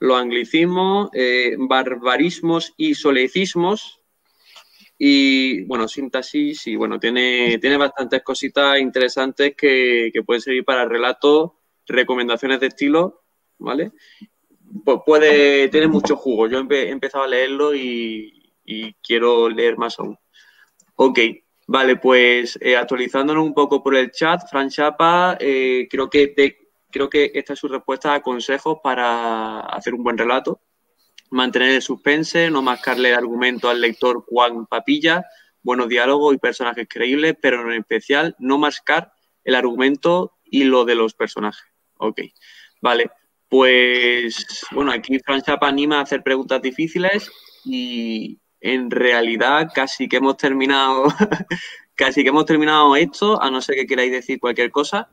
los 0.00 0.18
anglicismos, 0.18 1.10
eh, 1.12 1.54
barbarismos 1.58 2.74
y 2.76 2.94
solecismos, 2.94 4.00
y 4.98 5.62
bueno, 5.64 5.88
síntesis 5.88 6.66
y 6.66 6.76
bueno, 6.76 6.98
tiene, 6.98 7.58
tiene 7.58 7.78
bastantes 7.78 8.22
cositas 8.22 8.78
interesantes 8.80 9.54
que, 9.56 10.10
que 10.12 10.22
pueden 10.22 10.42
servir 10.42 10.64
para 10.64 10.84
relatos, 10.84 11.52
recomendaciones 11.86 12.60
de 12.60 12.66
estilo, 12.66 13.22
¿vale? 13.58 13.92
pues 14.84 14.98
puede 15.04 15.68
tener 15.68 15.88
mucho 15.88 16.16
jugo. 16.16 16.48
Yo 16.48 16.60
he 16.70 16.90
empezado 16.90 17.24
a 17.24 17.28
leerlo 17.28 17.74
y, 17.74 18.36
quiero 19.02 19.48
leer 19.48 19.76
más 19.76 19.98
aún. 19.98 20.16
Ok, 20.94 21.18
vale, 21.66 21.96
pues 21.96 22.56
eh, 22.60 22.76
actualizándonos 22.76 23.44
un 23.44 23.52
poco 23.52 23.82
por 23.82 23.96
el 23.96 24.12
chat, 24.12 24.42
Fran 24.48 24.68
Chapa, 24.68 25.36
eh, 25.40 25.88
creo, 25.90 26.08
que 26.08 26.28
creo 26.90 27.08
que 27.08 27.30
esta 27.34 27.52
es 27.52 27.58
su 27.58 27.68
respuesta 27.68 28.14
a 28.14 28.22
consejos 28.22 28.78
para 28.82 29.60
hacer 29.60 29.94
un 29.94 30.02
buen 30.02 30.18
relato. 30.18 30.60
Mantener 31.30 31.70
el 31.70 31.82
suspense, 31.82 32.50
no 32.50 32.62
mascarle 32.62 33.10
el 33.10 33.14
argumento 33.14 33.68
al 33.68 33.80
lector 33.80 34.24
Juan 34.26 34.66
Papilla, 34.66 35.24
buenos 35.62 35.88
diálogos 35.88 36.34
y 36.34 36.38
personajes 36.38 36.86
creíbles, 36.88 37.36
pero 37.40 37.62
en 37.72 37.80
especial 37.80 38.34
no 38.38 38.58
mascar 38.58 39.12
el 39.44 39.54
argumento 39.54 40.32
y 40.44 40.64
lo 40.64 40.84
de 40.84 40.94
los 40.94 41.14
personajes. 41.14 41.64
Ok, 41.98 42.20
vale. 42.80 43.10
Pues 43.48 44.64
bueno, 44.72 44.92
aquí 44.92 45.18
Fran 45.18 45.42
Chapa 45.42 45.68
anima 45.68 45.98
a 45.98 46.02
hacer 46.02 46.22
preguntas 46.22 46.62
difíciles 46.62 47.30
y 47.64 48.38
en 48.60 48.90
realidad 48.90 49.70
casi 49.74 50.08
que 50.08 50.16
hemos 50.16 50.36
terminado, 50.36 51.04
casi 51.94 52.22
que 52.22 52.28
hemos 52.28 52.46
terminado 52.46 52.94
esto, 52.96 53.42
a 53.42 53.50
no 53.50 53.60
ser 53.60 53.76
que 53.76 53.86
queráis 53.86 54.12
decir 54.12 54.38
cualquier 54.38 54.70
cosa. 54.70 55.10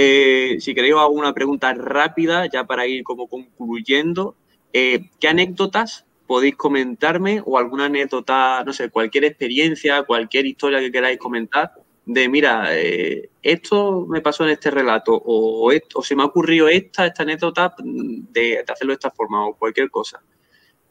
Eh, 0.00 0.60
si 0.60 0.76
queréis 0.76 0.94
alguna 0.94 1.34
pregunta 1.34 1.74
rápida, 1.74 2.46
ya 2.46 2.62
para 2.62 2.86
ir 2.86 3.02
como 3.02 3.26
concluyendo, 3.26 4.36
eh, 4.72 5.10
¿qué 5.18 5.26
anécdotas 5.26 6.06
podéis 6.24 6.54
comentarme 6.54 7.42
o 7.44 7.58
alguna 7.58 7.86
anécdota, 7.86 8.62
no 8.64 8.72
sé, 8.72 8.90
cualquier 8.90 9.24
experiencia, 9.24 10.04
cualquier 10.04 10.46
historia 10.46 10.78
que 10.78 10.92
queráis 10.92 11.18
comentar 11.18 11.72
de, 12.06 12.28
mira, 12.28 12.68
eh, 12.78 13.28
esto 13.42 14.06
me 14.08 14.20
pasó 14.20 14.44
en 14.44 14.50
este 14.50 14.70
relato 14.70 15.16
o, 15.16 15.72
esto, 15.72 16.00
se 16.00 16.14
me 16.14 16.22
ha 16.22 16.26
ocurrido 16.26 16.68
esta, 16.68 17.06
esta 17.06 17.24
anécdota 17.24 17.74
de, 17.82 18.64
hacerlo 18.68 18.92
de 18.92 18.94
esta 18.94 19.10
forma 19.10 19.48
o 19.48 19.54
cualquier 19.56 19.90
cosa. 19.90 20.22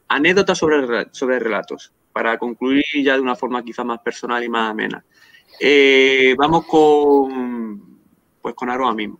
Anécdotas 0.08 0.58
sobre, 0.58 1.06
sobre 1.12 1.38
relatos, 1.38 1.94
para 2.12 2.36
concluir 2.36 2.84
ya 3.02 3.14
de 3.14 3.22
una 3.22 3.36
forma 3.36 3.64
quizá 3.64 3.84
más 3.84 4.00
personal 4.00 4.44
y 4.44 4.50
más 4.50 4.70
amena. 4.70 5.02
Vamos 6.36 6.66
con, 6.66 7.87
pues 8.48 8.56
con 8.56 8.70
Aroa 8.70 8.94
mismo. 8.94 9.18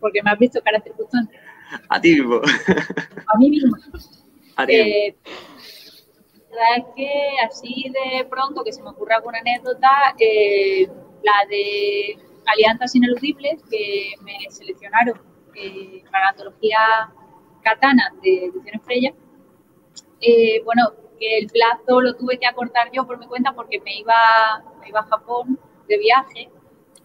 Porque 0.00 0.22
me 0.22 0.30
has 0.30 0.38
visto 0.38 0.60
cara 0.62 0.80
circunstancia. 0.80 1.40
A 1.88 2.00
ti 2.00 2.14
mismo. 2.14 2.36
A 2.36 3.38
mí 3.38 3.50
mismo. 3.50 3.76
A 4.56 4.66
ti. 4.66 4.74
Eh, 4.74 5.16
verdad 6.56 6.88
es 6.88 6.94
que 6.96 7.10
así 7.44 7.86
de 7.90 8.24
pronto 8.24 8.64
que 8.64 8.72
se 8.72 8.82
me 8.82 8.90
ocurra 8.90 9.16
alguna 9.16 9.38
anécdota, 9.38 10.14
eh, 10.18 10.88
la 11.22 11.46
de 11.48 12.18
Alianzas 12.46 12.94
Ineludibles, 12.94 13.62
que 13.70 14.12
me 14.22 14.38
seleccionaron 14.50 15.20
para 16.10 16.24
la 16.24 16.30
antología 16.30 16.78
Katana 17.62 18.12
de 18.22 18.46
Ediciones 18.46 18.82
Freya. 18.84 19.14
Eh, 20.20 20.62
bueno, 20.64 20.92
que 21.18 21.38
el 21.38 21.46
plazo 21.48 22.00
lo 22.00 22.14
tuve 22.14 22.38
que 22.38 22.46
acortar 22.46 22.90
yo 22.92 23.06
por 23.06 23.18
mi 23.18 23.26
cuenta 23.26 23.52
porque 23.52 23.80
me 23.80 23.98
iba, 23.98 24.62
me 24.80 24.88
iba 24.88 25.00
a 25.00 25.04
Japón 25.04 25.58
de 25.88 25.98
viaje. 25.98 26.50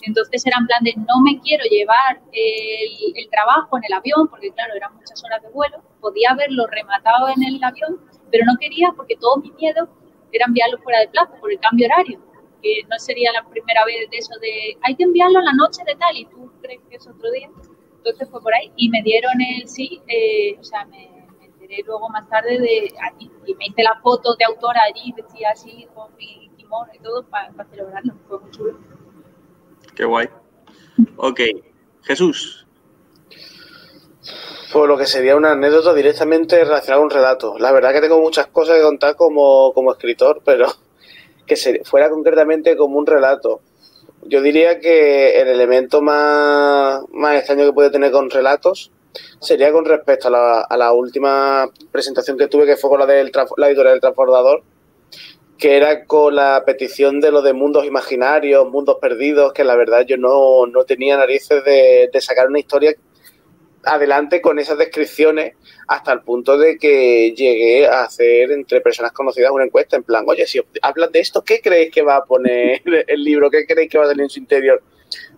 Entonces 0.04 0.46
era 0.46 0.58
en 0.60 0.68
plan 0.68 0.84
de 0.84 0.94
no 0.96 1.22
me 1.24 1.40
quiero 1.40 1.64
llevar 1.66 2.22
el, 2.32 3.30
trabajo 3.30 3.78
en 3.78 3.84
el 3.86 3.94
avión, 3.94 4.28
porque 4.28 4.52
claro, 4.52 4.74
eran 4.76 4.96
muchas 4.96 5.24
horas 5.24 5.42
de 5.42 5.50
vuelo, 5.50 5.82
podía 6.00 6.32
haberlo 6.32 6.68
rematado 6.68 7.30
en 7.30 7.44
el 7.44 7.64
avión, 7.64 8.00
pero 8.32 8.46
no 8.46 8.58
quería 8.60 8.92
porque 8.96 9.16
todo 9.16 9.38
mi 9.38 9.52
miedo 9.52 9.88
era 10.32 10.46
enviarlo 10.46 10.80
fuera 10.80 11.00
de 11.00 11.10
plazo 11.10 11.34
por 11.40 11.52
el 11.52 11.60
cambio 11.60 11.88
horario, 11.88 12.20
que 12.62 12.82
no 12.90 12.98
sería 13.00 13.32
la 13.32 13.48
primera 13.48 13.86
vez 13.86 14.10
de 14.10 14.18
eso 14.18 14.34
de 14.42 14.78
hay 14.82 14.96
que 14.96 15.04
enviarlo 15.04 15.42
la 15.42 15.54
noche 15.54 15.84
de 15.86 15.96
tal 15.96 16.16
y 16.18 16.26
tú 16.26 16.52
crees 16.62 16.82
que 16.90 16.96
es 16.96 17.08
otro 17.08 17.32
día. 17.32 17.50
Entonces 17.98 18.30
fue 18.30 18.42
por 18.42 18.54
ahí 18.54 18.72
y 18.76 18.90
me 18.90 19.02
dieron 19.04 19.34
el 19.42 19.68
sí, 19.68 20.02
eh, 20.08 20.58
o 20.60 20.64
sea, 20.64 20.86
me, 20.86 21.28
enteré 21.42 21.84
luego 21.86 22.10
más 22.10 22.28
tarde 22.30 22.60
de 22.60 22.92
y 23.46 23.56
me 23.56 23.66
hice 23.66 23.84
la 23.84 24.00
foto 24.02 24.36
de 24.36 24.46
autora 24.46 24.82
allí, 24.84 25.14
decía 25.16 25.50
así 25.52 25.88
con 25.94 26.16
mi 26.16 26.50
kimono 26.58 26.92
y 26.94 27.00
todo 27.00 27.24
para, 27.24 27.52
celebrarlo, 27.70 28.16
fue 28.28 28.40
muy 28.40 28.52
chulo. 28.52 28.80
Qué 29.96 30.06
guay. 30.06 30.30
Ok, 31.18 31.42
Jesús. 32.04 32.66
Pues 34.72 34.88
lo 34.88 34.98
que 34.98 35.06
sería 35.06 35.36
una 35.36 35.52
anécdota 35.52 35.94
directamente 35.94 36.64
relacionada 36.64 36.98
con 36.98 37.06
un 37.06 37.10
relato. 37.10 37.58
La 37.60 37.74
verdad 37.74 37.92
que 37.92 38.02
tengo 38.02 38.22
muchas 38.22 38.48
cosas 38.48 38.78
que 38.78 38.84
contar 38.84 39.16
como, 39.16 39.74
como 39.74 39.92
escritor, 39.92 40.42
pero 40.46 40.68
que 41.46 41.56
se, 41.56 41.84
fuera 41.84 42.10
concretamente 42.10 42.78
como 42.78 42.98
un 42.98 43.06
relato. 43.06 43.62
Yo 44.24 44.42
diría 44.42 44.80
que 44.80 45.42
el 45.42 45.48
elemento 45.50 46.02
más, 46.02 47.02
más 47.12 47.38
extraño 47.38 47.66
que 47.66 47.74
puede 47.74 47.90
tener 47.90 48.12
con 48.12 48.30
relatos 48.30 48.92
sería 49.40 49.72
con 49.74 49.84
respecto 49.84 50.30
a 50.30 50.32
la, 50.32 50.62
a 50.62 50.78
la 50.78 50.94
última 50.94 51.70
presentación 51.92 52.38
que 52.38 52.48
tuve, 52.48 52.66
que 52.66 52.78
fue 52.78 52.90
con 52.90 53.00
la 53.00 53.06
del 53.06 53.32
la 53.58 53.68
editorial 53.68 53.96
del 53.96 54.02
Transbordador, 54.02 54.64
que 55.62 55.78
era 55.78 56.06
con 56.06 56.36
la 56.36 56.64
petición 56.66 57.22
de 57.22 57.32
lo 57.32 57.44
de 57.44 57.54
mundos 57.54 57.86
imaginarios, 57.86 58.68
mundos 58.68 58.98
perdidos, 59.00 59.54
que 59.54 59.64
la 59.64 59.76
verdad 59.76 60.04
yo 60.08 60.18
no, 60.18 60.66
no 60.66 60.86
tenía 60.86 61.18
narices 61.18 61.64
de, 61.64 62.10
sacar 62.20 62.48
una 62.48 62.58
historia 62.58 62.96
adelante 63.84 64.42
con 64.42 64.58
esas 64.58 64.80
descripciones 64.80 65.54
hasta 65.88 66.14
el 66.14 66.22
punto 66.22 66.58
de 66.58 66.80
que 66.80 67.36
llegué 67.38 67.86
a 67.86 68.06
hacer 68.06 68.52
entre 68.52 68.82
personas 68.82 69.12
conocidas 69.12 69.52
una 69.52 69.66
encuesta 69.66 69.96
en 69.96 70.04
plan, 70.04 70.26
oye, 70.28 70.48
si 70.48 70.60
hablas 70.82 71.12
de 71.12 71.20
esto, 71.20 71.44
¿qué 71.44 71.62
creéis 71.62 71.92
que 71.92 72.02
va 72.02 72.16
a 72.16 72.26
poner 72.26 72.82
el 73.08 73.24
libro? 73.24 73.52
¿Qué 73.52 73.68
creéis 73.68 73.92
que 73.92 74.00
va 74.00 74.06
a 74.06 74.10
tener 74.10 74.24
en 74.24 74.30
su 74.32 74.40
interior? 74.40 74.82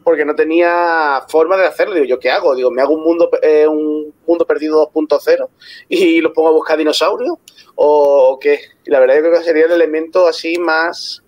Porque 0.06 0.24
no 0.24 0.36
tenía 0.36 1.22
forma 1.28 1.58
de 1.58 1.66
hacerlo. 1.66 1.96
Digo, 1.96 2.06
¿yo 2.06 2.20
qué 2.20 2.30
hago? 2.30 2.56
Digo, 2.56 2.72
¿me 2.72 2.82
hago 2.82 2.94
un 2.94 3.04
mundo, 3.04 3.30
eh, 3.42 3.68
un 3.68 4.14
mundo 4.26 4.46
perdido 4.46 4.90
2.0 4.90 5.50
y 5.90 6.22
los 6.22 6.32
pongo 6.32 6.48
a 6.48 6.54
buscar 6.54 6.78
dinosaurios? 6.78 7.40
¿O 7.76 8.38
qué? 8.40 8.60
Y 8.86 8.92
la 8.92 9.00
verdad 9.00 9.16
yo 9.16 9.22
creo 9.22 9.38
que 9.40 9.44
sería 9.44 9.66
el 9.66 9.72
elemento 9.72 10.28
así 10.28 10.58
más... 10.58 11.22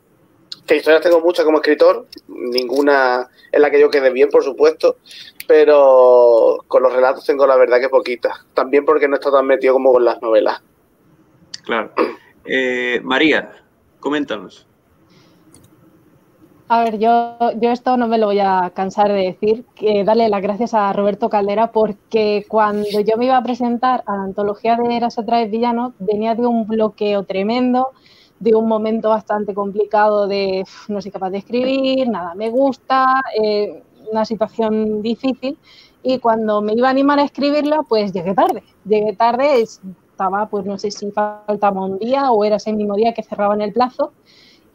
Que 0.65 0.77
historias 0.77 1.03
tengo 1.03 1.22
muchas 1.22 1.45
como 1.45 1.59
escritor, 1.59 2.07
ninguna 2.27 3.30
en 3.51 3.61
la 3.61 3.69
que 3.69 3.80
yo 3.80 3.91
quede 3.91 4.09
bien, 4.09 4.30
por 4.30 4.43
supuesto, 4.43 4.97
pero 5.47 6.57
con 6.67 6.81
los 6.81 6.91
relatos 6.91 7.23
tengo 7.23 7.45
la 7.45 7.55
verdad 7.55 7.80
que 7.80 7.88
poquita. 7.88 8.43
También 8.55 8.84
porque 8.84 9.07
no 9.07 9.15
está 9.15 9.31
tan 9.31 9.45
metido 9.45 9.73
como 9.73 9.93
con 9.93 10.03
las 10.03 10.19
novelas. 10.23 10.63
Claro. 11.63 11.91
Eh, 12.45 12.99
María, 13.03 13.63
coméntanos. 13.99 14.67
A 16.68 16.84
ver, 16.84 16.98
yo, 16.98 17.38
yo 17.62 17.72
esto 17.72 17.96
no 17.96 18.08
me 18.08 18.18
lo 18.18 18.26
voy 18.26 18.40
a 18.40 18.72
cansar 18.74 19.10
de 19.10 19.22
decir, 19.22 19.66
que 19.76 20.04
darle 20.04 20.30
las 20.30 20.42
gracias 20.42 20.74
a 20.74 20.92
Roberto 20.94 21.30
Caldera 21.30 21.72
porque 21.72 22.44
cuando 22.48 23.02
yo 23.02 23.18
me 23.18 23.26
iba 23.26 23.38
a 23.38 23.44
presentar 23.44 24.04
a 24.08 24.18
la 24.18 24.24
antología 24.24 24.76
de 24.76 24.96
Eras 24.96 25.20
otra 25.20 25.40
vez 25.40 25.52
villano, 25.52 25.94
venía 26.00 26.34
de 26.34 26.48
un 26.48 26.66
bloqueo 26.66 27.24
tremendo, 27.24 27.90
de 28.40 28.56
un 28.56 28.68
momento 28.68 29.10
bastante 29.10 29.54
complicado 29.54 30.28
de 30.28 30.64
no 30.88 31.02
soy 31.04 31.12
capaz 31.12 31.30
de 31.30 31.38
escribir, 31.38 32.10
nada 32.10 32.34
me 32.34 32.50
gusta, 32.50 33.22
eh, 33.40 33.84
una 34.12 34.26
situación 34.26 35.04
difícil 35.04 35.60
y 36.02 36.20
cuando 36.20 36.62
me 36.62 36.74
iba 36.74 36.88
a 36.88 36.92
animar 36.92 37.20
a 37.20 37.24
escribirla, 37.24 37.84
pues 37.84 38.12
llegué 38.12 38.34
tarde. 38.34 38.64
Llegué 38.86 39.14
tarde, 39.14 39.62
estaba, 39.62 40.48
pues 40.50 40.66
no 40.66 40.78
sé 40.78 40.92
si 40.92 41.12
faltaba 41.12 41.84
un 41.84 41.98
día 42.00 42.32
o 42.32 42.44
era 42.44 42.58
ese 42.58 42.74
mismo 42.74 42.96
día 42.96 43.14
que 43.14 43.24
cerraban 43.24 43.62
el 43.62 43.74
plazo. 43.74 44.14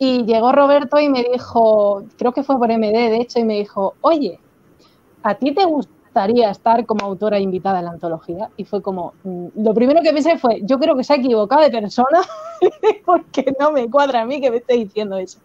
Y 0.02 0.24
llegó 0.24 0.50
Roberto 0.50 0.98
y 0.98 1.10
me 1.10 1.22
dijo, 1.22 2.04
creo 2.16 2.32
que 2.32 2.42
fue 2.42 2.56
por 2.56 2.70
MD 2.70 3.10
de 3.10 3.16
hecho, 3.18 3.38
y 3.38 3.44
me 3.44 3.58
dijo, 3.58 3.96
oye, 4.00 4.40
¿a 5.22 5.34
ti 5.34 5.52
te 5.52 5.66
gustaría 5.66 6.50
estar 6.50 6.86
como 6.86 7.04
autora 7.04 7.38
invitada 7.38 7.80
en 7.80 7.84
la 7.84 7.90
antología? 7.90 8.48
Y 8.56 8.64
fue 8.64 8.80
como, 8.80 9.12
mm, 9.24 9.48
lo 9.56 9.74
primero 9.74 10.00
que 10.00 10.14
pensé 10.14 10.38
fue, 10.38 10.62
yo 10.64 10.78
creo 10.78 10.96
que 10.96 11.04
se 11.04 11.12
ha 11.12 11.16
equivocado 11.16 11.60
de 11.60 11.70
persona 11.70 12.22
porque 13.04 13.44
no 13.60 13.72
me 13.72 13.90
cuadra 13.90 14.22
a 14.22 14.24
mí 14.24 14.40
que 14.40 14.50
me 14.50 14.56
esté 14.56 14.76
diciendo 14.76 15.18
eso. 15.18 15.38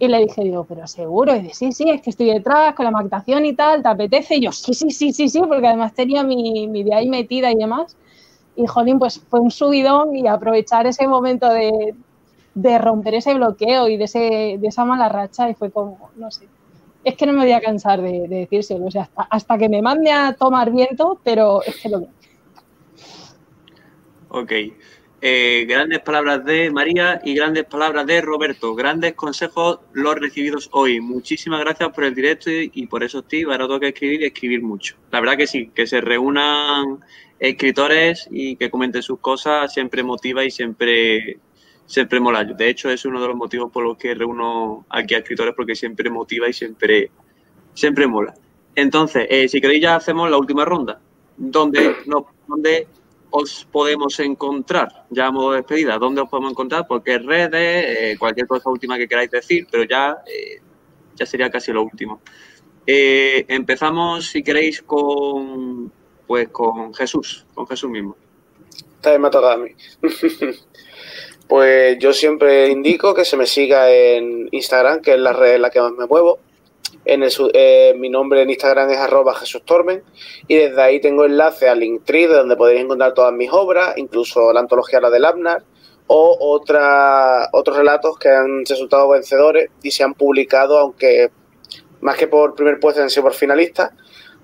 Y 0.00 0.08
le 0.08 0.18
dije, 0.18 0.42
digo, 0.42 0.64
pero 0.64 0.84
seguro. 0.88 1.36
Y 1.36 1.42
dice, 1.42 1.54
sí, 1.54 1.72
sí, 1.72 1.88
es 1.88 2.02
que 2.02 2.10
estoy 2.10 2.26
detrás 2.26 2.74
con 2.74 2.86
la 2.86 2.90
maquetación 2.90 3.46
y 3.46 3.54
tal, 3.54 3.84
¿te 3.84 3.88
apetece? 3.88 4.34
Y 4.38 4.40
yo, 4.42 4.52
sí, 4.52 4.74
sí, 4.74 4.90
sí, 4.90 5.12
sí, 5.12 5.28
sí, 5.28 5.40
porque 5.48 5.68
además 5.68 5.94
tenía 5.94 6.24
mi, 6.24 6.66
mi 6.66 6.82
de 6.82 6.92
ahí 6.92 7.08
metida 7.08 7.52
y 7.52 7.54
demás. 7.54 7.96
Y 8.56 8.66
jolín, 8.66 8.98
pues 8.98 9.20
fue 9.30 9.38
un 9.38 9.52
subidón 9.52 10.16
y 10.16 10.26
aprovechar 10.26 10.88
ese 10.88 11.06
momento 11.06 11.48
de, 11.48 11.94
de 12.56 12.78
romper 12.78 13.14
ese 13.14 13.34
bloqueo 13.34 13.86
y 13.86 13.98
de, 13.98 14.04
ese, 14.04 14.56
de 14.58 14.66
esa 14.66 14.86
mala 14.86 15.10
racha 15.10 15.48
y 15.50 15.54
fue 15.54 15.70
como, 15.70 16.10
no 16.16 16.30
sé. 16.30 16.48
Es 17.04 17.14
que 17.14 17.26
no 17.26 17.34
me 17.34 17.40
voy 17.40 17.52
a 17.52 17.60
cansar 17.60 18.00
de, 18.00 18.26
de 18.26 18.36
decírselo, 18.36 18.86
o 18.86 18.90
sea, 18.90 19.02
hasta, 19.02 19.22
hasta, 19.30 19.58
que 19.58 19.68
me 19.68 19.82
mande 19.82 20.10
a 20.10 20.32
tomar 20.32 20.72
viento, 20.72 21.20
pero 21.22 21.62
es 21.62 21.76
que 21.76 21.90
lo 21.90 22.00
veo. 22.00 22.08
Ok. 24.28 24.52
Eh, 25.20 25.66
grandes 25.68 26.00
palabras 26.00 26.44
de 26.44 26.70
María 26.70 27.20
y 27.22 27.34
grandes 27.34 27.64
palabras 27.64 28.06
de 28.06 28.22
Roberto. 28.22 28.74
Grandes 28.74 29.12
consejos 29.14 29.80
los 29.92 30.14
recibidos 30.14 30.70
hoy. 30.72 31.00
Muchísimas 31.00 31.60
gracias 31.60 31.90
por 31.90 32.04
el 32.04 32.14
directo 32.14 32.50
y, 32.50 32.70
y 32.72 32.86
por 32.86 33.04
esos 33.04 33.28
tips. 33.28 33.50
Ahora 33.50 33.66
tengo 33.66 33.80
que 33.80 33.88
escribir 33.88 34.22
y 34.22 34.26
escribir 34.26 34.62
mucho. 34.62 34.96
La 35.10 35.20
verdad 35.20 35.36
que 35.36 35.46
sí, 35.46 35.70
que 35.74 35.86
se 35.86 36.00
reúnan 36.00 37.00
escritores 37.38 38.26
y 38.30 38.56
que 38.56 38.70
comenten 38.70 39.02
sus 39.02 39.18
cosas 39.20 39.72
siempre 39.72 40.02
motiva 40.02 40.44
y 40.44 40.50
siempre, 40.50 41.38
siempre 41.86 42.20
mola. 42.20 42.44
De 42.44 42.68
hecho, 42.68 42.90
es 42.90 43.04
uno 43.04 43.20
de 43.20 43.28
los 43.28 43.36
motivos 43.36 43.70
por 43.72 43.84
los 43.84 43.96
que 43.96 44.14
reúno 44.14 44.84
aquí 44.88 45.14
a 45.14 45.18
escritores 45.18 45.54
porque 45.56 45.74
siempre 45.74 46.10
motiva 46.10 46.48
y 46.48 46.52
siempre, 46.52 47.10
siempre 47.74 48.06
mola. 48.06 48.34
Entonces, 48.74 49.26
eh, 49.30 49.48
si 49.48 49.60
queréis 49.60 49.82
ya 49.82 49.96
hacemos 49.96 50.30
la 50.30 50.36
última 50.36 50.64
ronda. 50.64 51.00
¿Dónde, 51.36 51.96
no, 52.06 52.26
os 53.30 53.68
podemos 53.70 54.18
encontrar? 54.20 55.06
Ya 55.10 55.26
a 55.26 55.30
modo 55.30 55.52
de 55.52 55.58
despedida, 55.58 55.98
¿dónde 55.98 56.22
os 56.22 56.28
podemos 56.28 56.52
encontrar? 56.52 56.86
Porque 56.86 57.18
redes, 57.18 57.52
eh, 57.54 58.16
cualquier 58.18 58.46
cosa 58.46 58.70
última 58.70 58.96
que 58.96 59.08
queráis 59.08 59.30
decir, 59.30 59.66
pero 59.70 59.84
ya, 59.84 60.18
eh, 60.26 60.60
ya 61.14 61.26
sería 61.26 61.50
casi 61.50 61.72
lo 61.72 61.82
último. 61.82 62.20
Empezamos, 62.86 64.26
si 64.26 64.42
queréis, 64.42 64.80
con 64.82 65.92
pues 66.26 66.48
con 66.48 66.92
Jesús, 66.94 67.46
con 67.54 67.66
Jesús 67.66 67.90
mismo. 67.90 68.16
Esta 68.96 69.18
me 69.18 69.28
ha 69.28 69.30
tocado 69.30 69.52
a 69.52 69.56
mí. 69.58 69.70
pues 71.48 71.98
yo 71.98 72.12
siempre 72.12 72.68
indico 72.68 73.14
que 73.14 73.24
se 73.24 73.36
me 73.36 73.46
siga 73.46 73.90
en 73.90 74.48
Instagram, 74.50 75.00
que 75.00 75.14
es 75.14 75.20
la 75.20 75.32
red 75.32 75.54
en 75.54 75.62
la 75.62 75.70
que 75.70 75.80
más 75.80 75.92
me 75.92 76.06
muevo. 76.06 76.38
En 77.04 77.22
el, 77.22 77.32
eh, 77.54 77.94
mi 77.96 78.08
nombre 78.08 78.42
en 78.42 78.50
Instagram 78.50 78.90
es 78.90 78.98
arroba 78.98 79.34
Jesús 79.34 79.62
Tormen 79.64 80.02
y 80.48 80.56
desde 80.56 80.82
ahí 80.82 81.00
tengo 81.00 81.24
enlace 81.24 81.68
al 81.68 81.78
Linktree 81.78 82.26
donde 82.26 82.56
podéis 82.56 82.80
encontrar 82.80 83.14
todas 83.14 83.32
mis 83.32 83.50
obras, 83.52 83.96
incluso 83.96 84.52
la 84.52 84.60
antología 84.60 85.00
La 85.00 85.10
del 85.10 85.24
Abnar 85.24 85.62
o 86.08 86.36
otra, 86.40 87.48
otros 87.52 87.76
relatos 87.76 88.18
que 88.18 88.28
han 88.28 88.64
resultado 88.64 89.08
vencedores 89.08 89.70
y 89.82 89.90
se 89.92 90.02
han 90.02 90.14
publicado, 90.14 90.78
aunque 90.78 91.30
más 92.00 92.16
que 92.16 92.26
por 92.26 92.54
primer 92.54 92.80
puesto 92.80 93.02
han 93.02 93.10
sido 93.10 93.24
por 93.24 93.34
finalistas, 93.34 93.90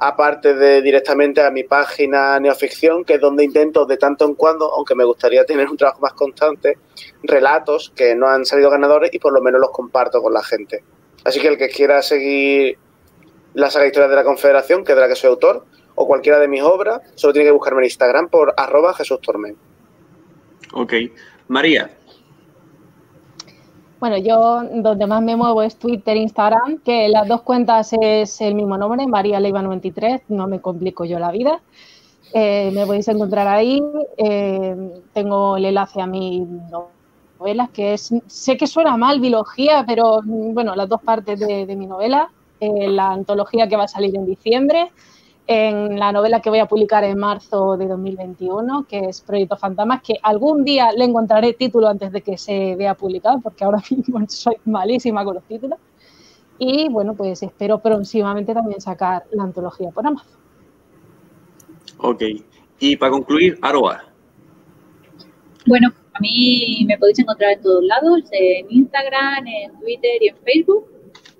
aparte 0.04 0.54
de 0.54 0.82
directamente 0.82 1.40
a 1.42 1.50
mi 1.52 1.62
página 1.62 2.40
Neoficción, 2.40 3.04
que 3.04 3.14
es 3.14 3.20
donde 3.20 3.44
intento 3.44 3.86
de 3.86 3.96
tanto 3.96 4.24
en 4.24 4.34
cuando, 4.34 4.72
aunque 4.72 4.96
me 4.96 5.04
gustaría 5.04 5.44
tener 5.44 5.68
un 5.68 5.76
trabajo 5.76 6.00
más 6.00 6.12
constante, 6.14 6.76
relatos 7.22 7.92
que 7.94 8.16
no 8.16 8.26
han 8.26 8.44
salido 8.44 8.68
ganadores 8.68 9.14
y 9.14 9.20
por 9.20 9.32
lo 9.32 9.40
menos 9.40 9.60
los 9.60 9.70
comparto 9.70 10.20
con 10.20 10.32
la 10.32 10.42
gente. 10.42 10.82
Así 11.22 11.40
que 11.40 11.46
el 11.46 11.56
que 11.56 11.68
quiera 11.68 12.02
seguir 12.02 12.78
la 13.54 13.70
saga 13.70 13.86
Historia 13.86 14.08
de 14.08 14.16
la 14.16 14.24
Confederación, 14.24 14.84
que 14.84 14.90
es 14.90 14.96
de 14.96 15.02
la 15.02 15.08
que 15.08 15.14
soy 15.14 15.30
autor, 15.30 15.66
o 15.94 16.04
cualquiera 16.08 16.40
de 16.40 16.48
mis 16.48 16.62
obras, 16.62 17.00
solo 17.14 17.32
tiene 17.32 17.46
que 17.46 17.52
buscarme 17.52 17.82
en 17.82 17.84
Instagram 17.84 18.28
por 18.28 18.54
arroba 18.56 18.94
Jesús. 18.94 19.20
Ok. 20.72 20.94
María. 21.46 21.90
Bueno, 24.02 24.18
yo 24.18 24.64
donde 24.82 25.06
más 25.06 25.22
me 25.22 25.36
muevo 25.36 25.62
es 25.62 25.76
Twitter 25.76 26.16
Instagram, 26.16 26.78
que 26.78 27.08
las 27.08 27.28
dos 27.28 27.42
cuentas 27.42 27.92
es 28.00 28.40
el 28.40 28.56
mismo 28.56 28.76
nombre, 28.76 29.06
María 29.06 29.38
Leiva 29.38 29.62
93, 29.62 30.22
no 30.26 30.48
me 30.48 30.60
complico 30.60 31.04
yo 31.04 31.20
la 31.20 31.30
vida. 31.30 31.60
Eh, 32.34 32.72
me 32.74 32.84
podéis 32.84 33.06
encontrar 33.06 33.46
ahí. 33.46 33.80
Eh, 34.16 34.74
tengo 35.12 35.56
el 35.56 35.66
enlace 35.66 36.00
a 36.00 36.08
mi 36.08 36.40
novelas, 37.38 37.70
que 37.70 37.92
es, 37.94 38.12
sé 38.26 38.56
que 38.56 38.66
suena 38.66 38.96
mal, 38.96 39.20
biología, 39.20 39.84
pero 39.86 40.18
bueno, 40.24 40.74
las 40.74 40.88
dos 40.88 41.00
partes 41.00 41.38
de, 41.38 41.64
de 41.64 41.76
mi 41.76 41.86
novela, 41.86 42.28
eh, 42.58 42.88
la 42.88 43.12
antología 43.12 43.68
que 43.68 43.76
va 43.76 43.84
a 43.84 43.88
salir 43.88 44.16
en 44.16 44.26
diciembre, 44.26 44.90
en 45.46 45.98
la 45.98 46.12
novela 46.12 46.40
que 46.40 46.50
voy 46.50 46.60
a 46.60 46.66
publicar 46.66 47.04
en 47.04 47.18
marzo 47.18 47.76
de 47.76 47.86
2021, 47.88 48.86
que 48.88 49.00
es 49.08 49.20
Proyecto 49.20 49.56
Fantasmas, 49.56 50.02
que 50.02 50.14
algún 50.22 50.64
día 50.64 50.92
le 50.92 51.04
encontraré 51.04 51.52
título 51.54 51.88
antes 51.88 52.12
de 52.12 52.20
que 52.20 52.38
se 52.38 52.76
vea 52.76 52.94
publicado, 52.94 53.40
porque 53.40 53.64
ahora 53.64 53.82
mismo 53.90 54.24
soy 54.28 54.56
malísima 54.64 55.24
con 55.24 55.34
los 55.34 55.44
títulos. 55.44 55.78
Y 56.58 56.88
bueno, 56.88 57.14
pues 57.14 57.42
espero 57.42 57.78
próximamente 57.80 58.54
también 58.54 58.80
sacar 58.80 59.24
la 59.32 59.42
antología 59.42 59.90
por 59.90 60.06
Amazon. 60.06 60.38
Ok. 61.98 62.22
Y 62.78 62.96
para 62.96 63.10
concluir, 63.10 63.58
Aroa. 63.62 64.04
Bueno, 65.66 65.92
a 66.14 66.20
mí 66.20 66.84
me 66.86 66.98
podéis 66.98 67.18
encontrar 67.18 67.52
en 67.52 67.62
todos 67.62 67.84
lados, 67.84 68.22
en 68.32 68.66
Instagram, 68.70 69.46
en 69.46 69.78
Twitter 69.80 70.18
y 70.20 70.28
en 70.28 70.36
Facebook. 70.38 70.86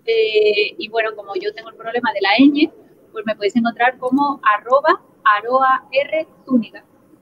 Eh, 0.06 0.74
y 0.78 0.88
bueno, 0.88 1.10
como 1.14 1.34
yo 1.34 1.52
tengo 1.54 1.70
el 1.70 1.76
problema 1.76 2.10
de 2.12 2.20
la 2.20 2.30
ñ, 2.38 2.70
pues 3.12 3.24
me 3.26 3.34
podéis 3.34 3.56
encontrar 3.56 3.98
como 3.98 4.40
arroba 4.42 5.00
aroa 5.24 5.84
r 5.92 6.26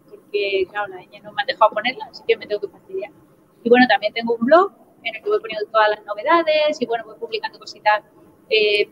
porque 0.08 0.66
claro, 0.70 0.88
la 0.88 1.02
ñ 1.02 1.22
no 1.22 1.32
me 1.32 1.42
han 1.42 1.46
dejado 1.46 1.70
ponerla, 1.72 2.06
así 2.10 2.22
que 2.26 2.36
me 2.36 2.46
tengo 2.46 2.60
que 2.60 2.68
fastidiar. 2.68 3.12
Y 3.62 3.68
bueno, 3.68 3.86
también 3.88 4.12
tengo 4.12 4.34
un 4.34 4.46
blog 4.46 4.72
en 5.02 5.16
el 5.16 5.22
que 5.22 5.28
voy 5.28 5.40
poniendo 5.40 5.70
todas 5.70 5.90
las 5.90 6.04
novedades 6.04 6.80
y 6.80 6.86
bueno, 6.86 7.04
voy 7.04 7.16
publicando 7.18 7.58
cositas 7.58 8.02
eh, 8.48 8.88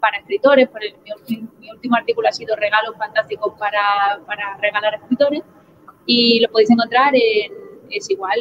para 0.00 0.18
escritores. 0.18 0.68
Por 0.68 0.80
mi, 0.80 1.70
último 1.70 1.96
artículo 1.96 2.28
ha 2.28 2.32
sido 2.32 2.56
regalos 2.56 2.96
fantásticos 2.96 3.54
para, 3.58 4.20
para 4.26 4.56
regalar 4.58 4.94
a 4.94 4.96
escritores 4.98 5.42
y 6.06 6.40
lo 6.40 6.50
podéis 6.50 6.70
encontrar 6.70 7.14
en, 7.14 7.52
es 7.90 8.10
igual. 8.10 8.38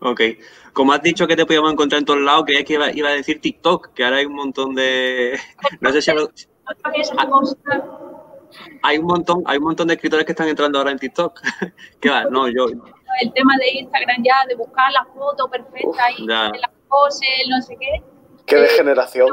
Ok. 0.00 0.20
Como 0.72 0.92
has 0.92 1.02
dicho 1.02 1.26
que 1.26 1.36
te 1.36 1.46
podíamos 1.46 1.72
encontrar 1.72 2.00
en 2.00 2.04
todos 2.04 2.20
lados, 2.20 2.44
creía 2.44 2.64
que 2.64 2.74
iba, 2.74 2.90
iba, 2.92 3.08
a 3.08 3.12
decir 3.12 3.40
TikTok, 3.40 3.92
que 3.94 4.04
ahora 4.04 4.18
hay 4.18 4.26
un 4.26 4.34
montón 4.34 4.74
de... 4.74 5.38
No 5.80 5.90
sé 5.92 6.02
si... 6.02 6.10
Hay 8.82 8.98
un 8.98 9.06
montón, 9.06 9.42
hay 9.46 9.58
un 9.58 9.64
montón 9.64 9.88
de 9.88 9.94
escritores 9.94 10.24
que 10.24 10.32
están 10.32 10.48
entrando 10.48 10.78
ahora 10.78 10.90
en 10.90 10.98
TikTok. 10.98 11.40
¿Qué 12.00 12.10
va? 12.10 12.24
No, 12.24 12.48
yo. 12.48 12.66
El 13.20 13.32
tema 13.32 13.54
de 13.58 13.80
Instagram 13.80 14.22
ya, 14.22 14.46
de 14.48 14.54
buscar 14.54 14.92
la 14.92 15.04
foto 15.14 15.48
perfecta 15.48 16.10
y 16.16 16.26
las 16.26 16.70
poses, 16.88 17.28
no 17.48 17.60
sé 17.62 17.76
qué. 17.80 18.02
Qué 18.46 18.56
degeneración. 18.56 19.28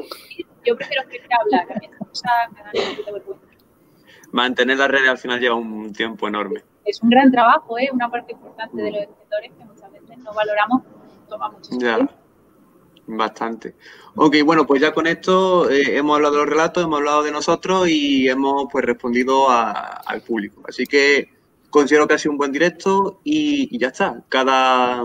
Yo 0.66 0.76
prefiero 0.76 1.04
escribir 1.04 1.30
hablar, 1.34 1.68
Mantener 4.32 4.78
las 4.78 4.88
redes 4.88 5.10
al 5.10 5.18
final 5.18 5.40
lleva 5.40 5.56
un 5.56 5.94
tiempo 5.94 6.28
enorme. 6.28 6.64
Es 6.86 7.02
un 7.04 7.10
gran 7.10 7.32
trabajo, 7.32 7.78
¿eh? 7.78 7.90
una 7.94 8.10
parte 8.10 8.32
importante 8.32 8.82
de 8.82 8.92
los 8.92 9.02
escritores 9.02 9.52
que 9.58 9.73
veces 10.14 10.24
no 10.24 10.34
valoramos, 10.34 10.84
toma 11.30 11.50
mucho 11.50 11.78
tiempo. 11.78 12.14
Bastante. 13.06 13.76
Ok, 14.16 14.38
bueno, 14.46 14.66
pues 14.66 14.82
ya 14.82 14.94
con 14.94 15.08
esto 15.08 15.70
eh, 15.70 15.98
hemos 15.98 16.16
hablado 16.16 16.36
de 16.36 16.40
los 16.42 16.50
relatos, 16.50 16.84
hemos 16.84 17.00
hablado 17.00 17.24
de 17.24 17.32
nosotros 17.32 17.90
y 17.90 18.30
hemos 18.30 18.68
pues 18.72 18.86
respondido 18.86 19.50
al 19.50 20.22
público. 20.22 20.64
Así 20.68 20.86
que 20.86 21.30
considero 21.70 22.08
que 22.08 22.14
ha 22.14 22.18
sido 22.18 22.32
un 22.32 22.38
buen 22.38 22.54
directo 22.54 23.20
y, 23.24 23.78
ya 23.78 23.88
está. 23.88 24.24
Cada 24.30 25.04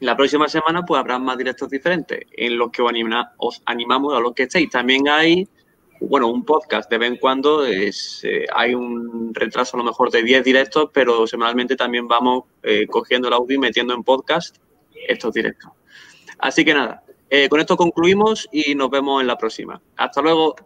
la 0.00 0.16
próxima 0.16 0.48
semana 0.48 0.84
pues 0.84 0.98
habrá 0.98 1.18
más 1.18 1.36
directos 1.36 1.68
diferentes 1.70 2.20
en 2.32 2.56
los 2.58 2.70
que 2.70 2.82
os, 2.82 3.62
animamos 3.64 4.14
a 4.14 4.20
los 4.20 4.34
que 4.34 4.42
estéis. 4.42 4.68
También 4.68 5.08
hay, 5.08 5.48
bueno, 6.00 6.28
un 6.28 6.44
podcast 6.44 6.90
de 6.90 6.98
vez 6.98 7.10
en 7.10 7.16
cuando. 7.16 7.64
Es, 7.64 8.24
eh, 8.24 8.46
hay 8.54 8.74
un 8.74 9.34
retraso 9.34 9.76
a 9.76 9.78
lo 9.78 9.84
mejor 9.84 10.10
de 10.10 10.22
10 10.22 10.44
directos, 10.44 10.90
pero 10.92 11.26
semanalmente 11.26 11.76
también 11.76 12.08
vamos 12.08 12.44
eh, 12.62 12.86
cogiendo 12.86 13.28
el 13.28 13.34
audio 13.34 13.56
y 13.56 13.58
metiendo 13.58 13.94
en 13.94 14.02
podcast 14.02 14.56
estos 15.08 15.34
directos. 15.34 15.70
Así 16.38 16.64
que 16.64 16.74
nada, 16.74 17.04
eh, 17.28 17.48
con 17.48 17.60
esto 17.60 17.76
concluimos 17.76 18.48
y 18.50 18.74
nos 18.74 18.90
vemos 18.90 19.20
en 19.20 19.26
la 19.26 19.36
próxima. 19.36 19.80
Hasta 19.96 20.22
luego. 20.22 20.56